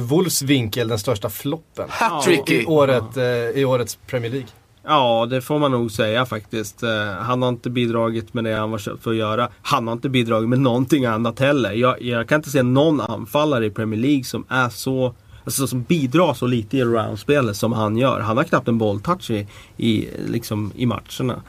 Wolfs 0.01 0.43
vinkel 0.43 0.88
den 0.88 0.99
största 0.99 1.30
floppen 1.30 1.88
Hat-tricky. 1.88 2.62
I, 2.62 2.66
året, 2.66 3.16
eh, 3.16 3.24
i 3.61 3.64
årets 3.64 3.99
Premier 4.07 4.30
League? 4.30 4.49
Ja, 4.82 5.26
det 5.30 5.41
får 5.41 5.59
man 5.59 5.70
nog 5.70 5.91
säga 5.91 6.26
faktiskt. 6.26 6.82
Han 7.20 7.43
har 7.43 7.49
inte 7.49 7.70
bidragit 7.70 8.34
med 8.34 8.45
det 8.45 8.55
han 8.55 8.70
var 8.70 8.78
köpt 8.78 9.03
för 9.03 9.11
att 9.11 9.16
göra. 9.16 9.49
Han 9.62 9.86
har 9.86 9.93
inte 9.93 10.09
bidragit 10.09 10.49
med 10.49 10.61
någonting 10.61 11.05
annat 11.05 11.38
heller. 11.38 11.72
Jag, 11.72 12.03
jag 12.03 12.28
kan 12.28 12.36
inte 12.36 12.51
se 12.51 12.62
någon 12.62 13.01
anfallare 13.01 13.66
i 13.66 13.70
Premier 13.70 14.01
League 14.01 14.24
som 14.24 14.45
är 14.49 14.68
så 14.68 15.14
Alltså 15.51 15.66
som 15.66 15.82
bidrar 15.82 16.34
så 16.34 16.46
lite 16.46 16.76
i 16.76 16.84
roundspelet 16.84 17.57
som 17.57 17.72
han 17.72 17.96
gör. 17.96 18.20
Han 18.20 18.36
har 18.36 18.44
knappt 18.44 18.68
en 18.68 18.78
bolltouch 18.78 19.30
i, 19.30 19.46
i, 19.76 20.09
liksom, 20.26 20.72
i 20.76 20.86
matcherna. 20.86 21.42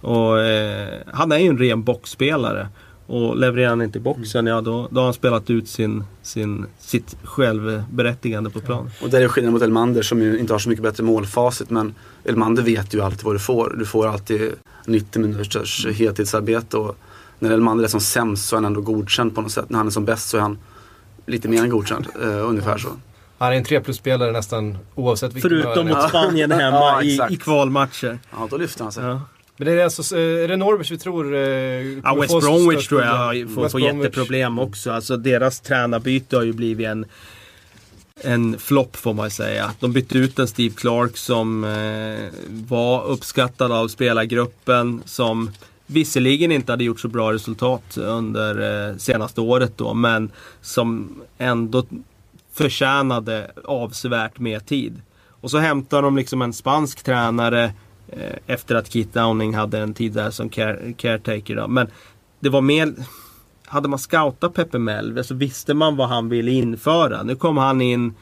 Och, 0.00 0.40
eh, 0.40 0.88
han 1.12 1.32
är 1.32 1.38
ju 1.38 1.48
en 1.48 1.58
ren 1.58 1.82
boxspelare. 1.82 2.68
Och 3.06 3.36
levererar 3.36 3.68
han 3.68 3.82
inte 3.82 3.98
i 3.98 4.00
boxen, 4.00 4.46
ja 4.46 4.60
då, 4.60 4.88
då 4.90 5.00
har 5.00 5.04
han 5.04 5.14
spelat 5.14 5.50
ut 5.50 5.68
sin, 5.68 6.04
sin, 6.22 6.66
sitt 6.78 7.16
självberättigande 7.22 8.50
på 8.50 8.60
plan. 8.60 8.90
Och 9.02 9.10
där 9.10 9.20
är 9.20 9.28
skillnaden 9.28 9.52
mot 9.52 9.62
Elmander 9.62 10.02
som 10.02 10.22
ju 10.22 10.38
inte 10.38 10.54
har 10.54 10.58
så 10.58 10.68
mycket 10.68 10.82
bättre 10.82 11.04
målfacit. 11.04 11.70
Men 11.70 11.94
Elmander 12.24 12.62
vet 12.62 12.94
ju 12.94 13.00
alltid 13.00 13.24
vad 13.24 13.34
du 13.34 13.38
får. 13.38 13.74
Du 13.78 13.84
får 13.84 14.06
alltid 14.06 14.52
90 14.86 15.22
minuters 15.22 15.86
heltidsarbete. 15.86 16.76
Och 16.76 16.96
när 17.38 17.50
Elmander 17.50 17.84
är 17.84 17.88
som 17.88 18.00
sämst 18.00 18.48
så 18.48 18.56
är 18.56 18.58
han 18.58 18.64
ändå 18.64 18.80
godkänd 18.80 19.34
på 19.34 19.40
något 19.40 19.52
sätt. 19.52 19.70
När 19.70 19.78
han 19.78 19.86
är 19.86 19.90
som 19.90 20.04
bäst 20.04 20.28
så 20.28 20.36
är 20.36 20.40
han 20.40 20.58
lite 21.26 21.48
mer 21.48 21.62
än 21.62 21.70
godkänd. 21.70 22.06
Eh, 22.22 22.48
ungefär 22.48 22.78
så. 22.78 22.88
Han 23.38 23.52
är 23.52 23.56
en 23.56 23.64
3 23.64 23.80
plus-spelare 23.80 24.32
nästan 24.32 24.78
oavsett 24.94 25.32
vilken 25.32 25.50
Förutom 25.50 25.88
mot 25.88 26.08
Spanien 26.08 26.50
hemma 26.60 27.02
ja, 27.02 27.02
i, 27.02 27.34
i 27.34 27.36
kvalmatcher. 27.36 28.18
Ja, 28.30 28.48
då 28.50 28.56
lyfter 28.56 28.82
han 28.82 28.92
sig. 28.92 29.04
Ja. 29.04 29.20
Men 29.56 29.68
är 29.68 29.76
det, 29.76 29.84
alltså, 29.84 30.16
är 30.16 30.48
det 30.48 30.56
Norwich 30.56 30.90
vi 30.90 30.98
tror 30.98 31.34
eh, 31.34 31.40
Ja, 31.40 32.14
West 32.20 32.40
Bromwich 32.40 32.88
tror 32.88 33.02
jag 33.02 33.50
får, 33.54 33.68
får 33.68 33.80
jätteproblem 33.80 34.58
också. 34.58 34.90
Alltså 34.90 35.16
deras 35.16 35.60
tränarbyte 35.60 36.36
har 36.36 36.42
ju 36.42 36.52
blivit 36.52 36.86
en 36.86 37.06
en 38.20 38.58
flopp 38.58 38.96
får 38.96 39.14
man 39.14 39.30
säga. 39.30 39.70
De 39.80 39.92
bytte 39.92 40.18
ut 40.18 40.38
en 40.38 40.48
Steve 40.48 40.74
Clark 40.74 41.16
som 41.16 41.64
eh, 41.64 42.28
var 42.48 43.04
uppskattad 43.04 43.72
av 43.72 43.88
spelargruppen. 43.88 45.02
Som 45.04 45.50
visserligen 45.86 46.52
inte 46.52 46.72
hade 46.72 46.84
gjort 46.84 47.00
så 47.00 47.08
bra 47.08 47.32
resultat 47.32 47.96
under 47.96 48.88
eh, 48.90 48.96
senaste 48.96 49.40
året 49.40 49.72
då. 49.76 49.94
Men 49.94 50.30
som 50.60 51.20
ändå 51.38 51.84
förtjänade 52.56 53.50
avsevärt 53.64 54.38
mer 54.38 54.58
tid. 54.58 55.02
Och 55.40 55.50
så 55.50 55.58
hämtar 55.58 56.02
de 56.02 56.16
liksom 56.16 56.42
en 56.42 56.52
spansk 56.52 57.02
tränare 57.02 57.72
Eh, 58.08 58.36
efter 58.46 58.74
att 58.74 58.92
Keith 58.92 59.10
Downing 59.12 59.54
hade 59.54 59.78
en 59.78 59.94
tid 59.94 60.12
där 60.12 60.30
som 60.30 60.48
care, 60.48 60.92
caretaker. 60.92 61.56
Då. 61.56 61.68
Men 61.68 61.88
det 62.40 62.48
var 62.48 62.60
mer 62.60 62.94
hade 63.64 63.88
man 63.88 63.98
scoutat 63.98 64.54
Peppe 64.54 64.78
Melve 64.78 65.24
så 65.24 65.34
visste 65.34 65.74
man 65.74 65.96
vad 65.96 66.08
han 66.08 66.28
ville 66.28 66.50
införa. 66.50 67.22
Nu 67.22 67.36
kom 67.36 67.56
han 67.56 67.80
in 67.80 68.14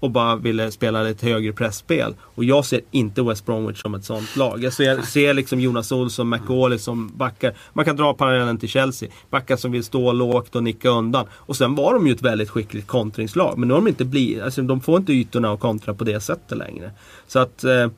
och 0.00 0.10
bara 0.10 0.36
ville 0.36 0.70
spela 0.70 1.02
lite 1.02 1.26
högre 1.26 1.52
pressspel. 1.52 2.14
Och 2.20 2.44
jag 2.44 2.64
ser 2.64 2.80
inte 2.90 3.22
West 3.22 3.46
Bromwich 3.46 3.82
som 3.82 3.94
ett 3.94 4.04
sånt 4.04 4.36
lag. 4.36 4.62
Jag 4.62 4.72
ser, 4.72 5.02
ser 5.02 5.34
liksom 5.34 5.60
Jonas 5.60 5.92
Olsson, 5.92 6.28
McAuley 6.28 6.78
som 6.78 7.08
backar. 7.16 7.54
Man 7.72 7.84
kan 7.84 7.96
dra 7.96 8.14
parallellen 8.14 8.58
till 8.58 8.68
Chelsea. 8.68 9.08
Backar 9.30 9.56
som 9.56 9.72
vill 9.72 9.84
stå 9.84 10.12
lågt 10.12 10.56
och 10.56 10.62
nicka 10.62 10.88
undan. 10.88 11.26
Och 11.32 11.56
sen 11.56 11.74
var 11.74 11.94
de 11.94 12.06
ju 12.06 12.12
ett 12.12 12.22
väldigt 12.22 12.50
skickligt 12.50 12.86
kontringslag. 12.86 13.58
Men 13.58 13.68
nu 13.68 13.74
har 13.74 13.80
de 13.80 13.88
inte 13.88 14.04
blivit, 14.04 14.42
alltså 14.42 14.62
de 14.62 14.80
får 14.80 14.96
inte 14.96 15.12
ytorna 15.12 15.52
att 15.52 15.60
kontra 15.60 15.94
på 15.94 16.04
det 16.04 16.20
sättet 16.20 16.58
längre. 16.58 16.90
Så 17.26 17.38
att 17.38 17.64
eh, 17.64 17.88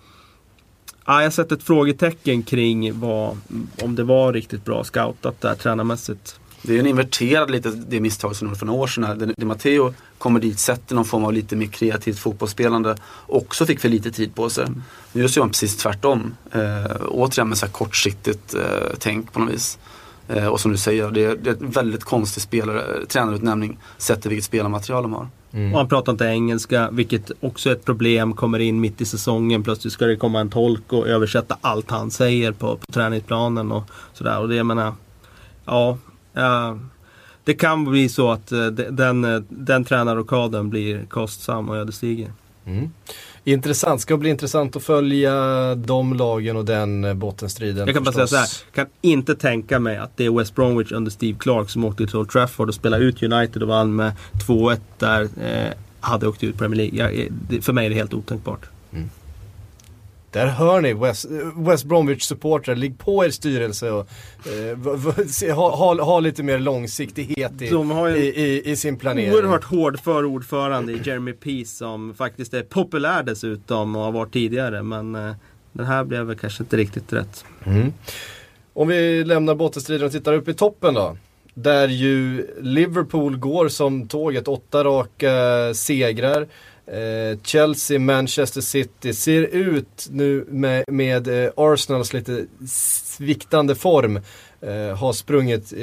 Ja, 1.11 1.23
jag 1.23 1.33
sätter 1.33 1.57
ett 1.57 1.63
frågetecken 1.63 2.43
kring 2.43 3.01
vad, 3.01 3.37
om 3.83 3.95
det 3.95 4.05
var 4.05 4.33
riktigt 4.33 4.65
bra 4.65 4.85
scoutat 4.85 5.41
där 5.41 5.55
tränarmässigt. 5.55 6.41
Det 6.63 6.73
är 6.73 6.75
ju 6.75 6.81
en 6.81 6.87
inverterad 6.87 7.51
lite 7.51 7.71
det 7.71 8.01
misstag 8.01 8.37
som 8.37 8.49
gjorde 8.49 8.59
för 8.59 8.67
några 8.67 8.81
år 8.81 8.87
sedan. 8.87 9.35
Di 9.37 9.45
Matteo 9.45 9.95
kommer 10.19 10.41
dit, 10.41 10.59
sätter 10.59 10.95
någon 10.95 11.05
form 11.05 11.25
av 11.25 11.33
lite 11.33 11.57
mer 11.57 11.67
kreativt 11.67 12.19
fotbollsspelande. 12.19 12.97
Också 13.27 13.67
fick 13.67 13.81
för 13.81 13.89
lite 13.89 14.11
tid 14.11 14.35
på 14.35 14.51
sig. 14.51 14.67
Nu 15.13 15.23
gör 15.23 15.41
man 15.41 15.49
precis 15.49 15.77
tvärtom. 15.77 16.35
Eh, 16.53 16.97
återigen 17.09 17.49
med 17.49 17.59
så 17.59 17.67
här 17.67 17.73
kortsiktigt 17.73 18.55
eh, 18.55 18.61
tänk 18.99 19.33
på 19.33 19.41
något 19.41 19.55
vis. 19.55 19.79
Eh, 20.29 20.47
och 20.47 20.61
som 20.61 20.71
du 20.71 20.79
säger, 20.79 21.11
det 21.11 21.25
är, 21.25 21.37
det 21.37 21.51
är 21.51 21.55
ett 21.55 21.77
väldigt 21.77 22.05
konstig 22.05 22.43
spelare, 22.43 23.07
tränarutnämning 23.07 23.79
sett 23.99 24.23
till 24.23 24.29
vilket 24.29 24.45
spelarmaterial 24.45 25.03
de 25.03 25.13
har. 25.13 25.29
Mm. 25.53 25.73
Och 25.73 25.79
han 25.79 25.89
pratar 25.89 26.13
inte 26.13 26.25
engelska, 26.25 26.91
vilket 26.93 27.31
också 27.41 27.69
är 27.69 27.73
ett 27.73 27.85
problem. 27.85 28.33
Kommer 28.33 28.59
in 28.59 28.81
mitt 28.81 29.01
i 29.01 29.05
säsongen, 29.05 29.63
plötsligt 29.63 29.93
ska 29.93 30.07
det 30.07 30.17
komma 30.17 30.41
en 30.41 30.51
tolk 30.51 30.93
och 30.93 31.09
översätta 31.09 31.59
allt 31.61 31.91
han 31.91 32.11
säger 32.11 32.53
på, 32.53 32.77
på 32.77 32.93
träningsplanen 32.93 33.73
och 33.73 33.85
sådär. 34.13 34.39
Och 34.39 34.49
det 34.49 34.57
jag 34.57 34.67
menar, 34.67 34.95
ja. 35.65 35.99
Uh, 36.39 36.77
det 37.45 37.55
kan 37.55 37.85
bli 37.85 38.09
så 38.09 38.31
att 38.31 38.53
uh, 38.53 38.67
den, 38.67 39.25
uh, 39.25 39.43
den 39.49 39.85
tränarrokaden 39.85 40.71
blir 40.71 41.07
kostsam 41.07 41.69
och 41.69 41.77
ödesdiger. 41.77 42.33
Mm. 42.67 42.91
Intressant, 43.45 44.01
ska 44.01 44.17
bli 44.17 44.31
intressant 44.31 44.77
att 44.77 44.83
följa 44.83 45.75
de 45.75 46.15
lagen 46.15 46.57
och 46.57 46.65
den 46.65 47.05
eh, 47.05 47.15
bottenstriden. 47.15 47.87
Jag 47.87 47.95
kan 47.95 48.05
bara 48.05 48.13
förstås. 48.13 48.31
säga 48.31 48.43
så 48.43 48.65
här, 48.65 48.85
kan 48.85 48.87
inte 49.01 49.35
tänka 49.35 49.79
mig 49.79 49.97
att 49.97 50.17
det 50.17 50.25
är 50.25 50.31
West 50.31 50.55
Bromwich 50.55 50.93
under 50.93 51.11
Steve 51.11 51.39
Clark 51.39 51.71
som 51.71 51.85
åkte 51.85 52.07
till 52.07 52.17
Old 52.17 52.31
Trafford 52.31 52.69
och 52.69 52.75
spelade 52.75 53.05
ut 53.05 53.23
United 53.23 53.63
och 53.63 53.69
vann 53.69 53.97
med 53.97 54.13
2-1 54.47 54.79
där. 54.99 55.23
Eh, 55.23 55.73
hade 56.01 56.29
åkt 56.29 56.45
ut 56.45 56.59
Premier 56.59 56.77
League. 56.77 57.29
Jag, 57.51 57.63
för 57.65 57.73
mig 57.73 57.87
är 57.87 57.91
det 57.91 57.97
helt 57.97 58.15
otänkbart. 58.15 58.69
Där 60.31 60.47
hör 60.47 60.81
ni 60.81 60.95
West, 60.95 61.27
West 61.57 61.85
Bromwich-supportrar, 61.85 62.77
ligg 62.77 62.99
på 62.99 63.25
er 63.25 63.31
styrelse 63.31 63.91
och 63.91 64.09
eh, 64.47 65.55
ha, 65.55 65.77
ha, 65.77 66.03
ha, 66.03 66.21
lite 66.21 66.43
mer 66.43 66.59
långsiktighet 66.59 67.63
i, 67.63 67.65
i, 67.65 68.43
i, 68.43 68.71
i, 68.71 68.77
sin 68.77 68.97
planering. 68.97 69.33
Oerhört 69.33 69.65
hård 69.65 70.01
för 70.01 70.25
ordförande 70.25 70.93
i 70.93 71.01
Jeremy 71.05 71.33
Peace 71.33 71.77
som 71.77 72.15
faktiskt 72.15 72.55
är 72.55 72.63
populär 72.63 73.23
dessutom 73.23 73.97
och 73.97 74.03
har 74.03 74.13
varit 74.13 74.33
tidigare. 74.33 74.83
Men 74.83 75.15
eh, 75.15 75.33
den 75.73 75.87
här 75.87 76.05
blev 76.05 76.27
väl 76.27 76.39
kanske 76.39 76.63
inte 76.63 76.77
riktigt 76.77 77.13
rätt. 77.13 77.45
Mm. 77.65 77.93
Om 78.73 78.89
vi 78.89 79.25
lämnar 79.25 79.55
bottenstriden 79.55 80.07
och 80.07 80.13
tittar 80.13 80.33
upp 80.33 80.49
i 80.49 80.55
toppen 80.55 80.95
då. 80.95 81.17
Där 81.55 81.89
ju 81.89 82.47
Liverpool 82.61 83.37
går 83.37 83.69
som 83.69 84.09
tåget, 84.09 84.49
åtta 84.49 84.85
raka 84.85 85.35
segrar. 85.75 86.47
Eh, 86.93 87.39
Chelsea, 87.43 87.99
Manchester 87.99 88.61
City 88.61 89.15
ser 89.15 89.43
ut 89.43 90.09
nu 90.11 90.45
med, 90.49 90.85
med 90.89 91.45
eh, 91.45 91.51
Arsenals 91.57 92.13
lite 92.13 92.47
sviktande 92.69 93.75
form. 93.75 94.21
Eh, 94.61 94.97
har 94.97 95.13
sprungit 95.13 95.73
eh, 95.73 95.81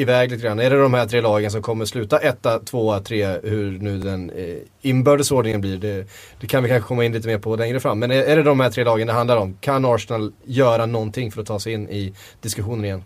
iväg 0.00 0.30
lite 0.30 0.42
grann. 0.42 0.58
Är 0.58 0.70
det 0.70 0.80
de 0.80 0.94
här 0.94 1.06
tre 1.06 1.20
lagen 1.20 1.50
som 1.50 1.62
kommer 1.62 1.84
sluta 1.84 2.18
etta, 2.18 2.58
tvåa, 2.58 3.00
tre, 3.00 3.26
hur 3.42 3.78
nu 3.78 3.98
den 3.98 4.30
eh, 4.30 4.56
inbördesordningen 4.80 5.60
blir. 5.60 5.76
Det, 5.76 6.06
det, 6.40 6.46
kan 6.46 6.62
vi 6.62 6.68
kanske 6.68 6.88
komma 6.88 7.04
in 7.04 7.12
lite 7.12 7.28
mer 7.28 7.38
på 7.38 7.56
längre 7.56 7.80
fram. 7.80 7.98
Men 7.98 8.10
är, 8.10 8.22
är 8.22 8.36
det 8.36 8.42
de 8.42 8.60
här 8.60 8.70
tre 8.70 8.84
lagen 8.84 9.06
det 9.06 9.12
handlar 9.12 9.36
om? 9.36 9.56
Kan 9.60 9.84
Arsenal 9.84 10.32
göra 10.44 10.86
någonting 10.86 11.32
för 11.32 11.40
att 11.40 11.46
ta 11.46 11.60
sig 11.60 11.72
in 11.72 11.88
i 11.88 12.14
diskussionen 12.40 12.84
igen? 12.84 13.04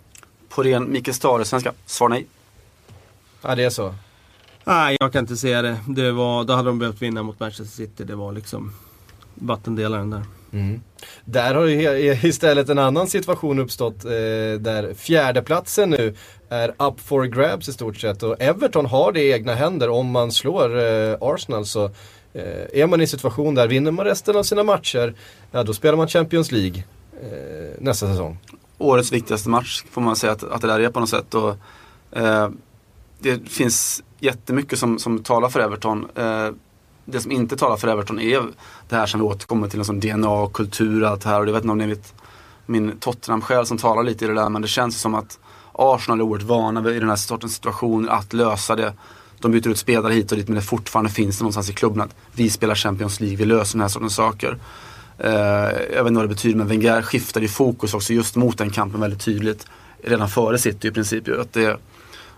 På 0.48 0.62
ren 0.62 0.92
Mikael 0.92 1.14
Stare-svenska, 1.14 1.72
svar 1.86 2.08
nej. 2.08 2.26
Ja, 3.42 3.54
det 3.54 3.64
är 3.64 3.70
så. 3.70 3.94
Nej, 4.64 4.96
jag 5.00 5.12
kan 5.12 5.20
inte 5.24 5.36
säga 5.36 5.62
det. 5.62 5.78
det 5.86 6.12
var, 6.12 6.44
då 6.44 6.52
hade 6.52 6.68
de 6.68 6.78
behövt 6.78 7.02
vinna 7.02 7.22
mot 7.22 7.40
Manchester 7.40 7.76
City. 7.76 8.04
Det 8.04 8.14
var 8.14 8.32
liksom 8.32 8.72
vattendelaren 9.34 10.10
där. 10.10 10.22
Mm. 10.52 10.80
Där 11.24 11.54
har 11.54 11.66
ju 11.66 12.18
istället 12.22 12.68
en 12.68 12.78
annan 12.78 13.06
situation 13.06 13.58
uppstått 13.58 14.04
eh, 14.04 14.10
där 14.60 14.94
fjärdeplatsen 14.94 15.90
nu 15.90 16.14
är 16.48 16.68
up 16.68 17.00
for 17.00 17.24
grabs 17.24 17.68
i 17.68 17.72
stort 17.72 17.96
sett. 17.96 18.22
Och 18.22 18.36
Everton 18.40 18.86
har 18.86 19.12
det 19.12 19.22
i 19.22 19.32
egna 19.32 19.54
händer 19.54 19.88
om 19.88 20.10
man 20.10 20.32
slår 20.32 20.78
eh, 20.78 21.16
Arsenal. 21.20 21.66
Så 21.66 21.84
eh, 22.32 22.80
är 22.80 22.86
man 22.86 23.00
i 23.00 23.02
en 23.02 23.08
situation 23.08 23.54
där 23.54 23.68
vinner 23.68 23.90
man 23.90 24.04
resten 24.04 24.36
av 24.36 24.42
sina 24.42 24.62
matcher, 24.62 25.14
ja 25.50 25.62
då 25.62 25.74
spelar 25.74 25.96
man 25.96 26.08
Champions 26.08 26.52
League 26.52 26.84
eh, 27.22 27.70
nästa 27.78 28.06
säsong. 28.06 28.38
Årets 28.78 29.12
viktigaste 29.12 29.48
match 29.48 29.82
får 29.90 30.00
man 30.00 30.16
säga 30.16 30.32
att, 30.32 30.44
att 30.44 30.60
det 30.60 30.66
där 30.66 30.80
är 30.80 30.90
på 30.90 31.00
något 31.00 31.08
sätt. 31.08 31.34
Och, 31.34 31.56
eh, 32.12 32.48
det 33.20 33.48
finns 33.48 34.02
jättemycket 34.18 34.78
som, 34.78 34.98
som 34.98 35.22
talar 35.22 35.48
för 35.48 35.60
Everton. 35.60 36.06
Eh, 36.14 36.48
det 37.04 37.20
som 37.20 37.32
inte 37.32 37.56
talar 37.56 37.76
för 37.76 37.88
Everton 37.88 38.20
är 38.20 38.42
det 38.88 38.96
här 38.96 39.06
som 39.06 39.20
vi 39.20 39.26
återkommer 39.26 39.68
till, 39.68 39.84
som 39.84 40.00
DNA, 40.00 40.30
och 40.30 40.52
kultur 40.52 41.02
och 41.02 41.08
allt 41.08 41.22
det 41.22 41.28
här. 41.28 41.40
Och 41.40 41.48
jag 41.48 41.52
vet 41.52 41.62
inte 41.62 41.72
om 41.72 41.78
det 41.78 41.84
är 41.84 41.88
mitt, 41.88 42.14
min 42.66 42.98
Tottenham-själ 43.00 43.66
som 43.66 43.78
talar 43.78 44.02
lite 44.02 44.24
i 44.24 44.28
det 44.28 44.34
där 44.34 44.48
men 44.48 44.62
det 44.62 44.68
känns 44.68 45.00
som 45.00 45.14
att 45.14 45.38
Arsenal 45.72 46.20
är 46.20 46.24
oerhört 46.24 46.46
vana 46.46 46.90
i 46.90 46.98
den 46.98 47.08
här 47.08 47.16
sortens 47.16 47.54
situationer, 47.54 48.08
att 48.08 48.32
lösa 48.32 48.76
det. 48.76 48.92
De 49.38 49.52
byter 49.52 49.68
ut 49.68 49.78
spelare 49.78 50.12
hit 50.12 50.32
och 50.32 50.38
dit 50.38 50.48
men 50.48 50.54
det 50.54 50.62
fortfarande 50.62 51.10
finns 51.10 51.38
det 51.38 51.42
någonstans 51.42 51.70
i 51.70 51.72
klubben 51.72 52.00
att 52.00 52.14
vi 52.32 52.50
spelar 52.50 52.74
Champions 52.74 53.20
League, 53.20 53.36
vi 53.36 53.44
löser 53.44 53.72
den 53.72 53.80
här 53.80 53.88
sortens 53.88 54.14
saker. 54.14 54.58
Eh, 55.18 55.30
jag 55.94 56.04
vet 56.04 56.06
inte 56.06 56.12
vad 56.12 56.24
det 56.24 56.28
betyder 56.28 56.58
men 56.58 56.68
Wenger 56.68 57.02
skiftade 57.02 57.46
ju 57.46 57.52
fokus 57.52 57.94
också 57.94 58.12
just 58.12 58.36
mot 58.36 58.58
den 58.58 58.70
kampen 58.70 59.00
väldigt 59.00 59.20
tydligt. 59.20 59.66
Redan 60.04 60.28
före 60.28 60.58
City 60.58 60.88
i 60.88 60.90
princip. 60.90 61.28
Att 61.28 61.52
det, 61.52 61.78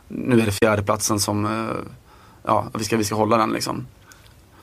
nu 0.08 0.40
är 0.40 0.46
det 0.46 0.52
fjärdeplatsen 0.52 1.20
som, 1.20 1.44
eh, 1.44 1.76
ja 2.42 2.66
vi 2.78 2.84
ska, 2.84 2.96
vi 2.96 3.04
ska 3.04 3.14
hålla 3.14 3.36
den 3.36 3.52
liksom. 3.52 3.86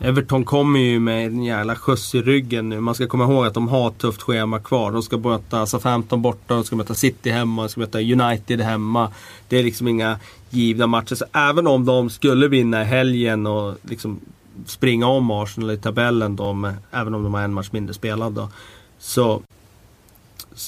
Everton 0.02 0.46
kommer 0.46 0.80
ju 0.80 1.00
med 1.00 1.26
en 1.26 1.44
jävla 1.44 1.76
skjuts 1.76 2.16
i 2.16 2.22
ryggen 2.22 2.70
nu. 2.70 2.80
Man 2.80 2.96
ska 2.96 3.08
komma 3.08 3.24
ihåg 3.24 3.46
att 3.46 3.54
de 3.54 3.68
har 3.68 3.88
ett 3.88 3.98
tufft 3.98 4.22
schema 4.22 4.60
kvar. 4.60 4.92
De 4.92 5.04
ska 5.04 5.18
möta 5.18 5.66
Southampton 5.66 6.22
borta, 6.22 6.54
de 6.54 6.64
ska 6.64 6.76
möta 6.76 6.94
City 6.94 7.30
hemma, 7.30 7.62
de 7.62 7.70
ska 7.70 7.80
möta 7.80 8.00
United 8.00 8.62
hemma. 8.62 9.12
Det 9.48 9.58
är 9.58 9.64
liksom 9.64 9.88
inga 9.88 10.20
givna 10.50 10.88
matcher. 10.88 11.16
Så 11.16 11.26
även 11.34 11.68
om 11.68 11.86
de 11.86 12.10
skulle 12.10 12.48
vinna 12.48 12.82
i 12.82 12.86
helgen 12.86 13.48
och 13.48 13.76
liksom 13.82 14.20
springa 14.66 15.08
om 15.08 15.32
Arsenal 15.32 15.72
i 15.72 15.78
tabellen 15.78 16.36
då, 16.36 16.74
även 16.92 17.14
om 17.14 17.24
de 17.24 17.34
har 17.34 17.42
en 17.42 17.54
match 17.54 17.70
mindre 17.72 17.94
spelad 17.94 18.34
då. 18.34 18.50
Så 19.00 19.42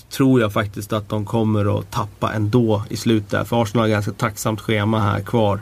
tror 0.10 0.42
jag 0.42 0.54
faktiskt 0.54 0.94
att 0.94 1.10
de 1.10 1.26
kommer 1.26 1.80
att 1.80 1.92
tappa 1.92 2.34
ändå 2.34 2.84
i 2.90 2.98
slutet. 2.98 3.48
För 3.48 3.62
Arsenal 3.62 3.82
har 3.82 3.88
ett 3.88 3.94
ganska 3.94 4.12
tacksamt 4.12 4.62
schema 4.62 5.00
här 5.00 5.22
kvar. 5.22 5.62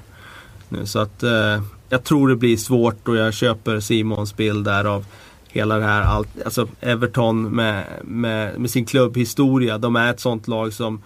Nu, 0.70 0.86
så 0.86 1.00
att 1.00 1.24
eh, 1.24 1.62
jag 1.90 2.04
tror 2.04 2.28
det 2.30 2.36
blir 2.36 2.58
svårt 2.58 3.08
och 3.08 3.16
jag 3.16 3.34
köper 3.34 3.80
Simons 3.80 4.38
bild 4.38 4.66
där 4.66 4.86
av 4.86 5.06
hela 5.48 5.78
det 5.78 5.86
här. 5.86 6.02
Allt, 6.02 6.30
alltså 6.46 6.68
Everton 6.80 7.44
med, 7.44 7.86
med, 8.04 8.60
med 8.60 8.70
sin 8.70 8.86
klubbhistoria. 8.86 9.78
De 9.78 9.96
är 9.96 10.10
ett 10.10 10.20
sånt 10.20 10.48
lag 10.48 10.74
som 10.74 11.02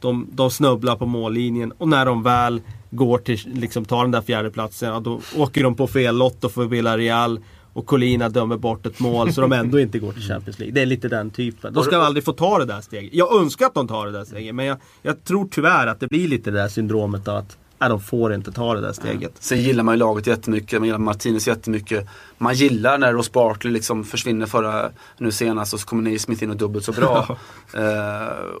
de, 0.00 0.26
de 0.32 0.50
snubblar 0.50 0.96
på 0.96 1.06
mållinjen 1.06 1.72
och 1.78 1.88
när 1.88 2.06
de 2.06 2.22
väl 2.22 2.60
går 2.90 3.18
till, 3.18 3.40
liksom 3.54 3.84
tar 3.84 4.02
den 4.02 4.10
där 4.10 4.22
fjärdeplatsen, 4.22 4.88
ja, 4.88 5.00
då 5.00 5.20
åker 5.36 5.62
de 5.62 5.74
på 5.74 5.86
fel 5.86 6.16
lott 6.16 6.44
och 6.44 6.52
får 6.52 6.64
Villarreal 6.64 7.40
och 7.72 7.86
Colina 7.86 8.28
dömer 8.28 8.56
bort 8.56 8.86
ett 8.86 9.00
mål 9.00 9.32
så 9.32 9.40
de 9.40 9.52
ändå 9.52 9.80
inte 9.80 9.98
går 9.98 10.12
till 10.12 10.22
Champions 10.22 10.58
League. 10.58 10.74
Det 10.74 10.82
är 10.82 10.86
lite 10.86 11.08
den 11.08 11.30
typen. 11.30 11.72
De 11.72 11.84
ska 11.84 11.98
aldrig 11.98 12.24
få 12.24 12.32
ta 12.32 12.58
det 12.58 12.64
där 12.64 12.80
steget. 12.80 13.14
Jag 13.14 13.40
önskar 13.40 13.66
att 13.66 13.74
de 13.74 13.88
tar 13.88 14.06
det 14.06 14.12
där 14.12 14.24
steget 14.24 14.54
men 14.54 14.66
jag, 14.66 14.76
jag 15.02 15.24
tror 15.24 15.48
tyvärr 15.50 15.86
att 15.86 16.00
det 16.00 16.06
blir 16.06 16.28
lite 16.28 16.50
det 16.50 16.58
där 16.58 16.68
syndromet 16.68 17.28
av 17.28 17.36
att 17.36 17.56
nej, 17.82 17.88
de 17.88 18.00
får 18.00 18.34
inte 18.34 18.52
ta 18.52 18.74
det 18.74 18.80
där 18.80 18.92
steget. 18.92 19.32
Sen 19.40 19.62
gillar 19.62 19.84
man 19.84 19.94
ju 19.94 19.98
laget 19.98 20.26
jättemycket, 20.26 20.80
man 20.80 20.86
gillar 20.86 20.98
Martinez 20.98 21.48
jättemycket. 21.48 22.06
Man 22.38 22.54
gillar 22.54 22.98
när 22.98 23.12
Ross 23.12 23.32
Barkley 23.32 23.72
liksom 23.72 24.04
försvinner 24.04 24.46
förra, 24.46 24.90
nu 25.18 25.32
senast 25.32 25.74
och 25.74 25.80
så 25.80 25.86
kommer 25.86 26.18
Smith 26.18 26.42
in 26.42 26.50
och 26.50 26.56
dubbelt 26.56 26.84
så 26.84 26.92
bra. 26.92 27.38
uh, 27.76 27.82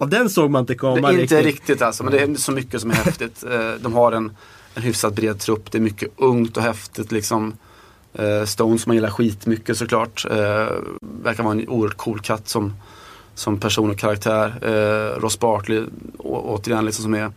Av 0.00 0.08
den 0.08 0.30
såg 0.30 0.50
man 0.50 0.60
inte 0.60 0.74
komma 0.74 1.10
Inte 1.10 1.22
riktigt, 1.22 1.44
riktigt 1.44 1.82
alltså, 1.82 2.04
men 2.04 2.12
det 2.12 2.22
är 2.22 2.34
så 2.34 2.52
mycket 2.52 2.80
som 2.80 2.90
är 2.90 2.94
häftigt. 2.94 3.44
Uh, 3.50 3.72
de 3.80 3.92
har 3.92 4.12
en, 4.12 4.36
en 4.74 4.82
hyfsat 4.82 5.14
bred 5.14 5.38
trupp, 5.38 5.72
det 5.72 5.78
är 5.78 5.82
mycket 5.82 6.08
ungt 6.16 6.56
och 6.56 6.62
häftigt 6.62 7.12
liksom. 7.12 7.56
Uh, 8.20 8.44
Stones 8.44 8.86
man 8.86 8.96
gillar 8.96 9.10
skitmycket 9.10 9.76
såklart. 9.76 10.26
Uh, 10.30 10.36
verkar 11.00 11.42
vara 11.42 11.52
en 11.52 11.68
oerhört 11.68 11.96
cool 11.96 12.20
katt 12.20 12.48
som, 12.48 12.74
som 13.34 13.60
person 13.60 13.90
och 13.90 13.98
karaktär. 13.98 14.54
Uh, 14.64 15.20
Ross 15.20 15.38
Barkley 15.38 15.84
å, 16.18 16.56
återigen 16.56 16.84
liksom 16.84 17.02
som 17.02 17.14
är 17.14 17.32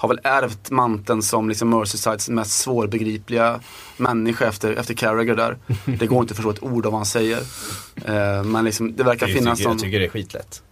har 0.00 0.08
väl 0.08 0.20
ärvt 0.22 0.70
manteln 0.70 1.22
som 1.22 1.48
liksom 1.48 1.70
Merseyside 1.70 2.34
mest 2.34 2.60
svårbegripliga 2.60 3.60
människa 3.96 4.46
efter, 4.46 4.72
efter 4.72 4.94
Carragher 4.94 5.36
där. 5.36 5.56
Det 5.98 6.06
går 6.06 6.20
inte 6.20 6.32
att 6.32 6.36
förstå 6.36 6.50
ett 6.50 6.62
ord 6.62 6.86
av 6.86 6.92
vad 6.92 6.98
han 6.98 7.06
säger. 7.06 7.38
Uh, 7.38 8.42
men 8.44 8.64
liksom, 8.64 8.96
det 8.96 9.02
verkar 9.02 9.28
jag 9.28 9.36
finnas 9.36 9.58
tycker, 9.58 9.68
någon... 9.68 9.76
Jag 9.76 9.84
tycker 9.84 9.98
det 9.98 10.04
är 10.04 10.08
skitlätt. 10.08 10.62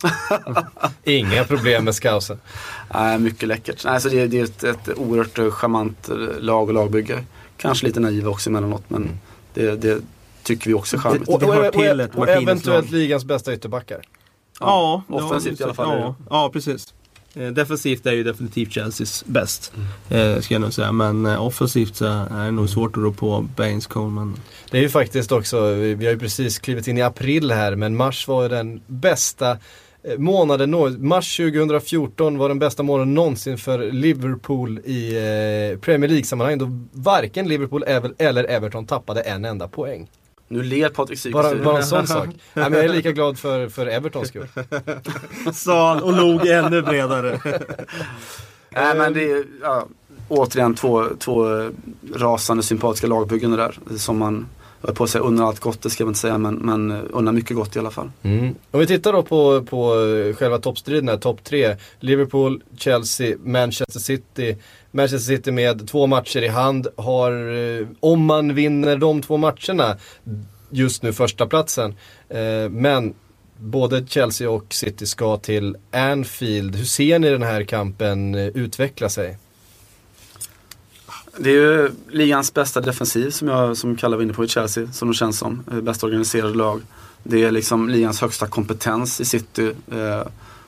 Inga 1.05 1.44
problem 1.44 1.84
med 1.84 1.94
scousen. 1.94 2.38
Nej, 2.94 3.16
uh, 3.16 3.22
mycket 3.22 3.49
läckert. 3.49 3.84
Nej, 3.84 4.01
så 4.01 4.09
det, 4.09 4.26
det 4.26 4.40
är 4.40 4.44
ett, 4.44 4.64
ett 4.64 4.88
oerhört 4.99 5.53
charmant 5.53 6.09
lag 6.38 6.68
och 6.68 6.74
lagbygge. 6.74 7.24
Kanske 7.57 7.86
lite 7.86 8.01
naiva 8.01 8.30
också 8.30 8.51
emellanåt 8.51 8.84
men 8.88 9.03
mm. 9.03 9.18
Det, 9.63 9.77
det 9.77 10.03
tycker 10.43 10.67
vi 10.67 10.75
också 10.75 10.97
är 10.97 11.01
charmigt. 11.01 11.29
Och, 11.29 11.43
och, 11.43 11.43
och, 11.43 12.19
och 12.19 12.29
eventuellt 12.29 12.91
ligans 12.91 13.25
bästa 13.25 13.55
ytterbackar. 13.55 14.01
Ja, 14.61 15.03
ja 15.09 15.15
offensivt 15.15 15.61
i 15.61 15.65
alla 15.65 15.75
fall. 15.75 15.99
Ja, 15.99 16.15
ja 16.31 16.51
precis. 16.53 16.95
Eh, 17.35 17.47
defensivt 17.47 18.07
är 18.07 18.13
ju 18.13 18.25
definitivt 18.25 18.73
Chelseas 18.73 19.25
bäst. 19.27 19.73
Eh, 20.09 20.41
ska 20.41 20.55
jag 20.55 20.61
nog 20.61 20.73
säga. 20.73 20.93
Men 20.93 21.27
eh, 21.27 21.47
offensivt 21.47 21.97
så 21.97 22.05
är 22.07 22.45
det 22.45 22.51
nog 22.51 22.69
svårt 22.69 22.97
att 22.97 23.03
rå 23.03 23.13
på 23.13 23.49
Baines 23.57 23.87
Coleman. 23.87 24.37
Det 24.71 24.79
är 24.79 24.83
ju 24.83 24.89
faktiskt 24.89 25.33
också, 25.33 25.73
vi 25.75 26.07
har 26.07 26.13
ju 26.13 26.19
precis 26.19 26.59
klivit 26.59 26.89
in 26.89 26.99
i 26.99 27.03
april 27.03 27.51
här 27.51 27.75
men 27.75 27.97
mars 27.97 28.29
var 28.29 28.43
ju 28.43 28.49
den 28.49 28.81
bästa 28.87 29.59
månaden, 30.18 30.70
mars 31.09 31.36
2014 31.36 32.38
var 32.38 32.49
den 32.49 32.59
bästa 32.59 32.82
månaden 32.82 33.14
någonsin 33.14 33.59
för 33.59 33.78
Liverpool 33.92 34.78
i 34.84 35.16
eh, 35.16 35.78
Premier 35.80 36.09
League-sammanhang 36.09 36.59
då 36.59 36.66
varken 36.92 37.49
Liverpool 37.49 37.84
eller 38.18 38.44
Everton 38.44 38.86
tappade 38.86 39.20
en 39.20 39.44
enda 39.44 39.68
poäng. 39.68 40.09
Nu 40.49 40.62
ler 40.62 40.88
Patrik 40.88 41.18
Syk. 41.18 41.32
Bara, 41.32 41.55
bara 41.55 41.76
en 41.76 41.84
sån 41.84 42.07
sak. 42.07 42.26
Nej, 42.26 42.70
men 42.70 42.72
jag 42.72 42.84
är 42.84 42.88
lika 42.88 43.12
glad 43.12 43.38
för, 43.38 43.68
för 43.68 43.86
Evertons 43.86 44.28
skull. 44.28 44.49
Sa 45.53 45.88
han 45.88 46.03
och 46.03 46.12
log 46.12 46.46
ännu 46.46 46.82
bredare. 46.82 47.40
Nej 48.70 48.96
men 48.96 49.12
det 49.12 49.30
är 49.30 49.44
ja, 49.62 49.86
återigen 50.28 50.74
två, 50.74 51.05
två 51.18 51.70
rasande 52.14 52.62
sympatiska 52.62 53.07
lagbyggen 53.07 53.51
där. 53.51 53.78
Som 53.96 54.18
man, 54.18 54.46
jag 54.83 54.95
på 54.95 55.05
att 55.05 55.11
säga 55.11 55.24
unnar 55.24 55.45
allt 55.45 55.61
gott, 55.61 55.83
det 55.83 55.91
ska 55.91 56.03
jag 56.03 56.11
inte 56.11 56.20
säga, 56.20 56.39
men, 56.39 56.55
men 56.55 56.91
eh, 56.91 57.03
unnar 57.11 57.33
mycket 57.33 57.57
gott 57.57 57.76
i 57.76 57.79
alla 57.79 57.91
fall. 57.91 58.11
Mm. 58.22 58.55
Om 58.70 58.81
vi 58.81 58.87
tittar 58.87 59.12
då 59.12 59.22
på, 59.22 59.62
på 59.62 59.95
eh, 59.95 60.35
själva 60.35 60.59
toppstriden 60.59 61.09
här, 61.09 61.16
topp 61.16 61.45
tre. 61.45 61.76
Liverpool, 62.01 62.62
Chelsea, 62.76 63.37
Manchester 63.45 64.01
City. 64.01 64.57
Manchester 64.91 65.37
City 65.37 65.53
med 65.53 65.89
två 65.89 66.07
matcher 66.07 66.43
i 66.43 66.49
hand 66.49 66.87
har, 66.97 67.33
eh, 67.33 67.87
om 68.01 68.24
man 68.24 68.55
vinner 68.55 68.97
de 68.97 69.22
två 69.22 69.37
matcherna, 69.37 69.97
just 70.70 71.03
nu 71.03 71.12
första 71.12 71.47
platsen. 71.47 71.95
Men 72.70 73.14
både 73.57 74.07
Chelsea 74.07 74.51
och 74.51 74.74
City 74.74 75.07
ska 75.07 75.37
till 75.37 75.76
Anfield. 75.91 76.76
Hur 76.76 76.85
ser 76.85 77.18
ni 77.18 77.31
den 77.31 77.43
här 77.43 77.64
kampen 77.64 78.35
utveckla 78.35 79.09
sig? 79.09 79.37
Det 81.41 81.51
är 81.51 81.55
ju 81.55 81.91
ligans 82.11 82.55
bästa 82.55 82.80
defensiv 82.80 83.30
som 83.30 83.49
jag 83.49 83.76
som 83.76 83.97
Kalle 83.97 84.16
var 84.16 84.22
inne 84.22 84.32
på 84.32 84.45
i 84.45 84.49
Chelsea, 84.49 84.93
som 84.93 85.09
de 85.09 85.14
känns 85.14 85.39
som. 85.39 85.64
Eh, 85.72 85.80
bäst 85.80 86.05
organiserade 86.05 86.55
lag. 86.55 86.82
Det 87.22 87.45
är 87.45 87.51
liksom 87.51 87.89
ligans 87.89 88.20
högsta 88.20 88.47
kompetens 88.47 89.20
i 89.20 89.24
City. 89.24 89.72
Eh, 89.93 90.22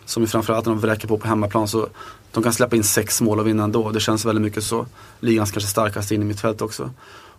som 0.04 0.22
ju 0.22 0.26
framförallt 0.26 0.66
när 0.66 0.72
de 0.72 0.80
vräker 0.80 1.08
på 1.08 1.18
på 1.18 1.28
hemmaplan 1.28 1.68
så 1.68 1.88
de 2.32 2.42
kan 2.42 2.52
släppa 2.52 2.76
in 2.76 2.84
sex 2.84 3.20
mål 3.20 3.40
och 3.40 3.46
vinna 3.46 3.64
ändå. 3.64 3.90
Det 3.90 4.00
känns 4.00 4.24
väldigt 4.24 4.42
mycket 4.42 4.64
så. 4.64 4.86
Ligans 5.20 5.52
kanske 5.52 5.70
starkaste 5.70 6.14
in 6.14 6.22
i 6.22 6.24
mitt 6.24 6.40
fält 6.40 6.62
också. 6.62 6.90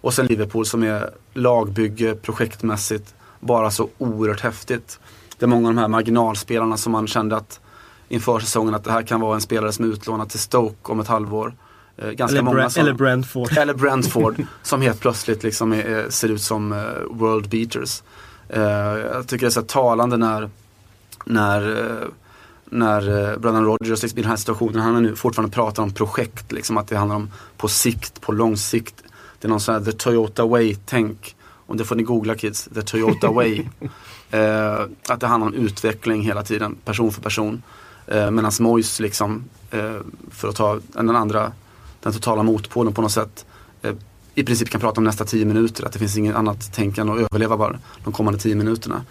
Och 0.02 0.14
sen 0.14 0.26
Liverpool 0.26 0.66
som 0.66 0.84
är 0.84 1.10
lagbygge, 1.34 2.16
projektmässigt, 2.16 3.14
bara 3.40 3.72
så 3.72 3.90
oerhört 3.98 4.42
häftigt. 4.42 5.00
Det 5.38 5.46
är 5.46 5.48
många 5.48 5.68
av 5.68 5.74
de 5.74 5.82
här 5.82 5.88
marginalspelarna 5.88 6.78
som 6.78 6.92
man 6.92 7.08
kände 7.08 7.36
att 7.36 7.60
inför 8.10 8.40
säsongen 8.40 8.76
att 8.76 8.84
det 8.84 8.92
här 8.92 9.04
kan 9.04 9.20
vara 9.20 9.36
en 9.36 9.42
spelare 9.42 9.72
som 9.72 9.86
är 9.86 9.90
utlånad 9.90 10.30
till 10.30 10.40
Stoke 10.40 10.92
om 10.92 11.00
ett 11.00 11.08
halvår. 11.08 11.54
Eh, 12.02 12.10
ganska 12.10 12.38
eller, 12.38 12.42
många 12.42 12.70
som, 12.70 12.82
eller 12.82 12.94
Brentford. 12.94 13.52
Eller 13.58 13.74
Brentford 13.74 14.36
som 14.64 14.82
helt 14.82 15.00
plötsligt 15.00 15.44
liksom 15.44 15.74
är, 15.74 16.06
ser 16.10 16.30
ut 16.30 16.42
som 16.42 16.72
uh, 16.72 16.80
world 17.10 17.50
beaters. 17.50 18.04
Uh, 18.56 18.62
jag 18.62 19.28
tycker 19.28 19.46
det 19.46 19.50
är 19.50 19.52
så 19.52 19.62
talande 19.62 20.18
när, 20.18 20.50
när 21.26 22.12
när 22.72 23.32
eh, 23.32 23.38
Brennan 23.38 23.66
Rogers 23.66 24.02
liksom, 24.02 24.20
i 24.20 24.22
den 24.22 24.30
här 24.30 24.38
situationen, 24.38 24.82
han 24.82 24.94
har 24.94 25.02
nu 25.02 25.16
fortfarande 25.16 25.56
pratar 25.56 25.84
om 25.84 25.94
projekt, 25.94 26.52
liksom, 26.52 26.78
att 26.78 26.88
det 26.88 26.98
handlar 26.98 27.16
om 27.16 27.32
på 27.58 27.68
sikt, 27.68 28.22
på 28.22 28.32
lång 28.32 28.58
sikt. 28.58 29.04
Det 29.40 29.48
är 29.48 29.50
någon 29.50 29.60
sån 29.60 29.76
här 29.76 29.82
the 29.82 29.92
Toyota 29.92 30.46
way-tänk. 30.46 31.36
Och 31.66 31.78
det 31.78 31.86
får 31.86 31.96
ni 31.96 32.04
googla 32.04 32.36
kids, 32.36 32.70
the 32.74 32.82
Toyota 32.82 33.32
way. 33.32 33.66
eh, 34.32 34.80
att 35.08 35.20
det 35.20 35.28
handlar 35.28 35.48
om 35.48 35.54
utveckling 35.54 36.22
hela 36.22 36.44
tiden, 36.44 36.76
person 36.86 37.12
för 37.12 37.22
person. 37.22 37.64
Eh, 38.08 38.32
Medan 38.32 38.52
Mois 38.60 39.00
liksom, 39.00 39.44
eh, 39.72 39.96
för 40.32 40.48
att 40.48 40.56
ta 40.56 40.80
den 40.94 41.16
andra, 41.16 41.52
den 42.02 42.14
totala 42.14 42.44
motpolen 42.44 42.94
på 42.94 43.02
något 43.02 43.12
sätt, 43.12 43.46
eh, 43.82 43.94
i 44.36 44.44
princip 44.44 44.70
kan 44.70 44.82
prata 44.82 45.00
om 45.00 45.04
nästa 45.04 45.26
tio 45.26 45.46
minuter. 45.46 45.86
Att 45.86 45.94
det 45.94 46.00
finns 46.00 46.18
inget 46.18 46.36
annat 46.36 46.74
tänkande 46.74 47.14
att 47.14 47.20
överleva 47.20 47.58
bara 47.58 47.80
de 48.04 48.14
kommande 48.14 48.40
tio 48.40 48.56
minuterna. 48.56 49.04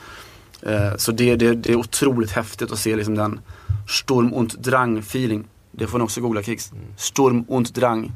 Eh, 0.62 0.96
så 0.96 1.12
det, 1.12 1.36
det, 1.36 1.54
det, 1.54 1.72
är 1.72 1.76
otroligt 1.76 2.30
häftigt 2.30 2.72
att 2.72 2.78
se 2.78 2.96
liksom 2.96 3.14
den 3.14 3.40
Sturm 3.88 4.32
und 4.34 4.54
Drang 4.58 4.98
feeling. 4.98 5.44
Det 5.70 5.86
får 5.86 5.98
ni 5.98 6.04
också 6.04 6.20
googla 6.20 6.42
Kicks. 6.42 6.72
Mm. 6.72 6.84
Sturm 6.96 7.44
und 7.48 7.74
Drang. 7.74 8.12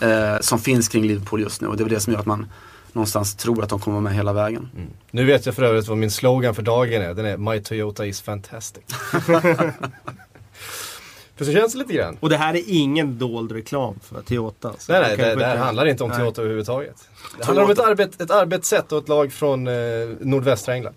Eh, 0.00 0.40
som 0.40 0.58
finns 0.58 0.88
kring 0.88 1.04
Liverpool 1.06 1.40
just 1.40 1.60
nu 1.60 1.68
och 1.68 1.76
det 1.76 1.84
är 1.84 1.88
det 1.88 2.00
som 2.00 2.12
gör 2.12 2.20
att 2.20 2.26
man 2.26 2.46
någonstans 2.92 3.34
tror 3.34 3.62
att 3.62 3.68
de 3.68 3.80
kommer 3.80 3.94
vara 3.94 4.02
med 4.02 4.14
hela 4.14 4.32
vägen. 4.32 4.68
Mm. 4.76 4.88
Nu 5.10 5.24
vet 5.24 5.46
jag 5.46 5.54
för 5.54 5.62
övrigt 5.62 5.88
vad 5.88 5.98
min 5.98 6.10
slogan 6.10 6.54
för 6.54 6.62
dagen 6.62 7.02
är. 7.02 7.14
Den 7.14 7.26
är 7.26 7.36
My 7.36 7.60
Toyota 7.60 8.06
is 8.06 8.20
fantastic. 8.20 8.82
för 11.44 11.52
så 11.52 11.58
känns 11.58 11.72
det 11.72 11.78
lite 11.78 11.92
grann. 11.92 12.16
Och 12.20 12.28
det 12.28 12.36
här 12.36 12.54
är 12.54 12.62
ingen 12.66 13.18
dold 13.18 13.52
reklam 13.52 13.94
för 14.02 14.22
Toyota. 14.22 14.72
Nej, 14.88 15.00
nej, 15.00 15.16
det, 15.16 15.34
det 15.34 15.44
här 15.44 15.56
handlar 15.56 15.86
inte 15.86 16.04
om 16.04 16.10
nej. 16.10 16.18
Toyota 16.18 16.40
överhuvudtaget. 16.40 17.08
Det 17.38 17.44
handlar 17.44 17.64
om 17.64 17.70
ett, 17.70 17.80
arbet, 17.80 18.20
ett 18.20 18.30
arbetssätt 18.30 18.92
och 18.92 18.98
ett 18.98 19.08
lag 19.08 19.32
från 19.32 19.66
eh, 19.66 19.74
nordvästra 20.20 20.74
England. 20.74 20.94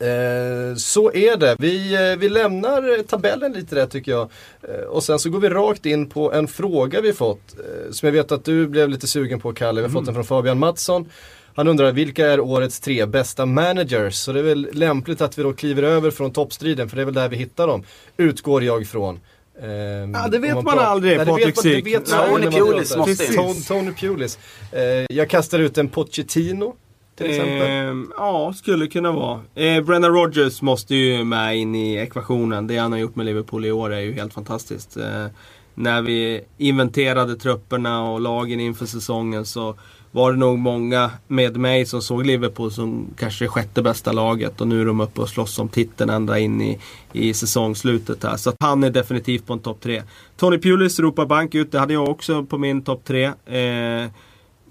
Eh, 0.00 0.74
så 0.76 1.12
är 1.12 1.36
det. 1.36 1.56
Vi, 1.58 1.94
eh, 1.94 2.18
vi 2.18 2.28
lämnar 2.28 3.02
tabellen 3.02 3.52
lite 3.52 3.74
där 3.74 3.86
tycker 3.86 4.12
jag. 4.12 4.30
Eh, 4.62 4.84
och 4.84 5.02
sen 5.02 5.18
så 5.18 5.30
går 5.30 5.40
vi 5.40 5.48
rakt 5.48 5.86
in 5.86 6.10
på 6.10 6.32
en 6.32 6.48
fråga 6.48 7.00
vi 7.00 7.12
fått. 7.12 7.54
Som 7.90 8.06
jag 8.06 8.12
vet 8.12 8.32
att 8.32 8.44
du 8.44 8.66
blev 8.66 8.88
lite 8.88 9.06
sugen 9.06 9.40
på 9.40 9.52
Kalle. 9.52 9.80
Vi 9.80 9.86
har 9.86 9.92
fått 9.92 10.04
den 10.04 10.14
från 10.14 10.24
Fabian 10.24 10.58
Mattsson. 10.58 11.08
Han 11.54 11.68
undrar 11.68 11.92
vilka 11.92 12.26
är 12.26 12.40
årets 12.40 12.80
tre 12.80 13.06
bästa 13.06 13.46
managers? 13.46 14.14
Så 14.14 14.32
det 14.32 14.38
är 14.38 14.42
väl 14.44 14.68
lämpligt 14.72 15.20
att 15.20 15.38
vi 15.38 15.42
då 15.42 15.52
kliver 15.52 15.82
över 15.82 16.10
från 16.10 16.32
toppstriden 16.32 16.88
för 16.88 16.96
det 16.96 17.02
är 17.02 17.06
väl 17.06 17.14
där 17.14 17.28
vi 17.28 17.36
hittar 17.36 17.66
dem. 17.66 17.82
Utgår 18.16 18.64
jag 18.64 18.82
ifrån. 18.82 19.20
Ehm, 19.62 20.12
Ja, 20.14 20.28
det 20.28 20.38
vet 20.38 20.54
man 20.54 20.64
pratar- 20.64 20.84
aldrig, 20.84 21.18
Patrik 21.18 21.46
vet 21.46 21.56
man- 21.56 21.64
det 21.64 21.70
Syk. 21.76 21.86
vet 21.86 22.10
Nej, 22.10 22.18
man 22.18 22.28
Tony 22.28 22.44
man 22.44 22.68
Pulis 22.72 22.96
måste 22.96 23.24
in. 23.24 23.62
Tony, 23.68 23.92
Pulis. 23.92 24.38
Eh, 24.72 25.16
jag 25.16 25.28
kastar 25.30 25.58
ut 25.58 25.78
en 25.78 25.88
Pochettino. 25.88 26.74
Ehm, 27.20 28.12
ja, 28.16 28.52
skulle 28.56 28.86
kunna 28.86 29.12
vara. 29.12 29.40
Eh, 29.54 29.82
Brendan 29.84 30.12
Rodgers 30.14 30.62
måste 30.62 30.94
ju 30.94 31.24
med 31.24 31.56
in 31.56 31.74
i 31.74 31.94
ekvationen. 31.96 32.66
Det 32.66 32.76
han 32.76 32.92
har 32.92 32.98
gjort 32.98 33.16
med 33.16 33.26
Liverpool 33.26 33.64
i 33.66 33.72
år 33.72 33.92
är 33.92 34.00
ju 34.00 34.12
helt 34.12 34.32
fantastiskt. 34.34 34.96
Eh, 34.96 35.26
när 35.74 36.02
vi 36.02 36.40
inventerade 36.58 37.36
trupperna 37.36 38.02
och 38.10 38.20
lagen 38.20 38.60
inför 38.60 38.86
säsongen 38.86 39.44
så 39.46 39.76
var 40.12 40.32
det 40.32 40.38
nog 40.38 40.58
många 40.58 41.10
med 41.26 41.56
mig 41.56 41.86
som 41.86 42.02
såg 42.02 42.26
Liverpool 42.26 42.70
som 42.72 43.06
kanske 43.18 43.44
det 43.44 43.48
sjätte 43.48 43.82
bästa 43.82 44.12
laget 44.12 44.60
och 44.60 44.68
nu 44.68 44.80
är 44.80 44.84
de 44.86 45.00
uppe 45.00 45.20
och 45.20 45.28
slåss 45.28 45.58
om 45.58 45.68
titeln 45.68 46.10
ända 46.10 46.38
in 46.38 46.60
i, 46.62 46.78
i 47.12 47.34
säsongslutet 47.34 48.24
här. 48.24 48.36
Så 48.36 48.50
att 48.50 48.56
han 48.60 48.84
är 48.84 48.90
definitivt 48.90 49.46
på 49.46 49.52
en 49.52 49.58
topp 49.58 49.80
tre. 49.80 50.02
Tony 50.36 50.58
Pulis 50.58 50.98
ropar 51.00 51.26
bank 51.26 51.54
ut, 51.54 51.72
det 51.72 51.78
hade 51.78 51.92
jag 51.92 52.08
också 52.08 52.44
på 52.44 52.58
min 52.58 52.82
topp 52.82 53.04
tre. 53.04 53.24
Eh, 53.46 54.10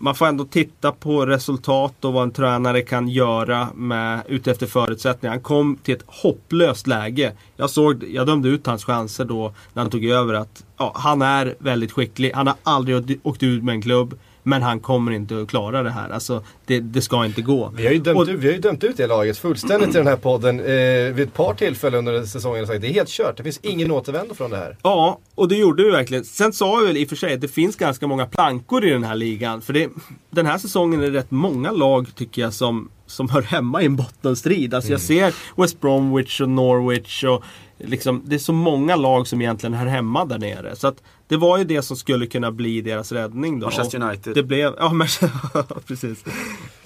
man 0.02 0.16
får 0.16 0.26
ändå 0.26 0.46
titta 0.46 0.92
på 0.92 1.26
resultat 1.26 2.06
och 2.06 2.14
vad 2.14 2.24
en 2.24 2.32
tränare 2.32 2.82
kan 2.82 3.08
göra 3.08 3.68
med, 3.76 4.22
utefter 4.28 4.66
förutsättningar. 4.66 5.34
Han 5.34 5.44
kom 5.44 5.78
till 5.84 5.96
ett 5.96 6.04
hopplöst 6.06 6.88
läge. 6.88 7.34
Jag, 7.56 7.70
såg, 7.70 8.04
jag 8.04 8.28
dömde 8.28 8.50
ut 8.50 8.68
hans 8.68 8.86
chanser 8.86 9.26
då 9.26 9.54
när 9.74 9.82
han 9.84 9.92
tog 9.92 10.06
över 10.06 10.34
att 10.34 10.64
ja, 10.78 10.92
han 10.96 11.22
är 11.22 11.56
väldigt 11.60 11.92
skicklig. 11.92 12.32
Han 12.36 12.48
har 12.48 12.56
aldrig 12.64 12.98
åkt- 12.98 13.20
åkt 13.24 13.44
ut 13.44 13.64
med 13.64 13.74
en 13.74 13.82
klubb. 13.82 14.20
Men 14.44 14.62
han 14.62 14.80
kommer 14.80 15.12
inte 15.12 15.42
att 15.42 15.48
klara 15.50 15.84
det 15.84 15.90
här. 15.90 16.10
Alltså, 16.10 16.44
det, 16.66 16.80
det 16.80 17.02
ska 17.02 17.26
inte 17.26 17.42
gå. 17.42 17.72
Vi 17.76 17.86
har, 17.86 17.94
ju 17.94 18.00
dömt 18.00 18.20
Och- 18.20 18.28
ut, 18.28 18.40
vi 18.40 18.48
har 18.48 18.54
ju 18.54 18.60
dömt 18.62 18.84
ut 18.84 18.98
det 18.98 19.08
laget 19.08 19.38
fullständigt 19.38 19.90
i 19.90 19.94
den 19.98 20.08
här 20.08 20.16
podden 20.16 20.60
eh, 20.60 20.66
vid 21.14 21.20
ett 21.20 21.34
par 21.34 21.54
tillfällen 21.54 22.08
under 22.08 22.26
säsongen. 22.26 22.68
sagt, 22.68 22.82
Det 22.82 22.88
är 22.88 22.94
helt 22.94 23.10
kört, 23.10 23.38
det 23.38 23.44
finns 23.44 23.60
ingen 23.64 23.92
återvändo 23.92 24.34
från 24.36 24.52
det 24.52 24.58
här. 24.58 24.78
Ja, 24.84 25.20
och 25.36 25.48
det 25.48 25.56
gjorde 25.56 25.84
vi 25.84 25.92
verkligen. 25.92 26.24
Sen 26.26 26.54
sa 26.54 26.76
vi 26.76 26.88
väl 26.88 26.98
i 26.98 27.06
och 27.06 27.10
för 27.10 27.16
sig 27.16 27.34
att 27.34 27.42
det 27.42 27.48
finns 27.48 27.76
ganska 27.76 28.08
många 28.08 28.26
plankor 28.26 28.86
i 28.86 28.90
den 28.90 29.04
här 29.04 29.16
ligan. 29.16 29.62
För 29.62 29.74
det, 29.74 29.90
den 30.30 30.46
här 30.46 30.58
säsongen 30.58 31.00
är 31.02 31.12
det 31.12 31.18
rätt 31.20 31.32
många 31.32 31.72
lag 31.72 32.08
tycker 32.16 32.42
jag 32.42 32.54
som, 32.54 32.90
som 33.06 33.30
hör 33.30 33.42
hemma 33.42 33.82
i 33.82 33.86
en 33.86 33.96
bottenstrid. 33.96 34.74
Alltså 34.74 34.92
jag 34.92 35.02
ser 35.02 35.34
West 35.62 35.82
Bromwich 35.82 36.42
och 36.42 36.50
Norwich 36.50 37.24
och 37.24 37.44
liksom, 37.78 38.22
det 38.26 38.36
är 38.36 38.40
så 38.40 38.54
många 38.54 38.96
lag 38.96 39.28
som 39.28 39.42
egentligen 39.42 39.74
hör 39.74 39.86
hemma 39.86 40.26
där 40.26 40.38
nere. 40.38 40.76
Så 40.76 40.88
att 40.88 41.04
det 41.30 41.38
var 41.38 41.58
ju 41.58 41.64
det 41.64 41.82
som 41.82 41.98
skulle 41.98 42.28
kunna 42.28 42.52
bli 42.52 42.82
deras 42.82 43.12
räddning 43.12 43.60
då. 43.60 43.66
Manchester 43.66 44.00
Och 44.00 44.06
United. 44.06 44.34
Det 44.34 44.44
blev, 44.44 44.74
ja 44.78 44.94
men, 44.94 45.08
precis. 45.88 46.24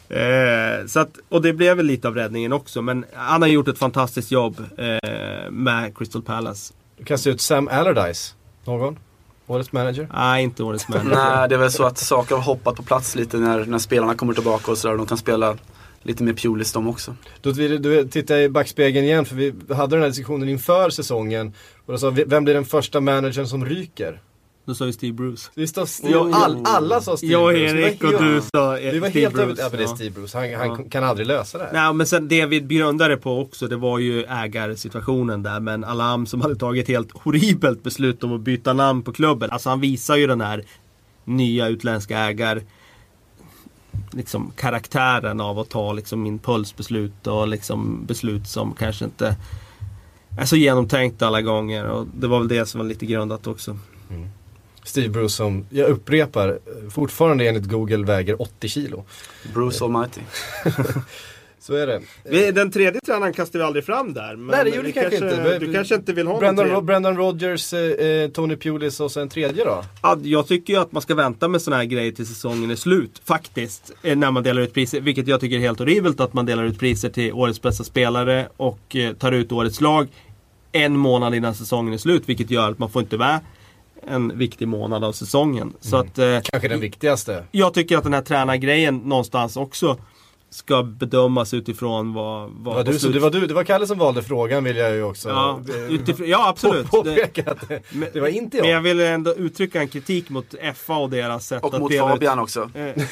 Eh, 0.10 0.86
så 0.88 1.00
att, 1.00 1.18
och 1.30 1.42
det 1.42 1.54
blev 1.54 1.78
väl 1.78 1.86
lite 1.86 2.08
av 2.08 2.16
räddningen 2.16 2.54
också. 2.54 2.82
Men 2.82 3.06
han 3.14 3.42
har 3.42 3.50
gjort 3.50 3.68
ett 3.68 3.78
fantastiskt 3.78 4.32
jobb 4.32 4.64
eh, 4.78 5.52
med 5.52 5.98
Crystal 5.98 6.22
Palace. 6.22 6.74
Du 6.98 7.04
kastar 7.04 7.32
ut 7.32 7.42
Sam 7.42 7.68
Allardyce. 7.68 8.36
Någon? 8.66 9.00
Årets 9.48 9.72
manager? 9.72 10.08
Nej, 10.14 10.44
inte 10.44 10.64
årets 10.64 10.90
manager. 10.90 11.10
Nej, 11.36 11.50
det 11.50 11.56
är 11.56 11.60
väl 11.60 11.72
så 11.72 11.84
att 11.84 11.98
saker 11.98 12.36
har 12.36 12.42
hoppat 12.42 12.76
på 12.76 12.84
plats 12.84 13.16
lite 13.16 13.38
när, 13.38 13.66
när 13.66 13.80
spelarna 13.80 14.16
kommer 14.16 14.34
tillbaka 14.34 14.72
och 14.72 14.78
sådär. 14.78 14.98
De 14.98 15.06
kan 15.06 15.18
spela 15.18 15.58
lite 16.02 16.24
mer 16.24 16.34
Pulis 16.34 16.74
de 16.74 16.88
också. 16.88 17.16
Då 17.42 17.52
vill 17.52 17.82
du 17.82 18.08
titta 18.08 18.42
i 18.42 18.50
backspegeln 18.50 19.06
igen 19.06 19.26
för 19.26 19.36
vi 19.36 19.54
hade 19.70 19.96
den 19.96 20.02
här 20.02 20.10
diskussionen 20.10 20.50
inför 20.50 20.90
säsongen. 20.90 21.54
Och 21.86 21.94
då 21.94 21.98
sa 21.98 22.10
vem 22.10 22.44
blir 22.44 22.54
den 22.54 22.66
första 22.66 23.02
managern 23.02 23.48
som 23.48 23.66
ryker? 23.66 24.22
Då 24.66 24.76
sa 24.76 24.86
vi 24.86 24.94
Steve 24.94 25.14
Bruce. 25.14 25.50
Vi 25.56 25.68
står 25.68 25.86
Steve, 25.86 26.14
jo. 26.14 26.32
all, 26.34 26.62
alla 26.66 27.02
sa 27.02 27.18
Steve 27.18 27.32
Jag 27.34 27.54
Bruce. 27.54 27.74
Var 27.74 27.80
Erik 27.82 28.04
och 28.04 28.24
du 28.24 28.42
sa 28.54 28.72
Vi 28.72 29.00
var 29.00 29.10
Steve 29.10 29.22
helt 29.26 29.34
Bruce. 29.36 29.44
över... 29.44 29.56
Ja 29.64 29.70
men 29.70 29.78
det 29.78 29.84
är. 29.84 29.88
Steve 29.96 30.10
Bruce. 30.10 30.38
Han, 30.38 30.54
han 30.54 30.68
Ja. 30.84 30.90
kan 30.90 31.04
aldrig 31.04 31.28
lösa 31.28 31.58
det 31.58 31.64
här. 31.64 31.74
Nej, 31.74 31.94
men 31.94 32.08
sen 32.08 32.28
det 32.28 32.46
vi 32.46 32.60
grundade 32.60 33.18
på 33.18 33.40
också, 33.42 33.68
det 33.68 33.76
var 33.76 34.00
ju 34.00 34.24
ägarsituationen 34.24 35.44
där. 35.44 35.60
Men 35.60 35.84
Alam 35.84 36.26
som 36.26 36.42
hade 36.42 36.56
tagit 36.56 36.88
helt 36.88 37.12
horribelt 37.12 37.84
beslut 37.84 38.24
om 38.24 38.34
att 38.34 38.42
byta 38.42 38.74
namn 38.74 39.02
på 39.04 39.14
klubben. 39.14 39.50
Alltså 39.52 39.70
han 39.70 39.80
visar 39.82 40.16
ju 40.16 40.28
den 40.28 40.42
här 40.42 40.64
nya 41.26 41.68
utländska 41.68 42.18
ägar 42.20 42.62
liksom 44.12 44.52
karaktären 44.56 45.42
av 45.42 45.60
att 45.60 45.70
ta 45.70 45.94
liksom 45.94 46.26
impulsbeslut 46.26 47.28
och 47.28 47.48
liksom 47.48 48.06
beslut 48.06 48.48
som 48.48 48.74
kanske 48.74 49.06
inte 49.06 49.36
är 50.40 50.46
så 50.46 50.56
genomtänkt 50.56 51.22
alla 51.22 51.42
gånger. 51.42 51.86
Och 51.86 52.08
det 52.16 52.28
var 52.28 52.40
väl 52.40 52.48
det 52.48 52.66
som 52.66 52.80
var 52.82 52.86
lite 52.88 53.06
grundat 53.06 53.48
också. 53.48 53.78
Steve 54.86 55.10
Bruce 55.10 55.30
som, 55.36 55.66
jag 55.70 55.90
upprepar, 55.90 56.60
fortfarande 56.90 57.48
enligt 57.48 57.66
Google 57.66 58.06
väger 58.06 58.42
80 58.42 58.68
kilo. 58.70 59.06
Bruce 59.54 59.84
Almighty. 59.86 60.22
Så 61.60 61.76
är 61.76 61.88
det. 61.88 62.02
Vi, 62.24 62.52
den 62.52 62.72
tredje 62.72 63.02
tränaren 63.02 63.34
kastar 63.34 63.60
vi 63.60 63.66
aldrig 63.66 63.86
fram 63.86 64.14
där. 64.14 64.36
Men 64.36 64.46
Nej, 64.48 64.64
det 64.64 64.70
gjorde 64.76 64.88
vi 64.88 64.94
kanske 64.94 65.16
inte. 65.16 65.60
Du 65.60 65.74
kanske 65.74 65.96
inte 65.96 66.14
vill 66.14 66.28
ha 66.28 66.40
tredje? 66.40 66.64
Ro- 66.74 66.82
Brendan 66.82 67.18
Rodgers, 67.18 67.74
eh, 67.74 67.80
eh, 68.08 68.30
Tony 68.30 68.56
Pulis 68.56 69.00
och 69.00 69.12
sen 69.12 69.30
tredje 69.30 69.64
då? 69.66 69.84
Ja, 70.02 70.18
jag 70.24 70.48
tycker 70.48 70.74
ju 70.74 70.80
att 70.80 70.92
man 70.92 71.02
ska 71.02 71.16
vänta 71.16 71.48
med 71.48 71.62
såna 71.62 71.76
här 71.78 71.84
grejer 71.84 72.12
till 72.12 72.28
säsongen 72.28 72.72
är 72.72 72.76
slut. 72.76 73.22
Faktiskt. 73.26 73.92
eh, 74.04 74.16
När 74.18 74.32
man 74.32 74.44
delar 74.44 74.62
ut 74.62 74.74
priser. 74.74 75.02
Vilket 75.02 75.28
jag 75.28 75.40
tycker 75.42 75.56
är 75.56 75.60
helt 75.60 75.80
horribelt 75.80 76.20
att 76.20 76.34
man 76.34 76.46
delar 76.46 76.64
ut 76.64 76.80
priser 76.80 77.10
till 77.10 77.34
årets 77.34 77.62
bästa 77.62 77.84
spelare 77.84 78.48
och 78.58 78.96
eh, 78.96 79.14
tar 79.14 79.32
ut 79.32 79.52
årets 79.52 79.82
lag 79.82 80.08
en 80.72 80.98
månad 80.98 81.36
innan 81.36 81.56
säsongen 81.56 81.94
är 81.94 81.98
slut. 81.98 82.24
Vilket 82.26 82.52
gör 82.52 82.72
att 82.72 82.80
man 82.80 82.90
får 82.90 83.02
inte 83.02 83.18
med 83.18 83.40
en 84.08 84.38
viktig 84.38 84.68
månad 84.68 85.04
av 85.04 85.12
säsongen. 85.12 85.74
Så 85.80 85.98
att 85.98 86.18
eh, 86.20 86.40
Kanske 86.44 86.68
den 86.68 86.80
viktigaste. 86.80 87.44
jag 87.52 87.74
tycker 87.74 87.98
att 87.98 88.04
den 88.04 88.14
här 88.14 88.22
tränargrejen 88.22 88.98
någonstans 88.98 89.58
också 89.58 89.98
ska 90.50 90.84
bedömas 90.84 91.54
utifrån 91.54 92.14
vad... 92.14 92.50
Det 92.50 92.56
vad 92.64 92.76
var, 92.76 92.84
du, 92.84 93.00
slut- 93.00 93.14
det 93.14 93.20
var 93.20 93.30
du, 93.30 93.48
det 93.48 93.54
var 93.54 93.64
Kalle 93.64 93.88
som 93.88 93.98
valde 93.98 94.24
frågan 94.24 94.64
vill 94.64 94.78
jag 94.78 94.94
ju 94.96 95.04
också 95.04 95.30
Ja, 95.30 95.60
utifrån, 95.90 96.28
ja 96.30 96.50
absolut. 96.50 96.88
på- 96.92 97.02
Det- 97.04 97.10
påpeka 97.16 97.52
att 97.52 97.68
det, 97.70 97.82
Men- 97.92 98.10
det 98.14 98.20
var 98.20 98.28
inte 98.28 98.58
Men 98.58 98.70
jag 98.70 98.78
jag. 98.78 98.82
vill 98.82 99.00
ändå 99.00 99.36
uttrycka 99.36 99.80
en 99.82 99.88
kritik 99.88 100.30
mot 100.30 100.56
FA 100.76 100.96
och 100.98 101.10
deras 101.10 101.48
sätt 101.48 101.64
Och 101.64 101.74
att 101.74 101.80
mot 101.80 101.92
dela 101.92 102.06
ut- 102.06 102.12
Fabian 102.12 102.40
också. 102.40 102.70
Eh, 102.76 103.04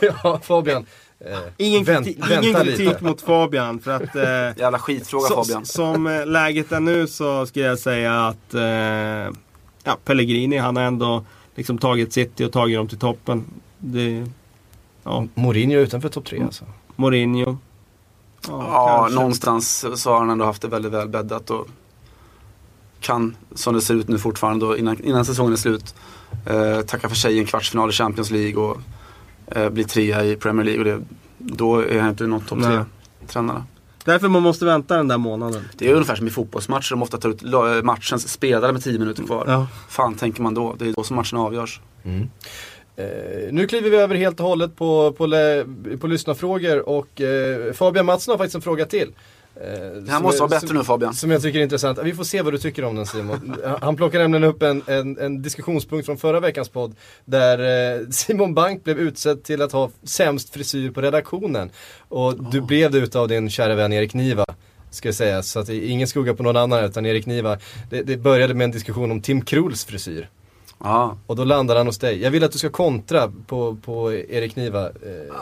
Ja, 0.24 0.40
Fabian. 0.42 0.86
Eh, 1.20 1.38
Ingen, 1.56 1.84
vänt- 1.84 2.04
kritik, 2.06 2.30
vänta 2.30 2.42
ingen 2.48 2.64
kritik 2.64 3.00
mot 3.00 3.20
Fabian 3.20 3.80
för 3.80 3.90
att 3.90 4.16
eh, 4.16 4.62
Jävla 4.62 4.78
skitfråga 4.78 5.28
så, 5.28 5.34
Fabian. 5.34 5.64
som 5.66 6.06
eh, 6.06 6.26
läget 6.26 6.72
är 6.72 6.80
nu 6.80 7.06
så 7.06 7.46
skulle 7.46 7.64
jag 7.64 7.78
säga 7.78 8.26
att 8.26 8.54
eh, 8.54 9.34
ja, 9.88 9.96
Pellegrini 10.04 10.56
han 10.56 10.76
har 10.76 10.82
ändå 10.82 11.24
liksom 11.54 11.78
tagit 11.78 12.12
City 12.12 12.44
och 12.44 12.52
tagit 12.52 12.76
dem 12.76 12.88
till 12.88 12.98
toppen. 12.98 13.44
Det, 13.78 14.26
ja, 15.02 15.26
Mourinho 15.34 15.78
utanför 15.78 16.08
topp 16.08 16.24
tre 16.24 16.42
alltså. 16.42 16.64
Mourinho. 16.96 17.56
Ja, 18.48 18.98
kanske. 19.00 19.14
någonstans 19.14 19.86
så 19.94 20.10
har 20.10 20.18
han 20.18 20.30
ändå 20.30 20.44
haft 20.44 20.62
det 20.62 20.68
väldigt 20.68 20.92
väl 20.92 21.08
bäddat 21.08 21.50
och 21.50 21.68
kan, 23.00 23.36
som 23.54 23.74
det 23.74 23.80
ser 23.80 23.94
ut 23.94 24.08
nu 24.08 24.18
fortfarande 24.18 24.66
då, 24.66 24.76
innan, 24.76 25.04
innan 25.04 25.24
säsongen 25.24 25.52
är 25.52 25.56
slut, 25.56 25.94
eh, 26.46 26.80
tacka 26.80 27.08
för 27.08 27.16
sig 27.16 27.36
i 27.36 27.38
en 27.38 27.46
kvartsfinal 27.46 27.90
i 27.90 27.92
Champions 27.92 28.30
League 28.30 28.62
och 28.62 28.76
eh, 29.46 29.70
bli 29.70 29.84
trea 29.84 30.24
i 30.24 30.36
Premier 30.36 30.64
League. 30.64 30.78
Och 30.78 30.84
det, 30.84 31.04
då 31.38 31.78
är 31.78 32.00
han 32.00 32.10
inte 32.10 32.26
någon 32.26 32.40
topp 32.40 32.58
Nej. 32.58 32.84
Därför 34.08 34.28
man 34.28 34.42
måste 34.42 34.64
vänta 34.64 34.96
den 34.96 35.08
där 35.08 35.18
månaden. 35.18 35.62
Det 35.76 35.88
är 35.88 35.92
ungefär 35.92 36.14
som 36.14 36.26
i 36.26 36.30
fotbollsmatcher, 36.30 36.90
de 36.90 37.02
ofta 37.02 37.18
tar 37.18 37.28
ut 37.28 37.42
la- 37.42 37.82
matchens 37.82 38.28
spelare 38.28 38.72
med 38.72 38.82
10 38.82 38.98
minuter 38.98 39.22
kvar. 39.22 39.44
Ja. 39.46 39.66
Fan 39.88 40.14
tänker 40.14 40.42
man 40.42 40.54
då, 40.54 40.76
det 40.78 40.88
är 40.88 40.92
då 40.92 41.02
som 41.04 41.16
matchen 41.16 41.38
avgörs. 41.38 41.80
Eh, 42.96 43.52
nu 43.52 43.66
kliver 43.66 43.90
vi 43.90 43.96
över 43.96 44.14
helt 44.14 44.40
och 44.40 44.46
hållet 44.46 44.76
på, 44.76 45.12
på, 45.12 45.26
lä- 45.26 45.64
på 46.00 46.06
lyssnarfrågor 46.06 46.88
och 46.88 47.20
eh, 47.20 47.72
Fabian 47.72 48.06
Mattsson 48.06 48.32
har 48.32 48.38
faktiskt 48.38 48.54
en 48.54 48.62
fråga 48.62 48.84
till. 48.84 49.10
Eh, 49.60 50.02
Det 50.02 50.10
här 50.10 50.20
måste 50.20 50.40
vara 50.40 50.48
bättre 50.48 50.68
som, 50.68 50.76
nu 50.76 50.84
Fabian. 50.84 51.14
Som 51.14 51.30
jag 51.30 51.42
tycker 51.42 51.58
är 51.58 51.62
intressant. 51.62 51.98
Vi 52.02 52.14
får 52.14 52.24
se 52.24 52.42
vad 52.42 52.52
du 52.52 52.58
tycker 52.58 52.84
om 52.84 52.94
den 52.94 53.06
Simon. 53.06 53.56
Han 53.80 53.96
plockar 53.96 54.18
nämligen 54.18 54.44
upp 54.44 54.62
en, 54.62 54.82
en, 54.86 55.18
en 55.18 55.42
diskussionspunkt 55.42 56.06
från 56.06 56.16
förra 56.18 56.40
veckans 56.40 56.68
podd. 56.68 56.96
Där 57.24 57.58
eh, 57.98 58.08
Simon 58.10 58.54
Bank 58.54 58.84
blev 58.84 58.98
utsedd 58.98 59.42
till 59.44 59.62
att 59.62 59.72
ha 59.72 59.90
sämst 60.02 60.50
frisyr 60.50 60.90
på 60.90 61.00
redaktionen. 61.00 61.70
Och 62.08 62.44
du 62.50 62.60
blev 62.60 62.90
det 62.90 62.98
utav 62.98 63.28
din 63.28 63.50
kära 63.50 63.74
vän 63.74 63.92
Erik 63.92 64.14
Niva. 64.14 64.44
Ska 64.90 65.08
jag 65.08 65.14
säga. 65.14 65.42
Så 65.42 65.60
att 65.60 65.66
det 65.66 65.74
är 65.74 65.88
ingen 65.88 66.08
skugga 66.08 66.34
på 66.34 66.42
någon 66.42 66.56
annan 66.56 66.84
utan 66.84 67.06
Erik 67.06 67.26
Niva. 67.26 67.58
Det, 67.90 68.02
det 68.02 68.16
började 68.16 68.54
med 68.54 68.64
en 68.64 68.70
diskussion 68.70 69.10
om 69.10 69.20
Tim 69.22 69.42
Kruls 69.44 69.84
frisyr. 69.84 70.28
Ja. 70.84 71.16
Och 71.26 71.36
då 71.36 71.44
landar 71.44 71.76
han 71.76 71.86
hos 71.86 71.98
dig. 71.98 72.22
Jag 72.22 72.30
vill 72.30 72.44
att 72.44 72.52
du 72.52 72.58
ska 72.58 72.70
kontra 72.70 73.32
på, 73.46 73.76
på 73.84 74.12
Erik 74.12 74.56
Niva. 74.56 74.86
Eh, 74.86 74.92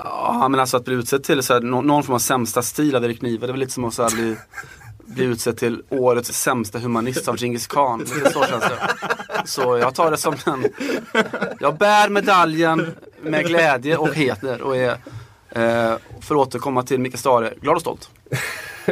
Ja 0.05 0.49
men 0.49 0.61
alltså 0.61 0.77
att 0.77 0.85
bli 0.85 0.95
utsedd 0.95 1.25
till 1.25 1.43
så 1.43 1.55
här, 1.55 1.61
nå- 1.61 1.83
någon 1.83 2.03
form 2.03 2.15
av 2.15 2.19
sämsta 2.19 2.63
stil 2.63 2.97
av 2.97 3.05
Erik 3.05 3.23
Niva, 3.23 3.47
det 3.47 3.51
är 3.51 3.53
väl 3.53 3.61
lite 3.61 3.73
som 3.73 3.85
att 3.85 3.95
så 3.95 4.03
här, 4.03 4.11
bli, 4.11 4.37
bli 5.15 5.25
utsedd 5.25 5.57
till 5.57 5.83
årets 5.89 6.33
sämsta 6.33 6.79
humanist 6.79 7.29
av 7.29 7.37
Genghis 7.37 7.67
khan. 7.67 7.99
Lite 7.99 8.33
så 8.33 8.45
känns 8.45 8.65
det. 8.65 8.79
Så 9.45 9.79
jag 9.79 9.95
tar 9.95 10.11
det 10.11 10.17
som 10.17 10.35
en, 10.47 10.65
jag 11.61 11.77
bär 11.79 12.09
medaljen 12.09 12.95
med 13.23 13.47
glädje 13.47 13.97
och 13.97 14.15
heder 14.15 14.63
och 14.63 14.77
är, 14.77 14.91
eh, 15.51 15.97
för 16.21 16.35
att 16.35 16.49
återkomma 16.49 16.83
till 16.83 17.01
Micke 17.01 17.19
Stare, 17.19 17.53
glad 17.61 17.75
och 17.75 17.81
stolt. 17.81 18.11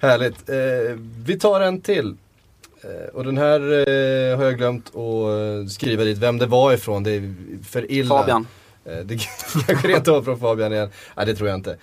Härligt. 0.00 0.48
Eh, 0.48 0.96
vi 1.24 1.38
tar 1.38 1.60
en 1.60 1.80
till. 1.80 2.16
Eh, 2.82 3.14
och 3.14 3.24
den 3.24 3.38
här 3.38 3.60
eh, 3.60 4.36
har 4.36 4.44
jag 4.44 4.58
glömt 4.58 4.88
att 4.88 4.94
eh, 4.94 5.68
skriva 5.68 6.04
dit 6.04 6.18
vem 6.18 6.38
det 6.38 6.46
var 6.46 6.72
ifrån. 6.72 7.02
Det 7.02 7.10
är 7.10 7.34
för 7.64 7.90
illa. 7.90 8.18
Fabian. 8.18 8.46
Det 9.04 9.18
kanske 9.66 9.88
rent 9.88 10.08
av 10.08 10.22
från 10.22 10.40
Fabian 10.40 10.72
igen. 10.72 10.90
Nej 11.16 11.26
det 11.26 11.34
tror 11.34 11.48
jag 11.48 11.58
inte. 11.58 11.76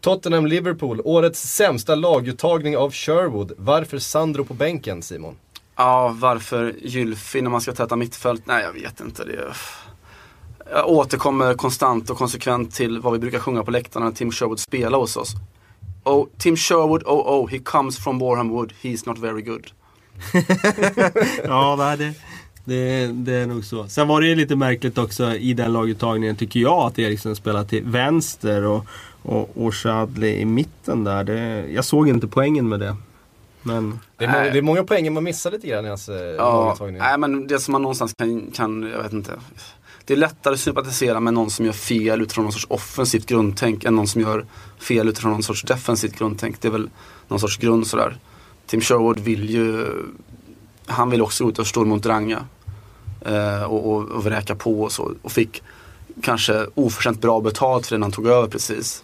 Tottenham-Liverpool, 0.00 1.00
årets 1.04 1.40
sämsta 1.40 1.94
laguttagning 1.94 2.76
av 2.76 2.92
Sherwood. 2.92 3.52
Varför 3.56 3.98
Sandro 3.98 4.44
på 4.44 4.54
bänken 4.54 5.02
Simon? 5.02 5.36
Ja, 5.76 6.16
varför 6.18 6.74
Gylfi 6.78 7.42
när 7.42 7.50
man 7.50 7.60
ska 7.60 7.72
täta 7.72 7.96
mittfält? 7.96 8.42
Nej, 8.44 8.62
jag 8.62 8.72
vet 8.72 9.00
inte. 9.00 9.24
Det 9.24 9.32
är... 9.32 9.56
Jag 10.72 10.88
återkommer 10.88 11.54
konstant 11.54 12.10
och 12.10 12.18
konsekvent 12.18 12.74
till 12.74 13.00
vad 13.00 13.12
vi 13.12 13.18
brukar 13.18 13.38
sjunga 13.38 13.64
på 13.64 13.70
läktarna 13.70 14.06
när 14.06 14.12
Tim 14.12 14.32
Sherwood 14.32 14.60
spelar 14.60 14.98
hos 14.98 15.16
oss. 15.16 15.34
Oh, 16.04 16.26
Tim 16.38 16.56
Sherwood, 16.56 17.02
oh 17.06 17.42
oh, 17.42 17.50
he 17.50 17.58
comes 17.58 17.98
from 17.98 18.18
Warham 18.18 18.48
Wood, 18.48 18.72
he's 18.82 19.08
not 19.08 19.18
very 19.18 19.42
good. 19.42 19.72
Ja, 21.44 21.96
det, 21.98 22.12
det, 22.64 23.06
det 23.06 23.34
är 23.34 23.46
nog 23.46 23.64
så. 23.64 23.88
Sen 23.88 24.08
var 24.08 24.20
det 24.20 24.26
ju 24.26 24.34
lite 24.34 24.56
märkligt 24.56 24.98
också 24.98 25.34
i 25.34 25.52
den 25.54 25.72
laguttagningen 25.72 26.36
tycker 26.36 26.60
jag 26.60 26.78
att 26.86 26.98
Eriksen 26.98 27.36
spelade 27.36 27.68
till 27.68 27.84
vänster 27.84 28.64
och, 28.64 28.84
och, 29.22 29.50
och 29.66 29.74
Chadli 29.74 30.40
i 30.40 30.44
mitten 30.44 31.04
där. 31.04 31.24
Det, 31.24 31.64
jag 31.70 31.84
såg 31.84 32.08
inte 32.08 32.26
poängen 32.26 32.68
med 32.68 32.80
det. 32.80 32.96
Men 33.62 34.00
Det 34.16 34.24
är, 34.24 34.28
må- 34.28 34.38
Nej. 34.38 34.50
det 34.50 34.58
är 34.58 34.62
många 34.62 34.84
poäng 34.84 35.12
man 35.12 35.24
missar 35.24 35.50
lite 35.50 35.66
grann 35.66 35.84
i 35.84 35.88
hans 35.88 36.08
eh, 36.08 36.16
Ja, 36.16 36.64
laguttagning. 36.64 36.98
nej 36.98 37.18
men 37.18 37.46
det 37.46 37.58
som 37.58 37.72
man 37.72 37.82
någonstans 37.82 38.12
kan, 38.18 38.50
kan, 38.54 38.82
jag 38.82 39.02
vet 39.02 39.12
inte. 39.12 39.32
Det 40.04 40.14
är 40.14 40.18
lättare 40.18 40.54
att 40.54 40.60
sympatisera 40.60 41.20
med 41.20 41.34
någon 41.34 41.50
som 41.50 41.64
gör 41.66 41.72
fel 41.72 42.22
utifrån 42.22 42.44
någon 42.44 42.52
sorts 42.52 42.66
offensivt 42.70 43.26
grundtänk 43.26 43.84
än 43.84 43.96
någon 43.96 44.08
som 44.08 44.20
gör 44.20 44.44
fel 44.78 45.08
utifrån 45.08 45.32
någon 45.32 45.42
sorts 45.42 45.62
defensivt 45.62 46.18
grundtänk. 46.18 46.60
Det 46.60 46.68
är 46.68 46.72
väl 46.72 46.90
någon 47.28 47.40
sorts 47.40 47.56
grund 47.56 47.86
sådär. 47.86 48.16
Tim 48.68 48.80
Sherwood 48.80 49.18
vill 49.18 49.50
ju, 49.50 49.86
han 50.86 51.10
vill 51.10 51.22
också 51.22 51.48
ut 51.48 51.58
och 51.58 51.66
stå 51.66 51.84
mot 51.84 52.06
Ranga. 52.06 52.44
Eh, 53.20 53.62
och, 53.62 53.92
och, 53.92 54.08
och 54.08 54.24
vräka 54.24 54.54
på 54.54 54.82
och 54.82 54.92
så. 54.92 55.12
Och 55.22 55.32
fick 55.32 55.62
kanske 56.22 56.66
oförtjänt 56.74 57.20
bra 57.20 57.40
betalt 57.40 57.86
för 57.86 57.94
det 57.94 57.98
när 57.98 58.04
han 58.04 58.12
tog 58.12 58.26
över 58.26 58.48
precis. 58.48 59.02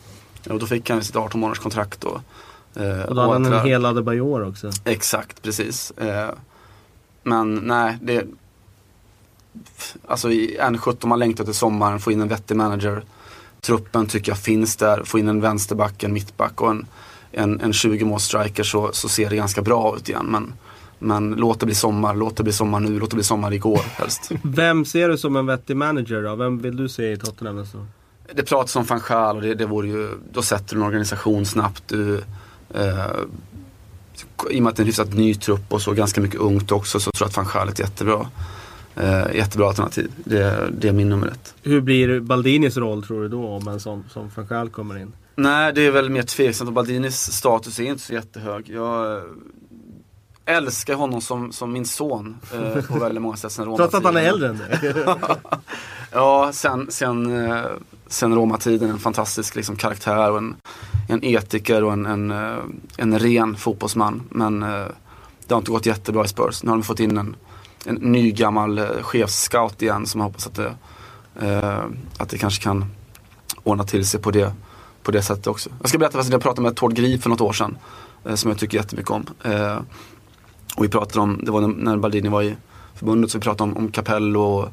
Och 0.51 0.59
då 0.59 0.67
fick 0.67 0.91
han 0.91 1.05
sitt 1.05 1.17
18 1.17 1.41
månaders 1.41 1.59
kontrakt 1.59 2.01
då. 2.01 2.21
Eh, 2.83 3.03
och 3.03 3.15
då 3.15 3.21
hade 3.21 3.33
han 3.33 3.53
en 3.53 3.67
hel 3.67 3.87
Adebayor 3.87 4.49
också. 4.49 4.71
Exakt, 4.85 5.43
precis. 5.43 5.91
Eh, 5.91 6.31
men 7.23 7.55
nej, 7.55 7.99
det... 8.03 8.25
Alltså 10.07 10.31
i 10.31 10.59
N17 10.61 11.07
man 11.07 11.19
längtar 11.19 11.45
till 11.45 11.55
sommaren, 11.55 12.01
få 12.01 12.13
in 12.13 12.21
en 12.21 12.29
vettig 12.29 12.57
manager. 12.57 13.03
Truppen 13.61 14.07
tycker 14.07 14.33
jag 14.33 14.39
finns 14.39 14.77
där, 14.77 15.03
få 15.05 15.19
in 15.19 15.29
en 15.29 15.41
vänsterback, 15.41 16.03
en 16.03 16.13
mittback 16.13 16.61
och 16.61 16.71
en, 16.71 16.87
en, 17.37 17.61
en 17.61 17.73
20 17.73 18.05
mål 18.05 18.21
striker 18.21 18.63
så, 18.63 18.91
så 18.93 19.09
ser 19.09 19.31
det 19.31 19.37
ganska 19.37 19.63
bra 19.63 19.97
ut 19.97 20.09
igen. 20.09 20.27
Men, 20.27 20.53
men 20.99 21.31
låt 21.31 21.61
det 21.61 21.67
bli 21.67 21.75
sommar, 21.75 22.15
låt 22.15 22.37
det 22.37 22.43
bli 22.43 22.53
sommar 22.53 22.81
nu, 22.81 22.99
låt 22.99 23.11
det 23.11 23.17
bli 23.17 23.25
sommar 23.25 23.53
igår 23.53 23.81
helst. 23.85 24.31
Vem 24.43 24.85
ser 24.85 25.09
du 25.09 25.19
som 25.19 25.37
en 25.37 25.47
vettig 25.47 25.77
manager 25.77 26.23
då? 26.23 26.35
Vem 26.35 26.59
vill 26.59 26.77
du 26.77 26.89
se 26.89 27.13
i 27.13 27.17
Tottenham 27.17 27.57
nästa 27.57 27.79
år? 27.79 27.87
Det 28.35 28.43
pratas 28.43 28.77
om 28.77 28.85
van 28.85 29.01
Gaal 29.09 29.37
och 29.37 29.43
det, 29.43 29.55
det 29.55 29.67
vore 29.67 29.89
ju, 29.89 30.09
då 30.33 30.43
sätter 30.43 30.75
du 30.75 30.81
en 30.81 30.87
organisation 30.87 31.47
snabbt. 31.47 31.83
Du, 31.87 32.23
eh, 32.75 33.07
I 34.51 34.59
och 34.59 34.63
med 34.63 34.71
att 34.71 34.77
det 34.77 34.81
är 34.81 34.85
en 34.85 34.87
hyfsat 34.87 35.15
ny 35.15 35.35
trupp 35.35 35.73
och 35.73 35.83
så 35.83 35.93
ganska 35.93 36.21
mycket 36.21 36.41
ungt 36.41 36.73
också 36.73 37.01
så 37.01 37.11
tror 37.11 37.27
jag 37.27 37.29
att 37.29 37.37
van 37.37 37.47
Gaal 37.55 37.69
är 37.69 37.73
ett 37.73 37.79
jättebra, 37.79 38.27
eh, 38.97 39.35
jättebra 39.35 39.69
alternativ. 39.69 40.11
Det, 40.25 40.71
det 40.79 40.89
är 40.89 40.93
min 40.93 41.09
nummer 41.09 41.27
ett. 41.27 41.55
Hur 41.63 41.81
blir 41.81 42.21
Baldinis 42.21 42.77
roll 42.77 43.03
tror 43.03 43.23
du 43.23 43.29
då 43.29 43.49
om 43.49 43.69
en 43.69 43.81
sån 43.81 44.05
som 44.11 44.31
van 44.35 44.47
Gaal 44.47 44.71
kommer 44.71 44.99
in? 44.99 45.13
Nej, 45.37 45.73
det 45.73 45.87
är 45.87 45.91
väl 45.91 46.11
mer 46.11 46.23
tveksamt 46.23 46.73
Baldinis 46.73 47.33
status 47.33 47.79
är 47.79 47.85
inte 47.85 48.03
så 48.03 48.13
jättehög. 48.13 48.69
Jag 48.69 49.17
eh, 49.17 49.23
älskar 50.45 50.95
honom 50.95 51.21
som, 51.21 51.53
som 51.53 51.73
min 51.73 51.87
son 51.87 52.37
eh, 52.55 52.85
på 52.85 52.99
väldigt 52.99 53.23
många 53.23 53.37
sätt 53.37 53.53
sen 53.53 53.65
Trots 53.77 53.95
att 53.95 54.05
han 54.05 54.17
är 54.17 54.23
äldre 54.23 54.49
än 54.49 54.59
dig. 54.59 54.95
Ja, 56.17 56.51
sen, 56.53 56.87
sen, 56.91 57.47
eh, 57.47 57.65
sen 58.07 58.35
Roma-tiden 58.35 58.91
en 58.91 58.99
fantastisk 58.99 59.57
liksom, 59.57 59.77
karaktär 59.77 60.31
och 60.31 60.39
en, 60.39 60.57
en 61.09 61.25
etiker 61.25 61.85
och 61.85 61.93
en, 61.93 62.07
en, 62.07 62.31
eh, 62.31 62.59
en 62.97 63.19
ren 63.19 63.57
fotbollsman. 63.57 64.23
Men 64.31 64.63
eh, 64.63 64.87
det 65.47 65.55
har 65.55 65.59
inte 65.59 65.71
gått 65.71 65.87
jättebra 65.87 66.25
i 66.25 66.29
Spurs. 66.29 66.63
Nu 66.63 66.71
har 66.71 66.77
de 66.77 66.83
fått 66.83 67.01
in 67.01 67.19
en, 67.19 67.37
en 67.87 67.95
ny 67.95 68.33
gammal 68.33 68.79
eh, 68.79 68.85
chefsscout 69.01 69.83
igen 69.83 70.07
som 70.07 70.21
jag 70.21 70.29
hoppas 70.29 70.47
att 70.47 70.55
det, 70.55 70.75
eh, 71.41 71.85
att 72.19 72.29
det 72.29 72.39
kanske 72.39 72.63
kan 72.63 72.85
ordna 73.63 73.85
till 73.85 74.07
sig 74.07 74.21
på 74.21 74.31
det, 74.31 74.53
på 75.05 75.11
det 75.11 75.23
sättet 75.23 75.47
också. 75.47 75.71
Jag 75.81 75.89
ska 75.89 75.99
berätta 75.99 76.19
att 76.19 76.29
jag 76.29 76.43
pratade 76.43 76.63
med 76.63 76.77
Tord 76.77 76.95
Grip 76.95 77.23
för 77.23 77.31
något 77.31 77.41
år 77.41 77.53
sedan. 77.53 77.77
Eh, 78.25 78.35
som 78.35 78.51
jag 78.51 78.59
tycker 78.59 78.77
jättemycket 78.79 79.11
om. 79.11 79.27
Eh, 79.43 79.77
och 80.77 80.85
vi 80.85 80.89
pratade 80.89 81.21
om, 81.21 81.41
det 81.45 81.51
var 81.51 81.61
när- 81.61 81.97
Baldini 81.97 82.29
var 82.29 82.43
i 82.43 82.57
förbundet, 82.95 83.31
så 83.31 83.39
vi 83.39 83.43
pratade 83.43 83.71
om, 83.71 83.77
om 83.77 83.91
Capello 83.93 84.41
och, 84.41 84.69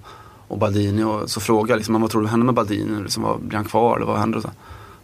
och 0.48 0.58
Baldini 0.58 1.04
och 1.04 1.30
så 1.30 1.40
frågade 1.40 1.72
jag 1.74 1.78
liksom, 1.78 2.02
vad 2.02 2.12
tror 2.12 2.22
du 2.22 2.28
händer 2.28 2.46
med 2.46 2.56
Baldini? 2.56 3.02
Liksom, 3.04 3.24
vad, 3.24 3.40
blir 3.42 3.56
han 3.58 3.66
kvar 3.66 3.96
eller 3.96 4.06
vad 4.06 4.18
händer? 4.20 4.38
Och 4.38 4.44
så, 4.44 4.50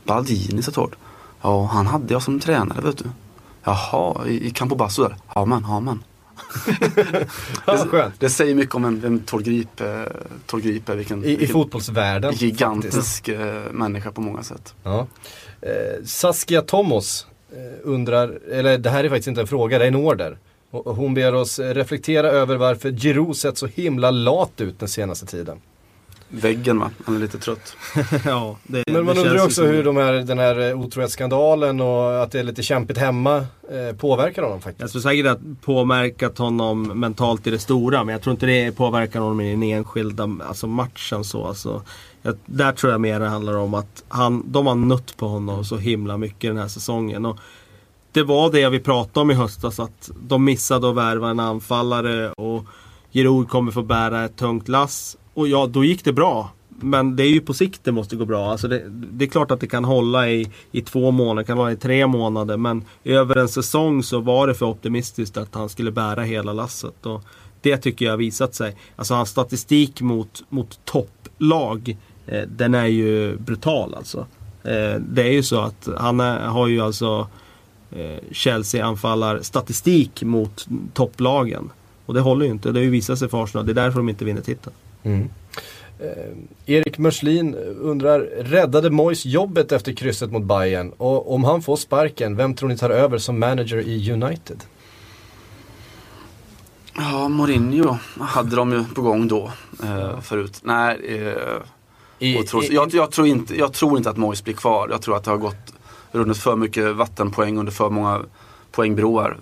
Baldini 0.04 0.62
sa 0.62 0.72
Tord. 0.72 0.96
Ja, 1.42 1.66
han 1.74 1.88
hade 1.88 2.14
jag 2.14 2.22
som 2.22 2.40
tränare 2.40 2.82
vet 2.82 2.98
du. 2.98 3.04
Jaha, 3.64 4.26
i, 4.28 4.48
i 4.48 4.52
Campobasso 4.52 5.04
där. 5.04 5.16
Ja 5.36 5.46
men, 5.46 5.62
ja 5.68 5.80
men. 5.80 6.04
Skönt. 7.90 8.20
Det 8.20 8.30
säger 8.30 8.56
mycket 8.56 8.76
om 8.76 8.86
en, 8.86 9.00
vem 9.00 9.20
Tord 9.20 9.44
Grip, 9.44 9.82
eh, 9.82 10.02
Tord. 10.46 10.62
Vilken, 10.62 11.24
I, 11.24 11.28
I 11.28 11.36
vilken 11.36 11.48
fotbollsvärlden. 11.48 12.32
faktiskt. 12.32 12.42
gigantisk 12.42 13.28
eh, 13.28 13.72
människa 13.72 14.12
på 14.12 14.22
många 14.22 14.44
sätt. 14.44 14.74
Ja. 14.84 15.08
Eh, 15.62 15.70
Saskia 16.06 16.62
Tomos 16.62 17.28
eh, 17.52 17.58
undrar, 17.84 18.40
eller 18.52 18.78
det 18.78 18.90
här 18.90 19.04
är 19.04 19.10
faktiskt 19.10 19.28
inte 19.28 19.42
en 19.42 19.48
fråga, 19.48 19.80
det 19.80 19.86
är 19.86 19.88
en 19.88 19.96
order. 19.96 20.38
Hon 20.72 21.14
ber 21.14 21.34
oss 21.36 21.60
reflektera 21.60 22.28
över 22.28 22.56
varför 22.56 22.92
Giroud 22.92 23.38
sett 23.38 23.58
så 23.58 23.68
himla 23.68 24.12
lat 24.12 24.62
ut 24.62 24.80
den 24.80 24.90
senaste 24.90 25.26
tiden. 25.26 25.62
Väggen 26.30 26.80
va, 26.80 26.92
han 27.06 27.16
är 27.16 27.20
lite 27.20 27.38
trött. 27.38 27.76
ja, 28.26 28.58
det, 28.64 28.84
Men 28.88 29.06
man 29.06 29.16
det 29.16 29.22
undrar 29.22 29.46
också 29.46 29.66
hur 29.66 29.84
de 29.84 29.98
här, 29.98 30.14
den 30.14 30.40
här 30.40 30.70
eh, 30.70 30.80
otrohetsskandalen 30.80 31.82
och 31.82 32.24
att 32.24 32.32
det 32.32 32.40
är 32.40 32.44
lite 32.44 32.64
kämpigt 32.64 32.98
hemma 32.98 33.38
eh, 33.72 33.96
påverkar 33.98 34.44
honom 34.44 34.62
faktiskt. 34.62 34.82
Jag 34.82 34.92
tror 34.92 35.02
säkert 35.02 35.26
att 35.26 35.62
påverkat 35.62 36.38
honom 36.38 36.84
mentalt 36.84 37.48
i 37.48 37.50
det 37.50 37.60
stora 37.60 38.04
men 38.04 38.14
jag 38.14 38.22
tror 38.22 38.32
inte 38.32 38.46
det 38.46 38.72
påverkar 38.72 39.20
honom 39.20 39.42
i 39.42 39.52
den 39.52 39.64
enskilda 39.64 40.30
alltså 40.48 40.68
matchen 40.68 41.24
så. 41.24 41.46
Alltså, 41.46 41.82
jag, 42.22 42.38
där 42.46 42.72
tror 42.72 42.92
jag 42.92 43.02
mer 43.02 43.20
det 43.20 43.28
handlar 43.28 43.58
om 43.58 43.74
att 43.74 44.04
han, 44.08 44.52
de 44.52 44.68
har 44.68 44.76
nött 44.76 45.18
på 45.18 45.28
honom 45.28 45.66
så 45.66 45.78
himla 45.78 46.18
mycket 46.18 46.50
den 46.50 46.58
här 46.58 46.68
säsongen. 46.68 47.26
Och 47.26 47.38
det 48.12 48.24
var 48.24 48.52
det 48.52 48.70
vi 48.70 48.80
pratade 48.80 49.20
om 49.22 49.32
i 49.32 49.34
höstas 49.34 49.80
att 49.80 50.12
de 50.28 50.44
missade 50.44 50.90
att 50.90 50.96
värva 50.96 51.30
en 51.30 51.40
anfallare 51.40 52.32
och 52.32 52.66
Giroud 53.12 53.50
kommer 53.50 53.72
få 53.72 53.82
bära 53.82 54.26
ett 54.26 54.36
tungt 54.36 54.68
lass. 54.68 55.18
Och 55.38 55.48
ja, 55.48 55.68
då 55.68 55.84
gick 55.84 56.04
det 56.04 56.14
bra. 56.14 56.50
Men 56.70 57.16
det 57.16 57.24
är 57.24 57.30
ju 57.30 57.42
på 57.42 57.54
sikt 57.54 57.82
det 57.84 57.92
måste 57.92 58.16
gå 58.16 58.26
bra. 58.26 58.52
Alltså 58.52 58.68
det, 58.68 58.84
det 58.90 59.26
är 59.26 59.30
klart 59.30 59.52
att 59.52 59.60
det 59.60 59.68
kan 59.68 59.84
hålla 59.84 60.30
i, 60.30 60.52
i 60.72 60.82
två 60.82 61.12
månader, 61.12 61.44
kan 61.44 61.58
hålla 61.58 61.72
i 61.72 61.76
tre 61.76 62.08
månader. 62.08 62.58
Men 62.58 62.84
över 63.04 63.36
en 63.36 63.48
säsong 63.48 64.04
så 64.04 64.20
var 64.20 64.48
det 64.48 64.54
för 64.54 64.66
optimistiskt 64.66 65.38
att 65.38 65.56
han 65.56 65.70
skulle 65.70 65.92
bära 65.92 66.22
hela 66.22 66.54
lasset. 66.54 67.06
Och 67.06 67.24
det 67.62 67.78
tycker 67.78 68.06
jag 68.06 68.12
har 68.12 68.18
visat 68.18 68.56
sig. 68.56 68.76
Alltså 68.96 69.14
hans 69.14 69.30
statistik 69.30 70.02
mot, 70.02 70.44
mot 70.50 70.80
topplag, 70.86 71.98
eh, 72.28 72.44
den 72.48 72.74
är 72.74 72.88
ju 72.88 73.38
brutal 73.38 73.96
alltså. 73.96 74.26
Eh, 74.64 75.00
det 75.00 75.24
är 75.24 75.32
ju 75.32 75.44
så 75.44 75.60
att 75.60 75.88
han 75.98 76.20
är, 76.20 76.40
har 76.40 76.68
ju 76.68 76.82
alltså 76.82 77.28
eh, 77.92 78.20
Chelsea-anfallarstatistik 78.32 80.24
mot 80.24 80.68
topplagen. 80.94 81.70
Och 82.06 82.14
det 82.14 82.22
håller 82.22 82.46
ju 82.46 82.52
inte. 82.52 82.72
Det 82.72 82.80
har 82.80 82.84
ju 82.84 82.90
visat 82.90 83.20
sig 83.20 83.30
för 83.30 83.44
Arsenal. 83.44 83.66
Det 83.66 83.72
är 83.72 83.74
därför 83.74 84.00
de 84.00 84.10
inte 84.10 84.26
vinner 84.26 84.42
titeln. 84.42 84.76
Mm. 85.04 85.30
Eh, 86.00 86.76
Erik 86.76 86.98
Mörslin 86.98 87.56
undrar, 87.82 88.20
räddade 88.40 88.90
Mois 88.90 89.26
jobbet 89.26 89.72
efter 89.72 89.94
krysset 89.94 90.32
mot 90.32 90.44
Bayern? 90.44 90.90
Och 90.98 91.34
om 91.34 91.44
han 91.44 91.62
får 91.62 91.76
sparken, 91.76 92.36
vem 92.36 92.54
tror 92.54 92.70
ni 92.70 92.78
tar 92.78 92.90
över 92.90 93.18
som 93.18 93.40
manager 93.40 93.78
i 93.78 94.12
United? 94.12 94.64
Ja, 96.98 97.30
Mourinho 97.30 97.98
hade 98.20 98.56
de 98.56 98.72
ju 98.72 98.84
på 98.96 99.02
gång 99.02 99.28
då 99.28 99.52
eh, 99.84 100.20
förut. 100.20 100.60
Nej, 100.64 101.00
eh, 101.08 101.62
I, 102.20 102.40
otroligt. 102.40 102.72
jag, 102.72 102.94
jag, 102.94 103.12
tror 103.12 103.28
inte, 103.28 103.58
jag 103.58 103.74
tror 103.74 103.98
inte 103.98 104.10
att 104.10 104.18
Moyes 104.18 104.44
blir 104.44 104.54
kvar. 104.54 104.88
Jag 104.90 105.02
tror 105.02 105.16
att 105.16 105.24
det 105.24 105.32
har 105.32 105.38
gått 105.38 105.74
runnit 106.12 106.38
för 106.38 106.56
mycket 106.56 106.96
vattenpoäng 106.96 107.58
under 107.58 107.72
för 107.72 107.90
många 107.90 108.22
poängbroar 108.78 109.38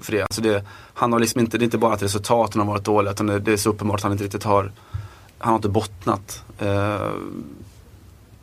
för 0.00 0.12
det. 0.12 0.22
Alltså 0.22 0.42
det. 0.42 0.64
Han 0.94 1.12
har 1.12 1.20
liksom 1.20 1.40
inte, 1.40 1.58
det 1.58 1.62
är 1.62 1.64
inte 1.64 1.78
bara 1.78 1.94
att 1.94 2.02
resultaten 2.02 2.60
har 2.60 2.68
varit 2.68 2.84
dåliga 2.84 3.12
utan 3.12 3.26
det, 3.26 3.52
är 3.52 3.56
så 3.56 3.70
uppenbart 3.70 3.98
att 3.98 4.02
han 4.02 4.12
inte 4.12 4.24
riktigt 4.24 4.44
har, 4.44 4.72
han 5.38 5.48
har 5.48 5.56
inte 5.56 5.68
bottnat. 5.68 6.44
Eh, 6.58 7.10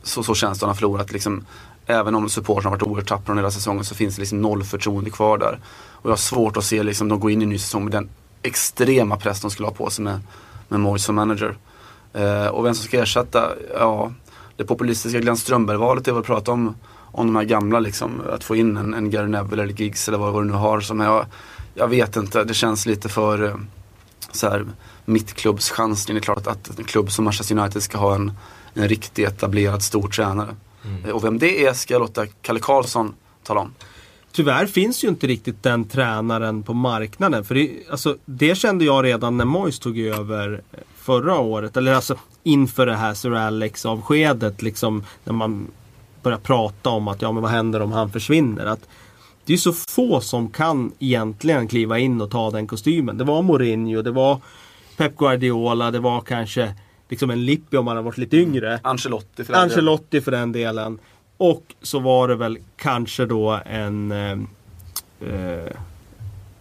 så, 0.02 0.22
så 0.22 0.34
känns 0.34 0.58
det, 0.58 0.66
han 0.66 0.70
har 0.70 0.74
förlorat 0.74 1.12
liksom. 1.12 1.44
Även 1.86 2.14
om 2.14 2.28
supportrarna 2.28 2.68
har 2.68 2.76
varit 2.76 2.82
oerhört 2.82 3.08
tappra 3.08 3.32
under 3.32 3.42
hela 3.42 3.50
säsongen 3.50 3.84
så 3.84 3.94
finns 3.94 4.16
det 4.16 4.20
liksom 4.22 4.42
noll 4.42 4.64
förtroende 4.64 5.10
kvar 5.10 5.38
där. 5.38 5.58
Och 5.92 6.06
jag 6.06 6.12
har 6.12 6.16
svårt 6.16 6.56
att 6.56 6.64
se 6.64 6.82
liksom, 6.82 7.08
de 7.08 7.20
gå 7.20 7.30
in 7.30 7.42
i 7.42 7.44
en 7.44 7.50
ny 7.50 7.58
säsong 7.58 7.84
med 7.84 7.92
den 7.92 8.08
extrema 8.42 9.16
press 9.16 9.40
de 9.40 9.50
skulle 9.50 9.68
ha 9.68 9.74
på 9.74 9.90
sig 9.90 10.04
med, 10.04 10.20
med 10.68 10.80
Moise 10.80 11.04
som 11.04 11.14
manager. 11.14 11.56
Eh, 12.12 12.46
och 12.46 12.64
vem 12.64 12.74
som 12.74 12.84
ska 12.84 13.02
ersätta, 13.02 13.48
ja, 13.78 14.12
det 14.56 14.64
populistiska 14.64 15.20
Glenn 15.20 15.36
Strömberg-valet 15.36 16.08
är 16.08 16.12
väl 16.12 16.20
att 16.20 16.26
prata 16.26 16.52
om, 16.52 16.74
om 17.12 17.26
de 17.26 17.36
här 17.36 17.44
gamla 17.44 17.80
liksom. 17.80 18.22
Att 18.32 18.44
få 18.44 18.56
in 18.56 18.76
en, 18.76 18.94
en 18.94 19.10
Gary 19.10 19.28
Neville 19.28 19.62
eller 19.62 19.74
Giggs 19.74 20.08
eller 20.08 20.18
vad, 20.18 20.34
du 20.34 20.44
nu 20.44 20.52
har. 20.52 20.80
Som 20.80 21.00
jag, 21.00 21.26
jag 21.74 21.88
vet 21.88 22.16
inte, 22.16 22.44
det 22.44 22.54
känns 22.54 22.86
lite 22.86 23.08
för 23.08 23.44
eh, 23.44 23.56
så 24.32 24.48
här, 24.48 24.66
mittklubbschansning. 25.04 26.14
Det 26.14 26.18
är 26.18 26.22
klart 26.22 26.46
att, 26.46 26.70
att 26.70 26.78
en 26.78 26.84
klubb 26.84 27.12
som 27.12 27.24
Manchester 27.24 27.58
United 27.58 27.82
ska 27.82 27.98
ha 27.98 28.14
en, 28.14 28.32
en 28.74 28.88
riktigt 28.88 29.28
etablerad 29.28 29.82
stor 29.82 30.08
tränare. 30.08 30.56
Eh, 31.04 31.10
Och 31.10 31.24
vem 31.24 31.38
det 31.38 31.66
är 31.66 31.72
ska 31.72 31.94
jag 31.94 32.00
låta 32.00 32.26
Kalle 32.26 32.60
Karlsson 32.60 33.14
tala 33.42 33.60
om. 33.60 33.72
Tyvärr 34.32 34.66
finns 34.66 35.04
ju 35.04 35.08
inte 35.08 35.26
riktigt 35.26 35.62
den 35.62 35.84
tränaren 35.84 36.62
på 36.62 36.74
marknaden. 36.74 37.44
För 37.44 37.54
det, 37.54 37.70
alltså, 37.90 38.16
det 38.24 38.54
kände 38.54 38.84
jag 38.84 39.04
redan 39.04 39.36
när 39.36 39.44
Moyes 39.44 39.78
tog 39.78 39.98
över 39.98 40.62
förra 40.96 41.38
året. 41.38 41.76
Eller 41.76 41.94
alltså 41.94 42.16
inför 42.42 42.86
det 42.86 42.96
här 42.96 43.14
Sir 43.14 43.34
Alex-avskedet. 43.34 44.62
Liksom, 44.62 45.04
när 45.24 45.32
man 45.32 45.66
börjar 46.28 46.38
prata 46.38 46.90
om 46.90 47.08
att 47.08 47.22
ja, 47.22 47.32
men 47.32 47.42
vad 47.42 47.50
händer 47.50 47.82
om 47.82 47.92
han 47.92 48.10
försvinner. 48.10 48.66
Att 48.66 48.88
det 49.44 49.52
är 49.52 49.56
så 49.56 49.72
få 49.72 50.20
som 50.20 50.50
kan 50.50 50.92
egentligen 50.98 51.68
kliva 51.68 51.98
in 51.98 52.20
och 52.20 52.30
ta 52.30 52.50
den 52.50 52.66
kostymen. 52.66 53.18
Det 53.18 53.24
var 53.24 53.42
Mourinho, 53.42 54.02
det 54.02 54.10
var 54.10 54.40
Pep 54.96 55.16
Guardiola, 55.16 55.90
det 55.90 55.98
var 55.98 56.20
kanske 56.20 56.74
liksom 57.08 57.30
en 57.30 57.44
Lippi 57.44 57.76
om 57.76 57.86
han 57.86 57.96
har 57.96 58.04
varit 58.04 58.18
lite 58.18 58.36
yngre. 58.36 58.80
Ancelotti 58.82 59.44
för 59.44 59.52
den 59.52 59.60
delen. 59.60 59.70
Ancelotti 59.70 60.20
för 60.20 60.30
den 60.30 60.52
delen. 60.52 60.98
Och 61.36 61.74
så 61.82 61.98
var 61.98 62.28
det 62.28 62.36
väl 62.36 62.58
kanske 62.76 63.26
då 63.26 63.60
en 63.66 64.12
eh, 64.12 64.38
eh, 65.20 65.72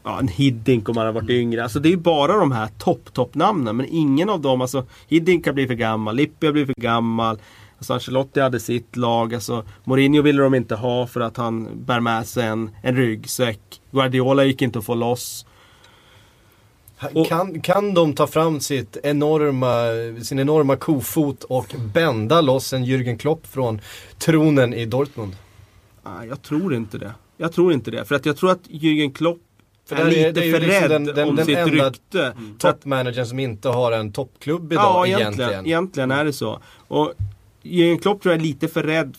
ja, 0.04 0.20
en 0.20 0.28
Hiddink 0.28 0.90
om 0.90 0.98
han 0.98 1.06
har 1.06 1.14
varit 1.14 1.30
yngre. 1.30 1.64
Alltså 1.64 1.80
det 1.80 1.94
är 1.94 1.98
bara 1.98 2.38
de 2.38 2.52
här 2.52 2.68
topp, 2.78 3.14
topp 3.14 3.36
namnen. 3.36 3.78
Men 3.78 3.86
ingen 3.90 4.30
av 4.30 4.42
dem, 4.42 4.62
alltså 4.62 4.86
Hiddink 5.08 5.46
har 5.46 5.54
blivit 5.54 5.70
för 5.70 5.76
gammal, 5.76 6.16
Lippi 6.16 6.46
har 6.46 6.54
blivit 6.54 6.76
för 6.76 6.82
gammal. 6.82 7.38
Alltså 7.78 7.94
Ancelotti 7.94 8.40
hade 8.40 8.60
sitt 8.60 8.96
lag. 8.96 9.34
Alltså 9.34 9.64
Mourinho 9.84 10.22
ville 10.22 10.42
de 10.44 10.56
inte 10.56 10.76
ha 10.76 11.08
för 11.08 11.20
att 11.22 11.38
han 11.38 11.70
bär 11.86 12.00
med 12.00 12.28
sig 12.28 12.46
en, 12.48 12.70
en 12.84 12.96
ryggsäck. 12.96 13.60
Guardiola 13.92 14.44
gick 14.44 14.62
inte 14.62 14.80
att 14.80 14.86
få 14.86 14.96
loss. 14.96 15.46
Och- 17.14 17.28
Kan, 17.28 17.62
kan 17.62 17.94
de 17.94 18.14
ta 18.14 18.28
fram 18.28 18.60
sitt 18.60 18.98
enorma, 19.04 19.76
sin 20.24 20.40
enorma 20.40 20.76
kofot 20.76 21.44
och 21.44 21.76
bända 21.94 22.42
loss 22.42 22.74
en 22.74 22.86
Jürgen 22.86 23.18
Klopp 23.18 23.48
från 23.48 23.82
tronen 24.18 24.74
i 24.74 24.86
Dortmund? 24.86 25.36
Nej, 26.06 26.28
jag 26.28 26.42
tror 26.42 26.76
inte 26.76 26.98
det. 26.98 27.12
Jag 27.38 27.54
tror 27.54 27.74
inte 27.74 27.92
det. 27.92 28.06
För 28.06 28.16
att 28.16 28.26
jag 28.26 28.38
tror 28.38 28.52
att 28.52 28.68
Jürgen 28.70 29.14
Klopp 29.14 29.38
För 29.86 29.96
är 29.96 30.06
lite 30.06 30.32
det 30.32 30.46
är 30.48 30.52
för 30.54 30.60
liksom 30.60 30.82
rädd 30.82 30.90
den- 30.92 31.06
den- 31.06 31.30
om 31.30 31.36
den 31.36 31.46
sitt 31.46 31.58
enda 31.58 31.90
rykte. 31.90 32.28
Att 32.28 32.36
Toppmanagern 32.60 33.26
som 33.26 33.40
inte 33.40 33.70
har 33.70 33.92
en 33.92 34.12
toppklubb 34.12 34.74
idag 34.74 34.84
Ja, 34.84 35.06
egentligen. 35.08 35.32
egentligen, 35.50 35.66
egentligen 35.66 36.12
är 36.12 36.26
det 36.26 36.34
så. 36.34 36.60
Och 36.88 37.14
Jürgen 37.70 38.00
Klopp 38.00 38.22
tror 38.22 38.34
jag 38.34 38.40
är 38.42 38.46
lite 38.46 38.68
för 38.68 38.84
rädd 38.84 39.18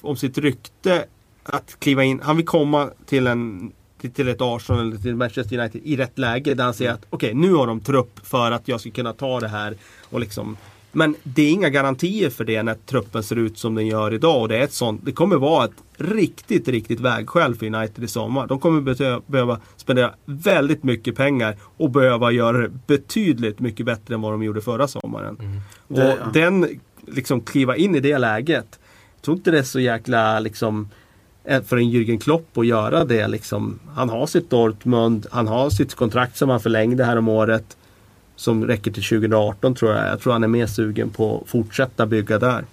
om 0.00 0.16
sitt 0.16 0.38
rykte 0.38 1.04
att 1.44 1.76
kliva 1.78 2.04
in. 2.04 2.20
Han 2.22 2.36
vill 2.36 2.46
komma 2.46 2.90
till 3.06 3.26
en 3.26 3.72
till- 4.14 4.28
ett 4.28 4.40
Arsenal 4.40 4.80
eller 4.88 4.96
till 4.96 5.16
Manchester 5.16 5.58
United 5.58 5.80
i 5.84 5.96
rätt 5.96 6.18
läge 6.18 6.54
där 6.54 6.64
han 6.64 6.74
säger 6.74 6.92
att 6.92 7.06
okej, 7.10 7.34
nu 7.34 7.52
har 7.52 7.66
de 7.66 7.80
trupp 7.80 8.20
för 8.26 8.50
att 8.50 8.68
jag 8.68 8.80
ska 8.80 8.90
kunna 8.90 9.12
ta 9.12 9.40
det 9.40 9.48
här. 9.48 9.74
Och 10.10 10.20
liksom, 10.20 10.56
men 10.92 11.14
det 11.22 11.42
är 11.42 11.50
inga 11.50 11.68
garantier 11.68 12.30
för 12.30 12.44
det 12.44 12.62
när 12.62 12.74
truppen 12.74 13.22
ser 13.22 13.36
ut 13.36 13.58
som 13.58 13.74
den 13.74 13.86
gör 13.86 14.14
idag. 14.14 14.40
Och 14.40 14.48
det, 14.48 14.56
är 14.56 14.62
ett 14.64 14.72
sånt, 14.72 15.00
det 15.04 15.12
kommer 15.12 15.36
vara 15.36 15.64
ett 15.64 15.72
riktigt, 15.96 16.68
riktigt 16.68 17.00
vägskäl 17.00 17.54
för 17.54 17.66
United 17.66 18.04
i 18.04 18.08
sommar. 18.08 18.46
De 18.46 18.60
kommer 18.60 19.20
behöva 19.30 19.60
spendera 19.76 20.14
väldigt 20.24 20.82
mycket 20.84 21.16
pengar 21.16 21.56
och 21.76 21.90
behöva 21.90 22.30
göra 22.32 22.58
det 22.58 22.70
betydligt 22.86 23.60
mycket 23.60 23.86
bättre 23.86 24.14
än 24.14 24.20
vad 24.20 24.32
de 24.32 24.42
gjorde 24.42 24.60
förra 24.60 24.88
sommaren. 24.88 25.60
Och 25.88 25.96
Det- 25.96 26.18
ja. 26.20 26.30
den, 26.32 26.80
liksom 27.06 27.40
kliva 27.40 27.76
in 27.76 27.94
i 27.94 28.00
det 28.00 28.18
läget. 28.18 28.78
Jag 29.16 29.22
tror 29.22 29.36
inte 29.36 29.50
det 29.50 29.58
är 29.58 29.62
så 29.62 29.80
jäkla 29.80 30.40
liksom 30.40 30.88
eh, 31.44 31.62
för 31.62 31.76
en 31.76 31.90
Jürgen 31.90 32.18
Klopp 32.18 32.58
att 32.58 32.66
göra 32.66 33.04
det. 33.04 33.28
Liksom. 33.28 33.78
Han 33.94 34.08
har 34.08 34.26
sitt 34.26 34.50
Dortmund, 34.50 35.26
han 35.30 35.48
har 35.48 35.70
sitt 35.70 35.94
kontrakt 35.94 36.36
som 36.36 36.48
han 36.48 36.60
förlängde 36.60 37.04
här 37.04 37.16
om 37.16 37.28
året. 37.28 37.76
Som 38.36 38.66
räcker 38.66 38.90
till 38.90 39.02
2018 39.02 39.74
tror 39.74 39.92
jag. 39.92 40.08
Jag 40.08 40.20
tror 40.20 40.32
han 40.32 40.44
är 40.44 40.48
mer 40.48 40.66
sugen 40.66 41.10
på 41.10 41.40
att 41.42 41.50
fortsätta 41.50 42.06
bygga 42.06 42.38
där. 42.38 42.64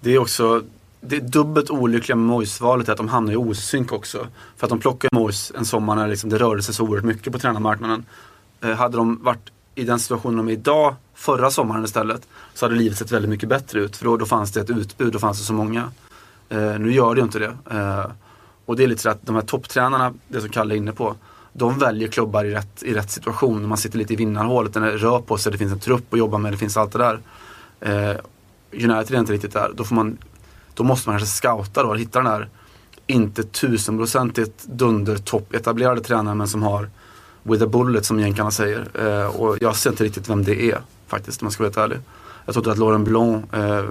Det 0.00 0.10
är 0.10 0.18
också 0.18 0.62
det 1.04 1.16
är 1.16 1.20
dubbelt 1.20 1.70
olyckliga 1.70 2.16
med 2.16 2.26
Moise-valet 2.26 2.88
är 2.88 2.92
att 2.92 2.98
de 2.98 3.08
hamnar 3.08 3.32
i 3.32 3.36
osynk 3.36 3.92
också. 3.92 4.26
För 4.56 4.66
att 4.66 4.70
de 4.70 4.78
plockade 4.78 5.16
Moise 5.16 5.54
en 5.56 5.64
sommar 5.64 5.96
när 5.96 6.08
liksom 6.08 6.30
det 6.30 6.38
rörde 6.38 6.62
sig 6.62 6.74
så 6.74 6.84
oerhört 6.84 7.04
mycket 7.04 7.32
på 7.32 7.38
tränarmarknaden. 7.38 8.04
Eh, 8.60 8.70
hade 8.70 8.96
de 8.96 9.22
varit 9.22 9.50
i 9.74 9.84
den 9.84 9.98
situationen 9.98 10.36
de 10.36 10.48
är 10.48 10.52
idag, 10.52 10.94
förra 11.14 11.50
sommaren 11.50 11.84
istället, 11.84 12.28
så 12.54 12.64
hade 12.64 12.74
livet 12.74 12.98
sett 12.98 13.10
väldigt 13.10 13.30
mycket 13.30 13.48
bättre 13.48 13.80
ut. 13.80 13.96
För 13.96 14.04
då, 14.04 14.16
då 14.16 14.26
fanns 14.26 14.52
det 14.52 14.60
ett 14.60 14.70
utbud, 14.70 15.12
då 15.12 15.18
fanns 15.18 15.38
det 15.38 15.44
så 15.44 15.52
många. 15.52 15.90
Eh, 16.48 16.78
nu 16.78 16.92
gör 16.92 17.14
det 17.14 17.18
ju 17.18 17.24
inte 17.24 17.38
det. 17.38 17.56
Eh, 17.70 18.10
och 18.66 18.76
det 18.76 18.84
är 18.84 18.86
lite 18.86 19.02
så 19.02 19.08
att 19.08 19.26
de 19.26 19.34
här 19.34 19.42
topptränarna, 19.42 20.14
det 20.28 20.40
som 20.40 20.50
Kalle 20.50 20.74
är 20.74 20.76
inne 20.76 20.92
på, 20.92 21.16
de 21.52 21.78
väljer 21.78 22.08
klubbar 22.08 22.44
i 22.44 22.54
rätt, 22.54 22.82
i 22.82 22.94
rätt 22.94 23.10
situation. 23.10 23.68
Man 23.68 23.78
sitter 23.78 23.98
lite 23.98 24.12
i 24.12 24.16
vinnarhålet, 24.16 24.74
den 24.74 24.84
rör 24.84 25.18
på 25.18 25.38
sig, 25.38 25.52
det 25.52 25.58
finns 25.58 25.72
en 25.72 25.80
trupp 25.80 26.12
att 26.12 26.18
jobba 26.18 26.38
med, 26.38 26.52
det 26.52 26.56
finns 26.56 26.76
allt 26.76 26.92
det 26.92 26.98
där. 26.98 27.20
Eh, 27.80 28.16
United 28.72 29.14
är 29.14 29.18
inte 29.18 29.32
riktigt 29.32 29.52
där. 29.52 29.70
Då, 29.74 29.84
får 29.84 29.94
man, 29.94 30.18
då 30.74 30.84
måste 30.84 31.08
man 31.08 31.18
kanske 31.18 31.36
scouta 31.36 31.82
då, 31.82 31.88
och 31.88 31.98
hitta 31.98 32.18
den 32.18 32.26
här 32.26 32.48
inte 33.06 33.42
tusenprocentigt 33.42 34.64
dunder 34.64 35.16
topp 35.16 35.54
etablerade 35.54 36.00
tränaren 36.00 36.38
men 36.38 36.48
som 36.48 36.62
har 36.62 36.90
with 37.42 37.64
a 37.64 37.66
bullet 37.66 38.04
som 38.04 38.20
jänkarna 38.20 38.50
säger. 38.50 38.88
Eh, 38.94 39.40
och 39.40 39.58
jag 39.60 39.76
ser 39.76 39.90
inte 39.90 40.04
riktigt 40.04 40.28
vem 40.28 40.44
det 40.44 40.62
är 40.62 40.80
faktiskt 41.16 41.42
om 41.42 41.46
jag 41.46 41.52
ska 41.52 41.62
vara 41.62 41.68
helt 41.68 41.78
ärlig. 41.84 41.98
Jag 42.44 42.54
tror 42.54 42.62
inte 42.62 42.70
att 42.70 42.78
Laurent 42.78 43.08
Blanc 43.08 43.44
eh, 43.52 43.84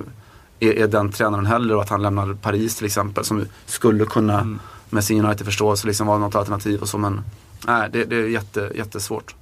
är, 0.59 0.73
är 0.83 0.87
den 0.87 1.11
tränaren 1.11 1.45
heller 1.45 1.75
och 1.75 1.81
att 1.81 1.89
han 1.89 2.01
lämnar 2.01 2.33
Paris 2.33 2.75
till 2.75 2.85
exempel 2.85 3.23
som 3.23 3.45
skulle 3.65 4.05
kunna 4.05 4.59
med 4.89 5.03
sin 5.03 5.25
United-förståelse 5.25 5.87
liksom 5.87 6.07
vara 6.07 6.17
något 6.17 6.35
alternativ 6.35 6.81
och 6.81 6.89
så 6.89 6.97
men 6.97 7.21
nej 7.67 7.89
det, 7.93 8.05
det 8.05 8.15
är 8.15 8.27
jätte, 8.27 8.71
jättesvårt. 8.75 9.35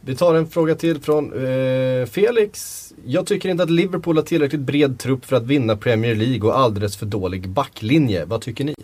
Vi 0.00 0.16
tar 0.16 0.34
en 0.34 0.46
fråga 0.46 0.74
till 0.74 1.00
från 1.00 1.32
eh, 1.32 2.06
Felix. 2.06 2.84
Jag 3.04 3.26
tycker 3.26 3.48
inte 3.48 3.62
att 3.62 3.70
Liverpool 3.70 4.16
har 4.16 4.24
tillräckligt 4.24 4.60
bred 4.60 4.98
trupp 4.98 5.24
för 5.24 5.36
att 5.36 5.46
vinna 5.46 5.76
Premier 5.76 6.14
League 6.14 6.50
och 6.50 6.58
alldeles 6.58 6.96
för 6.96 7.06
dålig 7.06 7.48
backlinje. 7.48 8.24
Vad 8.24 8.40
tycker 8.40 8.64
ni? 8.64 8.74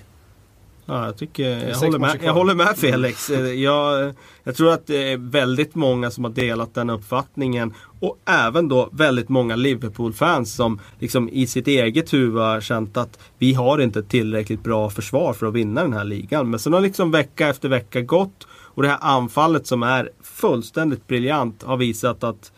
Ja, 0.86 1.04
jag, 1.06 1.16
tycker, 1.16 1.68
jag, 1.68 1.76
håller 1.76 1.98
med, 1.98 2.18
jag 2.22 2.32
håller 2.32 2.54
med 2.54 2.76
Felix. 2.76 3.30
Eh, 3.30 3.46
Jag, 3.46 4.14
jag 4.44 4.56
tror 4.56 4.72
att 4.72 4.86
det 4.86 5.12
är 5.12 5.16
väldigt 5.16 5.74
många 5.74 6.10
som 6.10 6.24
har 6.24 6.30
delat 6.30 6.74
den 6.74 6.90
uppfattningen. 6.90 7.74
Och 8.00 8.18
även 8.24 8.68
då 8.68 8.88
väldigt 8.92 9.28
många 9.28 9.56
Liverpool-fans 9.56 10.54
som 10.54 10.80
liksom 10.98 11.28
i 11.28 11.46
sitt 11.46 11.66
eget 11.66 12.12
huvud 12.12 12.42
har 12.42 12.60
känt 12.60 12.96
att 12.96 13.18
vi 13.38 13.54
har 13.54 13.78
inte 13.78 14.02
tillräckligt 14.02 14.62
bra 14.62 14.90
försvar 14.90 15.32
för 15.32 15.46
att 15.46 15.54
vinna 15.54 15.82
den 15.82 15.92
här 15.92 16.04
ligan. 16.04 16.50
Men 16.50 16.60
sen 16.60 16.72
har 16.72 16.80
liksom 16.80 17.10
vecka 17.10 17.48
efter 17.48 17.68
vecka 17.68 18.00
gått. 18.00 18.46
Och 18.52 18.82
det 18.82 18.88
här 18.88 18.98
anfallet 19.00 19.66
som 19.66 19.82
är 19.82 20.10
fullständigt 20.22 21.06
briljant 21.06 21.62
har 21.62 21.76
visat 21.76 22.24
att 22.24 22.52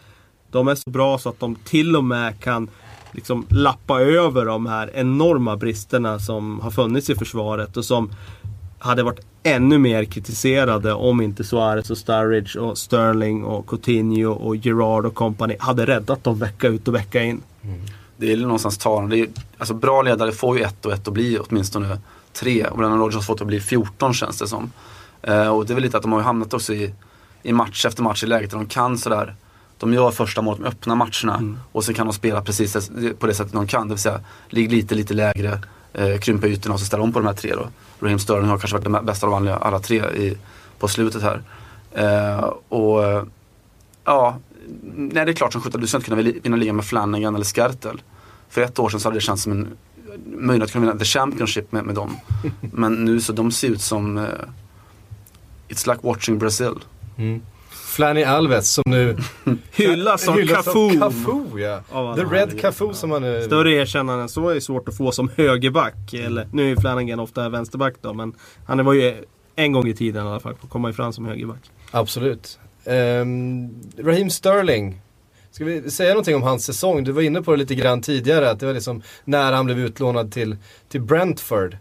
de 0.50 0.68
är 0.68 0.74
så 0.74 0.90
bra 0.90 1.18
så 1.18 1.28
att 1.28 1.40
de 1.40 1.54
till 1.54 1.96
och 1.96 2.04
med 2.04 2.40
kan 2.40 2.70
liksom 3.16 3.46
lappa 3.48 4.00
över 4.00 4.44
de 4.46 4.66
här 4.66 4.90
enorma 4.94 5.56
bristerna 5.56 6.18
som 6.18 6.60
har 6.60 6.70
funnits 6.70 7.10
i 7.10 7.14
försvaret 7.14 7.76
och 7.76 7.84
som 7.84 8.10
hade 8.78 9.02
varit 9.02 9.20
ännu 9.42 9.78
mer 9.78 10.04
kritiserade 10.04 10.92
om 10.92 11.20
inte 11.20 11.44
Suarez 11.44 11.90
och 11.90 11.98
Sturridge 11.98 12.60
och 12.60 12.78
Sterling 12.78 13.44
och 13.44 13.66
Coutinho 13.66 14.32
och 14.32 14.56
Gerard 14.56 15.06
och 15.06 15.14
company 15.14 15.56
hade 15.58 15.86
räddat 15.86 16.24
dem 16.24 16.38
vecka 16.38 16.68
ut 16.68 16.88
och 16.88 16.94
vecka 16.94 17.22
in. 17.22 17.42
Mm. 17.62 17.80
Det 18.16 18.32
är 18.32 18.36
någonstans 18.36 18.78
talande. 18.78 19.16
Det 19.16 19.22
är, 19.22 19.28
alltså 19.58 19.74
bra 19.74 20.02
ledare 20.02 20.32
får 20.32 20.58
ju 20.58 20.64
ett 20.64 20.86
och 20.86 20.92
ett 20.92 21.08
att 21.08 21.14
bli 21.14 21.38
åtminstone 21.38 21.98
tre. 22.32 22.64
Och 22.64 22.78
Brennan 22.78 22.98
Rodgers 22.98 23.14
har 23.14 23.22
fått 23.22 23.38
det 23.38 23.42
att 23.42 23.48
bli 23.48 23.60
14 23.60 24.14
känns 24.14 24.38
det 24.38 24.48
som. 24.48 24.72
Eh, 25.22 25.48
och 25.48 25.66
det 25.66 25.72
är 25.72 25.74
väl 25.74 25.82
lite 25.82 25.96
att 25.96 26.02
de 26.02 26.12
har 26.12 26.20
ju 26.20 26.24
hamnat 26.24 26.54
också 26.54 26.74
i, 26.74 26.94
i 27.42 27.52
match 27.52 27.86
efter 27.86 28.02
match 28.02 28.24
i 28.24 28.26
läget 28.26 28.50
där 28.50 28.58
de 28.58 28.66
kan 28.66 28.98
sådär. 28.98 29.34
De 29.78 29.92
gör 29.92 30.10
första 30.10 30.42
målet, 30.42 30.62
de 30.62 30.68
öppnar 30.68 30.94
matcherna 30.94 31.56
och 31.72 31.84
sen 31.84 31.94
kan 31.94 32.06
de 32.06 32.12
spela 32.12 32.42
precis 32.42 32.90
på 33.18 33.26
det 33.26 33.34
sättet 33.34 33.52
de 33.52 33.66
kan. 33.66 33.88
Det 33.88 33.94
vill 33.94 34.02
säga, 34.02 34.20
ligg 34.48 34.72
lite, 34.72 34.94
lite 34.94 35.14
lägre, 35.14 35.60
eh, 35.92 36.18
krympa 36.18 36.46
ytorna 36.46 36.74
och 36.74 36.80
så 36.80 36.86
ställa 36.86 37.02
om 37.02 37.12
på 37.12 37.18
de 37.18 37.26
här 37.26 37.34
tre 37.34 37.54
då. 37.54 37.68
Raheem 38.00 38.18
Sterling 38.18 38.48
har 38.48 38.58
kanske 38.58 38.76
varit 38.76 38.92
den 38.92 39.06
bästa 39.06 39.26
av 39.26 39.34
alla, 39.34 39.78
tre 39.78 39.96
i, 39.96 40.38
på 40.78 40.88
slutet 40.88 41.22
här. 41.22 41.42
Eh, 41.94 42.52
och 42.68 43.04
eh, 43.04 43.24
ja, 44.04 44.38
nej 44.96 45.24
det 45.24 45.32
är 45.32 45.34
klart 45.34 45.52
som 45.52 45.62
sjutton, 45.62 45.80
du 45.80 45.86
ska 45.86 45.96
inte 45.96 46.08
kunna 46.10 46.22
vinna 46.22 46.56
ligan 46.56 46.76
med 46.76 46.84
Flanagan 46.84 47.34
eller 47.34 47.44
Skertel. 47.44 48.02
För 48.48 48.60
ett 48.60 48.78
år 48.78 48.88
sedan 48.88 49.00
så 49.00 49.08
hade 49.08 49.16
det 49.16 49.20
känts 49.20 49.42
som 49.42 49.52
en 49.52 49.68
möjlighet 50.24 50.68
att 50.68 50.72
kunna 50.72 50.86
vinna 50.86 50.98
the 50.98 51.04
Championship 51.04 51.72
med, 51.72 51.84
med 51.84 51.94
dem. 51.94 52.16
Men 52.60 53.04
nu 53.04 53.20
så 53.20 53.32
de 53.32 53.50
ser 53.50 53.68
ut 53.68 53.80
som 53.82 54.18
eh, 54.18 54.24
It's 55.68 55.92
like 55.92 56.06
watching 56.06 56.38
Brazil. 56.38 56.74
Flanny 57.96 58.22
Alves 58.22 58.70
som 58.70 58.82
nu 58.86 59.16
Hyllas 59.72 60.24
som 60.24 60.46
Cafu. 60.46 60.98
Cafu 60.98 61.58
ja. 61.58 61.82
The 62.16 62.22
Red. 62.22 62.60
Cafu 62.60 62.92
som 62.92 63.10
han 63.10 63.22
nu... 63.22 63.42
Större 63.42 63.72
erkännande 63.72 64.22
än 64.22 64.28
så 64.28 64.48
är 64.48 64.60
svårt 64.60 64.88
att 64.88 64.96
få 64.96 65.12
som 65.12 65.30
högerback. 65.36 66.14
Eller, 66.14 66.48
nu 66.52 66.64
är 66.64 66.68
ju 66.68 66.76
Flanagan 66.76 67.20
ofta 67.20 67.48
vänsterback 67.48 67.94
då 68.00 68.14
men 68.14 68.34
han 68.66 68.84
var 68.84 68.92
ju 68.92 69.24
en 69.54 69.72
gång 69.72 69.88
i 69.88 69.94
tiden 69.94 70.26
i 70.26 70.28
alla 70.28 70.40
fall 70.40 70.54
komma 70.68 70.90
ifrån 70.90 71.12
som 71.12 71.26
högerback. 71.26 71.70
Absolut. 71.90 72.58
Um, 72.84 73.70
Raheem 73.98 74.30
Sterling. 74.30 75.00
Ska 75.50 75.64
vi 75.64 75.90
säga 75.90 76.10
någonting 76.10 76.36
om 76.36 76.42
hans 76.42 76.64
säsong? 76.64 77.04
Du 77.04 77.12
var 77.12 77.22
inne 77.22 77.42
på 77.42 77.50
det 77.50 77.56
lite 77.56 77.74
grann 77.74 78.02
tidigare, 78.02 78.50
att 78.50 78.60
det 78.60 78.66
var 78.66 78.74
liksom 78.74 79.02
när 79.24 79.52
han 79.52 79.66
blev 79.66 79.78
utlånad 79.78 80.32
till, 80.32 80.56
till 80.88 81.00
Brentford. 81.00 81.76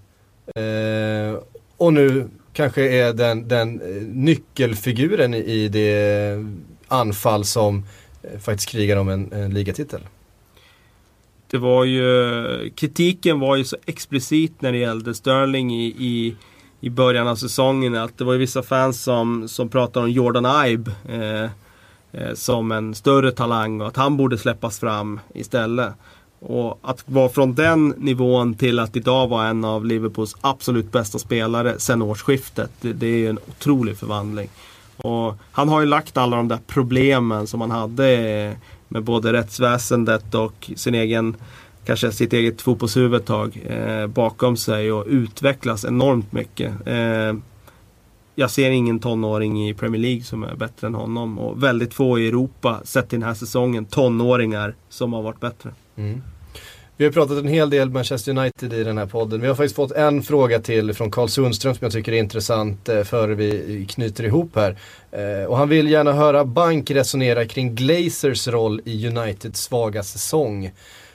Eh, 0.55 1.39
och 1.78 1.93
nu 1.93 2.30
kanske 2.56 2.89
är 2.89 3.14
den, 3.14 3.47
den 3.47 3.82
eh, 3.82 4.01
nyckelfiguren 4.01 5.34
i, 5.34 5.68
det 5.68 6.45
anfall 6.88 7.45
som 7.45 7.84
eh, 8.24 8.39
faktiskt 8.39 8.70
krigar 8.70 8.97
om 8.97 9.10
en, 9.10 9.32
en 9.32 9.53
ligatitel. 9.53 10.01
Det 11.47 11.58
var 11.58 11.84
ju, 11.84 12.70
kritiken 12.76 13.39
var 13.39 13.56
ju 13.56 13.64
så 13.64 13.78
explicit 13.86 14.62
när 14.62 14.72
det 14.72 14.78
gällde 14.78 15.14
Sterling 15.14 15.74
i, 15.74 15.86
i, 15.86 16.36
i 16.80 16.89
början 16.89 17.28
av 17.28 17.36
säsongen. 17.36 17.95
Att 17.95 18.18
det 18.18 18.24
var 18.24 18.34
ju 18.34 18.39
vissa 18.39 18.64
fans 18.64 19.03
som, 19.03 19.47
som 19.47 19.70
pratade 19.70 20.06
om 20.06 20.12
Jordan 20.12 20.68
Ibe 20.68 20.91
eh, 21.10 21.49
eh, 22.12 22.34
som 22.34 22.72
en 22.72 22.95
större 22.95 23.32
talang 23.32 23.82
och 23.82 23.88
att 23.88 23.95
han 23.95 24.18
borde 24.18 24.38
släppas 24.38 24.80
fram 24.80 25.20
istället. 25.34 25.93
Och 26.48 26.80
att 26.82 27.04
vara 27.06 27.30
från 27.30 27.54
den 27.54 27.88
nivån 27.98 28.54
till 28.54 28.80
att 28.80 28.96
idag 28.96 29.28
vara 29.28 29.48
en 29.48 29.66
av 29.66 29.86
Liverpools 29.86 30.36
absolut 30.41 30.91
bästa 30.91 31.20
spelare 31.20 31.76
sen 31.78 32.02
årsskiftet. 32.02 32.72
Det, 32.82 32.93
det 32.93 33.08
är 33.08 33.18
ju 33.18 33.30
en 33.30 33.39
otrolig 33.50 33.98
förvandling. 33.98 34.50
Och 34.98 35.36
han 35.52 35.70
har 35.70 35.80
ju 35.80 35.86
lagt 35.86 36.18
alla 36.18 36.38
de 36.38 36.48
där 36.48 36.60
problemen 36.68 37.48
som 37.48 37.62
han 37.62 37.72
hade 37.72 38.10
eh, 38.10 38.54
med 38.88 39.04
både 39.04 39.34
rättsväsendet 39.34 40.36
och 40.36 40.72
sin 40.76 40.96
egen, 40.96 41.36
kanske 41.86 42.12
sitt 42.12 42.34
eget 42.34 42.62
fotbollshuvud 42.62 43.22
ett 43.22 43.28
tag 43.28 43.66
eh, 43.66 44.08
bakom 44.08 44.58
sig 44.58 44.91
och 44.91 45.06
utvecklas 45.08 45.86
enormt 45.86 46.32
mycket. 46.34 46.74
Eh, 46.86 47.34
jag 48.36 48.52
ser 48.52 48.72
ingen 48.72 49.00
tonåring 49.00 49.70
i 49.70 49.74
Premier 49.74 50.02
League 50.02 50.24
som 50.24 50.43
är 50.43 50.56
bättre 50.56 50.88
än 50.88 50.96
honom 50.96 51.39
och 51.39 51.64
väldigt 51.64 51.93
få 51.93 52.20
i 52.20 52.28
Europa, 52.28 52.82
sett 52.84 53.10
till 53.10 53.20
den 53.20 53.28
här 53.28 53.36
säsongen, 53.36 53.86
tonåringar 53.86 54.76
som 54.89 55.14
har 55.14 55.22
varit 55.22 55.39
bättre. 55.39 55.72
Mm. 55.96 56.22
Vi 56.98 57.06
har 57.06 57.12
pratat 57.12 57.38
en 57.38 57.48
hel 57.48 57.70
del 57.70 57.89
Manchester 57.89 58.32
United 58.32 58.74
i 58.74 58.84
den 58.84 58.98
här 58.98 59.06
podden. 59.06 59.41
Vi 59.41 59.48
har 59.48 59.56
faktiskt 59.56 59.76
fått 59.76 59.91
en 59.91 60.24
fråga 60.24 60.60
till 60.60 60.93
från 60.93 61.12
Karl 61.12 61.28
Sundström 61.28 61.74
som 61.74 61.86
jag 61.86 61.91
tycker 61.91 62.12
är 62.12 62.18
intressant 62.18 62.89
eh, 62.89 63.04
före 63.04 63.36
vi 63.36 63.86
knyter 63.89 64.24
ihop 64.24 64.56
här. 64.56 64.78
Eh, 65.12 65.46
och 65.46 65.58
han 65.58 65.70
vill 65.70 65.91
gärna 65.91 66.14
höra 66.14 66.46
Bank 66.46 66.91
resonera 66.91 67.46
kring 67.46 67.76
Glazers 67.76 68.48
roll 68.48 68.82
i 68.86 69.08
Uniteds 69.08 69.62
svaga 69.62 70.04
säsong. 70.04 70.72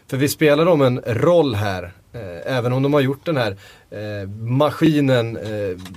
För 0.07 0.17
vi 0.17 0.29
spelar 0.29 0.67
om 0.67 0.83
en 0.83 1.01
roll 1.07 1.55
här 1.55 1.93
Eh, 2.13 2.57
även 2.57 2.73
om 2.73 2.83
de 2.83 2.93
har 2.93 3.01
gjort 3.01 3.27
den 3.27 3.37
här 3.37 3.57
eh, 3.91 4.29
maskinen 4.29 5.37
eh, 5.37 5.43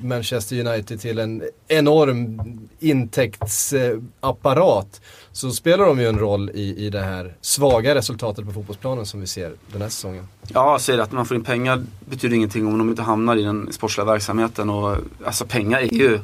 Manchester 0.01 0.67
United 0.67 1.01
till 1.01 1.19
en 1.19 1.43
enorm 1.67 2.41
intäktsapparat 2.79 5.01
så 5.31 5.51
spelar 5.51 5.85
de 5.85 5.99
ju 5.99 6.07
en 6.07 6.19
roll 6.19 6.51
i, 6.53 6.85
i 6.85 6.89
det 6.89 7.01
här 7.01 7.33
svaga 7.41 7.95
resultatet 7.95 8.45
på 8.45 8.51
fotbollsplanen 8.51 9.05
som 9.05 9.19
vi 9.19 9.27
ser 9.27 9.53
den 9.71 9.81
här 9.81 9.89
säsongen. 9.89 10.27
Ja, 10.47 10.71
jag 10.71 10.81
säger 10.81 10.99
att 10.99 11.11
man 11.11 11.25
får 11.25 11.37
in 11.37 11.43
pengar 11.43 11.83
betyder 11.99 12.35
ingenting 12.35 12.67
om 12.67 12.77
de 12.77 12.89
inte 12.89 13.01
hamnar 13.01 13.35
i 13.35 13.43
den 13.43 13.73
sportsliga 13.73 14.05
verksamheten. 14.05 14.69
Och, 14.69 14.97
alltså 15.25 15.45
pengar 15.45 15.79
är 15.79 15.93
ju 15.93 16.19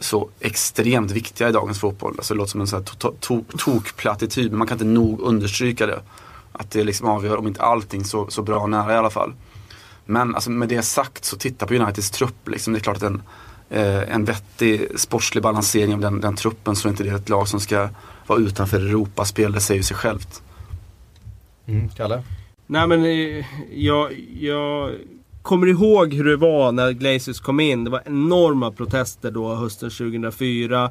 så 0.00 0.28
extremt 0.40 1.10
viktiga 1.10 1.48
i 1.48 1.52
dagens 1.52 1.80
fotboll. 1.80 2.14
Alltså, 2.18 2.34
det 2.34 2.38
låter 2.38 2.50
som 2.50 2.60
en 2.60 2.66
to 2.84 3.12
to 3.20 3.42
tokplattityd, 3.58 4.50
men 4.50 4.58
man 4.58 4.66
kan 4.66 4.74
inte 4.74 4.84
nog 4.84 5.20
understryka 5.20 5.86
det. 5.86 6.00
Att 6.52 6.70
det 6.70 6.84
liksom 6.84 7.08
avgör, 7.08 7.36
om 7.36 7.46
inte 7.46 7.62
allting, 7.62 8.04
så, 8.04 8.30
så 8.30 8.42
bra 8.42 8.66
nära 8.66 8.94
i 8.94 8.96
alla 8.96 9.10
fall. 9.10 9.32
Men 10.04 10.34
alltså, 10.34 10.50
med 10.50 10.68
det 10.68 10.82
sagt 10.82 11.24
så 11.24 11.36
titta 11.36 11.66
på 11.66 11.74
Uniteds 11.74 12.10
trupp. 12.10 12.48
Liksom. 12.48 12.72
Det 12.72 12.78
är 12.78 12.80
klart 12.80 12.96
att 12.96 13.02
en, 13.02 13.22
eh, 13.70 14.14
en 14.14 14.24
vettig 14.24 15.00
sportslig 15.00 15.42
balansering 15.42 15.94
av 15.94 16.00
den, 16.00 16.20
den 16.20 16.36
truppen 16.36 16.76
så 16.76 16.88
är 16.88 16.90
inte 16.90 17.04
det 17.04 17.10
ett 17.10 17.28
lag 17.28 17.48
som 17.48 17.60
ska 17.60 17.88
vara 18.26 18.38
utanför 18.38 18.80
Europaspel. 18.80 19.52
Det 19.52 19.60
säger 19.60 19.82
sig 19.82 19.96
självt. 19.96 20.42
Mm, 21.66 21.88
Kalle? 21.88 22.22
Nej 22.66 22.86
men 22.86 23.04
eh, 23.04 23.44
jag, 23.72 24.12
jag 24.40 24.92
kommer 25.42 25.66
ihåg 25.66 26.14
hur 26.14 26.24
det 26.24 26.36
var 26.36 26.72
när 26.72 26.92
Glazers 26.92 27.40
kom 27.40 27.60
in. 27.60 27.84
Det 27.84 27.90
var 27.90 28.02
enorma 28.06 28.70
protester 28.70 29.30
då 29.30 29.54
hösten 29.54 29.90
2004. 29.90 30.90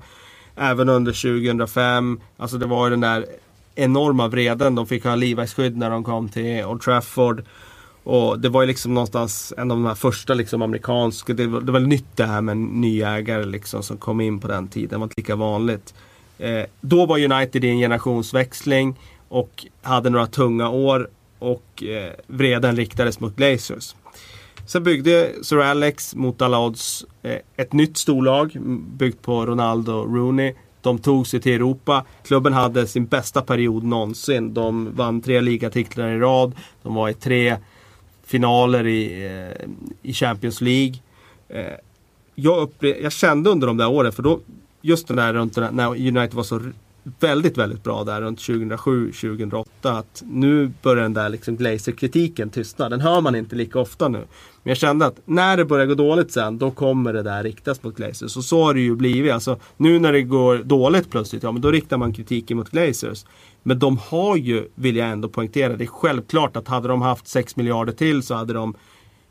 Även 0.55 0.89
under 0.89 1.12
2005. 1.12 2.20
Alltså 2.38 2.58
det 2.58 2.66
var 2.66 2.86
ju 2.86 2.89
den 2.89 3.01
där 3.01 3.26
enorma 3.78 4.28
vreden. 4.28 4.75
De 4.75 4.88
fick 4.88 5.03
ha 5.03 5.15
livvaktsskydd 5.15 5.78
när 5.78 5.89
de 5.89 6.03
kom 6.03 6.30
till 6.30 6.65
Old 6.65 6.82
Trafford. 6.82 7.43
Och 8.03 8.39
det 8.39 8.49
var 8.49 8.61
ju 8.61 8.67
liksom 8.67 8.93
någonstans 8.93 9.53
en 9.57 9.71
av 9.71 9.78
de 9.78 9.86
här 9.86 9.95
första 9.95 10.34
liksom 10.34 10.61
amerikanska, 10.61 11.34
det 11.34 11.47
var, 11.47 11.61
det 11.61 11.71
var 11.71 11.80
nytt 11.80 12.17
det 12.17 12.25
här 12.25 12.41
med 12.41 12.57
nyägare 12.57 13.45
liksom 13.45 13.84
som 13.84 13.97
kom 13.97 14.21
in 14.21 14.39
på 14.39 14.47
den 14.47 14.67
tiden. 14.67 14.89
Det 14.89 14.97
var 14.97 15.03
inte 15.03 15.13
lika 15.17 15.36
vanligt. 15.36 15.93
Eh, 16.38 16.63
då 16.82 17.05
var 17.05 17.19
United 17.19 17.63
i 17.63 17.69
en 17.69 17.78
generationsväxling 17.78 18.95
och 19.28 19.65
hade 19.82 20.09
några 20.09 20.28
tunga 20.28 20.69
år 20.69 21.09
och 21.39 21.84
eh, 21.84 22.11
vreden 22.28 22.75
riktades 22.75 23.19
mot 23.19 23.36
Glazers. 23.36 23.95
Sen 24.65 24.84
byggde 24.84 25.32
Sir 25.41 25.57
Alex 25.57 26.15
mot 26.15 26.41
alla 26.41 26.59
odds 26.59 27.05
eh, 27.23 27.39
ett 27.55 27.73
nytt 27.73 27.97
storlag 27.97 28.57
byggt 28.97 29.21
på 29.21 29.45
Ronaldo 29.45 29.93
och 29.93 30.15
Rooney 30.15 30.53
de 30.82 30.99
tog 30.99 31.28
sig 31.28 31.41
till 31.41 31.53
Europa. 31.53 32.05
Klubben 32.23 32.53
hade 32.53 32.88
sin 32.88 33.05
bästa 33.05 33.41
period 33.41 33.84
någonsin. 33.84 34.53
De 34.53 34.95
vann 34.95 35.21
tre 35.21 35.41
ligatitlar 35.41 36.07
i 36.09 36.19
rad. 36.19 36.55
De 36.84 36.93
var 36.93 37.09
i 37.09 37.13
tre 37.13 37.57
finaler 38.25 38.88
i, 38.88 39.25
eh, 39.25 39.67
i 40.01 40.13
Champions 40.13 40.61
League. 40.61 40.95
Eh, 41.49 41.73
jag, 42.36 42.69
jag 42.80 43.11
kände 43.11 43.49
under 43.49 43.67
de 43.67 43.78
där 43.78 43.89
åren, 43.89 44.11
för 44.11 44.23
då 44.23 44.39
just 44.82 45.07
den 45.07 45.17
där 45.17 45.34
runt 45.34 45.57
när 45.57 45.88
United 45.88 46.34
var 46.34 46.43
så 46.43 46.71
väldigt, 47.20 47.58
väldigt 47.58 47.84
bra 47.84 48.03
där 48.03 48.22
runt 48.22 48.39
2007-2008. 48.39 49.66
Att 49.82 50.24
nu 50.26 50.72
börjar 50.82 51.03
den 51.03 51.14
där 51.14 51.30
liksom 51.30 51.58
Glazer-kritiken 51.58 52.49
tystna. 52.49 52.89
Den 52.89 53.01
hör 53.01 53.22
man 53.22 53.36
inte 53.36 53.55
lika 53.55 53.80
ofta 53.80 54.08
nu. 54.08 54.18
Men 54.64 54.72
jag 54.72 54.78
kände 54.78 55.05
att 55.05 55.20
när 55.26 55.58
det 55.58 55.66
börjar 55.66 55.86
gå 55.86 55.95
dåligt 55.95 56.32
sen, 56.32 56.58
då 56.58 56.72
kommer 56.72 57.14
det 57.14 57.24
där 57.24 57.43
riktas 57.43 57.84
mot 57.84 57.95
Glazers. 57.95 58.32
Så 58.32 58.41
så 58.41 58.64
har 58.64 58.74
det 58.74 58.80
ju 58.80 58.95
blivit. 58.95 59.34
Alltså, 59.34 59.60
nu 59.78 59.99
när 59.99 60.14
det 60.14 60.22
går 60.22 60.58
dåligt 60.58 61.12
plötsligt, 61.12 61.43
ja 61.43 61.51
men 61.51 61.62
då 61.62 61.72
riktar 61.72 61.97
man 61.97 62.14
kritiken 62.14 62.58
mot 62.58 62.70
Glazers. 62.70 63.26
Men 63.64 63.80
de 63.80 63.97
har 63.97 64.36
ju, 64.36 64.68
vill 64.76 64.95
jag 64.95 65.10
ändå 65.10 65.30
poängtera, 65.30 65.76
det 65.76 65.84
är 65.84 65.88
självklart 65.88 66.58
att 66.58 66.68
hade 66.68 66.88
de 66.88 67.01
haft 67.01 67.28
6 67.28 67.55
miljarder 67.55 67.93
till 67.93 68.24
så 68.24 68.36
hade 68.36 68.53
de 68.53 68.76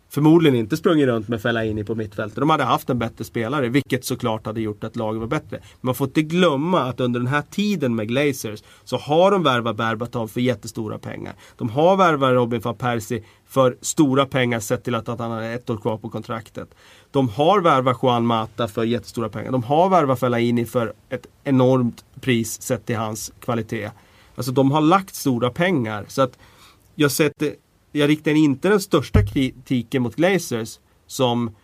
förmodligen 0.09 0.59
inte 0.59 0.77
sprungit 0.77 1.07
runt 1.07 1.29
med 1.29 1.43
Fellaini 1.43 1.85
på 1.85 1.95
mittfältet. 1.95 2.39
De 2.39 2.51
hade 2.51 2.65
haft 2.65 2.91
en 2.91 2.99
bättre 2.99 3.25
spelare, 3.25 3.69
vilket 3.69 4.05
såklart 4.05 4.47
hade 4.47 4.61
gjort 4.61 4.85
att 4.85 4.97
laget 4.97 5.21
var 5.21 5.27
bättre. 5.27 5.61
Man 5.81 5.95
får 5.95 6.07
inte 6.07 6.23
glömma 6.23 6.83
att 6.83 7.01
under 7.01 7.21
den 7.21 7.27
här 7.27 7.43
tiden 7.51 7.95
med 7.95 8.09
Glazers 8.09 8.63
så 8.85 8.97
har 8.97 9.31
de 9.31 9.43
värvat 9.43 9.77
Berbatov 9.77 10.29
för 10.29 10.41
jättestora 10.41 10.99
pengar. 10.99 11.35
De 11.57 11.69
har 11.69 11.97
värvat 11.97 12.33
Robin 12.33 12.61
van 12.61 12.75
Persie 12.75 13.25
för 13.47 13.77
stora 13.81 14.27
pengar 14.27 14.61
sett 14.61 14.85
till 14.85 14.95
att, 14.95 15.09
han 15.09 15.31
har 15.31 15.43
ett 15.43 15.71
år 15.71 15.77
kvar 15.77 15.99
på 15.99 16.09
kontraktet. 16.09 16.75
De 17.11 17.29
har 17.29 17.61
värvat 17.61 17.99
Juan 18.03 18.27
Mata 18.27 18.69
för 18.69 18.85
jättestora 18.85 19.29
pengar. 19.29 19.53
De 19.53 19.63
har 19.63 19.89
värvat 19.89 20.21
Fellaini 20.21 20.67
för 20.67 20.93
ett 21.09 21.27
enormt 21.45 22.05
pris 22.21 22.63
sett 22.63 22.87
till 22.87 22.97
hans 22.97 23.33
kvalitet. 23.41 23.91
Alltså 24.35 24.53
de 24.53 24.71
har 24.71 24.81
lagt 24.81 25.15
stora 25.15 25.51
pengar. 25.51 26.05
Så 26.09 26.23
att 26.23 26.39
jag 26.95 27.11
sätter 27.11 27.55
jag 27.97 28.09
riktar 28.11 28.33
inte 28.33 28.69
den 28.69 28.81
största 28.81 29.27
kritiken 29.27 30.03
mot 30.03 30.17
Glazers 30.17 30.79
som 31.07 31.55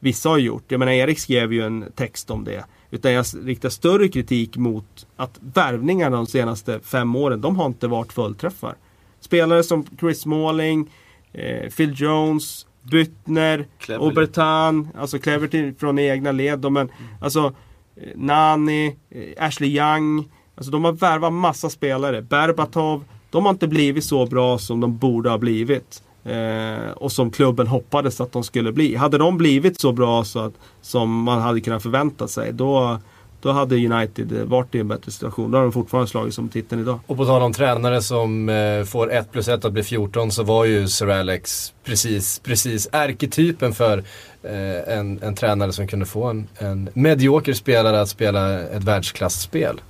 vissa 0.00 0.28
har 0.28 0.38
gjort. 0.38 0.64
Jag 0.68 0.78
menar 0.78 0.92
Erik 0.92 1.18
skrev 1.18 1.52
ju 1.52 1.62
en 1.62 1.92
text 1.96 2.30
om 2.30 2.44
det. 2.44 2.64
Utan 2.90 3.12
jag 3.12 3.26
riktar 3.44 3.68
större 3.68 4.08
kritik 4.08 4.56
mot 4.56 5.06
att 5.16 5.38
värvningarna 5.40 6.16
de 6.16 6.26
senaste 6.26 6.80
fem 6.80 7.16
åren, 7.16 7.40
de 7.40 7.56
har 7.56 7.66
inte 7.66 7.88
varit 7.88 8.12
fullträffar. 8.12 8.74
Spelare 9.20 9.62
som 9.62 9.86
Chris 10.00 10.20
Smalling, 10.20 10.90
eh, 11.32 11.70
Phil 11.70 11.94
Jones, 11.96 12.66
Byttner, 12.82 13.66
Obertan, 13.98 14.88
alltså 14.96 15.18
Cleverty 15.18 15.74
från 15.74 15.98
egna 15.98 16.32
led. 16.32 16.72
Men, 16.72 16.76
mm. 16.76 16.90
Alltså 17.20 17.54
eh, 17.96 18.08
Nani, 18.14 18.96
eh, 19.10 19.44
Ashley 19.44 19.78
Young. 19.78 20.28
Alltså 20.54 20.70
de 20.70 20.84
har 20.84 20.92
värvat 20.92 21.32
massa 21.32 21.70
spelare. 21.70 22.22
Berbatov. 22.22 23.04
De 23.30 23.44
har 23.44 23.50
inte 23.50 23.68
blivit 23.68 24.04
så 24.04 24.26
bra 24.26 24.58
som 24.58 24.80
de 24.80 24.96
borde 24.98 25.30
ha 25.30 25.38
blivit. 25.38 26.02
Eh, 26.24 26.90
och 26.90 27.12
som 27.12 27.30
klubben 27.30 27.66
hoppades 27.66 28.20
att 28.20 28.32
de 28.32 28.44
skulle 28.44 28.72
bli. 28.72 28.96
Hade 28.96 29.18
de 29.18 29.38
blivit 29.38 29.80
så 29.80 29.92
bra 29.92 30.24
så 30.24 30.38
att, 30.38 30.52
som 30.82 31.22
man 31.22 31.40
hade 31.40 31.60
kunnat 31.60 31.82
förvänta 31.82 32.28
sig 32.28 32.52
då, 32.52 32.98
då 33.40 33.52
hade 33.52 33.74
United 33.74 34.32
varit 34.46 34.74
i 34.74 34.78
en 34.78 34.88
bättre 34.88 35.12
situation. 35.12 35.50
Då 35.50 35.58
har 35.58 35.62
de 35.62 35.72
fortfarande 35.72 36.10
slagit 36.10 36.34
som 36.34 36.48
titeln 36.48 36.80
idag. 36.80 37.00
Och 37.06 37.16
på 37.16 37.24
tal 37.24 37.42
om 37.42 37.52
tränare 37.52 38.02
som 38.02 38.48
eh, 38.48 38.84
får 38.84 39.12
1 39.12 39.32
plus 39.32 39.48
1 39.48 39.64
att 39.64 39.72
bli 39.72 39.82
14 39.82 40.30
så 40.30 40.42
var 40.42 40.64
ju 40.64 40.88
Sir 40.88 41.08
Alex 41.08 41.72
precis, 41.84 42.38
precis 42.38 42.88
ärketypen 42.92 43.72
för 43.72 43.98
eh, 44.42 44.98
en, 44.98 45.22
en 45.22 45.34
tränare 45.34 45.72
som 45.72 45.86
kunde 45.86 46.06
få 46.06 46.24
en, 46.24 46.48
en 46.58 46.88
medioker 46.94 47.52
spelare 47.52 48.00
att 48.00 48.08
spela 48.08 48.60
ett 48.60 48.84
världsklasspel. 48.84 49.80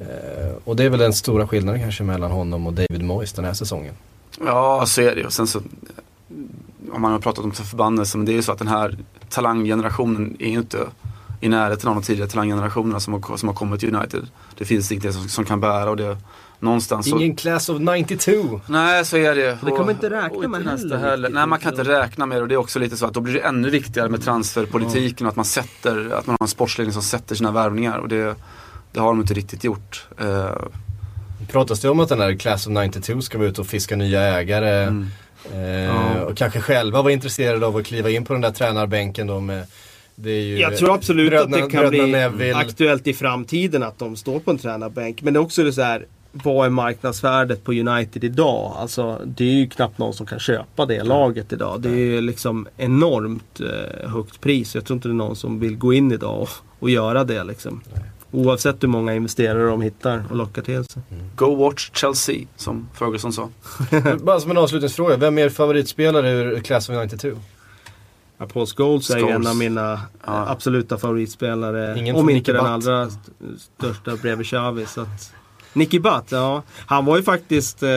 Eh, 0.00 0.54
och 0.64 0.76
det 0.76 0.84
är 0.84 0.88
väl 0.88 1.00
den 1.00 1.12
stora 1.12 1.48
skillnaden 1.48 1.80
kanske 1.80 2.02
mellan 2.02 2.30
honom 2.30 2.66
och 2.66 2.72
David 2.72 3.04
Moyes 3.04 3.32
den 3.32 3.44
här 3.44 3.54
säsongen. 3.54 3.94
Ja, 4.44 4.86
så 4.86 5.00
är 5.00 5.14
det 5.14 5.20
ju. 5.20 5.30
Sen 5.30 5.46
så, 5.46 5.60
om 6.92 7.02
man 7.02 7.12
har 7.12 7.18
pratat 7.18 7.44
om 7.44 7.52
förbannelse, 7.52 8.18
men 8.18 8.26
det 8.26 8.32
är 8.32 8.36
ju 8.36 8.42
så 8.42 8.52
att 8.52 8.58
den 8.58 8.68
här 8.68 8.96
talanggenerationen 9.28 10.36
är 10.38 10.50
ju 10.50 10.58
inte 10.58 10.78
i 11.40 11.48
närheten 11.48 11.88
av 11.88 11.94
de 11.94 12.02
tidigare 12.02 12.28
talanggenerationerna 12.28 13.00
som 13.00 13.12
har, 13.12 13.36
som 13.36 13.48
har 13.48 13.56
kommit 13.56 13.80
till 13.80 13.94
United. 13.94 14.26
Det 14.58 14.64
finns 14.64 14.92
inget 14.92 15.14
som, 15.14 15.28
som 15.28 15.44
kan 15.44 15.60
bära 15.60 15.90
och 15.90 15.96
det 15.96 16.16
någonstans 16.58 17.10
så... 17.10 17.16
Ingen 17.16 17.36
class 17.36 17.68
of 17.68 17.80
92. 17.80 18.60
Nej, 18.66 19.04
så 19.04 19.16
är 19.16 19.34
det. 19.34 19.58
Det 19.62 19.70
kan 19.70 19.78
man 19.78 19.90
inte 19.90 20.10
räkna 20.10 20.38
och 20.38 20.50
med 20.50 20.60
inte 20.60 20.96
heller 20.96 21.16
riktigt, 21.16 21.34
Nej, 21.34 21.46
man 21.46 21.58
kan 21.58 21.72
inte 21.72 21.84
räkna 21.84 22.26
med 22.26 22.38
det 22.38 22.42
och 22.42 22.48
det 22.48 22.54
är 22.54 22.58
också 22.58 22.78
lite 22.78 22.96
så 22.96 23.06
att 23.06 23.14
då 23.14 23.20
blir 23.20 23.34
det 23.34 23.40
ännu 23.40 23.70
viktigare 23.70 24.08
med 24.08 24.22
transferpolitiken 24.22 25.26
och 25.26 25.30
att 25.30 25.36
man 25.36 25.44
sätter, 25.44 26.10
att 26.10 26.26
man 26.26 26.36
har 26.40 26.44
en 26.44 26.48
sportsledning 26.48 26.92
som 26.92 27.02
sätter 27.02 27.34
sina 27.34 27.50
värvningar 27.52 27.98
och 27.98 28.08
det, 28.08 28.34
det 28.92 29.00
har 29.00 29.06
de 29.08 29.20
inte 29.20 29.34
riktigt 29.34 29.64
gjort. 29.64 30.06
Eh, 30.20 30.50
Pratas 31.50 31.80
det 31.80 31.88
om 31.88 32.00
att 32.00 32.08
den 32.08 32.20
här 32.20 32.34
class 32.34 32.66
of 32.66 32.72
92 32.72 33.20
ska 33.20 33.38
vara 33.38 33.48
ute 33.48 33.60
och 33.60 33.66
fiska 33.66 33.96
nya 33.96 34.20
ägare? 34.22 34.82
mm. 34.82 35.06
Eh, 35.54 36.22
Och 36.22 36.36
kanske 36.36 36.60
själva 36.60 37.02
vara 37.02 37.12
intresserade 37.12 37.66
av 37.66 37.76
att 37.76 37.86
kliva 37.86 38.10
in 38.10 38.24
på 38.24 38.32
den 38.32 38.42
där 38.42 38.50
tränarbänken 38.50 39.26
då 39.26 39.40
med 39.40 39.66
det 40.14 40.30
är 40.30 40.40
ju 40.42 40.58
Jag 40.58 40.76
tror 40.76 40.94
absolut 40.94 41.30
bröderna- 41.30 41.56
att 41.64 41.70
det 41.70 41.76
kan 41.76 41.88
bli 41.90 42.06
Neville. 42.12 42.56
aktuellt 42.56 43.06
i 43.06 43.14
framtiden 43.14 43.82
att 43.82 43.98
de 43.98 44.16
står 44.16 44.38
på 44.40 44.50
en 44.50 44.58
tränarbänk. 44.58 45.22
Men 45.22 45.34
det 45.34 45.38
är 45.38 45.42
också 45.42 45.62
det 45.64 45.72
så 45.72 45.82
här, 45.82 46.06
vad 46.32 46.66
är 46.66 46.70
marknadsvärdet 46.70 47.64
på 47.64 47.72
United 47.72 48.24
idag? 48.24 48.74
Alltså, 48.78 49.20
det 49.24 49.44
är 49.44 49.52
ju 49.54 49.68
knappt 49.68 49.98
någon 49.98 50.14
som 50.14 50.26
kan 50.26 50.38
köpa 50.38 50.86
det 50.86 51.02
laget 51.02 51.52
idag. 51.52 51.80
Det 51.80 51.88
är 51.88 51.94
ju 51.94 52.20
liksom 52.20 52.68
enormt 52.76 53.60
eh, 53.60 54.10
högt 54.10 54.40
pris. 54.40 54.74
Jag 54.74 54.84
tror 54.84 54.94
inte 54.96 55.08
det 55.08 55.12
är 55.12 55.16
någon 55.16 55.36
som 55.36 55.60
vill 55.60 55.76
gå 55.76 55.92
in 55.92 56.12
idag 56.12 56.40
och, 56.42 56.48
och 56.78 56.90
göra 56.90 57.24
det. 57.24 57.44
Liksom. 57.44 57.80
Oavsett 58.32 58.82
hur 58.82 58.88
många 58.88 59.14
investerare 59.14 59.68
de 59.68 59.82
hittar 59.82 60.24
och 60.30 60.36
lockar 60.36 60.62
till 60.62 60.84
sig. 60.84 61.02
Go 61.36 61.54
watch 61.54 61.90
Chelsea, 61.92 62.46
som 62.56 62.88
Ferguson 62.94 63.32
sa. 63.32 63.48
Bara 64.22 64.40
som 64.40 64.50
en 64.50 64.58
avslutningsfråga, 64.58 65.16
vem 65.16 65.38
är 65.38 65.42
er 65.42 65.48
favoritspelare 65.48 66.30
ur 66.30 66.60
class 66.60 66.88
of 66.88 66.94
92? 66.96 67.28
Ja, 68.38 68.46
Paul 68.46 68.66
Scholes 68.66 69.10
är 69.10 69.18
Scholes. 69.18 69.34
en 69.36 69.46
av 69.46 69.56
mina 69.56 70.00
Ja. 70.26 70.48
absoluta 70.48 70.98
favoritspelare. 70.98 71.98
Ingen 71.98 72.16
om 72.16 72.30
inte 72.30 72.52
den 72.52 72.66
allra 72.66 73.02
st- 73.06 73.20
största 73.78 74.16
bredvid 74.16 74.46
Xavi. 74.46 74.86
Så 74.86 75.00
att... 75.00 75.32
Nicky 75.72 75.98
Butt, 75.98 76.24
ja. 76.28 76.62
Han 76.86 77.04
var 77.04 77.16
ju 77.16 77.22
faktiskt 77.22 77.82
eh, 77.82 77.88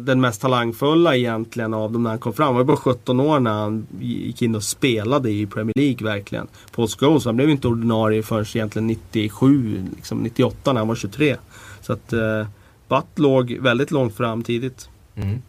den 0.00 0.20
mest 0.20 0.40
talangfulla 0.40 1.16
egentligen 1.16 1.74
av 1.74 1.92
dem 1.92 2.02
när 2.02 2.10
han 2.10 2.18
kom 2.18 2.32
fram. 2.32 2.46
Han 2.46 2.54
var 2.54 2.62
ju 2.62 2.66
bara 2.66 2.76
17 2.76 3.20
år 3.20 3.40
när 3.40 3.52
han 3.52 3.86
gick 4.00 4.42
in 4.42 4.54
och 4.54 4.62
spelade 4.62 5.30
i 5.30 5.46
Premier 5.46 5.72
League 5.76 6.06
verkligen. 6.12 6.46
Paul 6.74 6.88
Scholes, 6.88 7.24
han 7.24 7.36
blev 7.36 7.50
inte 7.50 7.68
ordinarie 7.68 8.22
förrän 8.22 8.44
egentligen 8.54 8.86
97, 8.86 9.84
liksom 9.96 10.18
98 10.18 10.72
när 10.72 10.80
han 10.80 10.88
var 10.88 10.94
23. 10.94 11.36
Så 11.80 11.92
att 11.92 12.12
eh, 12.12 12.46
Butt 12.88 13.18
låg 13.18 13.58
väldigt 13.60 13.90
långt 13.90 14.16
fram 14.16 14.42
tidigt. 14.42 14.88
Mm. 15.14 15.42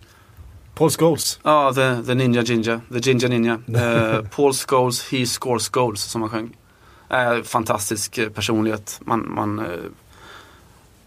Paul 0.76 0.90
Scholes. 0.90 1.40
Ja, 1.44 1.74
the, 1.76 2.04
the 2.04 2.16
Ninja 2.16 2.42
Ginger. 2.42 2.80
The 2.94 3.00
Ginger 3.00 3.30
Ninja. 3.30 3.60
Eh, 3.68 4.22
Paul 4.36 4.54
Scholes, 4.54 5.12
He 5.12 5.26
Scores 5.26 5.70
Goals, 5.70 6.02
som 6.02 6.22
han 6.22 6.30
sjöng. 6.30 6.56
Eh, 7.10 7.44
fantastisk 7.44 8.18
eh, 8.18 8.30
personlighet. 8.30 9.00
Man, 9.06 9.34
man, 9.36 9.60
eh, 9.60 9.66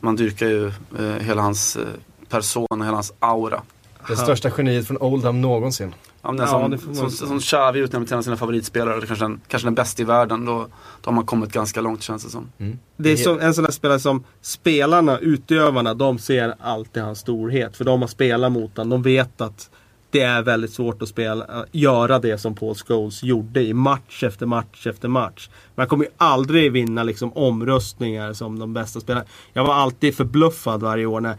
man 0.00 0.16
dyrkar 0.16 0.46
ju 0.46 0.66
eh, 0.98 1.04
hela 1.20 1.42
hans 1.42 1.76
eh, 1.76 1.82
person, 2.28 2.82
hela 2.82 2.94
hans 2.94 3.12
aura. 3.18 3.62
Det 4.08 4.16
största 4.16 4.50
geniet 4.56 4.86
från 4.86 4.96
Oldham 4.96 5.40
någonsin. 5.40 5.94
Ja, 6.22 6.32
men 6.32 6.36
den 6.36 6.48
Ja, 6.48 6.78
som, 6.78 7.10
som, 7.10 7.10
som 7.10 7.40
Xavi 7.40 7.80
utnämner 7.80 8.06
till 8.06 8.12
en 8.14 8.18
av 8.18 8.22
sina 8.22 8.36
favoritspelare, 8.36 8.94
eller 8.96 9.06
kanske 9.06 9.24
den, 9.24 9.40
kanske 9.48 9.66
den 9.66 9.74
bästa 9.74 10.02
i 10.02 10.04
världen, 10.04 10.44
då, 10.44 10.66
då 11.00 11.08
har 11.08 11.12
man 11.12 11.26
kommit 11.26 11.52
ganska 11.52 11.80
långt 11.80 12.02
känns 12.02 12.24
det 12.24 12.30
som. 12.30 12.48
Det 12.96 13.12
är 13.12 13.16
som, 13.16 13.40
en 13.40 13.54
sån 13.54 13.64
där 13.64 13.72
spelare 13.72 14.00
som 14.00 14.24
spelarna, 14.40 15.18
utövarna, 15.18 15.94
de 15.94 16.18
ser 16.18 16.54
alltid 16.60 17.02
hans 17.02 17.18
storhet. 17.18 17.76
För 17.76 17.84
de 17.84 18.00
har 18.00 18.08
spelat 18.08 18.52
mot 18.52 18.76
honom. 18.76 18.90
De 18.90 19.02
vet 19.02 19.40
att 19.40 19.70
det 20.10 20.20
är 20.20 20.42
väldigt 20.42 20.72
svårt 20.72 21.02
att 21.02 21.08
spela, 21.08 21.66
göra 21.72 22.18
det 22.18 22.38
som 22.38 22.54
Paul 22.54 22.74
Scholes 22.74 23.22
gjorde 23.22 23.62
i 23.62 23.74
match 23.74 24.22
efter 24.22 24.46
match 24.46 24.86
efter 24.86 25.08
match. 25.08 25.48
Man 25.74 25.86
kommer 25.86 26.04
ju 26.04 26.10
aldrig 26.16 26.72
vinna 26.72 27.02
liksom 27.02 27.32
omröstningar 27.32 28.32
som 28.32 28.58
de 28.58 28.74
bästa 28.74 29.00
spelarna. 29.00 29.26
Jag 29.52 29.64
var 29.64 29.74
alltid 29.74 30.16
förbluffad 30.16 30.82
varje 30.82 31.06
år 31.06 31.20
när 31.20 31.36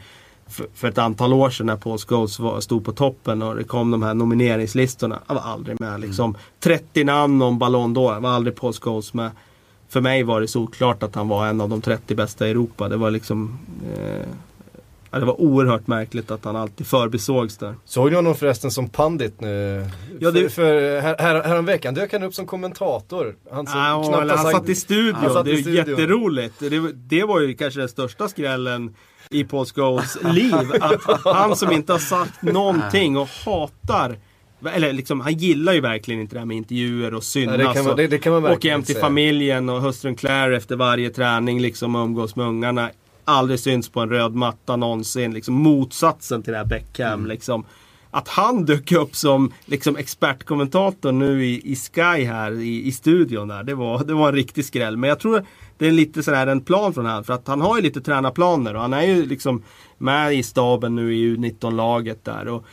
för, 0.47 0.67
för 0.73 0.87
ett 0.87 0.97
antal 0.97 1.33
år 1.33 1.49
sedan 1.49 1.65
när 1.65 1.75
Paul 1.75 1.97
Scholes 1.97 2.39
var, 2.39 2.61
stod 2.61 2.85
på 2.85 2.91
toppen 2.91 3.41
och 3.41 3.55
det 3.55 3.63
kom 3.63 3.91
de 3.91 4.03
här 4.03 4.13
nomineringslistorna. 4.13 5.19
Jag 5.27 5.35
var 5.35 5.41
aldrig 5.41 5.79
med 5.79 6.01
liksom. 6.01 6.37
30 6.59 7.03
namn 7.03 7.41
om 7.41 7.59
Ballon 7.59 7.95
d'Or, 7.95 8.19
var 8.19 8.29
aldrig 8.29 8.55
Paul 8.55 8.73
Scholes 8.73 9.13
med. 9.13 9.31
För 9.89 10.01
mig 10.01 10.23
var 10.23 10.41
det 10.41 10.47
solklart 10.47 11.03
att 11.03 11.15
han 11.15 11.27
var 11.27 11.47
en 11.47 11.61
av 11.61 11.69
de 11.69 11.81
30 11.81 12.15
bästa 12.15 12.47
i 12.47 12.51
Europa. 12.51 12.89
Det 12.89 12.97
var 12.97 13.11
liksom... 13.11 13.59
Eh, 13.95 14.27
ja, 15.11 15.19
det 15.19 15.25
var 15.25 15.41
oerhört 15.41 15.87
märkligt 15.87 16.31
att 16.31 16.45
han 16.45 16.55
alltid 16.55 16.87
förbisågs 16.87 17.57
där. 17.57 17.75
Såg 17.85 18.09
ni 18.09 18.15
honom 18.15 18.35
förresten 18.35 18.71
som 18.71 18.89
pandit 18.89 19.41
nu? 19.41 19.85
Ja, 20.19 20.31
det- 20.31 20.41
För, 20.41 20.49
för 20.49 20.99
här, 21.01 21.15
här, 21.19 21.43
häromveckan 21.43 21.93
dök 21.93 22.13
han 22.13 22.23
upp 22.23 22.33
som 22.33 22.45
kommentator. 22.45 23.35
Han 23.51 23.67
som 23.67 23.79
Ja, 23.79 24.15
han 24.19 24.37
sagt- 24.37 24.51
satt 24.51 24.69
i 24.69 24.75
studion. 24.75 25.15
Han 25.15 25.33
satt 25.33 25.45
det 25.45 25.51
är 25.51 25.55
studion. 25.57 25.75
jätteroligt. 25.75 26.55
Det, 26.59 26.91
det 26.93 27.23
var 27.23 27.39
ju 27.41 27.53
kanske 27.53 27.79
den 27.79 27.89
största 27.89 28.27
skrällen 28.27 28.95
i 29.29 29.43
Paul 29.43 29.65
Scholes 29.65 30.17
liv. 30.23 30.53
Att 30.81 31.23
han 31.23 31.55
som 31.55 31.71
inte 31.71 31.91
har 31.91 31.99
sagt 31.99 32.41
någonting 32.41 33.17
och 33.17 33.27
hatar 33.45 34.15
eller 34.73 34.93
liksom, 34.93 35.21
han 35.21 35.33
gillar 35.33 35.73
ju 35.73 35.81
verkligen 35.81 36.21
inte 36.21 36.35
det 36.35 36.39
här 36.39 36.45
med 36.45 36.57
intervjuer 36.57 37.13
och 37.13 37.23
synas. 37.23 37.57
Nej, 37.57 37.67
det 37.67 37.73
kan 37.73 37.83
man- 37.83 37.91
och 37.91 37.97
det- 37.97 38.07
det 38.07 38.17
kan 38.17 38.33
man 38.33 38.43
åker 38.43 38.49
verkligen 38.53 38.73
hem 38.75 38.83
till 38.83 38.95
säga. 38.95 39.05
familjen 39.05 39.69
och 39.69 39.81
hustrun 39.81 40.15
Claire 40.15 40.57
efter 40.57 40.75
varje 40.75 41.09
träning 41.09 41.61
liksom 41.61 41.95
och 41.95 42.03
umgås 42.05 42.35
med 42.35 42.45
ungarna. 42.45 42.89
Aldrig 43.25 43.59
syns 43.59 43.89
på 43.89 43.99
en 43.99 44.09
röd 44.09 44.35
matta 44.35 44.75
någonsin. 44.75 45.33
Liksom 45.33 45.53
motsatsen 45.53 46.43
till 46.43 46.51
det 46.51 46.57
här 46.57 46.65
Beckham. 46.65 47.13
Mm. 47.13 47.25
Liksom. 47.25 47.65
Att 48.11 48.27
han 48.27 48.65
dök 48.65 48.91
upp 48.91 49.15
som 49.15 49.53
liksom, 49.65 49.95
expertkommentator 49.95 51.11
nu 51.11 51.45
i, 51.45 51.71
i 51.71 51.75
Sky 51.75 52.23
här 52.23 52.51
i, 52.51 52.87
i 52.87 52.91
studion 52.91 53.47
där. 53.47 53.63
Det 53.63 53.73
var, 53.73 54.03
det 54.03 54.13
var 54.13 54.29
en 54.29 54.35
riktig 54.35 54.65
skräll. 54.65 54.97
Men 54.97 55.07
jag 55.07 55.19
tror 55.19 55.45
det 55.77 55.87
är 55.87 55.91
lite 55.91 56.23
sådär 56.23 56.47
en 56.47 56.61
plan 56.61 56.93
från 56.93 57.05
han. 57.05 57.23
För 57.23 57.33
att 57.33 57.47
han 57.47 57.61
har 57.61 57.75
ju 57.75 57.81
lite 57.81 58.01
tränarplaner 58.01 58.75
och 58.75 58.81
han 58.81 58.93
är 58.93 59.03
ju 59.03 59.25
liksom 59.25 59.63
med 59.97 60.35
i 60.35 60.43
staben 60.43 60.95
nu 60.95 61.15
i 61.15 61.35
U19-laget 61.35 62.25
där. 62.25 62.47
Och 62.47 62.65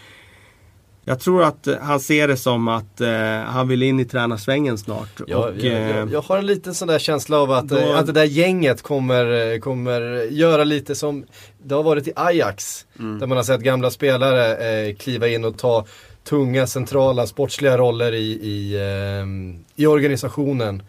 jag 1.08 1.20
tror 1.20 1.42
att 1.42 1.66
eh, 1.66 1.76
han 1.80 2.00
ser 2.00 2.28
det 2.28 2.36
som 2.36 2.68
att 2.68 3.00
eh, 3.00 3.10
han 3.46 3.68
vill 3.68 3.82
in 3.82 4.00
i 4.00 4.04
tränarsvängen 4.04 4.78
snart. 4.78 5.20
Ja, 5.26 5.36
och, 5.36 5.56
jag, 5.56 5.64
eh, 5.64 5.96
jag, 5.96 6.12
jag 6.12 6.20
har 6.20 6.38
en 6.38 6.46
liten 6.46 6.74
sån 6.74 6.88
där 6.88 6.98
känsla 6.98 7.38
av 7.38 7.52
att, 7.52 7.68
Då- 7.68 7.76
eh, 7.76 7.98
att 7.98 8.06
det 8.06 8.12
där 8.12 8.24
gänget 8.24 8.82
kommer, 8.82 9.52
eh, 9.54 9.58
kommer 9.58 10.00
göra 10.30 10.64
lite 10.64 10.94
som 10.94 11.24
det 11.62 11.74
har 11.74 11.82
varit 11.82 12.08
i 12.08 12.12
Ajax. 12.16 12.86
Där 12.94 13.26
man 13.26 13.36
har 13.36 13.44
sett 13.44 13.60
gamla 13.60 13.90
spelare 13.90 14.56
eh, 14.88 14.94
kliva 14.96 15.28
in 15.28 15.44
och 15.44 15.58
ta 15.58 15.84
tunga 16.24 16.66
centrala 16.66 17.26
sportsliga 17.26 17.78
roller 17.78 18.12
i, 18.14 18.32
i, 18.32 18.78
ehm, 19.20 19.58
i 19.76 19.86
organisationen. 19.86 20.82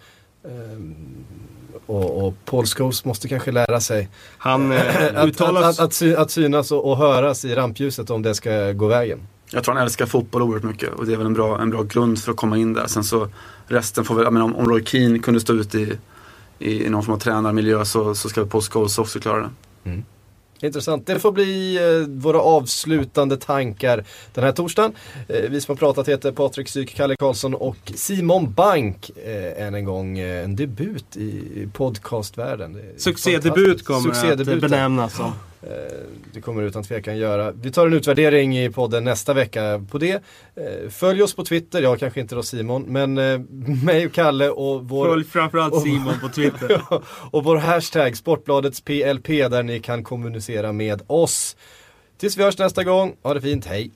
Och, 1.85 2.27
och 2.27 2.33
Paul 2.45 2.65
Scholes 2.65 3.05
måste 3.05 3.27
kanske 3.27 3.51
lära 3.51 3.79
sig 3.79 4.07
han 4.37 4.71
eh, 4.71 4.95
att, 5.05 5.15
att, 5.15 5.27
uttalar 5.27 5.61
att, 5.63 5.79
att, 5.79 6.01
att 6.17 6.31
synas 6.31 6.71
och, 6.71 6.89
och 6.89 6.97
höras 6.97 7.45
i 7.45 7.55
rampljuset 7.55 8.09
om 8.09 8.21
det 8.21 8.35
ska 8.35 8.71
gå 8.71 8.87
vägen. 8.87 9.27
Jag 9.51 9.63
tror 9.63 9.75
han 9.75 9.83
älskar 9.83 10.05
fotboll 10.05 10.41
oerhört 10.41 10.63
mycket 10.63 10.93
och 10.93 11.05
det 11.05 11.13
är 11.13 11.17
väl 11.17 11.25
en 11.25 11.33
bra, 11.33 11.61
en 11.61 11.69
bra 11.69 11.83
grund 11.83 12.19
för 12.19 12.31
att 12.31 12.37
komma 12.37 12.57
in 12.57 12.73
där. 12.73 12.87
Sen 12.87 13.03
så 13.03 13.27
resten 13.67 14.05
får 14.05 14.15
väl, 14.15 14.23
jag 14.23 14.33
menar, 14.33 14.45
om, 14.45 14.55
om 14.55 14.69
Roy 14.69 14.85
Keane 14.85 15.19
kunde 15.19 15.39
stå 15.39 15.53
ut 15.53 15.75
i, 15.75 15.97
i, 16.59 16.89
någon 16.89 17.03
form 17.03 17.15
av 17.15 17.19
tränarmiljö 17.19 17.85
så, 17.85 18.15
så 18.15 18.29
ska 18.29 18.41
väl 18.41 18.49
Paul 18.49 18.61
Scholes 18.61 18.99
också 18.99 19.19
klara 19.19 19.41
det. 19.41 19.49
Intressant. 20.61 21.07
Det 21.07 21.19
får 21.19 21.31
bli 21.31 21.77
eh, 21.77 22.07
våra 22.07 22.39
avslutande 22.39 23.37
tankar 23.37 24.05
den 24.33 24.43
här 24.43 24.51
torsdagen. 24.51 24.91
Eh, 25.27 25.49
vi 25.49 25.61
som 25.61 25.71
har 25.71 25.77
pratat 25.77 26.07
heter 26.07 26.31
Patrik 26.31 26.69
Syk, 26.69 26.95
Kalle 26.95 27.15
Karlsson 27.15 27.53
och 27.53 27.77
Simon 27.95 28.53
Bank. 28.53 29.11
Eh, 29.25 29.63
än 29.67 29.75
en 29.75 29.85
gång 29.85 30.19
en 30.19 30.55
debut 30.55 31.17
i 31.17 31.67
podcastvärlden. 31.73 32.81
Succédebut 32.97 33.85
kommer 33.85 34.35
det 34.35 34.53
att 34.53 34.61
benämnas 34.61 35.15
som. 35.15 35.31
Eh, 35.63 35.69
Det 36.33 36.41
kommer 36.41 36.61
utan 36.63 36.83
tvekan 36.83 37.17
göra. 37.17 37.51
Vi 37.51 37.71
tar 37.71 37.87
en 37.87 37.93
utvärdering 37.93 38.57
i 38.59 38.69
podden 38.69 39.03
nästa 39.03 39.33
vecka 39.33 39.85
på 39.91 39.97
det. 39.97 40.11
Eh, 40.55 40.89
Följ 40.89 41.23
oss 41.23 41.35
på 41.35 41.43
Twitter, 41.45 41.81
jag 41.81 41.99
kanske 41.99 42.19
inte 42.21 42.35
då 42.35 42.43
Simon, 42.43 42.81
men 42.87 43.17
eh, 43.17 43.39
mig 43.85 44.05
och 44.05 44.13
Kalle 44.13 44.49
och 44.49 44.89
vår 44.89 45.05
Följ 45.07 45.23
framförallt 45.23 45.73
och- 45.73 45.81
Simon 45.81 46.19
på 46.21 46.29
Twitter. 46.29 46.81
och 47.31 47.43
vår 47.43 47.55
hashtag 47.57 48.17
Sportbladets 48.17 48.81
PLP 48.81 49.27
där 49.27 49.63
ni 49.63 49.79
kan 49.79 50.03
kommunicera 50.03 50.71
med 50.71 51.01
oss. 51.07 51.55
Tills 52.17 52.37
vi 52.37 52.43
hörs 52.43 52.57
nästa 52.57 52.83
gång, 52.83 53.15
ha 53.23 53.33
det 53.33 53.41
fint, 53.41 53.65
hej! 53.65 53.91